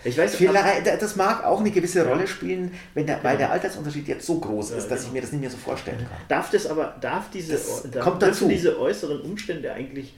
Ich 0.04 0.18
weiß, 0.18 0.36
Vielleicht, 0.36 0.88
das 0.88 1.16
mag 1.18 1.44
auch 1.44 1.60
eine 1.60 1.72
gewisse 1.72 2.08
Rolle 2.08 2.26
spielen, 2.26 2.74
wenn 2.94 3.06
der, 3.06 3.22
weil 3.24 3.38
der 3.38 3.52
Altersunterschied 3.52 4.08
jetzt 4.08 4.26
so 4.26 4.40
groß 4.40 4.72
ist, 4.72 4.88
dass 4.88 5.04
ich 5.04 5.12
mir 5.12 5.22
das 5.22 5.32
nicht 5.32 5.42
mehr 5.42 5.50
so 5.50 5.58
vorstellen 5.58 5.98
kann. 5.98 6.18
Darf 6.30 6.50
das 6.52 6.68
aber, 6.68 6.96
darf 7.02 7.30
diese, 7.32 7.54
darf, 7.90 8.04
kommt 8.04 8.22
dazu. 8.22 8.48
diese 8.48 8.80
äußeren 8.80 9.20
Umstände 9.22 9.74
eigentlich 9.74 10.16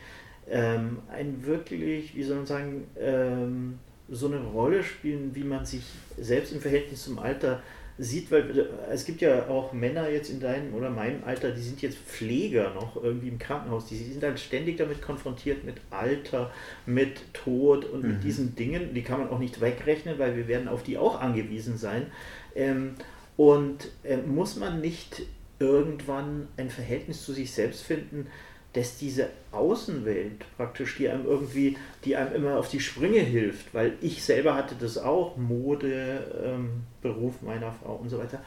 ähm, 0.49 0.99
ein 1.11 1.43
wirklich, 1.45 2.15
wie 2.15 2.23
soll 2.23 2.37
man 2.37 2.45
sagen, 2.45 2.87
ähm, 2.99 3.79
so 4.09 4.27
eine 4.27 4.39
Rolle 4.39 4.83
spielen, 4.83 5.31
wie 5.33 5.43
man 5.43 5.65
sich 5.65 5.83
selbst 6.19 6.51
im 6.51 6.61
Verhältnis 6.61 7.03
zum 7.03 7.17
Alter 7.17 7.61
sieht, 8.01 8.31
weil 8.31 8.59
äh, 8.59 8.65
es 8.91 9.05
gibt 9.05 9.21
ja 9.21 9.47
auch 9.47 9.73
Männer 9.73 10.09
jetzt 10.09 10.29
in 10.29 10.39
deinem 10.39 10.73
oder 10.73 10.89
meinem 10.89 11.23
Alter, 11.23 11.51
die 11.51 11.61
sind 11.61 11.81
jetzt 11.81 11.97
Pfleger 11.99 12.73
noch 12.73 13.01
irgendwie 13.01 13.27
im 13.27 13.37
Krankenhaus, 13.37 13.85
die 13.85 13.95
sind 13.95 14.23
halt 14.23 14.39
ständig 14.39 14.77
damit 14.77 15.01
konfrontiert 15.01 15.63
mit 15.63 15.75
Alter, 15.91 16.51
mit 16.85 17.33
Tod 17.33 17.85
und 17.85 18.03
mhm. 18.03 18.11
mit 18.11 18.23
diesen 18.23 18.55
Dingen, 18.55 18.93
die 18.93 19.03
kann 19.03 19.19
man 19.19 19.29
auch 19.29 19.39
nicht 19.39 19.61
wegrechnen, 19.61 20.17
weil 20.17 20.35
wir 20.35 20.47
werden 20.47 20.67
auf 20.67 20.83
die 20.83 20.97
auch 20.97 21.21
angewiesen 21.21 21.77
sein. 21.77 22.07
Ähm, 22.55 22.95
und 23.37 23.89
äh, 24.03 24.17
muss 24.17 24.55
man 24.55 24.81
nicht 24.81 25.23
irgendwann 25.59 26.47
ein 26.57 26.69
Verhältnis 26.69 27.23
zu 27.23 27.33
sich 27.33 27.51
selbst 27.51 27.83
finden, 27.83 28.27
dass 28.73 28.97
diese 28.97 29.29
Außenwelt 29.51 30.45
praktisch, 30.55 30.97
die 30.97 31.09
einem 31.09 31.25
irgendwie, 31.25 31.77
die 32.05 32.15
einem 32.15 32.33
immer 32.35 32.57
auf 32.57 32.69
die 32.69 32.79
Sprünge 32.79 33.19
hilft, 33.19 33.73
weil 33.73 33.93
ich 34.01 34.23
selber 34.23 34.55
hatte 34.55 34.75
das 34.79 34.97
auch, 34.97 35.35
Mode, 35.37 36.23
ähm, 36.43 36.83
Beruf 37.01 37.41
meiner 37.41 37.73
Frau 37.73 37.95
und 37.95 38.09
so 38.09 38.17
weiter, 38.17 38.41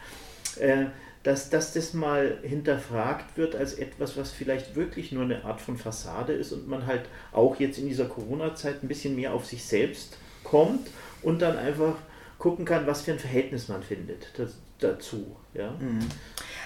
äh, 0.58 0.86
dass, 1.22 1.50
dass 1.50 1.72
das 1.72 1.94
mal 1.94 2.38
hinterfragt 2.42 3.36
wird 3.36 3.56
als 3.56 3.74
etwas, 3.74 4.16
was 4.16 4.30
vielleicht 4.30 4.76
wirklich 4.76 5.10
nur 5.12 5.24
eine 5.24 5.44
Art 5.44 5.60
von 5.60 5.76
Fassade 5.76 6.34
ist 6.34 6.52
und 6.52 6.68
man 6.68 6.86
halt 6.86 7.02
auch 7.32 7.58
jetzt 7.58 7.78
in 7.78 7.88
dieser 7.88 8.06
Corona-Zeit 8.06 8.82
ein 8.82 8.88
bisschen 8.88 9.16
mehr 9.16 9.32
auf 9.32 9.46
sich 9.46 9.64
selbst 9.64 10.18
kommt 10.42 10.88
und 11.22 11.40
dann 11.40 11.58
einfach 11.58 11.96
gucken 12.38 12.66
kann, 12.66 12.86
was 12.86 13.02
für 13.02 13.12
ein 13.12 13.18
Verhältnis 13.18 13.68
man 13.68 13.82
findet 13.82 14.28
das, 14.36 14.56
dazu. 14.78 15.36
Ja? 15.54 15.70
Mhm. 15.80 16.00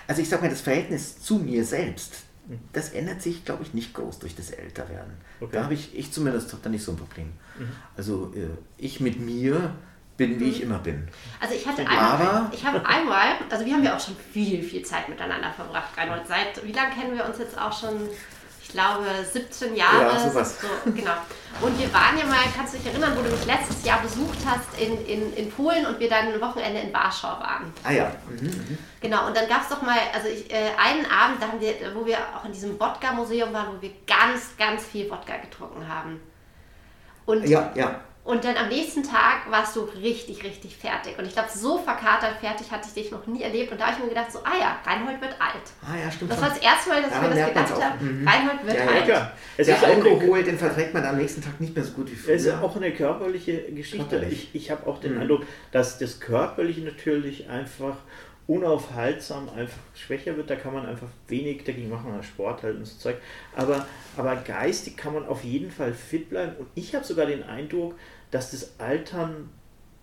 Also 0.09 0.23
ich 0.23 0.29
sage 0.29 0.43
mal, 0.43 0.51
das 0.51 0.61
Verhältnis 0.61 1.21
zu 1.21 1.39
mir 1.39 1.65
selbst, 1.65 2.25
das 2.73 2.91
ändert 2.91 3.23
sich, 3.23 3.45
glaube 3.45 3.63
ich, 3.63 3.75
nicht 3.75 3.95
groß 3.95 4.19
durch 4.21 4.35
das 4.35 4.51
Älterwerden. 4.51 5.13
Okay. 5.41 5.51
Da 5.53 5.65
habe 5.65 5.75
ich, 5.75 5.97
ich 5.97 6.13
zumindest 6.13 6.55
da 6.63 6.69
nicht 6.69 6.83
so 6.83 6.93
ein 6.93 6.97
Problem. 6.97 7.33
Mhm. 7.59 7.69
Also 7.97 8.33
äh, 8.35 8.49
ich 8.79 9.01
mit 9.01 9.21
mir 9.21 9.75
bin, 10.17 10.41
wie 10.41 10.45
mhm. 10.45 10.51
ich 10.51 10.63
immer 10.63 10.79
bin. 10.79 11.09
Also 11.41 11.55
ich 11.55 11.67
hatte 11.67 11.87
einmal, 11.87 12.51
ich 12.53 12.65
habe 12.65 12.85
einmal, 12.85 13.37
also 13.49 13.65
wir 13.65 13.73
haben 13.73 13.85
ja 13.85 13.97
auch 13.97 14.01
schon 14.01 14.17
viel, 14.33 14.63
viel 14.63 14.83
Zeit 14.83 15.09
miteinander 15.09 15.53
verbracht, 15.53 15.97
Reinhold. 15.97 16.27
Seit, 16.27 16.67
wie 16.67 16.73
lange 16.73 16.95
kennen 16.95 17.17
wir 17.17 17.25
uns 17.25 17.39
jetzt 17.39 17.59
auch 17.59 17.73
schon? 17.73 18.09
Ich 18.69 18.75
glaube, 18.75 19.07
17 19.33 19.75
Jahre. 19.75 20.03
Ja, 20.03 20.29
sowas. 20.29 20.61
So, 20.61 20.91
genau. 20.93 21.13
Und 21.63 21.79
wir 21.79 21.93
waren 21.93 22.19
ja 22.19 22.27
mal, 22.27 22.37
kannst 22.55 22.75
du 22.75 22.79
dich 22.79 22.87
erinnern, 22.87 23.17
wo 23.17 23.23
du 23.23 23.31
mich 23.31 23.47
letztes 23.47 23.83
Jahr 23.83 24.03
besucht 24.03 24.39
hast 24.45 24.79
in, 24.79 25.07
in, 25.07 25.35
in 25.35 25.51
Polen 25.51 25.87
und 25.87 25.99
wir 25.99 26.09
dann 26.09 26.29
ein 26.29 26.41
Wochenende 26.41 26.81
in 26.81 26.93
Warschau 26.93 27.29
waren. 27.29 27.73
Ah 27.83 27.93
ja. 27.93 28.13
Mhm, 28.29 28.47
mhm. 28.47 28.79
Genau, 29.01 29.27
und 29.27 29.35
dann 29.35 29.49
gab 29.49 29.63
es 29.63 29.71
doch 29.71 29.81
mal, 29.81 29.99
also 30.15 30.29
ich, 30.29 30.53
äh, 30.53 30.71
einen 30.79 31.07
Abend, 31.07 31.43
da 31.43 31.49
haben 31.49 31.61
wir, 31.61 31.75
wo 31.95 32.05
wir 32.05 32.19
auch 32.37 32.45
in 32.45 32.53
diesem 32.53 32.79
Wodka-Museum 32.79 33.53
waren, 33.55 33.75
wo 33.75 33.81
wir 33.81 33.93
ganz, 34.07 34.55
ganz 34.59 34.85
viel 34.85 35.11
Wodka 35.11 35.39
getrunken 35.39 35.89
haben. 35.89 36.21
Und 37.25 37.49
ja, 37.49 37.73
ja. 37.75 38.01
Und 38.29 38.45
dann 38.45 38.59
am 38.59 38.69
nächsten 38.69 39.03
Tag 39.03 39.51
warst 39.51 39.75
du 39.75 39.85
richtig, 40.03 40.45
richtig 40.45 40.77
fertig. 40.77 41.19
Und 41.19 41.25
ich 41.25 41.33
glaube, 41.33 41.49
so 41.49 41.79
verkatert 41.79 42.37
fertig 42.41 42.71
hatte 42.71 42.87
ich 42.87 42.93
dich 42.93 43.11
noch 43.11 43.27
nie 43.27 43.41
erlebt. 43.41 43.73
Und 43.73 43.81
da 43.81 43.87
habe 43.87 43.95
ich 43.97 44.03
mir 44.03 44.11
gedacht, 44.11 44.31
so, 44.31 44.41
ah 44.41 44.53
ja, 44.61 44.79
Reinhold 44.85 45.19
wird 45.23 45.33
alt. 45.41 45.63
Ah 45.81 45.97
ja, 45.97 46.11
stimmt. 46.11 46.33
Das 46.33 46.43
war 46.43 46.51
das 46.51 46.59
erste 46.59 46.91
Mal, 46.91 47.01
dass 47.01 47.11
ja, 47.11 47.23
ich 47.23 47.23
mir 47.23 47.35
das 47.35 47.49
gedacht 47.49 47.83
habe. 47.83 48.05
Mhm. 48.05 48.29
Reinhold 48.29 48.67
wird 48.67 48.77
ja, 48.77 48.87
alt. 48.87 49.09
Ja, 49.09 49.33
es 49.57 49.67
Der 49.67 49.77
ist 49.77 49.83
Alkohol, 49.83 50.45
den 50.45 50.59
verträgt 50.59 50.93
man 50.93 51.07
am 51.07 51.17
nächsten 51.17 51.41
Tag 51.41 51.59
nicht 51.59 51.75
mehr 51.75 51.83
so 51.83 51.93
gut 51.93 52.11
wie 52.11 52.17
früher. 52.17 52.35
Es 52.35 52.45
ist 52.45 52.53
auch 52.53 52.77
eine 52.77 52.93
körperliche 52.93 53.63
Geschichte. 53.73 54.07
Körperlich. 54.07 54.51
Ich, 54.53 54.65
ich 54.65 54.71
habe 54.71 54.87
auch 54.87 55.01
den 55.01 55.15
mhm. 55.15 55.23
Eindruck, 55.23 55.47
dass 55.73 55.97
das 55.97 56.21
Körperliche 56.21 56.83
natürlich 56.83 57.49
einfach 57.49 57.97
unaufhaltsam 58.49 59.51
einfach 59.51 59.79
schwächer 59.95 60.37
wird, 60.39 60.49
da 60.49 60.57
kann 60.57 60.73
man 60.73 60.87
einfach 60.87 61.09
wenig 61.29 61.65
dagegen 61.65 61.91
machen, 61.91 62.11
Sport 62.23 62.63
halt 62.63 62.79
und 62.79 62.87
so 62.87 62.99
Zeug. 62.99 63.17
Aber, 63.55 63.87
aber 64.17 64.37
geistig 64.37 64.97
kann 64.97 65.13
man 65.13 65.27
auf 65.27 65.45
jeden 65.45 65.71
Fall 65.71 65.93
fit 65.93 66.31
bleiben. 66.31 66.57
Und 66.59 66.67
ich 66.75 66.95
habe 66.95 67.05
sogar 67.05 67.27
den 67.27 67.43
Eindruck, 67.43 67.95
dass 68.31 68.51
das 68.51 68.79
Altern 68.79 69.51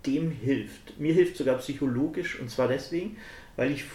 dem 0.05 0.31
hilft. 0.31 0.99
Mir 0.99 1.13
hilft 1.13 1.37
sogar 1.37 1.57
psychologisch 1.57 2.39
und 2.39 2.49
zwar 2.49 2.67
deswegen, 2.67 3.17
weil 3.55 3.71
ich 3.71 3.85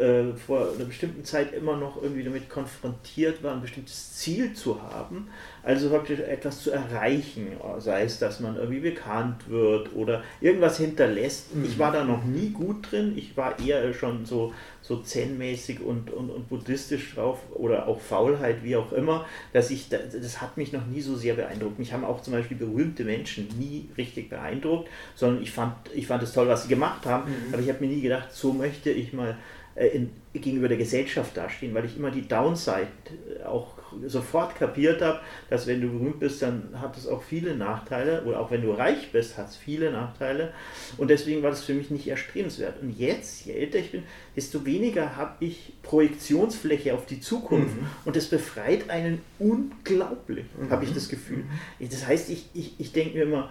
äh, 0.00 0.34
vor 0.34 0.72
einer 0.74 0.84
bestimmten 0.84 1.24
Zeit 1.24 1.52
immer 1.52 1.76
noch 1.76 2.02
irgendwie 2.02 2.24
damit 2.24 2.48
konfrontiert 2.48 3.42
war, 3.42 3.54
ein 3.54 3.62
bestimmtes 3.62 4.14
Ziel 4.14 4.52
zu 4.52 4.82
haben, 4.82 5.28
also 5.68 5.90
wirklich 5.90 6.20
etwas 6.20 6.62
zu 6.62 6.70
erreichen, 6.70 7.48
sei 7.76 8.04
es, 8.04 8.18
dass 8.18 8.40
man 8.40 8.56
irgendwie 8.56 8.80
bekannt 8.80 9.50
wird 9.50 9.94
oder 9.94 10.22
irgendwas 10.40 10.78
hinterlässt. 10.78 11.54
Mhm. 11.54 11.66
Ich 11.66 11.78
war 11.78 11.92
da 11.92 12.04
noch 12.04 12.24
nie 12.24 12.48
gut 12.48 12.90
drin, 12.90 13.12
ich 13.14 13.36
war 13.36 13.58
eher 13.58 13.92
schon 13.92 14.24
so, 14.24 14.54
so 14.80 15.02
zen-mäßig 15.02 15.82
und, 15.82 16.10
und, 16.10 16.30
und 16.30 16.48
buddhistisch 16.48 17.14
drauf 17.14 17.40
oder 17.52 17.86
auch 17.86 18.00
Faulheit, 18.00 18.64
wie 18.64 18.76
auch 18.76 18.92
immer, 18.92 19.26
dass 19.52 19.70
ich, 19.70 19.90
das 19.90 20.40
hat 20.40 20.56
mich 20.56 20.72
noch 20.72 20.86
nie 20.86 21.02
so 21.02 21.16
sehr 21.16 21.34
beeindruckt. 21.34 21.78
Mich 21.78 21.92
haben 21.92 22.04
auch 22.04 22.22
zum 22.22 22.32
Beispiel 22.32 22.56
berühmte 22.56 23.04
Menschen 23.04 23.48
nie 23.58 23.90
richtig 23.98 24.30
beeindruckt, 24.30 24.88
sondern 25.16 25.42
ich 25.42 25.50
fand, 25.50 25.74
ich 25.94 26.06
fand 26.06 26.22
es 26.22 26.32
toll, 26.32 26.48
was 26.48 26.62
sie 26.62 26.70
gemacht 26.70 27.04
haben, 27.04 27.30
mhm. 27.30 27.52
aber 27.52 27.62
ich 27.62 27.68
habe 27.68 27.84
mir 27.84 27.92
nie 27.94 28.00
gedacht, 28.00 28.32
so 28.32 28.54
möchte 28.54 28.88
ich 28.88 29.12
mal 29.12 29.36
äh, 29.74 29.88
in, 29.88 30.10
gegenüber 30.32 30.68
der 30.68 30.78
Gesellschaft 30.78 31.36
dastehen, 31.36 31.74
weil 31.74 31.84
ich 31.84 31.98
immer 31.98 32.10
die 32.10 32.26
Downside 32.26 32.88
äh, 33.38 33.44
auch 33.44 33.77
sofort 34.06 34.56
kapiert 34.56 35.02
habe, 35.02 35.20
dass 35.50 35.66
wenn 35.66 35.80
du 35.80 35.88
berühmt 35.88 36.20
bist, 36.20 36.42
dann 36.42 36.70
hat 36.80 36.96
es 36.96 37.06
auch 37.06 37.22
viele 37.22 37.56
Nachteile 37.56 38.24
oder 38.24 38.40
auch 38.40 38.50
wenn 38.50 38.62
du 38.62 38.72
reich 38.72 39.12
bist, 39.12 39.36
hat 39.38 39.48
es 39.48 39.56
viele 39.56 39.90
Nachteile 39.90 40.52
und 40.96 41.08
deswegen 41.08 41.42
war 41.42 41.50
das 41.50 41.64
für 41.64 41.74
mich 41.74 41.90
nicht 41.90 42.06
erstrebenswert. 42.06 42.80
Und 42.82 42.98
jetzt, 42.98 43.44
je 43.44 43.52
älter 43.52 43.78
ich 43.78 43.92
bin, 43.92 44.02
desto 44.36 44.64
weniger 44.64 45.16
habe 45.16 45.44
ich 45.44 45.72
Projektionsfläche 45.82 46.94
auf 46.94 47.06
die 47.06 47.20
Zukunft 47.20 47.76
mhm. 47.76 47.86
und 48.04 48.16
das 48.16 48.26
befreit 48.26 48.90
einen 48.90 49.20
unglaublich, 49.38 50.46
mhm. 50.58 50.70
habe 50.70 50.84
ich 50.84 50.92
das 50.92 51.08
Gefühl. 51.08 51.44
Mhm. 51.78 51.88
Das 51.88 52.06
heißt, 52.06 52.30
ich, 52.30 52.48
ich, 52.54 52.74
ich 52.78 52.92
denke 52.92 53.16
mir 53.16 53.24
immer, 53.24 53.50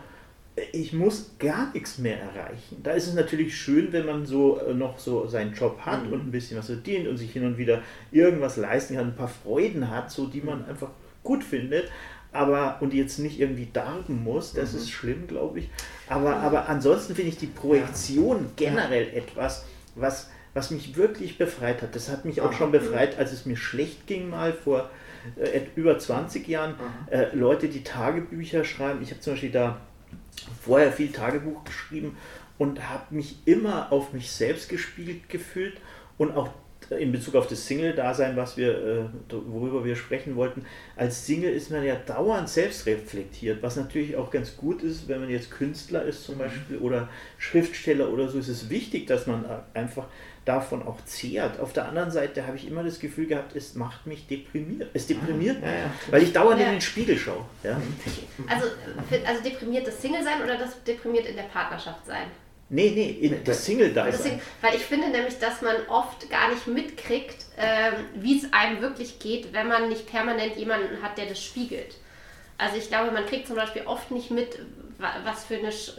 ich 0.71 0.93
muss 0.93 1.31
gar 1.37 1.71
nichts 1.73 1.97
mehr 1.99 2.19
erreichen. 2.19 2.81
Da 2.81 2.91
ist 2.91 3.07
es 3.07 3.13
natürlich 3.13 3.55
schön, 3.55 3.91
wenn 3.93 4.05
man 4.05 4.25
so 4.25 4.59
äh, 4.59 4.73
noch 4.73 4.97
so 4.97 5.27
seinen 5.27 5.53
Job 5.53 5.79
hat 5.81 6.05
mhm. 6.05 6.13
und 6.13 6.27
ein 6.27 6.31
bisschen 6.31 6.57
was 6.57 6.67
verdient 6.67 7.07
und 7.07 7.17
sich 7.17 7.31
hin 7.31 7.45
und 7.45 7.57
wieder 7.57 7.81
irgendwas 8.11 8.57
leisten 8.57 8.95
kann, 8.95 9.07
ein 9.07 9.15
paar 9.15 9.27
Freuden 9.27 9.89
hat, 9.89 10.09
so 10.11 10.27
die 10.27 10.41
man 10.41 10.65
einfach 10.65 10.89
gut 11.23 11.43
findet, 11.43 11.91
aber 12.31 12.77
und 12.81 12.93
jetzt 12.93 13.19
nicht 13.19 13.39
irgendwie 13.39 13.67
darben 13.71 14.23
muss, 14.23 14.53
das 14.53 14.73
mhm. 14.73 14.79
ist 14.79 14.89
schlimm, 14.89 15.27
glaube 15.27 15.59
ich. 15.59 15.69
Aber, 16.09 16.37
aber 16.37 16.69
ansonsten 16.69 17.15
finde 17.15 17.29
ich 17.29 17.37
die 17.37 17.47
Projektion 17.47 18.47
generell 18.55 19.09
etwas, 19.13 19.65
was, 19.95 20.29
was 20.53 20.71
mich 20.71 20.95
wirklich 20.95 21.37
befreit 21.37 21.81
hat. 21.81 21.95
Das 21.95 22.09
hat 22.09 22.25
mich 22.25 22.41
auch 22.41 22.53
schon 22.53 22.71
befreit, 22.71 23.19
als 23.19 23.31
es 23.31 23.45
mir 23.45 23.57
schlecht 23.57 24.07
ging 24.07 24.29
mal 24.29 24.53
vor 24.53 24.89
äh, 25.35 25.61
über 25.75 25.99
20 25.99 26.47
Jahren. 26.47 26.75
Äh, 27.11 27.35
Leute, 27.35 27.67
die 27.67 27.83
Tagebücher 27.83 28.63
schreiben. 28.63 29.01
Ich 29.03 29.11
habe 29.11 29.19
zum 29.19 29.33
Beispiel 29.33 29.51
da 29.51 29.77
vorher 30.61 30.91
viel 30.91 31.11
Tagebuch 31.11 31.63
geschrieben 31.63 32.17
und 32.57 32.89
habe 32.89 33.15
mich 33.15 33.37
immer 33.45 33.91
auf 33.91 34.13
mich 34.13 34.31
selbst 34.31 34.69
gespielt 34.69 35.29
gefühlt 35.29 35.79
und 36.17 36.35
auch 36.35 36.49
in 36.89 37.11
Bezug 37.11 37.35
auf 37.35 37.47
das 37.47 37.67
Single-Dasein, 37.67 38.37
was 38.37 38.55
wir, 38.55 38.77
äh, 38.77 39.05
worüber 39.29 39.83
wir 39.83 39.95
sprechen 39.95 40.35
wollten, 40.35 40.65
als 40.95 41.25
Single 41.25 41.51
ist 41.51 41.69
man 41.69 41.83
ja 41.83 41.95
dauernd 41.95 42.47
selbst 42.47 42.85
reflektiert, 42.85 43.61
was 43.61 43.75
natürlich 43.75 44.15
auch 44.15 44.31
ganz 44.31 44.55
gut 44.55 44.83
ist, 44.83 45.07
wenn 45.07 45.19
man 45.19 45.29
jetzt 45.29 45.51
Künstler 45.51 46.03
ist 46.03 46.23
zum 46.23 46.35
mhm. 46.35 46.39
Beispiel 46.39 46.77
oder 46.77 47.09
Schriftsteller 47.37 48.09
oder 48.09 48.29
so, 48.29 48.39
ist 48.39 48.47
es 48.47 48.69
wichtig, 48.69 49.05
dass 49.07 49.27
man 49.27 49.45
einfach 49.73 50.05
davon 50.47 50.87
auch 50.87 51.03
zehrt. 51.05 51.59
Auf 51.59 51.73
der 51.73 51.87
anderen 51.87 52.11
Seite 52.11 52.47
habe 52.47 52.57
ich 52.57 52.67
immer 52.67 52.83
das 52.83 52.99
Gefühl 52.99 53.27
gehabt, 53.27 53.55
es 53.55 53.75
macht 53.75 54.07
mich 54.07 54.27
deprimiert. 54.27 54.89
Es 54.93 55.07
deprimiert 55.07 55.61
mich, 55.61 55.69
ja, 55.69 55.77
ja. 55.77 55.91
weil 56.09 56.23
ich 56.23 56.33
dauernd 56.33 56.59
ja. 56.59 56.67
in 56.67 56.73
den 56.73 56.81
Spiegel 56.81 57.17
schaue. 57.17 57.45
Ja? 57.63 57.79
Also, 58.47 58.67
also 59.25 59.43
deprimiert 59.43 59.87
das 59.87 60.01
Single 60.01 60.23
sein 60.23 60.41
oder 60.43 60.57
das 60.57 60.83
deprimiert 60.83 61.25
in 61.25 61.35
der 61.35 61.43
Partnerschaft 61.43 62.05
sein? 62.05 62.27
Nee, 62.69 62.91
nee, 62.93 63.11
in 63.25 63.43
das 63.45 63.65
Single 63.65 63.93
da 63.93 64.11
sein. 64.11 64.41
Weil 64.61 64.75
ich 64.75 64.81
finde 64.81 65.09
nämlich, 65.09 65.39
dass 65.39 65.61
man 65.61 65.75
oft 65.87 66.29
gar 66.29 66.49
nicht 66.49 66.67
mitkriegt, 66.67 67.45
ähm, 67.57 67.93
wie 68.15 68.37
es 68.37 68.51
einem 68.51 68.81
wirklich 68.81 69.19
geht, 69.19 69.53
wenn 69.53 69.67
man 69.67 69.87
nicht 69.87 70.07
permanent 70.07 70.57
jemanden 70.57 71.01
hat, 71.01 71.17
der 71.17 71.27
das 71.27 71.41
spiegelt. 71.41 71.95
Also 72.57 72.77
ich 72.77 72.89
glaube, 72.89 73.11
man 73.11 73.25
kriegt 73.25 73.47
zum 73.47 73.55
Beispiel 73.55 73.83
oft 73.85 74.11
nicht 74.11 74.31
mit, 74.31 74.59
was 75.23 75.45
für 75.45 75.55
eine 75.57 75.71
Sch 75.71 75.91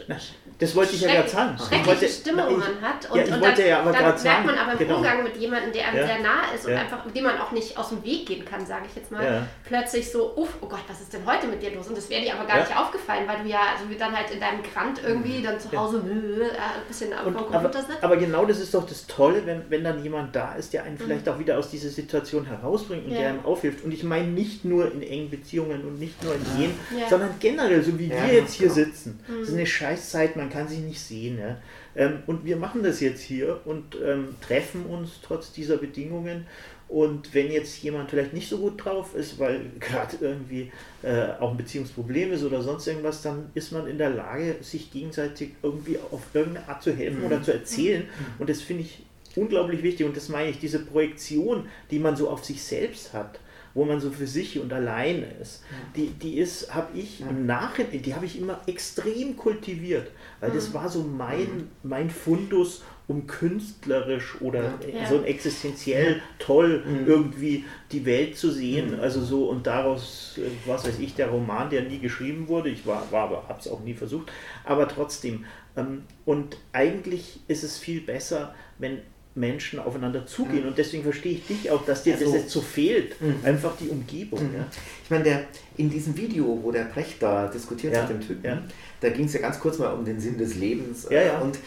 das 0.59 0.75
wollte 0.75 0.93
ich 0.93 1.01
ja 1.01 1.13
gerade 1.13 1.29
sagen. 1.29 1.57
schreckliche 1.57 1.85
wollte, 1.87 2.07
Stimmung 2.09 2.45
na, 2.45 2.51
ich, 2.51 2.57
man 2.57 2.81
hat. 2.81 3.09
Und, 3.09 3.17
ja, 3.17 3.23
ich 3.23 3.31
und 3.31 3.39
wollte 3.41 3.61
dann, 3.61 3.69
ja 3.69 3.79
aber 3.79 3.91
dann 3.93 4.01
merkt 4.03 4.19
sagen, 4.19 4.45
man 4.45 4.57
aber 4.57 4.71
im 4.73 4.77
genau. 4.77 4.95
Umgang 4.97 5.23
mit 5.23 5.37
jemandem, 5.37 5.71
der 5.71 5.87
einem 5.87 5.97
Ja. 5.99 6.05
sehr 6.05 6.19
nah 6.19 6.41
ist 6.53 6.65
und 6.65 6.73
Ja. 6.73 6.79
einfach, 6.79 7.05
dem 7.11 7.23
man 7.23 7.37
auch 7.39 7.51
nicht 7.51 7.77
aus 7.77 7.89
dem 7.89 8.03
Weg 8.03 8.25
gehen 8.25 8.43
kann, 8.43 8.65
sage 8.65 8.83
ich 8.89 8.95
jetzt 8.97 9.09
mal, 9.09 9.23
Ja. 9.23 9.47
plötzlich 9.63 10.11
so, 10.11 10.33
uff, 10.35 10.49
oh 10.59 10.67
Gott, 10.67 10.81
was 10.89 10.99
ist 10.99 11.13
denn 11.13 11.25
heute 11.25 11.47
mit 11.47 11.61
dir 11.63 11.71
los? 11.73 11.87
Und 11.87 11.97
das 11.97 12.09
wäre 12.09 12.21
dir 12.23 12.33
aber 12.35 12.45
gar 12.45 12.57
Ja. 12.57 12.63
nicht 12.65 12.77
aufgefallen, 12.77 13.25
weil 13.25 13.41
du 13.43 13.47
ja 13.49 13.59
also 13.73 13.85
dann 13.97 14.13
halt 14.13 14.31
in 14.31 14.39
deinem 14.41 14.61
Grant 14.63 14.99
irgendwie 15.01 15.41
dann 15.41 15.57
zu 15.59 15.71
Hause 15.77 16.03
äh, 16.05 16.43
ein 16.49 16.87
bisschen 16.87 17.13
am 17.13 17.33
Computer 17.33 17.81
sitzt. 17.81 18.03
aber 18.03 18.17
genau 18.17 18.43
das 18.45 18.59
ist 18.59 18.73
doch 18.73 18.85
das 18.85 19.07
Tolle, 19.07 19.45
wenn, 19.45 19.63
wenn 19.69 19.83
dann 19.85 20.03
jemand 20.03 20.35
da 20.35 20.55
ist, 20.55 20.73
der 20.73 20.83
einen 20.83 20.97
vielleicht 20.97 21.29
auch 21.29 21.39
wieder 21.39 21.57
aus 21.57 21.69
dieser 21.71 21.89
Situation 21.89 22.45
herausbringt 22.45 23.05
und 23.05 23.11
Mhm. 23.11 23.15
Ja. 23.15 23.21
der 23.21 23.29
einem 23.29 23.45
aufhilft. 23.45 23.83
Und 23.85 23.93
ich 23.93 24.03
meine 24.03 24.27
nicht 24.27 24.65
nur 24.65 24.91
in 24.91 25.01
engen 25.01 25.29
Beziehungen 25.29 25.85
und 25.85 25.99
nicht 25.99 26.21
nur 26.21 26.33
in. 26.35 26.39
Mhm. 26.41 26.73
sondern 27.09 27.29
generell, 27.39 27.81
so 27.81 27.97
wie 27.97 28.07
Ja, 28.09 28.25
wir 28.27 28.33
jetzt 28.33 28.53
hier 28.55 28.67
genau. 28.67 28.79
Sitzen. 28.89 29.19
Das 29.27 29.49
ist 29.49 29.53
eine 29.53 29.65
Scheißzeit, 29.65 30.35
man 30.35 30.49
kann 30.49 30.67
sich 30.67 30.79
nicht 30.79 30.99
sehen. 30.99 31.39
Ja? 31.39 31.57
Ähm, 31.95 32.23
und 32.27 32.45
wir 32.45 32.57
machen 32.57 32.83
das 32.83 32.99
jetzt 32.99 33.21
hier 33.21 33.61
und 33.65 33.97
ähm, 34.03 34.35
treffen 34.41 34.85
uns 34.85 35.19
trotz 35.21 35.51
dieser 35.51 35.77
Bedingungen. 35.77 36.45
Und 36.87 37.35
wenn 37.35 37.51
jetzt 37.51 37.83
jemand 37.83 38.09
vielleicht 38.09 38.33
nicht 38.33 38.49
so 38.49 38.57
gut 38.57 38.83
drauf 38.83 39.13
ist, 39.15 39.37
weil 39.37 39.61
gerade 39.79 40.17
irgendwie 40.19 40.71
äh, 41.03 41.27
auch 41.39 41.51
ein 41.51 41.57
Beziehungsproblem 41.57 42.33
ist 42.33 42.43
oder 42.43 42.61
sonst 42.61 42.87
irgendwas, 42.87 43.21
dann 43.21 43.49
ist 43.53 43.71
man 43.71 43.87
in 43.87 43.97
der 43.97 44.09
Lage, 44.09 44.55
sich 44.61 44.91
gegenseitig 44.91 45.51
irgendwie 45.61 45.97
auf 46.11 46.21
irgendeine 46.33 46.67
Art 46.67 46.81
zu 46.81 46.91
helfen 46.91 47.23
oder 47.23 47.41
zu 47.43 47.53
erzählen. 47.53 48.07
Und 48.39 48.49
das 48.49 48.61
finde 48.61 48.83
ich 48.83 49.03
unglaublich 49.35 49.83
wichtig. 49.83 50.05
Und 50.05 50.17
das 50.17 50.29
meine 50.29 50.49
ich, 50.49 50.59
diese 50.59 50.79
Projektion, 50.79 51.67
die 51.91 51.99
man 51.99 52.15
so 52.15 52.29
auf 52.29 52.43
sich 52.43 52.61
selbst 52.63 53.13
hat, 53.13 53.39
wo 53.79 53.85
man 53.85 54.01
so 54.01 54.11
für 54.11 54.27
sich 54.27 54.59
und 54.59 54.73
alleine 54.73 55.25
ist, 55.41 55.63
die, 55.95 56.07
die 56.09 56.37
ist, 56.37 56.75
habe 56.75 56.97
ich 56.97 57.21
im 57.21 57.45
Nachhinein, 57.45 58.01
die 58.01 58.13
habe 58.13 58.25
ich 58.25 58.37
immer 58.37 58.59
extrem 58.67 59.37
kultiviert, 59.37 60.11
weil 60.41 60.51
das 60.51 60.73
war 60.73 60.89
so 60.89 61.01
mein, 61.01 61.69
mein 61.81 62.09
Fundus, 62.09 62.83
um 63.07 63.25
künstlerisch 63.25 64.41
oder 64.41 64.73
Ja. 64.93 65.07
so 65.07 65.15
ein 65.19 65.23
existenziell 65.23 66.21
toll 66.39 66.83
irgendwie 67.07 67.63
die 67.93 68.05
Welt 68.05 68.37
zu 68.37 68.51
sehen. 68.51 68.99
Also 68.99 69.21
so 69.23 69.45
und 69.49 69.65
daraus, 69.65 70.37
äh, 70.37 70.41
was 70.67 70.85
weiß 70.85 70.99
ich, 70.99 71.15
der 71.15 71.29
Roman, 71.29 71.69
der 71.69 71.83
nie 71.83 71.99
geschrieben 71.99 72.47
wurde, 72.49 72.69
ich 72.69 72.85
war, 72.85 73.09
war 73.11 73.23
aber 73.23 73.47
habe 73.47 73.59
es 73.61 73.67
auch 73.69 73.79
nie 73.79 73.93
versucht, 73.93 74.29
aber 74.65 74.87
trotzdem. 74.89 75.45
Ähm, 75.77 76.03
und 76.25 76.57
eigentlich 76.73 77.39
ist 77.47 77.63
es 77.63 77.77
viel 77.77 78.01
besser, 78.01 78.53
wenn 78.77 78.99
Menschen 79.39 79.79
aufeinander 79.79 80.25
zugehen 80.25 80.65
und 80.67 80.77
deswegen 80.77 81.03
verstehe 81.03 81.33
ich 81.33 81.47
dich 81.47 81.71
auch, 81.71 81.85
dass 81.85 82.03
dir 82.03 82.13
Also- 82.13 82.25
das 82.25 82.33
jetzt 82.35 82.49
so 82.51 82.61
fehlt, 82.61 83.15
einfach 83.43 83.75
die 83.77 83.87
Umgebung. 83.87 84.41
Ja. 84.55 84.65
Ich 85.03 85.09
meine, 85.09 85.23
der, 85.23 85.43
in 85.77 85.89
diesem 85.89 86.15
Video, 86.17 86.59
wo 86.61 86.71
der 86.71 86.83
Brecht 86.85 87.21
da 87.23 87.47
diskutiert 87.47 87.93
Ja, 87.95 88.01
hat, 88.03 88.09
dem 88.09 88.19
Typen, 88.21 88.43
ja. 88.45 88.61
da 89.01 89.09
ging 89.09 89.25
es 89.25 89.33
ja 89.33 89.39
ganz 89.41 89.59
kurz 89.59 89.77
mal 89.79 89.87
um 89.93 90.03
den 90.05 90.19
Sinn 90.19 90.37
des 90.37 90.55
Lebens. 90.55 91.07
Ja, 91.09 91.19
äh, 91.19 91.27
ja. 91.27 91.39
Und 91.39 91.57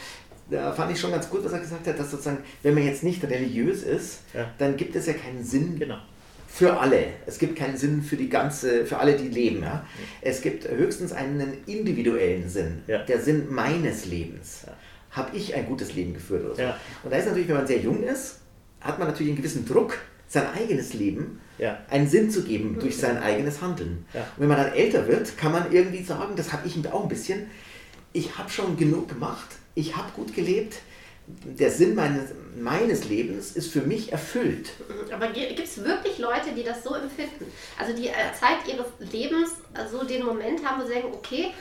da 0.51 0.73
fand 0.73 0.93
ich 0.93 1.01
schon 1.01 1.11
ganz 1.11 1.29
gut, 1.31 1.45
was 1.45 1.53
er 1.53 1.61
gesagt 1.61 1.87
hat, 1.87 1.99
dass 1.99 2.11
sozusagen, 2.11 2.39
wenn 2.63 2.75
man 2.75 2.85
jetzt 2.85 3.03
nicht 3.03 3.25
religiös 3.25 3.83
ist, 3.83 4.21
dann 4.59 4.77
gibt 4.77 4.95
es 4.95 5.07
ja 5.07 5.15
keinen 5.15 5.43
Sinn 5.43 5.79
Genau. 5.79 5.97
für 6.47 6.79
alle. 6.79 7.05
Es 7.27 7.39
gibt 7.39 7.57
keinen 7.57 7.79
Sinn 7.79 8.03
für 8.03 8.17
die 8.17 8.29
ganze, 8.29 8.85
für 8.85 8.99
alle, 8.99 9.17
die 9.17 9.29
leben. 9.29 9.63
Ja? 9.63 9.87
Es 10.21 10.43
gibt 10.43 10.69
höchstens 10.69 11.13
einen 11.13 11.55
individuellen 11.67 12.49
Sinn, 12.51 12.83
Ja. 12.87 12.99
der 13.03 13.21
Sinn 13.21 13.47
meines 13.51 14.05
Lebens. 14.05 14.65
Ja. 14.67 14.73
Habe 15.13 15.37
ich 15.37 15.55
ein 15.55 15.67
gutes 15.67 15.95
Leben 15.95 16.15
geführt 16.15 16.45
oder 16.45 16.55
so? 16.55 16.63
Ja. 16.63 16.77
Und 17.05 17.11
da 17.13 17.17
ist 17.19 17.27
natürlich, 17.27 17.49
wenn 17.49 17.57
man 17.57 17.67
sehr 17.67 17.79
jung 17.81 18.03
ist, 18.03 18.41
hat 18.81 18.99
man 18.99 19.09
natürlich 19.09 19.31
einen 19.33 19.37
gewissen 19.37 19.65
Druck, 19.67 19.99
sein 20.27 20.47
eigenes 20.55 20.95
Leben 20.95 21.41
Ja. 21.59 21.79
einen 21.91 22.09
Sinn 22.09 22.31
zu 22.31 22.43
geben 22.43 22.79
durch 22.81 22.97
sein 22.97 23.19
eigenes 23.23 23.61
Handeln. 23.61 24.07
Ja. 24.15 24.21
Und 24.23 24.41
wenn 24.41 24.49
man 24.49 24.57
dann 24.57 24.73
älter 24.73 25.07
wird, 25.07 25.37
kann 25.37 25.53
man 25.53 25.71
irgendwie 25.71 26.03
sagen, 26.03 26.35
das 26.37 26.53
habe 26.53 26.67
ich 26.67 26.75
auch 26.91 27.03
ein 27.03 27.09
bisschen, 27.09 27.51
ich 28.15 28.37
habe 28.39 28.49
schon 28.51 28.77
genug 28.77 29.09
gemacht, 29.09 29.49
ich 29.75 29.95
habe 29.97 30.11
gut 30.13 30.35
gelebt, 30.35 30.77
der 31.27 31.71
Sinn 31.71 31.95
meines, 31.95 32.31
meines 32.59 33.09
Lebens 33.09 33.53
ist 33.53 33.71
für 33.73 33.83
mich 33.83 34.11
erfüllt. 34.11 34.71
Aber 35.13 35.29
gibt 35.29 35.59
es 35.61 35.83
wirklich 35.85 36.19
Leute, 36.19 36.51
die 36.57 36.65
das 36.65 36.83
so 36.83 36.95
empfinden? 36.95 37.47
Also 37.79 37.95
die 37.95 38.09
äh, 38.09 38.13
Zeit 38.39 38.67
ihres 38.67 38.87
Lebens 39.13 39.51
so 39.91 40.05
den 40.05 40.25
Moment 40.25 40.65
haben, 40.67 40.83
wo 40.83 40.87
sie 40.87 40.95
denken, 40.95 41.13
okay, 41.13 41.53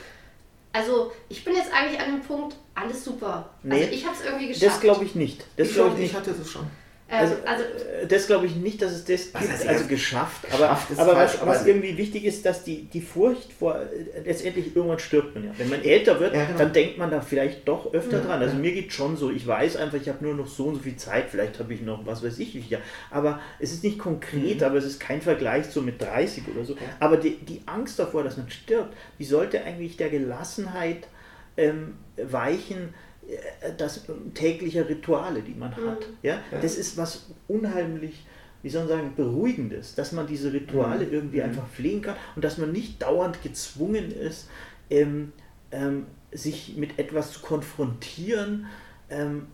also 0.72 1.12
ich 1.28 1.44
bin 1.44 1.54
jetzt 1.54 1.72
eigentlich 1.72 2.00
an 2.00 2.16
dem 2.16 2.20
Punkt, 2.22 2.56
alles 2.74 3.04
super. 3.04 3.50
Nee, 3.62 3.74
also 3.82 3.88
ich 3.92 4.04
habe 4.06 4.16
es 4.18 4.24
irgendwie 4.24 4.48
geschafft. 4.48 4.66
Das 4.66 4.80
glaube 4.80 5.04
ich 5.04 5.14
nicht. 5.14 5.44
Das 5.56 5.68
ich, 5.68 5.74
glaube 5.74 5.90
schon, 5.90 5.98
ich 5.98 6.04
ich 6.06 6.12
nicht. 6.12 6.20
hatte 6.26 6.32
das 6.38 6.50
schon. 6.50 6.62
Ähm, 6.62 7.18
Also, 7.18 7.34
also 7.44 7.64
äh, 7.64 8.06
das 8.06 8.26
glaube 8.26 8.46
ich 8.46 8.56
nicht, 8.56 8.80
dass 8.80 8.92
es 8.92 9.04
das 9.04 9.24
gibt, 9.24 9.34
heißt 9.40 9.50
also 9.50 9.80
erst- 9.80 9.88
geschafft. 9.90 10.46
Aber, 10.50 10.58
Geschafft 10.68 10.90
ist 10.92 10.98
aber 10.98 11.12
falsch, 11.12 11.32
was, 11.34 11.42
aber- 11.42 11.50
was 11.50 11.66
irgendwie 11.66 11.98
wichtig 11.98 12.24
ist, 12.24 12.46
dass 12.46 12.64
die, 12.64 12.84
die 12.84 13.02
Furcht 13.02 13.52
vor, 13.52 13.76
äh, 13.76 14.20
letztendlich 14.24 14.74
irgendwann 14.74 14.98
stirbt 14.98 15.34
man 15.34 15.44
ja. 15.44 15.50
Wenn 15.58 15.68
man 15.68 15.82
älter 15.84 16.18
wird, 16.20 16.34
Ja, 16.34 16.46
genau. 16.46 16.58
dann 16.58 16.72
denkt 16.72 16.96
man 16.96 17.10
da 17.10 17.20
vielleicht 17.20 17.68
doch 17.68 17.92
öfter 17.92 18.16
Ja, 18.20 18.24
dran. 18.24 18.40
Also 18.40 18.54
ja. 18.54 18.60
mir 18.62 18.72
geht 18.72 18.94
schon 18.94 19.18
so, 19.18 19.30
ich 19.30 19.46
weiß 19.46 19.76
einfach, 19.76 19.98
ich 20.00 20.08
habe 20.08 20.24
nur 20.24 20.32
noch 20.32 20.46
so 20.46 20.64
und 20.64 20.76
so 20.76 20.80
viel 20.80 20.96
Zeit, 20.96 21.26
vielleicht 21.30 21.58
habe 21.58 21.74
ich 21.74 21.82
noch 21.82 22.06
was 22.06 22.24
weiß 22.24 22.38
ich 22.38 22.54
wie 22.54 22.62
viel. 22.62 22.78
Aber 23.10 23.40
es 23.58 23.72
ist 23.72 23.84
nicht 23.84 23.98
konkret, 23.98 24.60
Mhm. 24.60 24.64
aber 24.64 24.76
es 24.78 24.86
ist 24.86 24.98
kein 24.98 25.20
Vergleich 25.20 25.66
so 25.66 25.82
mit 25.82 26.00
30 26.00 26.44
oder 26.54 26.64
so. 26.64 26.76
Aber 26.98 27.18
die, 27.18 27.36
die 27.36 27.60
Angst 27.66 27.98
davor, 27.98 28.24
dass 28.24 28.38
man 28.38 28.48
stirbt, 28.50 28.94
die 29.18 29.24
sollte 29.26 29.62
eigentlich 29.62 29.98
der 29.98 30.08
Gelassenheit 30.08 31.08
ähm, 31.56 31.94
weichen, 32.16 32.94
äh, 33.28 33.70
das 33.76 34.02
tägliche 34.34 34.88
Rituale, 34.88 35.42
die 35.42 35.54
man 35.54 35.74
hat. 35.76 36.06
Ja? 36.22 36.40
Ja. 36.50 36.58
Das 36.60 36.76
ist 36.76 36.96
was 36.96 37.30
unheimlich, 37.48 38.24
wie 38.62 38.68
soll 38.70 38.82
man 38.84 38.88
sagen, 38.98 39.12
beruhigendes, 39.16 39.94
dass 39.94 40.12
man 40.12 40.26
diese 40.26 40.52
Rituale 40.52 41.06
Mhm. 41.06 41.12
irgendwie 41.12 41.42
einfach 41.42 41.68
pflegen 41.68 42.02
kann 42.02 42.16
und 42.36 42.44
dass 42.44 42.58
man 42.58 42.72
nicht 42.72 43.02
dauernd 43.02 43.42
gezwungen 43.42 44.10
ist, 44.12 44.48
ähm, 44.90 45.32
ähm, 45.70 46.06
sich 46.32 46.76
mit 46.76 46.98
etwas 46.98 47.32
zu 47.32 47.40
konfrontieren, 47.40 48.66
ähm, 49.10 49.46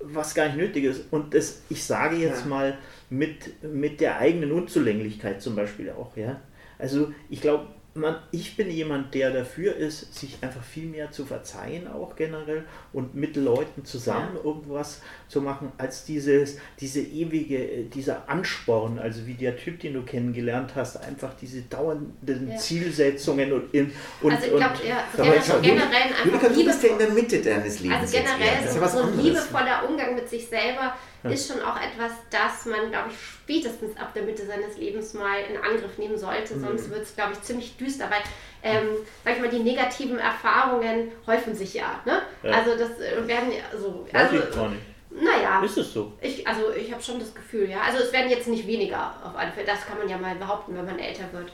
was 0.00 0.34
gar 0.34 0.46
nicht 0.46 0.56
nötig 0.58 0.84
ist. 0.84 1.04
Und 1.12 1.34
das, 1.34 1.62
ich 1.68 1.84
sage 1.84 2.16
jetzt 2.16 2.42
Ja. 2.42 2.48
mal, 2.48 2.78
mit, 3.10 3.62
mit 3.62 4.00
der 4.00 4.18
eigenen 4.18 4.50
Unzulänglichkeit 4.52 5.40
zum 5.42 5.54
Beispiel 5.54 5.90
auch. 5.90 6.16
Ja? 6.16 6.40
Also 6.78 7.12
ich 7.30 7.40
glaube, 7.40 7.66
man, 7.94 8.16
ich 8.30 8.56
bin 8.56 8.70
jemand, 8.70 9.14
der 9.14 9.30
dafür 9.30 9.76
ist, 9.76 10.14
sich 10.14 10.38
einfach 10.40 10.62
viel 10.62 10.86
mehr 10.86 11.10
zu 11.10 11.26
verzeihen, 11.26 11.86
auch 11.88 12.16
generell, 12.16 12.64
und 12.92 13.14
mit 13.14 13.36
Leuten 13.36 13.84
zusammen 13.84 14.36
irgendwas 14.42 15.02
zu 15.28 15.42
machen, 15.42 15.72
als 15.76 16.04
dieses, 16.04 16.56
diese 16.80 17.00
ewige, 17.00 17.58
äh, 17.58 17.84
dieser 17.84 18.28
Ansporn, 18.28 18.98
also 18.98 19.26
wie 19.26 19.34
der 19.34 19.56
Typ, 19.56 19.80
den 19.80 19.94
du 19.94 20.02
kennengelernt 20.02 20.72
hast, 20.74 20.96
einfach 20.96 21.34
diese 21.40 21.62
dauernden 21.62 22.50
Ja. 22.50 22.56
Zielsetzungen 22.56 23.52
und, 23.52 23.74
in, 23.74 23.92
und, 24.22 24.32
Also 24.32 24.46
ich 24.46 24.56
glaube, 24.56 24.74
ja, 24.86 25.04
generell, 25.16 25.40
generell 25.62 26.34
einfach 26.34 26.52
du 26.52 26.64
bist 26.64 26.82
ja 26.82 26.88
in 26.90 26.98
der 26.98 27.10
Mitte 27.10 27.42
deines 27.42 27.80
Lebens. 27.80 28.00
Also 28.00 28.16
jetzt 28.16 28.38
generell 28.38 28.68
so, 28.68 28.74
ja 28.76 28.80
was 28.80 28.92
so 28.92 29.02
ein 29.02 29.20
liebevoller 29.20 29.88
Umgang 29.88 30.14
mit 30.14 30.28
sich 30.28 30.46
selber 30.46 30.94
ist 31.30 31.48
schon 31.52 31.62
auch 31.62 31.76
etwas, 31.76 32.12
das 32.30 32.66
man, 32.66 32.90
glaube 32.90 33.10
ich, 33.10 33.16
spätestens 33.20 33.96
ab 33.96 34.12
der 34.14 34.22
Mitte 34.24 34.44
seines 34.46 34.76
Lebens 34.76 35.14
mal 35.14 35.38
in 35.48 35.56
Angriff 35.56 35.96
nehmen 35.98 36.18
sollte. 36.18 36.54
Mhm. 36.54 36.60
Sonst 36.60 36.90
wird 36.90 37.02
es, 37.02 37.14
glaube 37.14 37.32
ich, 37.34 37.42
ziemlich 37.42 37.76
düster, 37.76 38.10
weil, 38.10 38.20
ähm, 38.62 38.88
sag 39.24 39.36
ich 39.36 39.40
mal, 39.40 39.48
die 39.50 39.60
negativen 39.60 40.18
Erfahrungen 40.18 41.12
häufen 41.26 41.54
sich 41.54 41.74
ja. 41.74 42.00
Ne? 42.04 42.22
Ja. 42.42 42.50
Also 42.52 42.76
das 42.76 42.98
äh, 43.00 43.26
werden 43.28 43.52
ja 43.52 43.78
so. 43.78 44.06
weiß 44.12 44.22
Also, 44.30 44.36
ich 44.36 44.54
gar 44.54 44.68
nicht. 44.70 44.82
naja. 45.10 45.62
Ist 45.64 45.78
es 45.78 45.92
so? 45.92 46.12
Ich, 46.20 46.46
also 46.46 46.72
ich 46.72 46.92
habe 46.92 47.02
schon 47.02 47.18
das 47.20 47.34
Gefühl, 47.34 47.68
ja. 47.70 47.80
Also 47.82 47.98
es 47.98 48.12
werden 48.12 48.30
jetzt 48.30 48.48
nicht 48.48 48.66
weniger 48.66 49.14
auf 49.24 49.36
alle 49.36 49.52
Fälle. 49.52 49.66
Das 49.66 49.86
kann 49.86 49.98
man 49.98 50.08
ja 50.08 50.18
mal 50.18 50.34
behaupten, 50.34 50.74
wenn 50.76 50.84
man 50.86 50.98
älter 50.98 51.24
wird. 51.32 51.52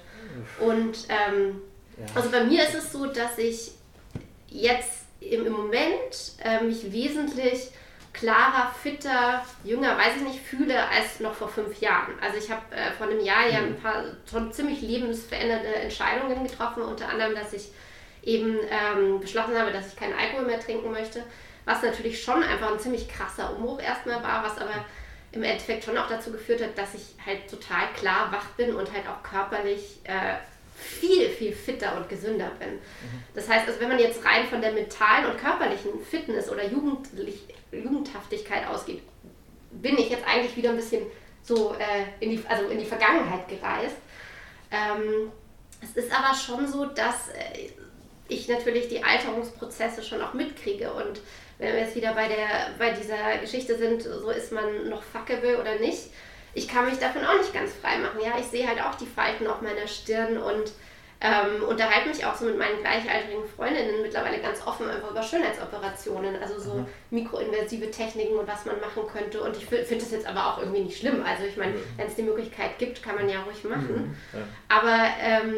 Und 0.60 1.06
ähm, 1.08 1.60
also 2.14 2.30
bei 2.30 2.44
mir 2.44 2.62
ist 2.62 2.74
es 2.74 2.92
so, 2.92 3.06
dass 3.06 3.38
ich 3.38 3.72
jetzt 4.48 5.04
im, 5.20 5.46
im 5.46 5.52
Moment 5.52 6.32
äh, 6.44 6.62
mich 6.62 6.92
wesentlich 6.92 7.70
klarer, 8.18 8.72
fitter, 8.82 9.44
jünger, 9.64 9.96
weiß 9.96 10.16
ich 10.16 10.22
nicht, 10.22 10.40
fühle 10.40 10.88
als 10.88 11.20
noch 11.20 11.34
vor 11.34 11.48
fünf 11.48 11.80
Jahren. 11.80 12.14
Also 12.20 12.38
ich 12.38 12.50
habe 12.50 12.62
äh, 12.74 12.90
vor 12.92 13.06
einem 13.06 13.20
Jahr 13.20 13.48
ja 13.48 13.58
ein 13.58 13.80
paar 13.80 14.04
schon 14.28 14.52
ziemlich 14.52 14.80
lebensverändernde 14.80 15.74
Entscheidungen 15.74 16.42
getroffen, 16.42 16.82
unter 16.82 17.08
anderem, 17.08 17.34
dass 17.34 17.52
ich 17.52 17.68
eben 18.22 18.56
ähm, 18.70 19.20
beschlossen 19.20 19.56
habe, 19.56 19.70
dass 19.70 19.88
ich 19.88 19.96
keinen 19.96 20.18
Alkohol 20.18 20.46
mehr 20.46 20.60
trinken 20.60 20.90
möchte, 20.90 21.22
was 21.64 21.82
natürlich 21.82 22.22
schon 22.22 22.42
einfach 22.42 22.72
ein 22.72 22.80
ziemlich 22.80 23.08
krasser 23.08 23.54
Umbruch 23.54 23.80
erstmal 23.80 24.22
war, 24.22 24.42
was 24.42 24.58
aber 24.58 24.84
im 25.30 25.42
Endeffekt 25.42 25.84
schon 25.84 25.96
auch 25.96 26.08
dazu 26.08 26.32
geführt 26.32 26.62
hat, 26.62 26.76
dass 26.76 26.94
ich 26.94 27.14
halt 27.24 27.48
total 27.48 27.86
klar 27.94 28.32
wach 28.32 28.46
bin 28.56 28.74
und 28.74 28.92
halt 28.92 29.06
auch 29.06 29.22
körperlich 29.22 30.00
äh, 30.04 30.36
viel, 30.74 31.28
viel 31.28 31.52
fitter 31.52 31.96
und 31.96 32.08
gesünder 32.08 32.50
bin. 32.58 32.78
Das 33.34 33.48
heißt, 33.48 33.68
also 33.68 33.80
wenn 33.80 33.88
man 33.88 33.98
jetzt 33.98 34.24
rein 34.24 34.46
von 34.46 34.60
der 34.60 34.72
mentalen 34.72 35.26
und 35.26 35.38
körperlichen 35.38 36.00
Fitness 36.02 36.50
oder 36.50 36.64
Jugendlich 36.64 37.42
Jugendhaftigkeit 37.72 38.66
ausgeht, 38.66 39.02
bin 39.70 39.98
ich 39.98 40.10
jetzt 40.10 40.26
eigentlich 40.26 40.56
wieder 40.56 40.70
ein 40.70 40.76
bisschen 40.76 41.02
so 41.42 41.74
äh, 41.74 42.24
in, 42.24 42.30
die, 42.30 42.42
also 42.48 42.68
in 42.68 42.78
die 42.78 42.84
Vergangenheit 42.84 43.48
gereist. 43.48 43.96
Ähm, 44.70 45.32
es 45.80 46.04
ist 46.04 46.12
aber 46.12 46.34
schon 46.34 46.66
so, 46.66 46.86
dass 46.86 47.28
äh, 47.28 47.70
ich 48.28 48.48
natürlich 48.48 48.88
die 48.88 49.02
Alterungsprozesse 49.02 50.02
schon 50.02 50.20
auch 50.20 50.34
mitkriege 50.34 50.92
und 50.92 51.20
wenn 51.58 51.72
wir 51.72 51.80
jetzt 51.80 51.96
wieder 51.96 52.14
bei, 52.14 52.28
der, 52.28 52.74
bei 52.78 52.90
dieser 52.90 53.38
Geschichte 53.40 53.76
sind, 53.76 54.02
so 54.02 54.30
ist 54.30 54.52
man 54.52 54.88
noch 54.88 55.02
fuckable 55.02 55.60
oder 55.60 55.76
nicht, 55.76 56.10
ich 56.54 56.68
kann 56.68 56.86
mich 56.86 56.98
davon 56.98 57.24
auch 57.24 57.36
nicht 57.36 57.52
ganz 57.52 57.72
frei 57.74 57.98
machen. 57.98 58.20
Ja, 58.22 58.38
ich 58.38 58.46
sehe 58.46 58.66
halt 58.66 58.80
auch 58.80 58.94
die 58.94 59.06
Falten 59.06 59.46
auf 59.46 59.60
meiner 59.60 59.86
Stirn 59.86 60.38
und 60.38 60.72
ähm, 61.20 61.64
unterhalte 61.68 62.08
mich 62.08 62.24
auch 62.24 62.34
so 62.34 62.44
mit 62.44 62.56
meinen 62.56 62.78
gleichaltrigen 62.80 63.44
Freundinnen 63.56 64.02
mittlerweile 64.02 64.38
ganz 64.38 64.64
offen 64.64 64.88
einfach 64.88 65.10
über 65.10 65.22
Schönheitsoperationen, 65.22 66.36
also 66.40 66.60
so 66.60 66.74
mhm. 66.74 66.86
mikroinvasive 67.10 67.90
Techniken 67.90 68.38
und 68.38 68.46
was 68.46 68.64
man 68.64 68.78
machen 68.80 69.02
könnte. 69.12 69.42
Und 69.42 69.56
ich 69.56 69.66
finde 69.66 69.96
das 69.96 70.12
jetzt 70.12 70.28
aber 70.28 70.46
auch 70.46 70.58
irgendwie 70.58 70.82
nicht 70.82 70.98
schlimm. 70.98 71.24
Also 71.26 71.44
ich 71.44 71.56
meine, 71.56 71.72
mhm. 71.72 71.82
wenn 71.96 72.06
es 72.06 72.14
die 72.14 72.22
Möglichkeit 72.22 72.78
gibt, 72.78 73.02
kann 73.02 73.16
man 73.16 73.28
ja 73.28 73.42
ruhig 73.42 73.64
machen. 73.64 74.16
Mhm. 74.32 74.38
Ja. 74.38 74.44
Aber 74.68 75.06
ähm, 75.20 75.54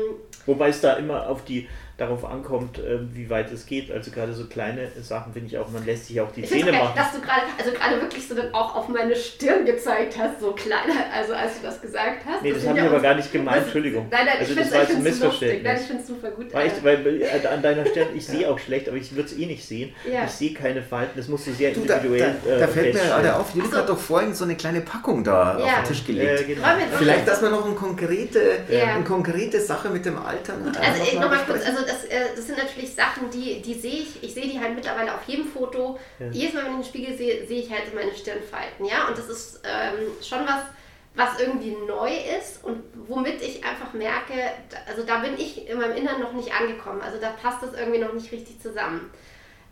wobei 0.46 0.68
es 0.68 0.80
da 0.80 0.94
immer 0.94 1.28
auf 1.28 1.44
die 1.44 1.68
darauf 2.00 2.24
ankommt, 2.24 2.78
ähm, 2.78 3.10
wie 3.12 3.28
weit 3.28 3.52
es 3.52 3.66
geht. 3.66 3.90
Also 3.90 4.10
gerade 4.10 4.32
so 4.32 4.46
kleine 4.46 4.88
Sachen 5.02 5.32
finde 5.32 5.48
ich 5.48 5.58
auch, 5.58 5.70
man 5.70 5.84
lässt 5.84 6.06
sich 6.06 6.20
auch 6.20 6.32
die 6.32 6.42
Zähne 6.44 6.72
machen. 6.72 6.94
Dass 6.96 7.12
du 7.12 7.20
gerade, 7.20 7.42
also 7.58 7.72
gerade 7.72 8.00
wirklich 8.00 8.26
so 8.26 8.34
dann 8.34 8.52
auch 8.54 8.74
auf 8.74 8.88
meine 8.88 9.14
Stirn 9.14 9.64
gezeigt 9.66 10.16
hast, 10.18 10.40
so 10.40 10.52
kleine, 10.52 10.92
also 11.14 11.34
als 11.34 11.60
du 11.60 11.66
das 11.66 11.80
gesagt 11.80 12.24
hast. 12.26 12.42
Nee, 12.42 12.52
das, 12.52 12.60
das 12.60 12.68
habe 12.68 12.78
ich 12.78 12.84
aber 12.86 13.00
gar 13.00 13.14
nicht 13.14 13.30
gemeint, 13.30 13.64
Entschuldigung. 13.64 14.06
Nein, 14.10 14.26
nein, 14.26 14.36
also 14.38 14.52
ich 14.52 14.58
das 14.58 14.72
war 14.72 14.80
jetzt 14.80 14.96
ein 14.96 15.02
Missverständnis. 15.02 15.62
Nein, 15.62 15.78
ich 15.80 15.86
finde 15.86 16.02
es 16.02 16.08
super 16.08 16.30
gut. 16.30 16.54
Weil, 16.54 16.66
ich, 16.68 16.84
weil 16.84 17.22
äh, 17.22 17.46
an 17.46 17.62
deiner 17.62 17.86
Stirn, 17.86 18.08
ich 18.14 18.26
sehe 18.26 18.50
auch 18.50 18.58
schlecht, 18.58 18.88
aber 18.88 18.96
ich 18.96 19.14
würde 19.14 19.28
es 19.28 19.36
eh 19.36 19.46
nicht 19.46 19.66
sehen. 19.66 19.92
Ja. 20.10 20.24
Ich 20.24 20.30
sehe 20.30 20.54
keine 20.54 20.82
Falten, 20.82 21.12
das 21.16 21.28
musst 21.28 21.46
du 21.46 21.52
sehr 21.52 21.72
du, 21.72 21.82
individuell 21.82 22.36
Da, 22.44 22.50
da, 22.50 22.58
da 22.58 22.64
äh, 22.64 22.68
fällt 22.68 22.94
mir 22.94 23.00
gerade 23.00 23.36
auf, 23.36 23.54
Judith 23.54 23.74
hat 23.74 23.88
doch 23.88 23.98
vorhin 23.98 24.34
so 24.34 24.44
eine 24.44 24.56
kleine 24.56 24.80
Packung 24.80 25.22
da 25.22 25.58
ja. 25.58 25.64
auf 25.64 25.74
den 25.74 25.84
Tisch 25.84 26.06
gelegt. 26.06 26.40
Äh, 26.40 26.44
genau. 26.44 26.66
Vielleicht, 26.96 27.28
dass 27.28 27.42
man 27.42 27.50
noch 27.50 27.66
eine 27.66 27.74
konkrete, 27.74 28.40
ja. 28.70 28.94
eine 28.94 29.04
konkrete 29.04 29.60
Sache 29.60 29.90
mit 29.90 30.06
dem 30.06 30.18
Alter... 30.18 30.54
Gut, 30.54 30.76
also 30.78 31.20
nochmal 31.20 31.40
kurz, 31.46 31.66
also 31.66 31.89
das, 31.90 32.04
äh, 32.04 32.34
das 32.34 32.46
sind 32.46 32.58
natürlich 32.58 32.94
Sachen, 32.94 33.30
die, 33.30 33.60
die 33.62 33.74
sehe 33.74 34.02
ich, 34.02 34.22
ich 34.22 34.34
sehe 34.34 34.46
die 34.46 34.58
halt 34.60 34.74
mittlerweile 34.74 35.14
auf 35.14 35.26
jedem 35.26 35.46
Foto. 35.46 35.98
Ja. 36.18 36.30
Jedes 36.30 36.54
Mal, 36.54 36.64
wenn 36.64 36.80
ich 36.80 36.86
den 36.86 36.94
Spiegel 36.94 37.16
sehe, 37.16 37.46
sehe 37.46 37.62
ich 37.62 37.70
halt 37.70 37.94
meine 37.94 38.14
Stirnfalten, 38.14 38.86
ja. 38.86 39.08
Und 39.08 39.18
das 39.18 39.28
ist 39.28 39.60
ähm, 39.64 40.06
schon 40.22 40.46
was, 40.46 40.62
was 41.14 41.40
irgendwie 41.40 41.76
neu 41.86 42.10
ist 42.38 42.64
und 42.64 42.82
womit 43.08 43.42
ich 43.42 43.64
einfach 43.64 43.92
merke, 43.92 44.34
also 44.86 45.02
da 45.02 45.18
bin 45.18 45.34
ich 45.36 45.68
in 45.68 45.78
meinem 45.78 45.96
Inneren 45.96 46.20
noch 46.20 46.32
nicht 46.32 46.52
angekommen. 46.54 47.00
Also 47.00 47.18
da 47.20 47.30
passt 47.30 47.62
das 47.62 47.74
irgendwie 47.74 47.98
noch 47.98 48.12
nicht 48.12 48.30
richtig 48.30 48.60
zusammen. 48.60 49.10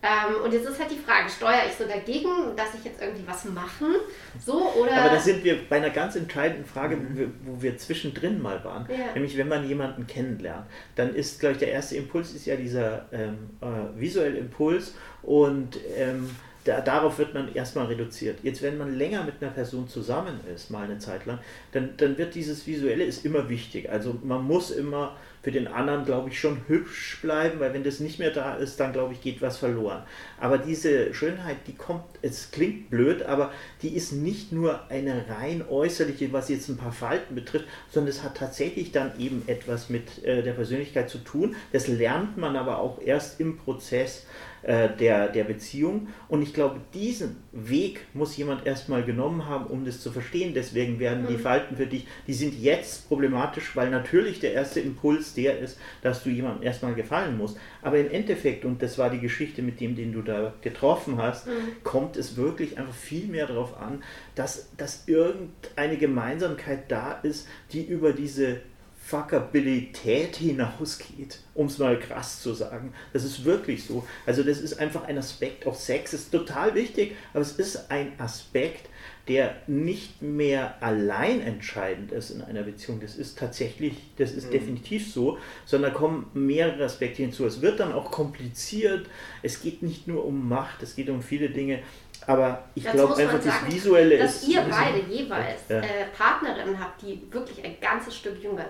Ähm, 0.01 0.45
und 0.45 0.53
jetzt 0.53 0.69
ist 0.69 0.79
halt 0.79 0.93
die 0.93 0.99
Frage, 0.99 1.29
steuere 1.29 1.67
ich 1.69 1.75
so 1.75 1.85
dagegen, 1.85 2.55
dass 2.57 2.73
ich 2.75 2.85
jetzt 2.85 3.03
irgendwie 3.03 3.27
was 3.27 3.45
machen? 3.47 3.97
So, 4.45 4.73
oder 4.75 4.93
Aber 4.93 5.11
da 5.11 5.21
sind 5.21 5.43
wir 5.43 5.69
bei 5.69 5.79
einer 5.79 5.91
ganz 5.91 6.15
entscheidenden 6.15 6.65
Frage, 6.65 6.97
wo 6.97 7.19
wir, 7.19 7.31
wo 7.45 7.61
wir 7.61 7.77
zwischendrin 7.77 8.41
mal 8.41 8.63
waren. 8.65 8.87
Ja. 8.89 9.13
Nämlich, 9.15 9.37
wenn 9.37 9.49
man 9.49 9.67
jemanden 9.67 10.07
kennenlernt, 10.07 10.67
dann 10.95 11.17
ist, 11.17 11.41
glaube 11.41 11.55
ich, 11.55 11.59
der 11.59 11.73
erste 11.73 11.97
Impuls 11.97 12.33
ist 12.33 12.47
ja 12.47 12.55
dieser 12.55 13.07
ähm, 13.11 13.51
äh, 13.61 14.01
visuelle 14.01 14.39
Impuls 14.39 14.95
und 15.23 15.77
ähm, 15.97 16.31
da, 16.65 16.81
darauf 16.81 17.19
wird 17.19 17.35
man 17.35 17.53
erstmal 17.55 17.87
reduziert. 17.87 18.41
Jetzt, 18.43 18.63
wenn 18.63 18.79
man 18.79 18.95
länger 18.95 19.25
mit 19.25 19.37
einer 19.41 19.51
Person 19.51 19.89
zusammen 19.89 20.41
ist, 20.55 20.71
mal 20.71 20.85
eine 20.85 20.99
Zeit 20.99 21.27
lang, 21.27 21.39
dann, 21.73 21.95
dann 21.97 22.19
wird 22.19 22.35
dieses 22.35 22.67
Visuelle 22.67 23.05
ist 23.05 23.25
immer 23.25 23.49
wichtig. 23.49 23.91
Also 23.91 24.19
man 24.23 24.45
muss 24.45 24.71
immer 24.71 25.17
für 25.49 25.53
den 25.53 25.67
anderen, 25.67 26.05
glaube 26.05 26.29
ich, 26.29 26.39
schon 26.39 26.61
hübsch 26.67 27.23
bleiben, 27.23 27.59
weil 27.59 27.73
wenn 27.73 27.83
das 27.83 28.01
nicht 28.01 28.19
mehr 28.19 28.31
da 28.31 28.57
ist, 28.57 28.79
dann, 28.81 28.93
glaube 28.93 29.15
ich, 29.15 29.23
geht 29.23 29.41
was 29.41 29.57
verloren. 29.57 30.03
Aber 30.39 30.59
diese 30.59 31.15
Schönheit, 31.15 31.57
die 31.67 31.73
kommt, 31.73 32.05
es 32.21 32.51
klingt 32.51 32.91
blöd, 32.91 33.23
aber 33.23 33.51
die 33.81 33.97
ist 33.97 34.13
nicht 34.13 34.53
nur 34.53 34.91
eine 34.91 35.25
rein 35.31 35.65
äußerliche, 35.67 36.35
was 36.35 36.51
jetzt 36.51 36.69
ein 36.69 36.77
paar 36.77 36.93
Falten 36.93 37.35
betrifft, 37.35 37.65
sondern 37.91 38.11
es 38.11 38.23
hat 38.23 38.37
tatsächlich 38.37 38.93
dann 38.93 39.19
eben 39.19 39.43
etwas 39.47 39.89
mit 39.89 40.23
äh, 40.23 40.43
der 40.43 40.53
Persönlichkeit 40.53 41.09
zu 41.09 41.17
tun. 41.17 41.57
Das 41.73 41.89
lernt 41.89 42.37
man 42.37 42.55
aber 42.55 42.79
auch 42.79 43.01
erst 43.01 43.41
im 43.41 43.57
Prozess 43.57 44.27
äh, 44.63 44.89
der, 44.99 45.29
der 45.29 45.45
Beziehung. 45.45 46.09
Und 46.29 46.43
ich 46.43 46.53
glaube, 46.53 46.81
diesen 46.93 47.37
Weg 47.53 48.01
muss 48.13 48.37
jemand 48.37 48.67
erstmal 48.67 49.05
genommen 49.05 49.47
haben, 49.47 49.67
um 49.67 49.85
das 49.85 50.01
zu 50.01 50.11
verstehen. 50.11 50.53
Deswegen 50.53 50.99
werden 50.99 51.27
die 51.29 51.35
mhm. 51.35 51.41
Falten 51.41 51.77
für 51.77 51.87
dich, 51.87 52.07
die 52.27 52.35
sind 52.35 52.61
jetzt 52.61 53.07
problematisch, 53.07 53.77
weil 53.77 53.89
natürlich 53.89 54.41
der 54.41 54.55
erste 54.55 54.81
Impuls 54.81 55.33
der 55.39 55.59
ist, 55.59 55.79
dass 56.03 56.23
du 56.23 56.31
jemandem 56.31 56.65
erstmal 56.65 56.95
gefallen 56.95 57.39
musst. 57.39 57.57
Aber 57.81 57.99
im 57.99 58.11
Endeffekt, 58.11 58.65
und 58.65 58.83
das 58.83 58.99
war 58.99 59.09
die 59.09 59.21
Geschichte 59.21 59.63
mit 59.63 59.81
dem, 59.81 59.95
den 59.95 60.13
du 60.13 60.23
da 60.23 60.53
getroffen 60.61 61.17
hast, 61.17 61.47
mhm. 61.47 61.53
kommt 61.85 62.17
es 62.17 62.37
wirklich 62.37 62.77
einfach 62.79 62.95
viel 62.95 63.27
mehr 63.27 63.47
darauf 63.47 63.81
an, 63.81 64.03
dass, 64.35 64.69
dass 64.77 65.07
irgendeine 65.07 65.97
Gemeinsamkeit 65.97 66.91
da 66.91 67.13
ist, 67.23 67.49
die 67.73 67.85
über 67.85 68.13
diese 68.13 68.61
Fuckabilität 69.09 70.37
hinausgeht, 70.37 71.39
um 71.55 71.69
es 71.69 71.79
mal 71.79 71.99
krass 71.99 72.43
zu 72.43 72.53
sagen. 72.53 72.93
Das 73.15 73.25
ist 73.25 73.45
wirklich 73.45 73.85
so. 73.85 74.07
Also 74.27 74.43
das 74.43 74.61
ist 74.61 74.79
einfach 74.79 75.05
ein 75.05 75.17
Aspekt, 75.17 75.67
auch 75.67 75.75
Sex 75.75 76.13
ist 76.13 76.31
total 76.31 76.75
wichtig, 76.75 77.17
aber 77.33 77.41
es 77.41 77.53
ist 77.53 77.91
ein 77.91 78.13
Aspekt, 78.19 78.91
der 79.29 79.57
nicht 79.67 80.23
mehr 80.23 80.75
allein 80.81 81.43
entscheidend 81.43 82.13
ist 82.13 82.31
in 82.31 82.43
einer 82.43 82.63
Beziehung. 82.63 83.01
Das 83.01 83.15
ist 83.15 83.39
tatsächlich, 83.39 83.95
das 84.17 84.33
ist 84.33 84.47
mhm. 84.47 84.53
definitiv 84.53 85.13
so, 85.13 85.39
sondern 85.67 85.93
da 85.93 85.99
kommen 85.99 86.31
mehrere 86.33 86.85
Aspekte 86.85 87.23
hinzu. 87.23 87.47
Es 87.47 87.61
wird 87.61 87.79
dann 87.79 87.93
auch 87.93 88.11
kompliziert. 88.11 89.07
Es 89.43 89.61
geht 89.63 89.83
nicht 89.83 90.09
nur 90.09 90.25
um 90.25 90.49
Macht, 90.49 90.83
es 90.83 90.97
geht 90.97 91.11
um 91.11 91.23
viele 91.23 91.51
Dinge. 91.51 91.81
Aber 92.27 92.65
ich 92.75 92.85
glaube 92.85 93.17
einfach, 93.17 93.41
sagen, 93.41 93.65
das 93.65 93.75
Visuelle 93.75 94.19
dass 94.19 94.35
ist. 94.35 94.43
Dass 94.43 94.49
ihr 94.49 94.63
beide 94.69 95.01
jeweils 95.11 95.61
ja. 95.69 95.79
äh, 95.79 96.07
Partnerinnen 96.17 96.79
habt, 96.79 97.03
die 97.03 97.23
wirklich 97.31 97.65
ein 97.65 97.77
ganzes 97.81 98.17
Stück 98.17 98.43
jünger 98.43 98.67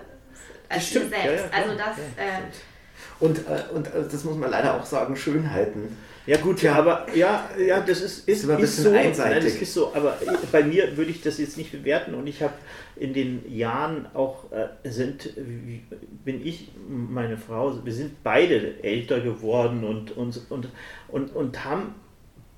als 0.69 0.83
das 0.83 0.87
stimmt. 0.87 1.09
selbst. 1.09 1.25
Ja, 1.25 1.59
ja, 1.59 1.65
also 1.65 1.77
das. 1.77 1.97
Äh, 1.97 2.41
und, 3.19 3.37
äh, 3.39 3.63
und 3.73 3.87
äh, 3.87 4.07
das 4.09 4.23
muss 4.23 4.37
man 4.37 4.51
leider 4.51 4.75
auch 4.75 4.85
sagen, 4.85 5.15
Schönheiten. 5.15 5.97
Ja 6.25 6.37
gut, 6.37 6.61
ja, 6.61 6.75
aber 6.75 7.07
ja, 7.15 7.49
ja, 7.57 7.79
das 7.79 8.01
ist, 8.01 8.27
ist, 8.27 8.43
ist, 8.43 8.57
bisschen 8.57 8.83
so, 8.83 8.89
einseitig. 8.91 9.33
Nein, 9.33 9.43
das 9.43 9.61
ist 9.61 9.73
so, 9.73 9.93
aber 9.93 10.17
bei 10.51 10.63
mir 10.63 10.95
würde 10.95 11.11
ich 11.11 11.21
das 11.21 11.37
jetzt 11.39 11.57
nicht 11.57 11.71
bewerten 11.71 12.13
und 12.13 12.27
ich 12.27 12.41
habe 12.43 12.53
in 12.95 13.13
den 13.13 13.51
Jahren 13.51 14.05
auch 14.13 14.51
äh, 14.51 14.67
sind, 14.89 15.33
bin 16.25 16.45
ich, 16.45 16.71
meine 16.87 17.37
Frau, 17.37 17.83
wir 17.83 17.93
sind 17.93 18.23
beide 18.23 18.83
älter 18.83 19.21
geworden 19.21 19.83
und, 19.83 20.15
und, 20.15 20.39
und, 20.49 20.67
und, 21.07 21.35
und 21.35 21.65
haben 21.65 21.95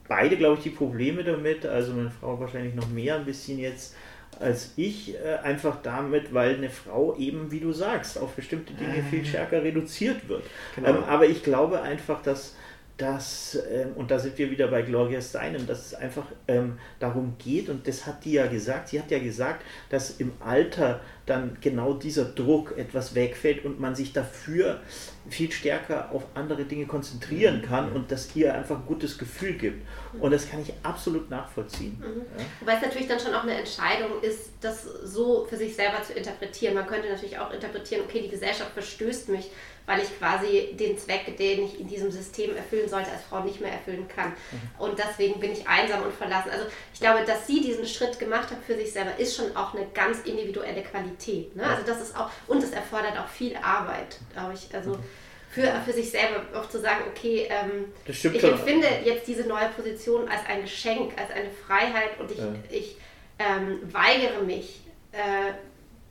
beide, 0.08 0.36
glaube 0.36 0.58
ich, 0.58 0.64
die 0.64 0.70
Probleme 0.72 1.24
damit, 1.24 1.66
also 1.66 1.94
meine 1.94 2.12
Frau 2.12 2.40
wahrscheinlich 2.40 2.76
noch 2.76 2.90
mehr 2.90 3.16
ein 3.16 3.26
bisschen 3.26 3.60
jetzt 3.60 3.96
als 4.40 4.74
ich, 4.76 5.16
äh, 5.16 5.38
einfach 5.44 5.82
damit, 5.84 6.34
weil 6.34 6.56
eine 6.56 6.70
Frau 6.70 7.16
eben, 7.18 7.52
wie 7.52 7.60
du 7.60 7.72
sagst, 7.72 8.18
auf 8.18 8.34
bestimmte 8.34 8.74
Dinge 8.74 9.04
viel 9.10 9.24
stärker 9.26 9.64
reduziert 9.64 10.28
wird. 10.28 10.44
Genau. 10.76 10.90
Ähm, 10.90 11.04
aber 11.08 11.28
ich 11.28 11.44
glaube 11.44 11.82
einfach, 11.82 12.22
dass 12.22 12.56
dass, 13.02 13.58
ähm, 13.72 13.94
und 13.96 14.12
da 14.12 14.20
sind 14.20 14.38
wir 14.38 14.52
wieder 14.52 14.68
bei 14.68 14.84
Gloria 14.84 15.20
Steinem, 15.22 15.66
dass 15.66 15.88
es 15.88 15.94
einfach 15.96 16.26
ähm, 16.48 16.78
darum 17.00 17.36
geht, 17.40 17.68
und 17.68 17.88
das 17.88 18.06
hat 18.06 18.24
die 18.24 18.34
ja 18.34 18.46
gesagt, 18.46 18.90
sie 18.90 19.00
hat 19.00 19.10
ja 19.10 19.18
gesagt, 19.18 19.66
dass 19.90 20.20
im 20.20 20.32
Alter 20.40 21.02
dann 21.26 21.58
genau 21.62 21.94
dieser 21.94 22.26
Druck 22.26 22.78
etwas 22.78 23.16
wegfällt 23.16 23.66
und 23.66 23.80
man 23.80 23.96
sich 23.96 24.14
dafür 24.14 24.82
viel 25.30 25.52
stärker 25.52 26.12
auf 26.12 26.24
andere 26.36 26.66
Dinge 26.66 26.86
konzentrieren 26.86 27.62
mhm. 27.62 27.66
kann 27.66 27.92
und 27.92 28.12
das 28.12 28.36
ihr 28.36 28.54
einfach 28.54 28.78
ein 28.78 28.86
gutes 28.86 29.18
Gefühl 29.18 29.54
gibt. 29.54 29.88
Und 30.20 30.32
das 30.32 30.50
kann 30.50 30.62
ich 30.62 30.74
absolut 30.84 31.30
nachvollziehen. 31.30 31.98
Mhm. 32.00 32.22
Ja. 32.38 32.46
Wobei 32.60 32.74
es 32.76 32.82
natürlich 32.82 33.08
dann 33.08 33.20
schon 33.20 33.34
auch 33.34 33.44
eine 33.44 33.56
Entscheidung 33.56 34.22
ist, 34.22 34.52
das 34.62 34.84
so 34.84 35.46
für 35.50 35.58
sich 35.58 35.76
selber 35.76 36.04
zu 36.04 36.14
interpretieren. 36.14 36.76
Man 36.76 36.86
könnte 36.86 37.10
natürlich 37.10 37.40
auch 37.40 37.52
interpretieren, 37.52 38.04
okay, 38.08 38.22
die 38.22 38.30
Gesellschaft 38.30 38.72
verstößt 38.74 39.30
mich 39.30 39.50
weil 39.86 40.02
ich 40.02 40.18
quasi 40.18 40.76
den 40.80 40.98
Zweck, 40.98 41.36
den 41.38 41.66
ich 41.66 41.80
in 41.80 41.88
diesem 41.88 42.12
System 42.12 42.56
erfüllen 42.56 42.88
sollte, 42.88 43.12
als 43.12 43.24
Frau 43.24 43.44
nicht 43.44 43.62
mehr 43.62 43.72
erfüllen 43.72 44.08
kann. 44.08 44.30
Mhm. 44.30 44.70
Und 44.80 45.00
deswegen 45.00 45.40
bin 45.40 45.52
ich 45.52 45.68
einsam 45.68 46.04
und 46.04 46.14
verlassen. 46.14 46.50
Also 46.52 46.66
ich 46.94 47.00
glaube, 47.00 47.26
dass 47.26 47.48
sie 47.48 47.62
diesen 47.62 47.86
Schritt 47.86 48.20
gemacht 48.20 48.52
hat 48.52 48.60
für 48.66 48.76
sich 48.76 48.92
selber, 48.92 49.18
ist 49.18 49.36
schon 49.36 49.56
auch 49.56 49.74
eine 49.74 49.88
ganz 49.94 50.20
individuelle 50.22 50.84
Qualität. 50.84 51.56
Ne? 51.56 51.66
Also 51.66 51.84
das 51.86 52.02
ist 52.02 52.16
auch, 52.16 52.30
und 52.48 52.64
es 52.64 52.72
erfordert 52.72 53.18
auch 53.18 53.28
viel 53.28 53.56
Arbeit, 53.58 54.18
glaube 54.34 54.54
ich. 54.54 54.74
Also 54.74 54.92
mhm. 54.92 55.04
für, 55.50 55.82
für 55.86 55.94
sich 55.94 56.12
selber 56.12 56.60
auch 56.60 56.70
zu 56.70 56.80
sagen, 56.80 57.02
okay, 57.10 57.50
ähm, 57.50 57.92
ich 58.06 58.26
empfinde 58.44 58.88
jetzt 59.04 59.28
diese 59.28 59.44
neue 59.44 59.70
Position 59.70 60.28
als 60.30 60.42
ein 60.48 60.62
Geschenk, 60.62 61.14
als 61.20 61.32
eine 61.32 61.50
Freiheit 61.50 62.20
und 62.20 62.32
ich, 62.32 62.38
ja. 62.38 62.54
ich 62.70 62.98
ähm, 63.40 63.80
weigere 63.92 64.42
mich, 64.44 64.82
äh, 65.12 65.54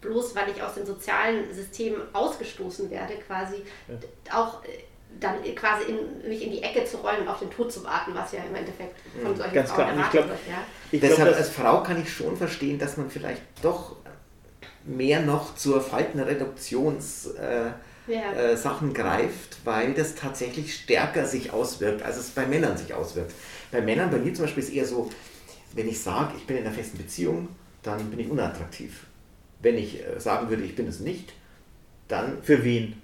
bloß 0.01 0.35
weil 0.35 0.51
ich 0.55 0.63
aus 0.63 0.75
dem 0.75 0.87
sozialen 0.87 1.53
System 1.53 1.95
ausgestoßen 2.13 2.91
werde, 2.91 3.15
quasi 3.27 3.57
ja. 3.89 4.41
auch 4.41 4.65
äh, 4.65 4.69
dann 5.19 5.43
quasi 5.55 5.91
in, 5.91 6.29
mich 6.29 6.43
in 6.45 6.53
die 6.53 6.63
Ecke 6.63 6.85
zu 6.85 6.99
rollen 6.99 7.23
und 7.23 7.29
auf 7.29 7.41
den 7.41 7.51
Tod 7.51 7.73
zu 7.73 7.85
warten, 7.85 8.13
was 8.15 8.33
ja 8.33 8.41
im 8.49 8.55
Endeffekt 8.55 8.95
von 9.23 9.37
solchen 9.37 9.55
Ganz 9.55 9.71
Frauen 9.71 9.85
klar. 9.85 9.97
erwartet 9.97 10.13
glaub, 10.13 10.29
wird. 10.29 10.39
Ja. 10.49 10.99
Deshalb 10.99 11.29
glaub, 11.29 11.37
als 11.37 11.51
Frau 11.51 11.83
kann 11.83 12.01
ich 12.01 12.13
schon 12.13 12.37
verstehen, 12.37 12.79
dass 12.79 12.97
man 12.97 13.11
vielleicht 13.11 13.43
doch 13.63 13.97
mehr 14.85 15.21
noch 15.21 15.57
zur 15.57 15.81
Faltenreduktions 15.81 17.27
äh, 17.27 17.71
ja. 18.07 18.33
äh, 18.33 18.57
Sachen 18.57 18.95
greift, 18.95 19.59
weil 19.65 19.95
das 19.95 20.15
tatsächlich 20.15 20.75
stärker 20.75 21.27
sich 21.27 21.53
auswirkt, 21.53 22.03
als 22.03 22.17
es 22.17 22.31
bei 22.31 22.47
Männern 22.47 22.77
sich 22.77 22.95
auswirkt. 22.95 23.33
Bei 23.71 23.81
Männern, 23.81 24.11
bei 24.11 24.19
mir 24.19 24.33
zum 24.33 24.45
Beispiel 24.45 24.63
ist 24.63 24.71
es 24.71 24.75
eher 24.75 24.87
so, 24.87 25.11
wenn 25.75 25.89
ich 25.89 26.01
sage, 26.01 26.35
ich 26.37 26.47
bin 26.47 26.57
in 26.57 26.67
einer 26.67 26.75
festen 26.75 26.99
Beziehung, 26.99 27.49
dann 27.83 28.11
bin 28.11 28.21
ich 28.21 28.31
unattraktiv. 28.31 29.07
Wenn 29.63 29.77
ich 29.79 30.01
äh, 30.01 30.19
sagen 30.19 30.49
würde, 30.49 30.63
ich 30.63 30.75
bin 30.75 30.87
es 30.87 31.01
nicht, 31.01 31.33
dann. 32.09 32.43
Für 32.43 32.65
wen? 32.65 32.95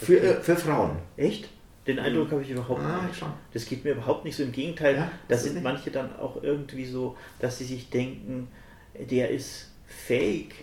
Für, 0.00 0.20
äh, 0.20 0.40
für 0.40 0.56
Frauen. 0.56 0.96
Echt? 1.16 1.48
Den 1.86 1.98
Eindruck 1.98 2.30
habe 2.30 2.42
ich 2.42 2.50
überhaupt 2.50 2.80
ah, 2.80 3.02
nicht. 3.02 3.18
Schon. 3.18 3.32
Das 3.52 3.66
geht 3.66 3.84
mir 3.84 3.92
überhaupt 3.92 4.24
nicht 4.24 4.36
so. 4.36 4.44
Im 4.44 4.52
Gegenteil, 4.52 4.94
ja, 4.94 5.10
da 5.26 5.36
sind 5.36 5.54
nicht. 5.54 5.64
manche 5.64 5.90
dann 5.90 6.14
auch 6.16 6.42
irgendwie 6.42 6.86
so, 6.86 7.16
dass 7.40 7.58
sie 7.58 7.64
sich 7.64 7.90
denken, 7.90 8.46
der 9.10 9.30
ist 9.30 9.70
fake, 10.06 10.54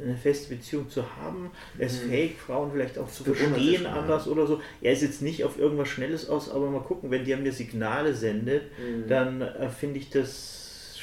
eine 0.00 0.16
feste 0.16 0.54
Beziehung 0.54 0.88
zu 0.88 1.02
haben. 1.16 1.50
Er 1.78 1.86
ist 1.86 2.04
Mhm. 2.04 2.10
fähig, 2.10 2.36
Frauen 2.38 2.70
vielleicht 2.72 2.96
auch 2.98 3.10
zu 3.10 3.24
verstehen 3.24 3.82
ja. 3.84 3.92
anders 3.92 4.28
oder 4.28 4.46
so. 4.46 4.60
Er 4.80 4.92
ist 4.92 5.02
jetzt 5.02 5.22
nicht 5.22 5.42
auf 5.44 5.58
irgendwas 5.58 5.88
Schnelles 5.88 6.28
aus, 6.28 6.48
aber 6.50 6.70
mal 6.70 6.82
gucken, 6.82 7.10
wenn 7.10 7.24
der 7.24 7.38
mir 7.38 7.52
Signale 7.52 8.14
sendet, 8.14 8.64
Mhm. 8.78 9.08
dann 9.08 9.40
äh, 9.42 9.68
finde 9.70 9.98
ich 9.98 10.10
das 10.10 10.57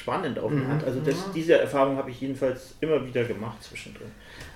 spannend 0.06 0.38
auf 0.38 0.52
eine 0.52 0.60
Mhm. 0.60 0.70
Art. 0.70 0.84
Also 0.84 1.00
das, 1.00 1.16
diese 1.34 1.58
Erfahrung 1.58 1.96
habe 1.96 2.10
ich 2.12 2.20
jedenfalls 2.20 2.76
immer 2.80 3.04
wieder 3.04 3.24
gemacht 3.24 3.60
zwischendrin. 3.62 4.06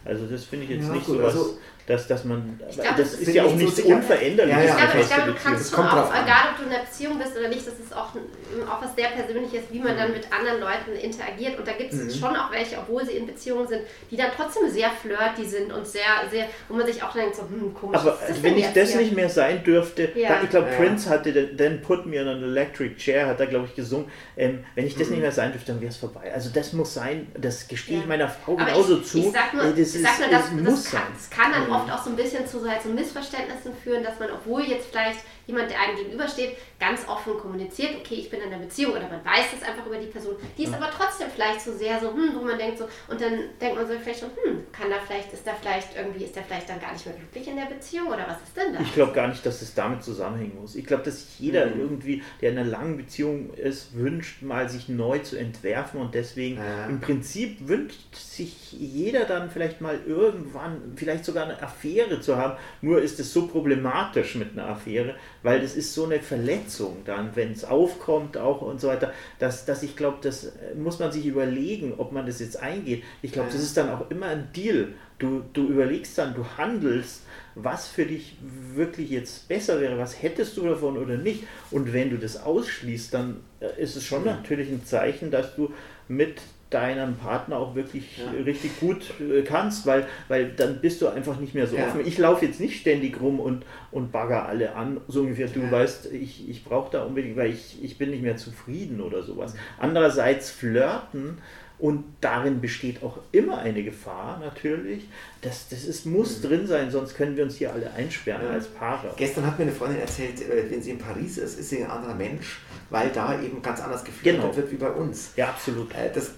Also 0.05 0.27
das 0.27 0.44
finde 0.44 0.64
ich 0.66 0.70
jetzt 0.70 0.86
Ja, 0.86 0.93
nicht 0.94 1.06
gut, 1.06 1.16
so 1.16 1.22
was, 1.24 1.35
also- 1.35 1.59
dass, 1.90 2.06
dass 2.06 2.24
man, 2.24 2.58
glaub, 2.58 2.96
das 2.96 3.10
das 3.12 3.20
ist 3.20 3.34
ja 3.34 3.44
auch 3.44 3.54
nicht 3.54 3.74
so 3.76 3.82
Unveränderliches, 3.84 4.64
Ja, 4.64 4.68
ja, 4.68 4.84
Ich 4.84 4.90
glaube, 4.90 5.00
ich 5.02 5.08
glaube, 5.14 5.32
du 5.32 5.36
kannst 5.42 5.60
Es 5.66 5.72
kommt 5.72 5.88
auch, 5.88 5.92
drauf 5.94 6.12
an. 6.12 6.24
egal 6.24 6.36
ob 6.52 6.56
du 6.58 6.62
in 6.64 6.68
einer 6.70 6.84
Beziehung 6.84 7.18
bist 7.18 7.36
oder 7.36 7.48
nicht, 7.48 7.66
das 7.66 7.74
ist 7.74 7.94
auch, 7.94 8.10
auch 8.14 8.82
was 8.82 8.94
sehr 8.94 9.08
Persönliches, 9.08 9.64
wie 9.70 9.80
man 9.80 9.96
dann 9.96 10.12
mit 10.12 10.26
anderen 10.32 10.60
Leuten 10.60 10.92
interagiert. 11.00 11.58
Und 11.58 11.66
da 11.66 11.72
gibt 11.72 11.92
es 11.92 11.98
Mhm. 11.98 12.10
schon 12.20 12.36
auch 12.36 12.50
welche, 12.52 12.78
obwohl 12.78 13.04
sie 13.04 13.12
in 13.12 13.26
Beziehungen 13.26 13.66
sind, 13.66 13.82
die 14.10 14.16
dann 14.16 14.30
trotzdem 14.36 14.68
sehr 14.70 14.90
flirty 14.90 15.44
sind 15.48 15.72
und 15.72 15.86
sehr, 15.86 16.02
sehr, 16.30 16.46
wo 16.68 16.76
man 16.76 16.86
sich 16.86 17.02
auch 17.02 17.12
denkt, 17.12 17.34
so, 17.36 17.42
hm, 17.42 17.74
komisch. 17.74 17.98
Aber 18.00 18.12
was 18.12 18.20
ist 18.22 18.36
das 18.36 18.42
wenn 18.42 18.56
ich 18.58 18.66
das 18.72 18.90
hier? 18.92 19.00
nicht 19.00 19.14
mehr 19.14 19.28
sein 19.28 19.62
dürfte, 19.64 20.12
Ja. 20.14 20.28
dann, 20.30 20.44
ich 20.44 20.50
glaube, 20.50 20.68
Ja. 20.70 20.76
Prince 20.76 21.10
hatte 21.10 21.56
Then 21.56 21.82
Put 21.82 22.06
Me 22.06 22.20
on 22.20 22.28
an 22.28 22.42
Electric 22.42 22.96
Chair, 22.96 23.26
hat 23.26 23.40
er, 23.40 23.46
glaube 23.46 23.66
ich, 23.66 23.74
gesungen. 23.74 24.06
Ähm, 24.36 24.64
wenn 24.74 24.86
ich 24.86 24.94
das 24.96 25.08
Mhm. 25.08 25.14
nicht 25.14 25.22
mehr 25.22 25.32
sein 25.32 25.52
dürfte, 25.52 25.72
dann 25.72 25.80
wäre 25.80 25.90
es 25.90 25.96
vorbei. 25.96 26.30
Also 26.32 26.50
das 26.52 26.72
muss 26.72 26.94
sein, 26.94 27.26
das 27.36 27.66
gestehe 27.66 27.96
Ja. 27.96 28.02
ich 28.02 28.08
meiner 28.08 28.28
Frau 28.28 28.52
Aber 28.52 28.64
genauso 28.66 28.98
ich, 28.98 29.04
zu. 29.06 29.18
Ich 29.18 29.32
sag 29.32 29.52
nur, 29.54 29.64
das 29.64 29.72
ich 29.78 29.80
ist, 29.96 30.02
sag 30.02 30.18
nur 30.20 30.28
das, 30.30 30.44
es 30.44 30.50
das, 30.50 30.60
muss 30.60 30.84
kann, 30.84 30.92
sein. 30.92 31.02
das 31.14 31.30
kann 31.30 31.52
dann 31.52 31.64
Mhm. 31.66 31.72
Oft 31.81 31.93
auch 31.93 32.05
so 32.05 32.11
ein 32.11 32.16
bisschen 32.16 32.47
zu, 32.47 32.69
halt 32.69 32.82
so 32.82 32.89
Missverständnissen 32.89 33.74
führen, 33.74 34.02
dass 34.02 34.19
man, 34.19 34.31
obwohl 34.31 34.62
jetzt 34.62 34.89
vielleicht 34.90 35.20
jemand, 35.51 35.70
der 35.70 35.81
einem 35.81 35.97
gegenübersteht, 35.97 36.56
ganz 36.78 37.06
offen 37.09 37.36
kommuniziert, 37.39 37.90
okay, 37.98 38.14
ich 38.14 38.31
bin 38.31 38.40
in 38.40 38.47
einer 38.52 38.62
Beziehung 38.62 38.93
oder 38.93 39.02
man 39.09 39.24
weiß 39.24 39.47
es 39.56 39.62
einfach 39.62 39.85
über 39.86 39.97
die 39.98 40.06
Person, 40.06 40.35
die 40.56 40.64
ist 40.64 40.72
aber 40.74 40.89
trotzdem 40.90 41.28
vielleicht 41.35 41.60
so 41.60 41.72
sehr 41.72 42.01
so, 42.01 42.12
hm, 42.12 42.31
wo 42.35 42.40
man 42.43 42.56
denkt 42.59 42.78
so, 42.78 42.85
und 43.09 43.20
dann 43.20 43.32
denkt 43.60 43.77
man 43.77 43.86
so 43.86 43.93
vielleicht 44.02 44.20
schon, 44.20 44.31
hm, 44.44 44.64
kann 44.72 44.89
da 44.90 44.97
vielleicht, 45.06 45.32
ist 45.32 45.47
da 45.47 45.52
vielleicht 45.60 45.97
irgendwie, 45.97 46.24
ist 46.24 46.35
der 46.36 46.43
vielleicht 46.44 46.68
dann 46.70 46.81
gar 46.81 46.93
nicht 46.93 47.05
mehr 47.05 47.14
glücklich 47.14 47.48
in 47.48 47.56
der 47.56 47.66
Beziehung 47.66 48.06
oder 48.09 48.27
was 48.28 48.39
ist 48.47 48.56
denn 48.56 48.72
da? 48.72 48.81
Ich 48.81 48.94
glaube 48.94 49.12
gar 49.12 49.28
nicht, 49.28 49.44
dass 49.44 49.60
es 49.62 49.74
damit 49.74 50.02
zusammenhängen 50.02 50.56
muss. 50.60 50.74
Ich 50.74 50.86
glaube, 50.86 51.02
dass 51.02 51.20
sich 51.20 51.40
jeder 51.40 51.66
Mhm. 51.66 51.81
irgendwie, 51.81 52.22
der 52.40 52.52
in 52.52 52.59
einer 52.59 52.68
langen 52.68 52.97
Beziehung 52.97 53.52
ist, 53.55 53.94
wünscht, 53.97 54.43
mal 54.43 54.68
sich 54.68 54.89
neu 54.89 55.18
zu 55.18 55.36
entwerfen 55.36 56.01
und 56.01 56.14
deswegen 56.14 56.56
Ja. 56.56 56.86
im 56.86 57.01
Prinzip 57.01 57.68
wünscht 57.68 58.14
sich 58.14 58.72
jeder 58.72 59.24
dann 59.24 59.51
vielleicht 59.51 59.81
mal 59.81 59.98
irgendwann, 60.06 60.93
vielleicht 60.97 61.24
sogar 61.24 61.44
eine 61.44 61.60
Affäre 61.62 62.20
zu 62.20 62.36
haben. 62.36 62.56
Nur 62.81 63.01
ist 63.02 63.18
es 63.20 63.32
so 63.32 63.47
problematisch 63.47 64.35
mit 64.36 64.52
einer 64.52 64.68
Affäre, 64.68 65.14
weil 65.42 65.60
das 65.60 65.74
ist 65.74 65.94
so 65.94 66.04
eine 66.04 66.20
Verletzung 66.20 66.98
dann, 67.04 67.34
wenn 67.34 67.52
es 67.52 67.64
aufkommt 67.64 68.36
auch 68.36 68.62
und 68.62 68.80
so 68.80 68.88
weiter, 68.88 69.12
dass, 69.38 69.64
dass 69.64 69.82
ich 69.82 69.96
glaube, 69.96 70.18
das 70.22 70.44
äh, 70.44 70.74
muss 70.76 70.98
man 70.98 71.12
sich 71.12 71.26
überlegen, 71.26 71.94
ob 71.96 72.12
man 72.12 72.26
das 72.26 72.40
jetzt 72.40 72.60
eingeht. 72.60 73.02
Ich 73.22 73.32
glaube, 73.32 73.50
das 73.50 73.62
ist 73.62 73.76
dann 73.76 73.90
auch 73.90 74.10
immer 74.10 74.26
ein 74.26 74.48
Deal. 74.54 74.88
Du, 75.18 75.42
du 75.52 75.66
überlegst 75.66 76.16
dann, 76.16 76.34
du 76.34 76.44
handelst, 76.56 77.22
was 77.54 77.88
für 77.88 78.06
dich 78.06 78.36
wirklich 78.74 79.10
jetzt 79.10 79.48
besser 79.48 79.80
wäre, 79.80 79.98
was 79.98 80.22
hättest 80.22 80.56
du 80.56 80.62
davon 80.62 80.96
oder 80.96 81.16
nicht. 81.16 81.44
Und 81.70 81.92
wenn 81.92 82.10
du 82.10 82.16
das 82.16 82.42
ausschließt, 82.42 83.12
dann 83.12 83.40
äh, 83.60 83.82
ist 83.82 83.96
es 83.96 84.04
schon 84.04 84.24
natürlich 84.24 84.70
ein 84.70 84.84
Zeichen, 84.84 85.30
dass 85.30 85.54
du 85.56 85.72
mit 86.08 86.40
deinem 86.70 87.16
Partner 87.16 87.56
auch 87.59 87.74
wirklich 87.74 88.18
Ja. 88.18 88.30
richtig 88.44 88.78
gut 88.80 89.02
äh, 89.20 89.42
kannst, 89.42 89.86
weil, 89.86 90.06
weil 90.28 90.51
dann 90.52 90.80
bist 90.80 91.02
du 91.02 91.09
einfach 91.09 91.38
nicht 91.40 91.55
mehr 91.55 91.66
so 91.66 91.76
Ja. 91.76 91.86
offen. 91.88 92.06
Ich 92.06 92.16
laufe 92.18 92.47
jetzt 92.47 92.60
nicht 92.60 92.80
ständig 92.80 93.20
rum 93.20 93.40
und, 93.40 93.64
und 93.90 94.12
bagger 94.12 94.47
alle 94.47 94.74
an, 94.76 95.01
so 95.09 95.20
ungefähr, 95.22 95.48
du 95.48 95.60
Ja. 95.60 95.70
weißt, 95.72 96.12
ich, 96.12 96.48
ich 96.48 96.64
brauche 96.64 96.90
da 96.92 97.02
unbedingt, 97.05 97.36
weil 97.36 97.51
ich, 97.51 97.82
ich 97.82 97.98
bin 97.98 98.10
nicht 98.10 98.22
mehr 98.22 98.36
zufrieden 98.36 99.01
oder 99.01 99.22
Mhm. 99.22 99.26
sowas. 99.26 99.55
Andererseits 99.78 100.51
flirten 100.51 101.38
und 101.78 102.05
darin 102.20 102.60
besteht 102.60 103.02
auch 103.02 103.18
immer 103.32 103.59
eine 103.59 103.82
Gefahr 103.82 104.38
natürlich. 104.38 105.09
Das, 105.40 105.68
das 105.70 105.84
ist, 105.84 106.05
muss 106.05 106.42
drin 106.42 106.66
sein, 106.66 106.90
sonst 106.90 107.14
können 107.16 107.36
wir 107.36 107.44
uns 107.44 107.56
hier 107.56 107.72
alle 107.72 107.90
einsperren 107.94 108.42
Mhm. 108.42 108.48
Ja. 108.48 108.55
als 108.55 108.68
Paare. 108.68 109.12
Gestern 109.16 109.47
hat 109.47 109.59
mir 109.59 109.64
eine 109.64 109.72
Freundin 109.72 109.98
erzählt, 110.01 110.40
äh, 110.42 110.70
wenn 110.70 110.82
sie 110.82 110.90
in 110.90 110.98
Paris 110.98 111.38
ist, 111.38 111.59
ist 111.59 111.70
sie 111.70 111.82
ein 111.82 111.90
anderer 111.90 112.14
Mensch, 112.14 112.60
weil 112.90 113.09
da 113.09 113.40
eben 113.42 113.60
ganz 113.62 113.80
anders 113.80 114.05
geflirtet 114.05 114.42
Genau. 114.42 114.55
wird 114.56 114.70
wie 114.70 114.76
bei 114.76 114.90
uns. 114.90 115.32
Ja, 115.36 115.48
absolut. 115.48 115.90
Äh, 115.94 116.10
Das, 116.12 116.32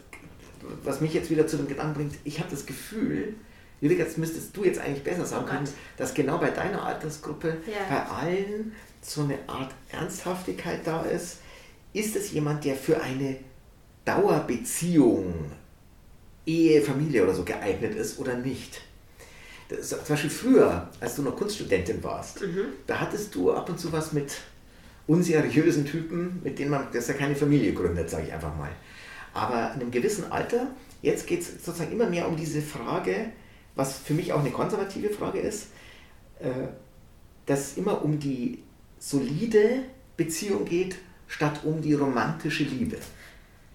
was 0.84 1.00
mich 1.00 1.12
jetzt 1.14 1.30
wieder 1.30 1.46
zu 1.46 1.56
dem 1.56 1.68
Gedanken 1.68 1.94
bringt, 1.94 2.14
ich 2.24 2.38
habe 2.38 2.50
das 2.50 2.66
Gefühl, 2.66 3.34
Judith, 3.80 3.98
jetzt 3.98 4.18
müsstest 4.18 4.56
du 4.56 4.64
jetzt 4.64 4.78
eigentlich 4.80 5.02
besser 5.02 5.24
sagen 5.26 5.44
Oh 5.46 5.50
können, 5.50 5.68
dass 5.96 6.14
genau 6.14 6.38
bei 6.38 6.50
deiner 6.50 6.84
Altersgruppe 6.84 7.56
Ja. 7.66 7.74
bei 7.88 8.06
allen 8.06 8.72
so 9.00 9.22
eine 9.22 9.38
Art 9.48 9.72
Ernsthaftigkeit 9.90 10.80
da 10.84 11.02
ist. 11.02 11.38
Ist 11.92 12.14
es 12.16 12.30
jemand, 12.32 12.64
der 12.64 12.76
für 12.76 13.00
eine 13.02 13.36
Dauerbeziehung, 14.04 15.34
Ehe, 16.46 16.82
Familie 16.82 17.22
oder 17.24 17.34
so 17.34 17.44
geeignet 17.44 17.94
ist 17.94 18.18
oder 18.18 18.34
nicht? 18.34 18.80
Das, 19.68 19.88
zum 19.90 19.98
Beispiel 20.08 20.30
früher, 20.30 20.88
als 21.00 21.16
du 21.16 21.22
noch 21.22 21.36
Kunststudentin 21.36 22.02
warst, 22.02 22.40
Mhm. 22.42 22.64
da 22.86 23.00
hattest 23.00 23.34
du 23.34 23.52
ab 23.52 23.68
und 23.68 23.78
zu 23.78 23.90
was 23.92 24.12
mit 24.12 24.32
unseriösen 25.06 25.84
Typen, 25.84 26.40
mit 26.44 26.58
denen 26.58 26.70
man 26.70 26.86
das 26.92 27.08
ja 27.08 27.14
keine 27.14 27.34
Familie 27.34 27.72
gründet, 27.72 28.08
sage 28.10 28.26
ich 28.28 28.32
einfach 28.32 28.54
mal. 28.56 28.70
Aber 29.34 29.72
in 29.74 29.80
einem 29.80 29.90
gewissen 29.90 30.30
Alter, 30.30 30.68
jetzt 31.00 31.26
geht 31.26 31.40
es 31.40 31.64
sozusagen 31.64 31.92
immer 31.92 32.08
mehr 32.08 32.28
um 32.28 32.36
diese 32.36 32.62
Frage, 32.62 33.32
was 33.74 33.98
für 33.98 34.14
mich 34.14 34.32
auch 34.32 34.40
eine 34.40 34.50
konservative 34.50 35.10
Frage 35.10 35.40
ist, 35.40 35.68
äh, 36.40 36.50
dass 37.46 37.60
es 37.60 37.76
immer 37.76 38.04
um 38.04 38.18
die 38.18 38.62
solide 38.98 39.84
Beziehung 40.16 40.64
geht, 40.64 40.96
statt 41.26 41.60
um 41.64 41.80
die 41.80 41.94
romantische 41.94 42.64
Liebe. 42.64 42.98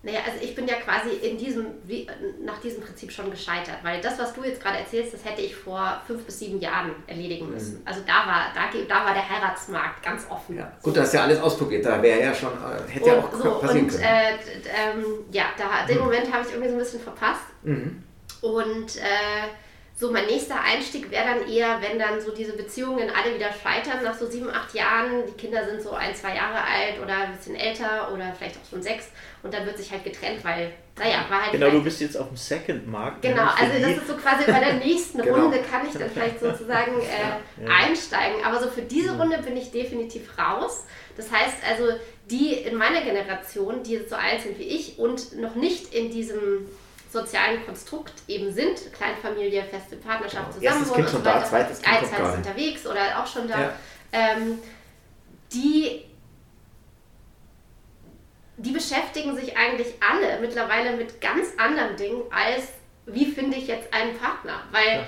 Naja, 0.07 0.19
also 0.25 0.41
ich 0.41 0.55
bin 0.55 0.65
ja 0.69 0.75
quasi 0.75 1.17
in 1.17 1.37
diesem, 1.37 1.65
wie, 1.83 2.07
nach 2.41 2.61
diesem 2.61 2.81
Prinzip 2.81 3.11
schon 3.11 3.29
gescheitert, 3.29 3.79
weil 3.83 3.99
das, 3.99 4.17
was 4.17 4.33
du 4.33 4.41
jetzt 4.41 4.63
gerade 4.63 4.77
erzählst, 4.77 5.13
das 5.13 5.25
hätte 5.25 5.41
ich 5.41 5.53
vor 5.53 6.01
fünf 6.07 6.23
bis 6.23 6.39
sieben 6.39 6.61
Jahren 6.61 6.91
erledigen 7.07 7.51
müssen. 7.51 7.81
Also 7.83 7.99
da 8.07 8.25
war, 8.25 8.45
da, 8.55 8.69
da 8.87 9.05
war 9.05 9.13
der 9.13 9.29
Heiratsmarkt 9.29 10.01
ganz 10.01 10.25
offen. 10.29 10.59
Ja. 10.59 10.71
Gut, 10.81 10.95
du 10.95 11.01
hast 11.01 11.13
ja 11.13 11.23
alles 11.23 11.41
ausprobiert, 11.41 11.85
da 11.85 12.01
wäre 12.01 12.21
ja 12.21 12.33
schon, 12.33 12.53
äh, 12.53 12.89
hätte 12.89 13.09
ja 13.09 13.17
auch 13.19 13.33
und, 13.33 13.41
so, 13.43 13.51
passieren 13.59 13.85
und 13.85 13.91
können. 13.91 14.03
äh, 14.05 14.31
ähm, 14.31 15.05
ja, 15.29 15.43
da, 15.57 15.85
den 15.85 15.99
Moment 15.99 16.33
habe 16.33 16.45
ich 16.45 16.53
irgendwie 16.53 16.69
so 16.69 16.75
ein 16.75 16.79
bisschen 16.79 17.01
verpasst. 17.01 17.43
mhm. 17.63 18.01
Und 18.39 18.95
äh, 18.95 19.49
so 19.99 20.11
mein 20.11 20.27
nächster 20.27 20.61
Einstieg 20.61 21.09
wäre 21.09 21.25
dann 21.25 21.49
eher, 21.51 21.81
wenn 21.81 21.97
dann 21.97 22.21
so 22.21 22.29
diese 22.29 22.53
Beziehungen 22.53 23.09
alle 23.09 23.33
wieder 23.33 23.49
scheitern 23.51 24.03
nach 24.03 24.13
so 24.13 24.27
sieben, 24.27 24.47
acht 24.47 24.71
Jahren. 24.75 25.23
Die 25.27 25.33
Kinder 25.33 25.65
sind 25.67 25.81
so 25.81 25.89
ein, 25.91 26.13
zwei 26.13 26.35
Jahre 26.35 26.57
alt 26.59 27.01
oder 27.01 27.17
ein 27.17 27.35
bisschen 27.35 27.55
älter 27.55 28.11
oder 28.13 28.31
vielleicht 28.37 28.57
auch 28.57 28.69
schon 28.69 28.83
sechs 28.83 29.07
und 29.41 29.51
dann 29.51 29.65
wird 29.65 29.75
sich 29.75 29.91
halt 29.91 30.03
getrennt, 30.03 30.43
weil, 30.43 30.71
naja, 30.99 31.25
war 31.29 31.41
halt 31.43 31.51
Genau, 31.53 31.71
du 31.71 31.83
bist 31.83 31.99
jetzt 31.99 32.15
auf 32.15 32.27
dem 32.27 32.37
Second-Markt. 32.37 33.23
Genau, 33.23 33.37
nämlich 33.37 33.53
für 33.55 33.63
also 33.73 33.87
das 33.87 33.97
ist 33.97 34.07
so 34.07 34.13
quasi 34.17 34.51
bei 34.51 34.59
der 34.59 34.73
nächsten 34.75 35.17
Genau. 35.23 35.35
Runde 35.35 35.59
kann 35.67 35.87
ich 35.87 35.93
dann 35.97 36.11
vielleicht 36.11 36.39
sozusagen 36.41 36.91
äh, 37.01 37.63
Ja. 37.65 37.69
einsteigen. 37.75 38.45
Aber 38.45 38.59
so 38.61 38.69
für 38.69 38.83
diese 38.83 39.17
Runde 39.17 39.39
bin 39.39 39.57
ich 39.57 39.71
definitiv 39.71 40.37
raus. 40.37 40.83
Das 41.15 41.31
heißt 41.31 41.57
also, 41.67 41.93
die 42.29 42.53
in 42.53 42.75
meiner 42.75 43.01
Generation, 43.01 43.81
die 43.81 43.99
so 44.07 44.15
alt 44.15 44.41
sind 44.41 44.59
wie 44.59 44.63
ich 44.67 44.99
und 44.99 45.39
noch 45.39 45.55
nicht 45.55 45.91
in 45.95 46.11
diesem 46.11 46.67
sozialen 47.11 47.65
Konstrukt 47.65 48.13
eben 48.27 48.51
sind, 48.53 48.91
Kleinfamilie, 48.93 49.63
feste 49.63 49.95
Partnerschaft, 49.97 50.53
Genau. 50.53 50.63
Erstes 50.65 50.87
Zusammenwohnen 50.89 50.95
Kind 50.95 51.07
und 51.07 51.11
schon 51.11 51.23
so 51.23 51.29
da, 51.29 51.35
weiter, 51.35 51.45
zweites 51.49 51.81
Kind 51.81 51.85
kommt 51.99 52.01
Geizhals 52.11 52.21
gerade. 52.33 52.37
unterwegs 52.37 52.87
oder 52.87 53.19
auch 53.21 53.27
schon 53.27 53.47
da, 53.47 53.61
Ja. 53.61 53.73
ähm, 54.11 54.59
die 55.53 56.03
die 58.59 58.71
beschäftigen 58.71 59.35
sich 59.35 59.55
eigentlich 59.55 59.93
alle 60.01 60.39
mittlerweile 60.41 60.95
mit 60.97 61.21
ganz 61.21 61.49
anderen 61.57 61.95
Dingen 61.95 62.23
als 62.31 62.69
wie 63.05 63.25
finde 63.31 63.55
ich 63.55 63.67
jetzt 63.67 63.93
einen 63.93 64.17
Partner, 64.17 64.63
weil 64.71 64.81
äh, 65.01 65.03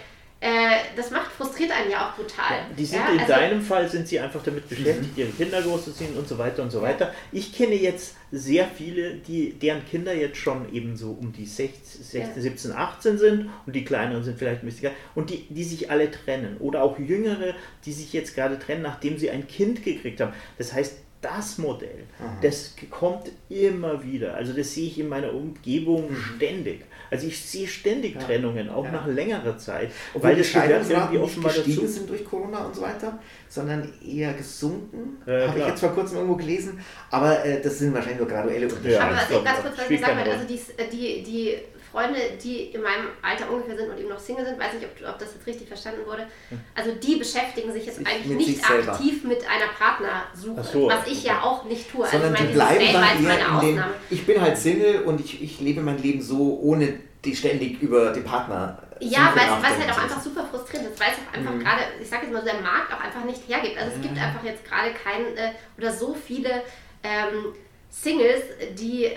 das 0.96 1.12
macht 1.12 1.32
frustriert 1.34 1.72
einen 1.72 1.92
ja 1.92 2.10
auch 2.10 2.16
brutal. 2.16 2.66
Die 2.78 2.86
sind 2.86 3.00
ja, 3.00 3.10
in 3.12 3.20
also- 3.20 3.34
deinem 3.34 3.62
Fall 3.62 3.90
sind 3.90 4.08
sie 4.08 4.20
einfach 4.20 4.42
damit 4.42 4.70
beschäftigt, 4.70 5.18
ihre 5.18 5.30
Kinder 5.30 5.62
großzuziehen 5.62 6.16
und 6.16 6.28
so 6.30 6.38
weiter 6.38 6.64
und 6.64 6.72
so 6.72 6.82
weiter. 6.82 7.14
Ich 7.34 7.54
kenne 7.54 7.76
jetzt 7.76 8.16
sehr 8.32 8.66
viele, 8.68 9.16
die, 9.16 9.52
deren 9.54 9.86
Kinder 9.86 10.14
jetzt 10.14 10.38
schon 10.38 10.74
eben 10.74 10.96
so 10.96 11.12
um 11.12 11.34
die 11.34 11.46
16, 11.46 12.04
16 12.04 12.36
Ja. 12.36 12.42
17, 12.42 12.72
18 12.72 13.18
sind 13.18 13.50
und 13.66 13.76
die 13.76 13.84
kleineren 13.84 14.24
sind 14.24 14.38
vielleicht 14.40 14.64
ein 14.64 14.66
bisschen 14.68 14.82
kleiner 14.82 14.96
und 15.16 15.30
die, 15.30 15.46
die 15.50 15.64
sich 15.64 15.92
alle 15.92 16.10
trennen. 16.10 16.56
Oder 16.60 16.84
auch 16.84 16.98
jüngere, 17.00 17.54
die 17.86 17.92
sich 17.92 18.14
jetzt 18.14 18.36
gerade 18.36 18.58
trennen, 18.60 18.82
nachdem 18.82 19.18
sie 19.18 19.30
ein 19.32 19.46
Kind 19.48 19.84
gekriegt 19.84 20.22
haben. 20.22 20.34
Das 20.58 20.72
heißt, 20.74 20.98
das 21.22 21.58
Modell, 21.58 22.06
das 22.42 22.74
kommt 22.90 23.30
immer 23.50 24.02
wieder. 24.04 24.36
Also 24.36 24.54
das 24.54 24.74
sehe 24.74 24.88
ich 24.88 25.00
in 25.00 25.10
meiner 25.10 25.34
Umgebung 25.34 26.16
ständig. 26.16 26.82
Also 27.12 27.28
ich 27.28 27.42
sehe 27.42 27.68
ständig 27.68 28.16
Ja. 28.16 28.22
Trennungen, 28.22 28.70
auch 28.70 28.86
Ja. 28.86 28.92
nach 28.92 29.08
längerer 29.08 29.58
Zeit. 29.58 29.90
Obwohl 30.14 30.30
weil 30.30 30.36
die 30.36 30.42
das 30.44 30.54
gehört 30.54 30.68
Scheidungsraten 30.70 30.98
irgendwie 31.02 31.18
nicht 31.18 31.24
offenbar 31.26 31.54
gestiegen 31.54 31.82
dazu. 31.82 31.88
sind 31.94 32.10
durch 32.10 32.26
Corona 32.26 32.66
und 32.66 32.76
so 32.76 32.82
weiter, 32.84 33.20
sondern 33.50 33.92
eher 34.06 34.34
gesunken. 34.34 35.18
Ja, 35.26 35.48
Habe 35.48 35.60
ich 35.60 35.66
jetzt 35.68 35.80
vor 35.80 35.90
kurzem 35.94 36.18
irgendwo 36.18 36.36
gelesen. 36.36 36.80
Aber 37.10 37.44
äh, 37.44 37.62
das 37.62 37.80
sind 37.80 37.94
wahrscheinlich 37.94 38.20
nur 38.20 38.28
graduelle 38.28 38.66
Unterschiede. 38.68 38.94
Ja, 38.94 39.02
Aber 39.02 39.16
das 39.16 39.30
was 39.30 39.38
ich 39.38 39.44
ganz 39.44 39.62
kurz 39.62 40.02
sagen 40.02 40.18
wollte, 40.18 40.32
also 40.32 40.46
die, 40.48 40.60
die, 40.92 41.24
die 41.24 41.56
Freunde, 41.92 42.20
die 42.42 42.66
in 42.66 42.82
meinem 42.82 43.08
Alter 43.22 43.50
ungefähr 43.50 43.76
sind 43.76 43.90
und 43.90 43.98
eben 43.98 44.10
noch 44.10 44.20
Single 44.20 44.46
sind, 44.46 44.60
weiß 44.60 44.74
nicht, 44.74 44.86
ob, 44.86 45.10
ob 45.10 45.20
das 45.20 45.34
jetzt 45.34 45.48
richtig 45.48 45.68
verstanden 45.68 46.06
wurde. 46.06 46.28
Also 46.76 46.92
die 46.92 47.16
beschäftigen 47.16 47.72
sich 47.72 47.86
jetzt 47.86 47.98
Sich 47.98 48.08
eigentlich 48.08 48.48
nicht 48.48 48.66
selber. 48.66 48.94
aktiv 48.94 49.24
mit 49.24 49.40
einer 49.48 49.72
Partnersuche, 49.78 50.64
so, 50.64 50.88
was 50.88 51.08
ich 51.08 51.24
ja 51.24 51.38
okay. 51.38 51.44
auch 51.44 51.64
nicht 51.66 51.92
tue. 51.92 52.08
sondern 52.08 52.36
also 52.36 52.44
die 52.44 52.52
ich 52.52 52.58
meine, 52.58 52.78
bleiben 52.78 52.80
dieses 52.80 52.94
dann 52.94 53.04
eher 53.04 53.48
meine 53.50 53.62
in 53.62 53.68
den, 53.68 53.80
Ausnahme. 53.80 53.94
ich 54.10 54.26
bin 54.26 54.42
halt 54.42 54.58
Single 54.58 55.02
und 55.04 55.20
ich, 55.20 55.42
ich 55.42 55.60
lebe 55.60 55.82
mein 55.82 55.98
Leben 55.98 56.22
so, 56.22 56.60
ohne 56.62 57.00
die 57.26 57.36
ständig 57.36 57.82
über 57.82 58.12
den 58.12 58.24
Partner 58.24 58.82
Ja, 59.00 59.34
weil 59.36 59.44
es 59.44 59.80
halt 59.80 59.92
auch 59.92 60.04
einfach 60.04 60.22
super 60.22 60.46
frustrierend 60.46 60.92
ist, 60.92 61.00
weil 61.00 61.10
es 61.12 61.18
auch 61.18 61.38
einfach 61.38 61.54
mhm. 61.54 61.60
gerade, 61.60 61.82
ich 62.02 62.08
sage 62.08 62.24
jetzt 62.24 62.34
mal, 62.34 62.44
der 62.44 62.62
Markt 62.62 62.94
auch 62.94 63.02
einfach 63.02 63.24
nicht 63.26 63.48
hergibt. 63.48 63.78
Also 63.78 63.96
es 63.96 64.02
gibt 64.02 64.18
einfach 64.18 64.44
jetzt 64.44 64.64
gerade 64.64 64.92
kein 64.94 65.36
äh, 65.36 65.52
oder 65.78 65.92
so 65.92 66.14
viele 66.14 66.64
ähm, 67.04 67.54
Singles, 67.90 68.44
die 68.78 69.06
äh, 69.06 69.16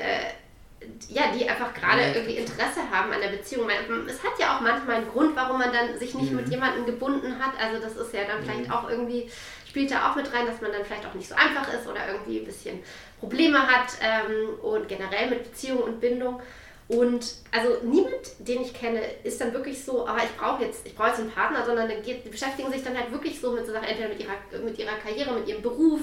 ja, 1.09 1.33
die 1.33 1.49
einfach 1.49 1.75
gerade 1.75 2.13
irgendwie 2.15 2.37
Interesse 2.37 2.81
haben 2.91 3.13
an 3.13 3.21
der 3.21 3.29
Beziehung. 3.29 3.69
Es 4.07 4.23
hat 4.23 4.39
ja 4.39 4.57
auch 4.57 4.61
manchmal 4.61 4.97
einen 4.97 5.11
Grund, 5.11 5.37
warum 5.37 5.59
man 5.59 5.73
dann 5.73 5.99
sich 5.99 6.15
nicht 6.15 6.31
mhm. 6.31 6.39
mit 6.39 6.49
jemandem 6.49 6.87
gebunden 6.87 7.39
hat. 7.39 7.53
Also 7.61 7.83
das 7.83 7.97
ist 7.97 8.15
ja 8.15 8.25
dann 8.25 8.43
vielleicht 8.43 8.69
mhm. 8.69 8.73
auch 8.73 8.89
irgendwie, 8.89 9.31
spielt 9.69 9.91
da 9.91 10.11
auch 10.11 10.17
mit 10.17 10.33
rein, 10.33 10.47
dass 10.47 10.61
man 10.61 10.73
dann 10.73 10.85
vielleicht 10.85 11.07
auch 11.07 11.15
nicht 11.15 11.29
so 11.29 11.35
einfach 11.35 11.73
ist 11.73 11.87
oder 11.87 12.01
irgendwie 12.09 12.39
ein 12.41 12.47
bisschen 12.47 12.83
Probleme 13.21 13.67
hat 13.67 13.93
ähm, 14.01 14.59
und 14.63 14.89
generell 14.89 15.31
mit 15.31 15.45
Beziehung 15.45 15.83
und 15.83 16.01
Bindung. 16.01 16.41
Und 16.89 17.37
also 17.53 17.79
niemand, 17.85 18.13
den 18.39 18.61
ich 18.61 18.75
kenne, 18.75 19.01
ist 19.23 19.41
dann 19.41 19.55
wirklich 19.55 19.83
so, 19.83 20.07
aber 20.07 20.19
ich 20.19 20.37
brauche 20.37 20.63
jetzt, 20.63 20.87
ich 20.87 20.95
brauche 20.95 21.09
jetzt 21.09 21.21
einen 21.21 21.31
Partner, 21.31 21.65
sondern 21.65 21.89
die 21.89 22.29
beschäftigen 22.29 22.71
sich 22.71 22.83
dann 22.83 22.99
halt 22.99 23.11
wirklich 23.11 23.41
so 23.41 23.53
mit 23.53 23.65
so 23.65 23.73
Sachen, 23.73 23.89
entweder 23.89 24.09
mit 24.09 24.21
ihrer, 24.21 24.63
mit 24.63 24.79
ihrer 24.79 24.97
Karriere, 24.97 25.33
mit 25.33 25.49
ihrem 25.49 25.63
Beruf, 25.63 26.01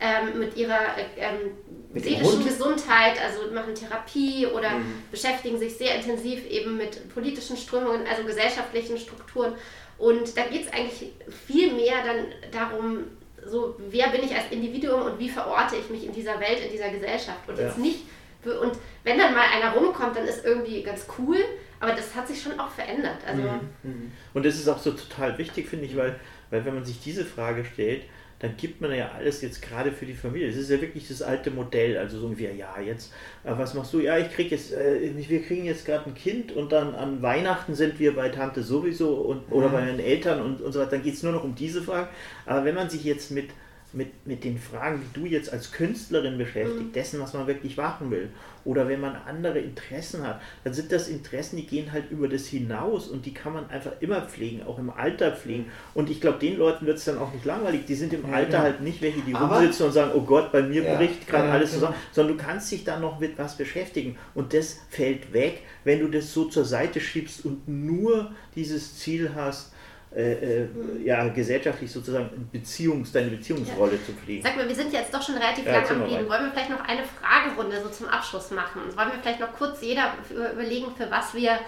ähm, 0.00 0.38
mit 0.38 0.56
ihrer 0.56 0.96
ähm, 1.16 1.52
mit 1.92 2.04
seelischen 2.04 2.44
Gesundheit, 2.44 3.20
also 3.22 3.52
machen 3.52 3.74
Therapie 3.74 4.46
oder 4.46 4.70
mhm. 4.70 5.02
beschäftigen 5.10 5.58
sich 5.58 5.76
sehr 5.76 5.96
intensiv 5.96 6.46
eben 6.48 6.76
mit 6.76 7.12
politischen 7.12 7.56
Strömungen, 7.56 8.06
also 8.06 8.24
gesellschaftlichen 8.24 8.98
Strukturen. 8.98 9.54
Und 9.96 10.36
da 10.36 10.42
geht 10.42 10.66
es 10.66 10.72
eigentlich 10.72 11.12
viel 11.46 11.72
mehr 11.72 11.96
dann 12.04 12.26
darum, 12.52 13.04
so 13.44 13.76
wer 13.90 14.08
bin 14.08 14.22
ich 14.22 14.34
als 14.34 14.50
Individuum 14.50 15.02
und 15.02 15.18
wie 15.18 15.28
verorte 15.28 15.76
ich 15.76 15.88
mich 15.90 16.04
in 16.04 16.12
dieser 16.12 16.38
Welt, 16.38 16.60
in 16.64 16.70
dieser 16.70 16.90
Gesellschaft. 16.90 17.48
Und 17.48 17.58
ja. 17.58 17.66
jetzt 17.66 17.78
nicht, 17.78 18.00
und 18.44 18.72
wenn 19.02 19.18
dann 19.18 19.34
mal 19.34 19.46
einer 19.56 19.72
rumkommt, 19.72 20.16
dann 20.16 20.26
ist 20.26 20.44
irgendwie 20.44 20.82
ganz 20.82 21.06
cool, 21.18 21.38
aber 21.80 21.92
das 21.92 22.14
hat 22.14 22.28
sich 22.28 22.40
schon 22.40 22.58
auch 22.60 22.70
verändert. 22.70 23.18
Also 23.26 23.42
mhm. 23.42 23.60
mhm. 23.82 24.12
Und 24.34 24.44
das 24.44 24.56
ist 24.56 24.68
auch 24.68 24.78
so 24.78 24.92
total 24.92 25.36
wichtig, 25.38 25.68
finde 25.68 25.86
ich, 25.86 25.96
weil, 25.96 26.20
weil 26.50 26.64
wenn 26.64 26.74
man 26.74 26.84
sich 26.84 27.00
diese 27.00 27.24
Frage 27.24 27.64
stellt, 27.64 28.02
dann 28.40 28.56
gibt 28.56 28.80
man 28.80 28.94
ja 28.94 29.10
alles 29.16 29.42
jetzt 29.42 29.60
gerade 29.62 29.90
für 29.90 30.06
die 30.06 30.14
Familie. 30.14 30.46
Das 30.48 30.56
ist 30.56 30.70
ja 30.70 30.80
wirklich 30.80 31.08
das 31.08 31.22
alte 31.22 31.50
Modell. 31.50 31.96
Also 31.96 32.18
so 32.18 32.26
irgendwie, 32.26 32.46
ja, 32.56 32.80
jetzt, 32.80 33.12
äh, 33.44 33.50
was 33.56 33.74
machst 33.74 33.92
du? 33.92 34.00
Ja, 34.00 34.16
ich 34.16 34.30
krieg 34.32 34.50
jetzt, 34.50 34.72
äh, 34.72 35.12
wir 35.14 35.42
kriegen 35.42 35.64
jetzt 35.64 35.84
gerade 35.84 36.06
ein 36.06 36.14
Kind 36.14 36.52
und 36.52 36.70
dann 36.70 36.94
an 36.94 37.20
Weihnachten 37.20 37.74
sind 37.74 37.98
wir 37.98 38.14
bei 38.14 38.28
Tante 38.28 38.62
sowieso 38.62 39.14
und, 39.14 39.50
oder 39.50 39.68
mhm. 39.68 39.72
bei 39.72 39.80
meinen 39.80 40.00
Eltern 40.00 40.40
und, 40.40 40.60
und 40.60 40.72
so 40.72 40.78
weiter. 40.78 40.92
Dann 40.92 41.02
geht 41.02 41.14
es 41.14 41.22
nur 41.22 41.32
noch 41.32 41.42
um 41.42 41.54
diese 41.56 41.82
Frage. 41.82 42.08
Aber 42.46 42.64
wenn 42.64 42.76
man 42.76 42.88
sich 42.88 43.02
jetzt 43.04 43.32
mit 43.32 43.50
mit, 43.92 44.26
mit 44.26 44.44
den 44.44 44.58
Fragen, 44.58 45.00
die 45.02 45.20
du 45.20 45.26
jetzt 45.26 45.50
als 45.52 45.72
Künstlerin 45.72 46.36
beschäftigt, 46.36 46.88
mhm. 46.88 46.92
dessen, 46.92 47.20
was 47.20 47.32
man 47.32 47.46
wirklich 47.46 47.76
machen 47.76 48.10
will. 48.10 48.28
Oder 48.64 48.86
wenn 48.86 49.00
man 49.00 49.16
andere 49.26 49.60
Interessen 49.60 50.26
hat, 50.26 50.42
dann 50.62 50.74
sind 50.74 50.92
das 50.92 51.08
Interessen, 51.08 51.56
die 51.56 51.66
gehen 51.66 51.90
halt 51.90 52.10
über 52.10 52.28
das 52.28 52.46
hinaus 52.46 53.08
und 53.08 53.24
die 53.24 53.32
kann 53.32 53.54
man 53.54 53.70
einfach 53.70 53.92
immer 54.00 54.20
pflegen, 54.20 54.62
auch 54.64 54.78
im 54.78 54.90
Alter 54.90 55.32
pflegen. 55.32 55.66
Und 55.94 56.10
ich 56.10 56.20
glaube, 56.20 56.38
den 56.38 56.58
Leuten 56.58 56.84
wird 56.84 56.98
es 56.98 57.06
dann 57.06 57.16
auch 57.16 57.32
nicht 57.32 57.46
langweilig. 57.46 57.86
Die 57.86 57.94
sind 57.94 58.12
im 58.12 58.28
ja, 58.28 58.34
Alter 58.34 58.58
ja. 58.58 58.62
halt 58.62 58.82
nicht 58.82 59.00
welche, 59.00 59.22
die 59.22 59.34
Aber, 59.34 59.56
rumsitzen 59.56 59.86
und 59.86 59.92
sagen, 59.92 60.10
oh 60.14 60.20
Gott, 60.20 60.52
bei 60.52 60.60
mir 60.60 60.82
ja, 60.82 60.96
bricht 60.96 61.26
gerade 61.26 61.50
alles 61.50 61.72
zusammen, 61.72 61.94
sondern 62.12 62.36
du 62.36 62.44
kannst 62.44 62.70
dich 62.70 62.84
dann 62.84 63.00
noch 63.00 63.18
mit 63.18 63.38
was 63.38 63.56
beschäftigen. 63.56 64.18
Und 64.34 64.52
das 64.52 64.80
fällt 64.90 65.32
weg, 65.32 65.62
wenn 65.84 66.00
du 66.00 66.08
das 66.08 66.34
so 66.34 66.44
zur 66.44 66.66
Seite 66.66 67.00
schiebst 67.00 67.46
und 67.46 67.66
nur 67.68 68.32
dieses 68.54 68.98
Ziel 68.98 69.30
hast, 69.34 69.72
äh, 70.14 70.62
äh, 70.62 70.68
ja, 71.04 71.28
gesellschaftlich 71.28 71.92
sozusagen 71.92 72.48
Beziehungs, 72.50 73.12
deine 73.12 73.28
Beziehungsrolle 73.28 73.96
ja. 73.96 74.04
zu 74.04 74.12
pflegen. 74.12 74.42
Sag 74.42 74.56
mal, 74.56 74.66
wir 74.66 74.74
sind 74.74 74.90
jetzt 74.90 75.12
doch 75.12 75.22
schon 75.22 75.36
relativ 75.36 75.66
ja, 75.66 75.72
lang 75.72 75.90
am 75.90 76.02
Reden. 76.02 76.28
Wollen 76.28 76.44
wir 76.44 76.50
vielleicht 76.50 76.70
noch 76.70 76.80
eine 76.80 77.02
Fragerunde 77.04 77.82
so 77.82 77.90
zum 77.90 78.08
Abschluss 78.08 78.50
machen? 78.50 78.80
Wollen 78.96 79.12
wir 79.12 79.18
vielleicht 79.20 79.40
noch 79.40 79.52
kurz 79.52 79.82
jeder 79.82 80.14
überlegen, 80.30 80.86
für 80.96 81.10
was 81.10 81.34
wir, 81.34 81.58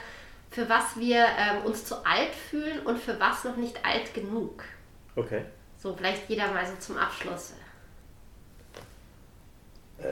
für 0.51 0.67
was 0.71 0.97
wir 0.99 1.19
ähm, 1.19 1.67
uns 1.67 1.85
zu 1.85 1.97
alt 1.97 2.35
fühlen 2.35 2.81
und 2.87 2.99
für 2.99 3.21
was 3.21 3.45
noch 3.45 3.57
nicht 3.57 3.85
alt 3.85 4.15
genug? 4.15 4.65
Okay. 5.17 5.43
So, 5.77 5.95
vielleicht 5.95 6.29
jeder 6.31 6.51
mal 6.51 6.65
so 6.65 6.73
zum 6.79 6.97
Abschluss. 6.97 7.53
Äh, 9.99 10.05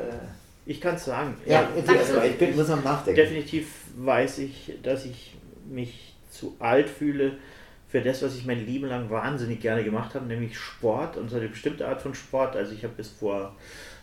ich 0.66 0.82
kann 0.82 0.96
es 0.96 1.06
sagen. 1.06 1.34
Ja, 1.46 1.62
ja 1.62 2.24
ich 2.24 2.36
bin, 2.36 2.54
muss 2.54 2.68
am 2.68 2.84
Nachdenken. 2.84 3.16
Definitiv 3.16 3.68
weiß 3.96 4.38
ich, 4.40 4.74
dass 4.82 5.06
ich 5.06 5.34
mich 5.66 6.14
zu 6.30 6.54
alt 6.58 6.90
fühle 6.90 7.38
für 7.88 8.02
das, 8.02 8.22
was 8.22 8.36
ich 8.36 8.44
mein 8.44 8.64
Leben 8.64 8.86
lang 8.86 9.10
wahnsinnig 9.10 9.60
gerne 9.60 9.82
gemacht 9.82 10.14
habe, 10.14 10.26
nämlich 10.26 10.58
Sport 10.58 11.16
und 11.16 11.30
so 11.30 11.36
eine 11.36 11.48
bestimmte 11.48 11.88
Art 11.88 12.02
von 12.02 12.14
Sport. 12.14 12.54
Also 12.54 12.72
ich 12.74 12.84
habe 12.84 12.94
bis 12.94 13.08
vor 13.08 13.54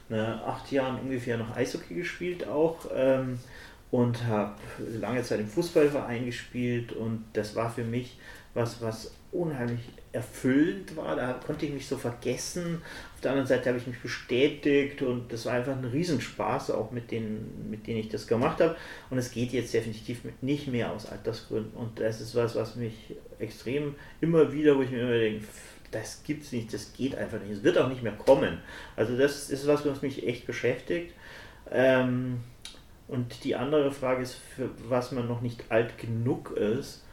ne, 0.09 0.41
acht 0.45 0.71
Jahren 0.71 0.99
ungefähr 0.99 1.37
noch 1.37 1.55
Eishockey 1.55 1.93
gespielt 1.93 2.47
auch 2.47 2.85
ähm, 2.93 3.39
und 3.91 4.25
habe 4.25 4.55
lange 4.99 5.21
Zeit 5.23 5.39
im 5.39 5.47
Fußballverein 5.47 6.25
gespielt 6.25 6.93
und 6.93 7.25
das 7.33 7.55
war 7.55 7.69
für 7.69 7.83
mich 7.83 8.17
was, 8.53 8.81
was 8.81 9.13
unheimlich 9.31 9.81
erfüllend 10.15 10.95
war. 10.95 11.15
Da 11.15 11.33
konnte 11.45 11.65
ich 11.65 11.73
mich 11.73 11.87
so 11.87 11.97
vergessen. 11.97 12.81
Auf 13.13 13.21
der 13.21 13.31
anderen 13.31 13.47
Seite 13.47 13.69
habe 13.69 13.77
ich 13.77 13.85
mich 13.85 13.99
bestätigt 13.99 15.01
und 15.01 15.31
das 15.31 15.45
war 15.45 15.53
einfach 15.53 15.73
ein 15.73 15.85
Riesenspaß, 15.85 16.71
auch 16.71 16.91
mit 16.91 17.11
denen, 17.11 17.69
mit 17.69 17.85
denen 17.85 17.99
ich 17.99 18.09
das 18.09 18.25
gemacht 18.25 18.61
habe. 18.61 18.75
Und 19.09 19.17
es 19.17 19.31
geht 19.31 19.51
jetzt 19.51 19.73
definitiv 19.73 20.21
nicht 20.41 20.67
mehr 20.67 20.91
aus 20.91 21.05
Altersgründen. 21.05 21.73
Und 21.73 21.99
das 21.99 22.21
ist 22.21 22.33
was, 22.33 22.55
was 22.55 22.75
mich 22.75 23.15
extrem 23.39 23.95
immer 24.21 24.51
wieder, 24.51 24.77
wo 24.77 24.81
ich 24.81 24.89
mir 24.89 25.01
immer 25.01 25.19
denke, 25.19 25.45
das 25.91 26.23
gibt 26.23 26.43
es 26.43 26.51
nicht, 26.51 26.73
das 26.73 26.93
geht 26.93 27.15
einfach 27.15 27.39
nicht. 27.39 27.51
Es 27.51 27.63
wird 27.63 27.77
auch 27.77 27.89
nicht 27.89 28.03
mehr 28.03 28.13
kommen. 28.13 28.59
Also 28.95 29.17
das 29.17 29.49
ist 29.49 29.67
was, 29.67 29.85
was 29.85 30.01
mich 30.01 30.25
echt 30.25 30.47
beschäftigt. 30.47 31.13
Ähm, 31.71 32.39
und 33.07 33.43
die 33.43 33.55
andere 33.55 33.91
Frage 33.91 34.23
ist, 34.23 34.35
für 34.35 34.69
was 34.89 35.11
man 35.11 35.27
noch 35.27 35.41
nicht 35.41 35.65
alt 35.69 35.97
genug 35.97 36.51
ist 36.51 37.04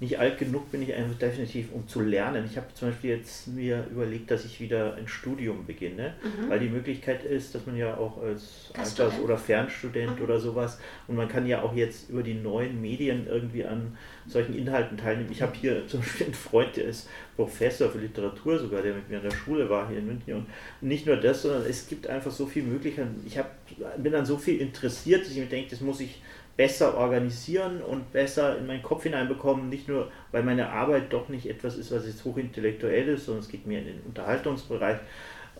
nicht 0.00 0.18
alt 0.18 0.38
genug 0.38 0.72
bin 0.72 0.82
ich 0.82 0.94
einfach 0.94 1.18
definitiv, 1.18 1.72
um 1.72 1.86
zu 1.86 2.00
lernen. 2.00 2.46
Ich 2.50 2.56
habe 2.56 2.66
zum 2.72 2.88
Beispiel 2.88 3.10
jetzt 3.10 3.48
mir 3.48 3.86
überlegt, 3.90 4.30
dass 4.30 4.46
ich 4.46 4.58
wieder 4.58 4.94
ein 4.94 5.06
Studium 5.06 5.66
beginne, 5.66 6.14
mhm. 6.22 6.48
weil 6.48 6.58
die 6.58 6.70
Möglichkeit 6.70 7.22
ist, 7.22 7.54
dass 7.54 7.66
man 7.66 7.76
ja 7.76 7.98
auch 7.98 8.22
als 8.22 8.72
Alters- 8.72 9.20
oder 9.20 9.36
Fernstudent 9.36 10.18
mhm. 10.18 10.24
oder 10.24 10.40
sowas 10.40 10.80
und 11.06 11.16
man 11.16 11.28
kann 11.28 11.46
ja 11.46 11.60
auch 11.62 11.74
jetzt 11.74 12.08
über 12.08 12.22
die 12.22 12.32
neuen 12.32 12.80
Medien 12.80 13.26
irgendwie 13.28 13.66
an 13.66 13.98
solchen 14.26 14.56
Inhalten 14.56 14.96
teilnehmen. 14.96 15.30
Ich 15.30 15.42
habe 15.42 15.52
hier 15.54 15.86
zum 15.86 16.00
Beispiel 16.00 16.26
einen 16.26 16.34
Freund, 16.34 16.76
der 16.76 16.84
ist 16.84 17.06
Professor 17.36 17.90
für 17.90 17.98
Literatur 17.98 18.58
sogar, 18.58 18.80
der 18.80 18.94
mit 18.94 19.10
mir 19.10 19.18
an 19.18 19.24
der 19.24 19.36
Schule 19.36 19.68
war 19.68 19.86
hier 19.88 19.98
in 19.98 20.06
München 20.06 20.34
und 20.34 20.46
nicht 20.80 21.04
nur 21.04 21.16
das, 21.16 21.42
sondern 21.42 21.64
es 21.68 21.88
gibt 21.88 22.06
einfach 22.06 22.30
so 22.30 22.46
viele 22.46 22.66
Möglichkeiten. 22.66 23.22
Ich 23.26 23.36
hab, 23.36 23.54
bin 23.98 24.12
dann 24.12 24.24
so 24.24 24.38
viel 24.38 24.62
interessiert, 24.62 25.22
dass 25.22 25.32
ich 25.32 25.38
mir 25.38 25.46
denke, 25.46 25.70
das 25.70 25.82
muss 25.82 26.00
ich 26.00 26.22
besser 26.56 26.96
organisieren 26.96 27.80
und 27.82 28.12
besser 28.12 28.58
in 28.58 28.66
meinen 28.66 28.82
Kopf 28.82 29.04
hineinbekommen, 29.04 29.68
nicht 29.68 29.88
nur, 29.88 30.10
weil 30.32 30.42
meine 30.42 30.68
Arbeit 30.70 31.12
doch 31.12 31.28
nicht 31.28 31.46
etwas 31.46 31.76
ist, 31.76 31.90
was 31.90 32.06
jetzt 32.06 32.24
hochintellektuell 32.24 33.08
ist, 33.08 33.26
sondern 33.26 33.42
es 33.42 33.48
geht 33.48 33.66
mehr 33.66 33.80
in 33.80 33.86
den 33.86 34.00
Unterhaltungsbereich. 34.06 34.98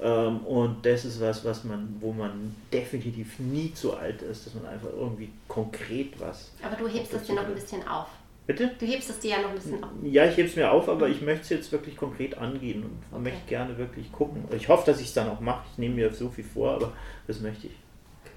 Ähm, 0.02 0.38
und 0.40 0.84
das 0.84 1.04
ist 1.04 1.20
was, 1.20 1.44
was 1.44 1.64
man, 1.64 1.96
wo 2.00 2.12
man 2.12 2.54
definitiv 2.72 3.38
nie 3.38 3.72
zu 3.74 3.96
alt 3.96 4.22
ist, 4.22 4.46
dass 4.46 4.54
man 4.54 4.66
einfach 4.66 4.90
irgendwie 4.90 5.30
konkret 5.48 6.18
was. 6.18 6.52
Aber 6.62 6.76
du 6.76 6.88
hebst 6.88 7.12
das 7.12 7.24
dir 7.24 7.34
noch 7.34 7.46
ein 7.46 7.54
bisschen 7.54 7.86
auf. 7.86 8.08
Bitte? 8.46 8.70
Du 8.78 8.86
hebst 8.86 9.10
es 9.10 9.20
dir 9.20 9.32
ja 9.32 9.42
noch 9.42 9.50
ein 9.50 9.54
bisschen 9.54 9.82
auf. 9.84 9.90
Ja, 10.02 10.24
ich 10.24 10.36
hebe 10.36 10.48
es 10.48 10.56
mir 10.56 10.70
auf, 10.70 10.88
aber 10.88 11.08
ich 11.08 11.20
möchte 11.20 11.42
es 11.42 11.48
jetzt 11.50 11.72
wirklich 11.72 11.96
konkret 11.96 12.36
angehen 12.36 12.82
und 12.82 12.98
okay. 13.12 13.22
möchte 13.22 13.48
gerne 13.48 13.78
wirklich 13.78 14.10
gucken. 14.10 14.44
Ich 14.56 14.68
hoffe, 14.68 14.90
dass 14.90 15.00
ich 15.00 15.08
es 15.08 15.14
dann 15.14 15.28
auch 15.28 15.40
mache. 15.40 15.64
Ich 15.72 15.78
nehme 15.78 15.94
mir 15.94 16.12
so 16.12 16.28
viel 16.30 16.44
vor, 16.44 16.72
aber 16.72 16.92
das 17.26 17.40
möchte 17.40 17.68
ich. 17.68 17.74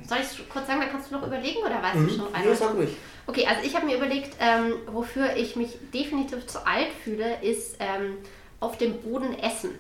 Soll 0.08 0.20
ich 0.22 0.50
kurz 0.50 0.68
sagen, 0.68 0.82
dann 0.82 0.90
kannst 0.90 1.12
du 1.12 1.16
noch 1.16 1.26
überlegen 1.26 1.60
oder 1.60 1.82
weißt 1.82 1.96
mhm. 1.96 2.08
du 2.08 2.14
schon? 2.14 2.28
Ja, 2.34 2.56
sag 2.56 2.76
ruhig. 2.76 2.90
Okay, 3.26 3.46
also 3.48 3.62
ich 3.64 3.76
habe 3.76 3.86
mir 3.86 3.98
überlegt, 3.98 4.36
ähm, 4.40 4.76
wofür 4.88 5.36
ich 5.36 5.56
mich 5.56 5.78
definitiv 5.94 6.46
zu 6.48 6.66
alt 6.66 6.90
fühle, 7.04 7.42
ist 7.42 7.78
ähm, 7.80 8.18
auf 8.60 8.78
dem 8.78 9.02
Boden 9.02 9.38
essen. 9.40 9.72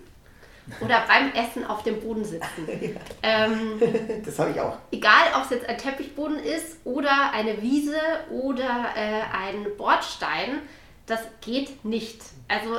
Oder 0.80 1.04
beim 1.08 1.32
Essen 1.34 1.66
auf 1.66 1.84
dem 1.84 2.00
Boden 2.00 2.24
sitzen. 2.24 2.68
ähm, 3.24 3.82
das 4.26 4.40
habe 4.40 4.52
ich 4.52 4.60
auch. 4.60 4.78
Egal, 4.92 5.34
ob 5.36 5.44
es 5.44 5.50
jetzt 5.50 5.68
ein 5.68 5.78
Teppichboden 5.78 6.40
ist 6.40 6.78
oder 6.86 7.32
eine 7.34 7.62
Wiese 7.62 8.00
oder 8.30 8.86
äh, 8.96 9.22
ein 9.36 9.76
Bordstein, 9.78 10.62
das 11.06 11.22
geht 11.42 11.84
nicht. 11.84 12.22
Also 12.48 12.76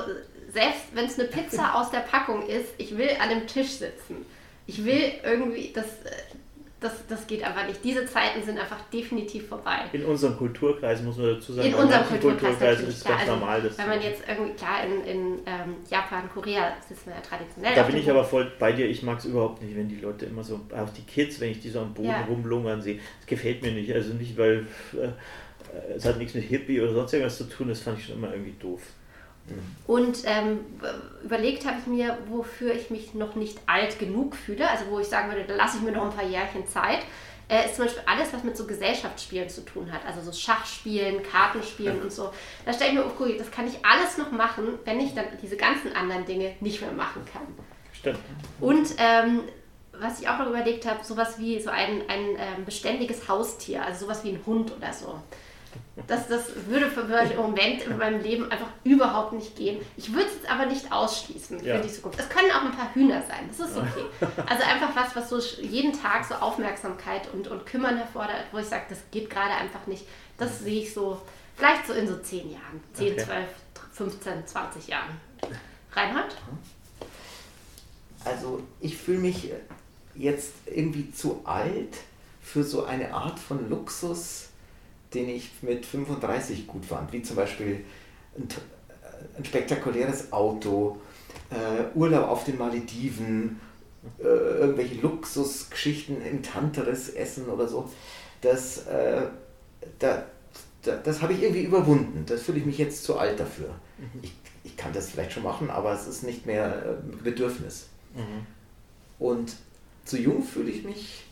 selbst 0.53 0.85
wenn 0.95 1.07
es 1.07 1.19
eine 1.19 1.29
Pizza 1.29 1.75
aus 1.75 1.91
der 1.91 2.01
Packung 2.01 2.47
ist, 2.47 2.73
ich 2.79 2.97
will 2.97 3.11
an 3.21 3.29
dem 3.29 3.47
Tisch 3.47 3.73
sitzen. 3.73 4.25
Ich 4.67 4.85
will 4.85 5.13
irgendwie, 5.23 5.73
das, 5.75 5.85
äh, 5.85 6.11
das, 6.81 7.07
das 7.09 7.27
geht 7.27 7.43
einfach 7.43 7.67
nicht. 7.67 7.83
Diese 7.83 8.05
Zeiten 8.05 8.43
sind 8.43 8.59
einfach 8.59 8.81
definitiv 8.93 9.49
vorbei. 9.49 9.79
In 9.93 10.05
unserem 10.05 10.37
Kulturkreis 10.37 11.03
muss 11.03 11.17
man 11.17 11.35
dazu 11.35 11.53
sagen, 11.55 11.69
in 11.69 11.75
unserem 11.75 12.07
Kulturkreis, 12.07 12.59
Kulturkreis 12.59 12.81
ist 12.81 12.99
es 12.99 13.05
ganz 13.05 13.21
also, 13.21 13.33
normal. 13.33 13.63
Das 13.63 13.79
wenn 13.79 13.89
man 13.89 14.03
jetzt 14.03 14.23
irgendwie, 14.29 14.53
klar, 14.53 14.85
in, 14.85 15.05
in 15.05 15.39
ähm, 15.47 15.77
Japan, 15.89 16.29
Korea 16.33 16.73
sitzen 16.87 17.07
wir 17.07 17.15
ja 17.15 17.21
traditionell. 17.21 17.75
Da 17.75 17.83
bin 17.85 17.97
ich 17.97 18.11
aber 18.11 18.25
voll 18.25 18.53
bei 18.59 18.73
dir, 18.73 18.87
ich 18.87 19.03
mag 19.03 19.19
es 19.19 19.25
überhaupt 19.25 19.63
nicht, 19.63 19.75
wenn 19.77 19.89
die 19.89 19.97
Leute 19.97 20.27
immer 20.27 20.45
so, 20.45 20.61
auch 20.77 20.91
die 20.91 21.03
Kids, 21.03 21.41
wenn 21.41 21.53
ich 21.53 21.61
die 21.61 21.71
so 21.71 21.81
am 21.81 21.95
Boden 21.95 22.09
ja. 22.09 22.25
rumlungern 22.25 22.83
sehe, 22.83 22.99
das 23.19 23.27
gefällt 23.27 23.63
mir 23.63 23.73
nicht. 23.73 23.93
Also 23.93 24.13
nicht, 24.13 24.37
weil 24.37 24.67
äh, 24.93 25.09
es 25.97 26.05
hat 26.05 26.19
nichts 26.19 26.35
mit 26.35 26.45
Hippie 26.45 26.81
oder 26.81 26.93
sonst 26.93 27.13
irgendwas 27.15 27.39
zu 27.39 27.45
tun, 27.45 27.69
das 27.69 27.81
fand 27.81 27.99
ich 27.99 28.07
schon 28.07 28.17
immer 28.17 28.31
irgendwie 28.31 28.55
doof. 28.61 28.83
Und 29.87 30.19
ähm, 30.25 30.61
überlegt 31.23 31.67
habe 31.67 31.77
ich 31.79 31.87
mir, 31.87 32.17
wofür 32.29 32.75
ich 32.75 32.91
mich 32.91 33.15
noch 33.15 33.35
nicht 33.35 33.59
alt 33.67 33.99
genug 33.99 34.37
fühle, 34.37 34.69
also 34.69 34.87
wo 34.91 34.99
ich 34.99 35.07
sagen 35.07 35.31
würde, 35.31 35.45
da 35.47 35.55
lasse 35.55 35.77
ich 35.77 35.83
mir 35.83 35.93
noch 35.93 36.05
ein 36.05 36.17
paar 36.17 36.27
Jährchen 36.27 36.67
Zeit, 36.67 37.01
äh, 37.49 37.67
ist 37.67 37.77
zum 37.77 37.85
Beispiel 37.85 38.03
alles, 38.07 38.33
was 38.33 38.43
mit 38.43 38.57
so 38.57 38.67
Gesellschaftsspielen 38.67 39.49
zu 39.51 39.65
tun 39.65 39.93
hat. 39.93 40.01
Also 40.07 40.23
so 40.23 40.33
Schachspielen, 40.33 41.23
Kartenspielen 41.23 42.01
und 42.01 42.11
so. 42.11 42.33
Da 42.65 42.73
stelle 42.73 42.91
ich 42.93 42.97
mir, 42.97 43.05
oh, 43.05 43.13
cool, 43.21 43.37
das 43.37 43.51
kann 43.51 43.67
ich 43.67 43.85
alles 43.85 44.17
noch 44.17 44.33
machen, 44.33 44.79
wenn 44.85 45.01
ich 45.01 45.15
dann 45.15 45.27
diese 45.43 45.57
ganzen 45.57 45.95
anderen 45.95 46.25
Dinge 46.25 46.53
nicht 46.61 46.81
mehr 46.81 46.93
machen 46.93 47.23
kann. 47.31 47.43
Stimmt. 47.93 48.19
Und 48.61 48.95
ähm, 48.99 49.41
was 49.93 50.21
ich 50.21 50.29
auch 50.29 50.39
noch 50.39 50.49
überlegt 50.49 50.87
habe, 50.87 51.05
sowas 51.05 51.39
wie 51.39 51.61
so 51.61 51.71
ein, 51.71 52.03
ein 52.09 52.31
ähm, 52.31 52.65
beständiges 52.65 53.29
Haustier, 53.29 53.85
also 53.85 54.07
sowas 54.07 54.25
wie 54.25 54.31
ein 54.31 54.41
Hund 54.47 54.73
oder 54.77 54.93
so. 54.93 55.21
Das, 56.07 56.29
das 56.29 56.43
würde 56.67 56.91
für 56.91 57.05
mich 57.05 57.31
im 57.33 57.37
Moment 57.39 57.83
in 57.83 57.97
meinem 57.97 58.21
Leben 58.21 58.51
einfach 58.51 58.67
überhaupt 58.85 59.33
nicht 59.33 59.57
gehen. 59.57 59.81
Ich 59.97 60.13
würde 60.13 60.27
es 60.27 60.35
jetzt 60.35 60.51
aber 60.51 60.67
nicht 60.67 60.91
ausschließen 60.93 61.61
für 61.61 61.67
Ja. 61.67 61.79
die 61.79 61.91
Zukunft. 61.91 62.19
Es 62.19 62.29
können 62.29 62.51
auch 62.51 62.63
ein 62.65 62.73
paar 62.73 62.93
Hühner 62.95 63.23
sein, 63.23 63.49
das 63.49 63.61
ist 63.71 63.77
okay. 63.77 64.05
Also 64.47 64.63
einfach 64.65 64.95
was, 64.95 65.15
was 65.17 65.29
so 65.31 65.39
jeden 65.63 65.93
Tag 65.93 66.25
so 66.25 66.35
Aufmerksamkeit 66.35 67.33
und, 67.33 67.49
und 67.49 67.65
Kümmern 67.67 67.97
erfordert, 67.99 68.45
wo 68.53 68.59
ich 68.59 68.67
sage, 68.67 68.85
das 68.89 68.99
geht 69.11 69.31
gerade 69.31 69.53
einfach 69.55 69.87
nicht. 69.87 70.05
Das 70.37 70.59
sehe 70.61 70.83
ich 70.83 70.93
so, 70.93 71.21
vielleicht 71.57 71.87
so 71.87 71.93
in 71.93 72.09
so 72.09 72.17
10 72.17 72.51
Jahren, 72.53 72.83
10, 72.95 73.13
Okay. 73.13 73.25
12, 73.25 73.49
15, 73.93 74.47
20 74.47 74.89
Jahren. 74.89 75.21
Reinhard? 75.93 76.37
Also 78.25 78.63
ich 78.81 78.97
fühle 78.97 79.19
mich 79.19 79.51
jetzt 80.15 80.53
irgendwie 80.67 81.13
zu 81.13 81.43
alt 81.45 81.97
für 82.43 82.63
so 82.65 82.85
eine 82.85 83.13
Art 83.15 83.39
von 83.39 83.69
Luxus, 83.69 84.49
den 85.15 85.29
ich 85.29 85.51
mit 85.63 85.87
35 85.87 86.67
gut 86.67 86.85
fand, 86.85 87.13
wie 87.13 87.23
zum 87.23 87.37
Beispiel 87.37 87.85
ein, 88.37 88.49
äh, 88.49 89.39
ein 89.39 89.45
spektakuläres 89.45 90.33
Auto, 90.33 91.01
äh, 91.51 91.97
Urlaub 91.97 92.29
auf 92.29 92.45
den 92.45 92.59
Malediven, 92.59 93.61
äh, 94.19 94.25
irgendwelche 94.25 95.01
Luxusgeschichten 95.01 96.25
im 96.25 96.43
Tanteres 96.43 97.09
essen 97.09 97.49
oder 97.49 97.69
so. 97.69 97.89
Das, 98.41 98.87
äh, 98.87 99.23
da, 99.99 100.25
da, 100.83 100.97
das 100.97 101.23
habe 101.23 101.33
ich 101.33 101.43
irgendwie 101.43 101.63
überwunden. 101.65 102.25
Das 102.27 102.43
fühle 102.43 102.59
ich 102.59 102.67
mich 102.67 102.79
jetzt 102.79 103.05
zu 103.05 103.19
alt 103.19 103.41
dafür. 103.41 103.71
Ich, 104.23 104.33
ich 104.65 104.77
kann 104.77 104.93
das 104.93 105.11
vielleicht 105.11 105.33
schon 105.33 105.43
machen, 105.43 105.71
aber 105.71 105.93
es 105.93 106.07
ist 106.07 106.23
nicht 106.23 106.47
mehr 106.47 106.85
äh, 106.85 107.23
Bedürfnis. 107.23 107.87
Mhm. 108.15 108.47
Und 109.19 109.57
zu 110.05 110.19
jung 110.19 110.43
fühle 110.43 110.71
ich 110.71 110.85
mich 110.85 111.25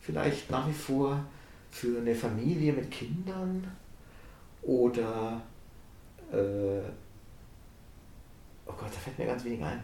vielleicht 0.00 0.50
nach 0.50 0.68
wie 0.68 0.74
vor 0.74 1.24
für 1.70 1.98
eine 1.98 2.14
Familie 2.14 2.72
mit 2.72 2.90
Kindern 2.90 3.66
oder 4.62 5.40
äh, 6.32 6.36
oh 8.66 8.72
Gott, 8.78 8.88
da 8.92 8.98
fällt 9.02 9.18
mir 9.18 9.26
ganz 9.26 9.44
wenig 9.44 9.62
ein. 9.62 9.82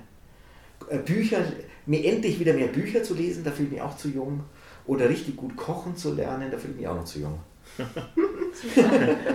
Äh, 0.90 0.98
Bücher, 0.98 1.38
mir 1.86 2.04
endlich 2.04 2.38
wieder 2.40 2.52
mehr 2.52 2.68
Bücher 2.68 3.02
zu 3.02 3.14
lesen, 3.14 3.44
da 3.44 3.50
fühle 3.50 3.68
ich 3.68 3.72
mich 3.74 3.82
auch 3.82 3.96
zu 3.96 4.08
jung. 4.08 4.44
Oder 4.86 5.08
richtig 5.08 5.36
gut 5.36 5.56
kochen 5.56 5.96
zu 5.96 6.14
lernen, 6.14 6.50
da 6.50 6.58
fühle 6.58 6.74
ich 6.74 6.80
mich 6.80 6.88
auch 6.88 6.94
noch 6.96 7.04
zu 7.04 7.20
jung. 7.20 7.38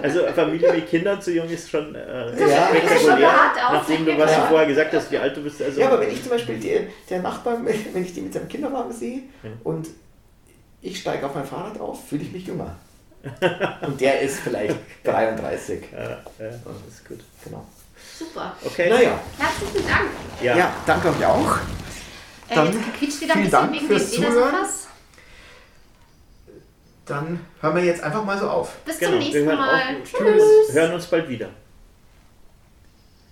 Also 0.01 0.21
Familie 0.33 0.73
mit 0.73 0.87
Kindern 0.87 1.21
zu 1.21 1.31
jung 1.31 1.47
ist 1.47 1.69
schon 1.69 1.93
äh, 1.93 2.49
Ja, 2.49 2.67
spektakulär. 2.69 3.31
Nachdem 3.71 4.05
du, 4.05 4.17
was 4.17 4.31
du 4.33 4.37
Ja. 4.39 4.47
vorher 4.47 4.67
gesagt 4.67 4.93
hast, 4.93 5.11
wie 5.11 5.17
alt 5.17 5.37
du 5.37 5.43
bist. 5.43 5.61
Also, 5.61 5.79
Ja, 5.79 5.87
aber 5.89 6.01
wenn 6.01 6.09
ich 6.09 6.21
zum 6.23 6.31
Beispiel 6.31 6.57
die, 6.57 6.79
der 7.09 7.21
Nachbar, 7.21 7.59
wenn 7.93 8.03
ich 8.03 8.13
die 8.13 8.21
mit 8.21 8.33
seinem 8.33 8.47
Kinderwagen 8.47 8.91
sehe 8.91 9.23
und 9.63 9.89
ich 10.81 10.99
steige 10.99 11.25
auf 11.25 11.35
mein 11.35 11.45
Fahrrad 11.45 11.79
auf, 11.79 12.07
fühle 12.07 12.23
ich 12.23 12.31
mich 12.31 12.45
jünger. 12.47 12.75
Und 13.81 14.01
der 14.01 14.21
ist 14.21 14.39
vielleicht 14.39 14.75
33. 15.03 15.83
Ja, 15.91 15.99
ja, 16.01 16.17
das 16.39 16.93
ist 16.93 17.07
gut. 17.07 17.19
Genau. 17.43 17.65
Super. 18.17 18.55
Okay. 18.63 18.89
Naja, 18.89 19.19
Herzlichen 19.37 19.87
Dank. 19.87 20.09
Ja. 20.41 20.57
ja, 20.57 20.73
danke 20.85 21.09
euch 21.09 21.25
auch. 21.25 21.57
Äh, 22.49 22.55
Dann 22.55 22.73
jetzt 22.73 22.93
quietscht 22.97 23.21
wieder 23.21 23.33
ein 23.35 23.39
vielen 23.39 23.51
bisschen 23.51 23.51
Dank 23.51 23.73
wegen 23.73 23.87
fürs 23.87 24.11
dem 24.11 24.23
Zuhören. 24.23 24.55
Dann 27.05 27.39
hören 27.59 27.75
wir 27.75 27.83
jetzt 27.83 28.03
einfach 28.03 28.23
mal 28.23 28.37
so 28.37 28.49
auf. 28.49 28.75
Bis 28.85 28.97
Genau. 28.99 29.11
zum 29.11 29.19
Wir 29.19 29.25
nächsten 29.25 29.45
Mal. 29.45 29.79
auf, 29.79 30.03
Tschüss. 30.11 30.73
hören 30.75 30.93
uns 30.93 31.05
bald 31.07 31.29
wieder. 31.29 31.49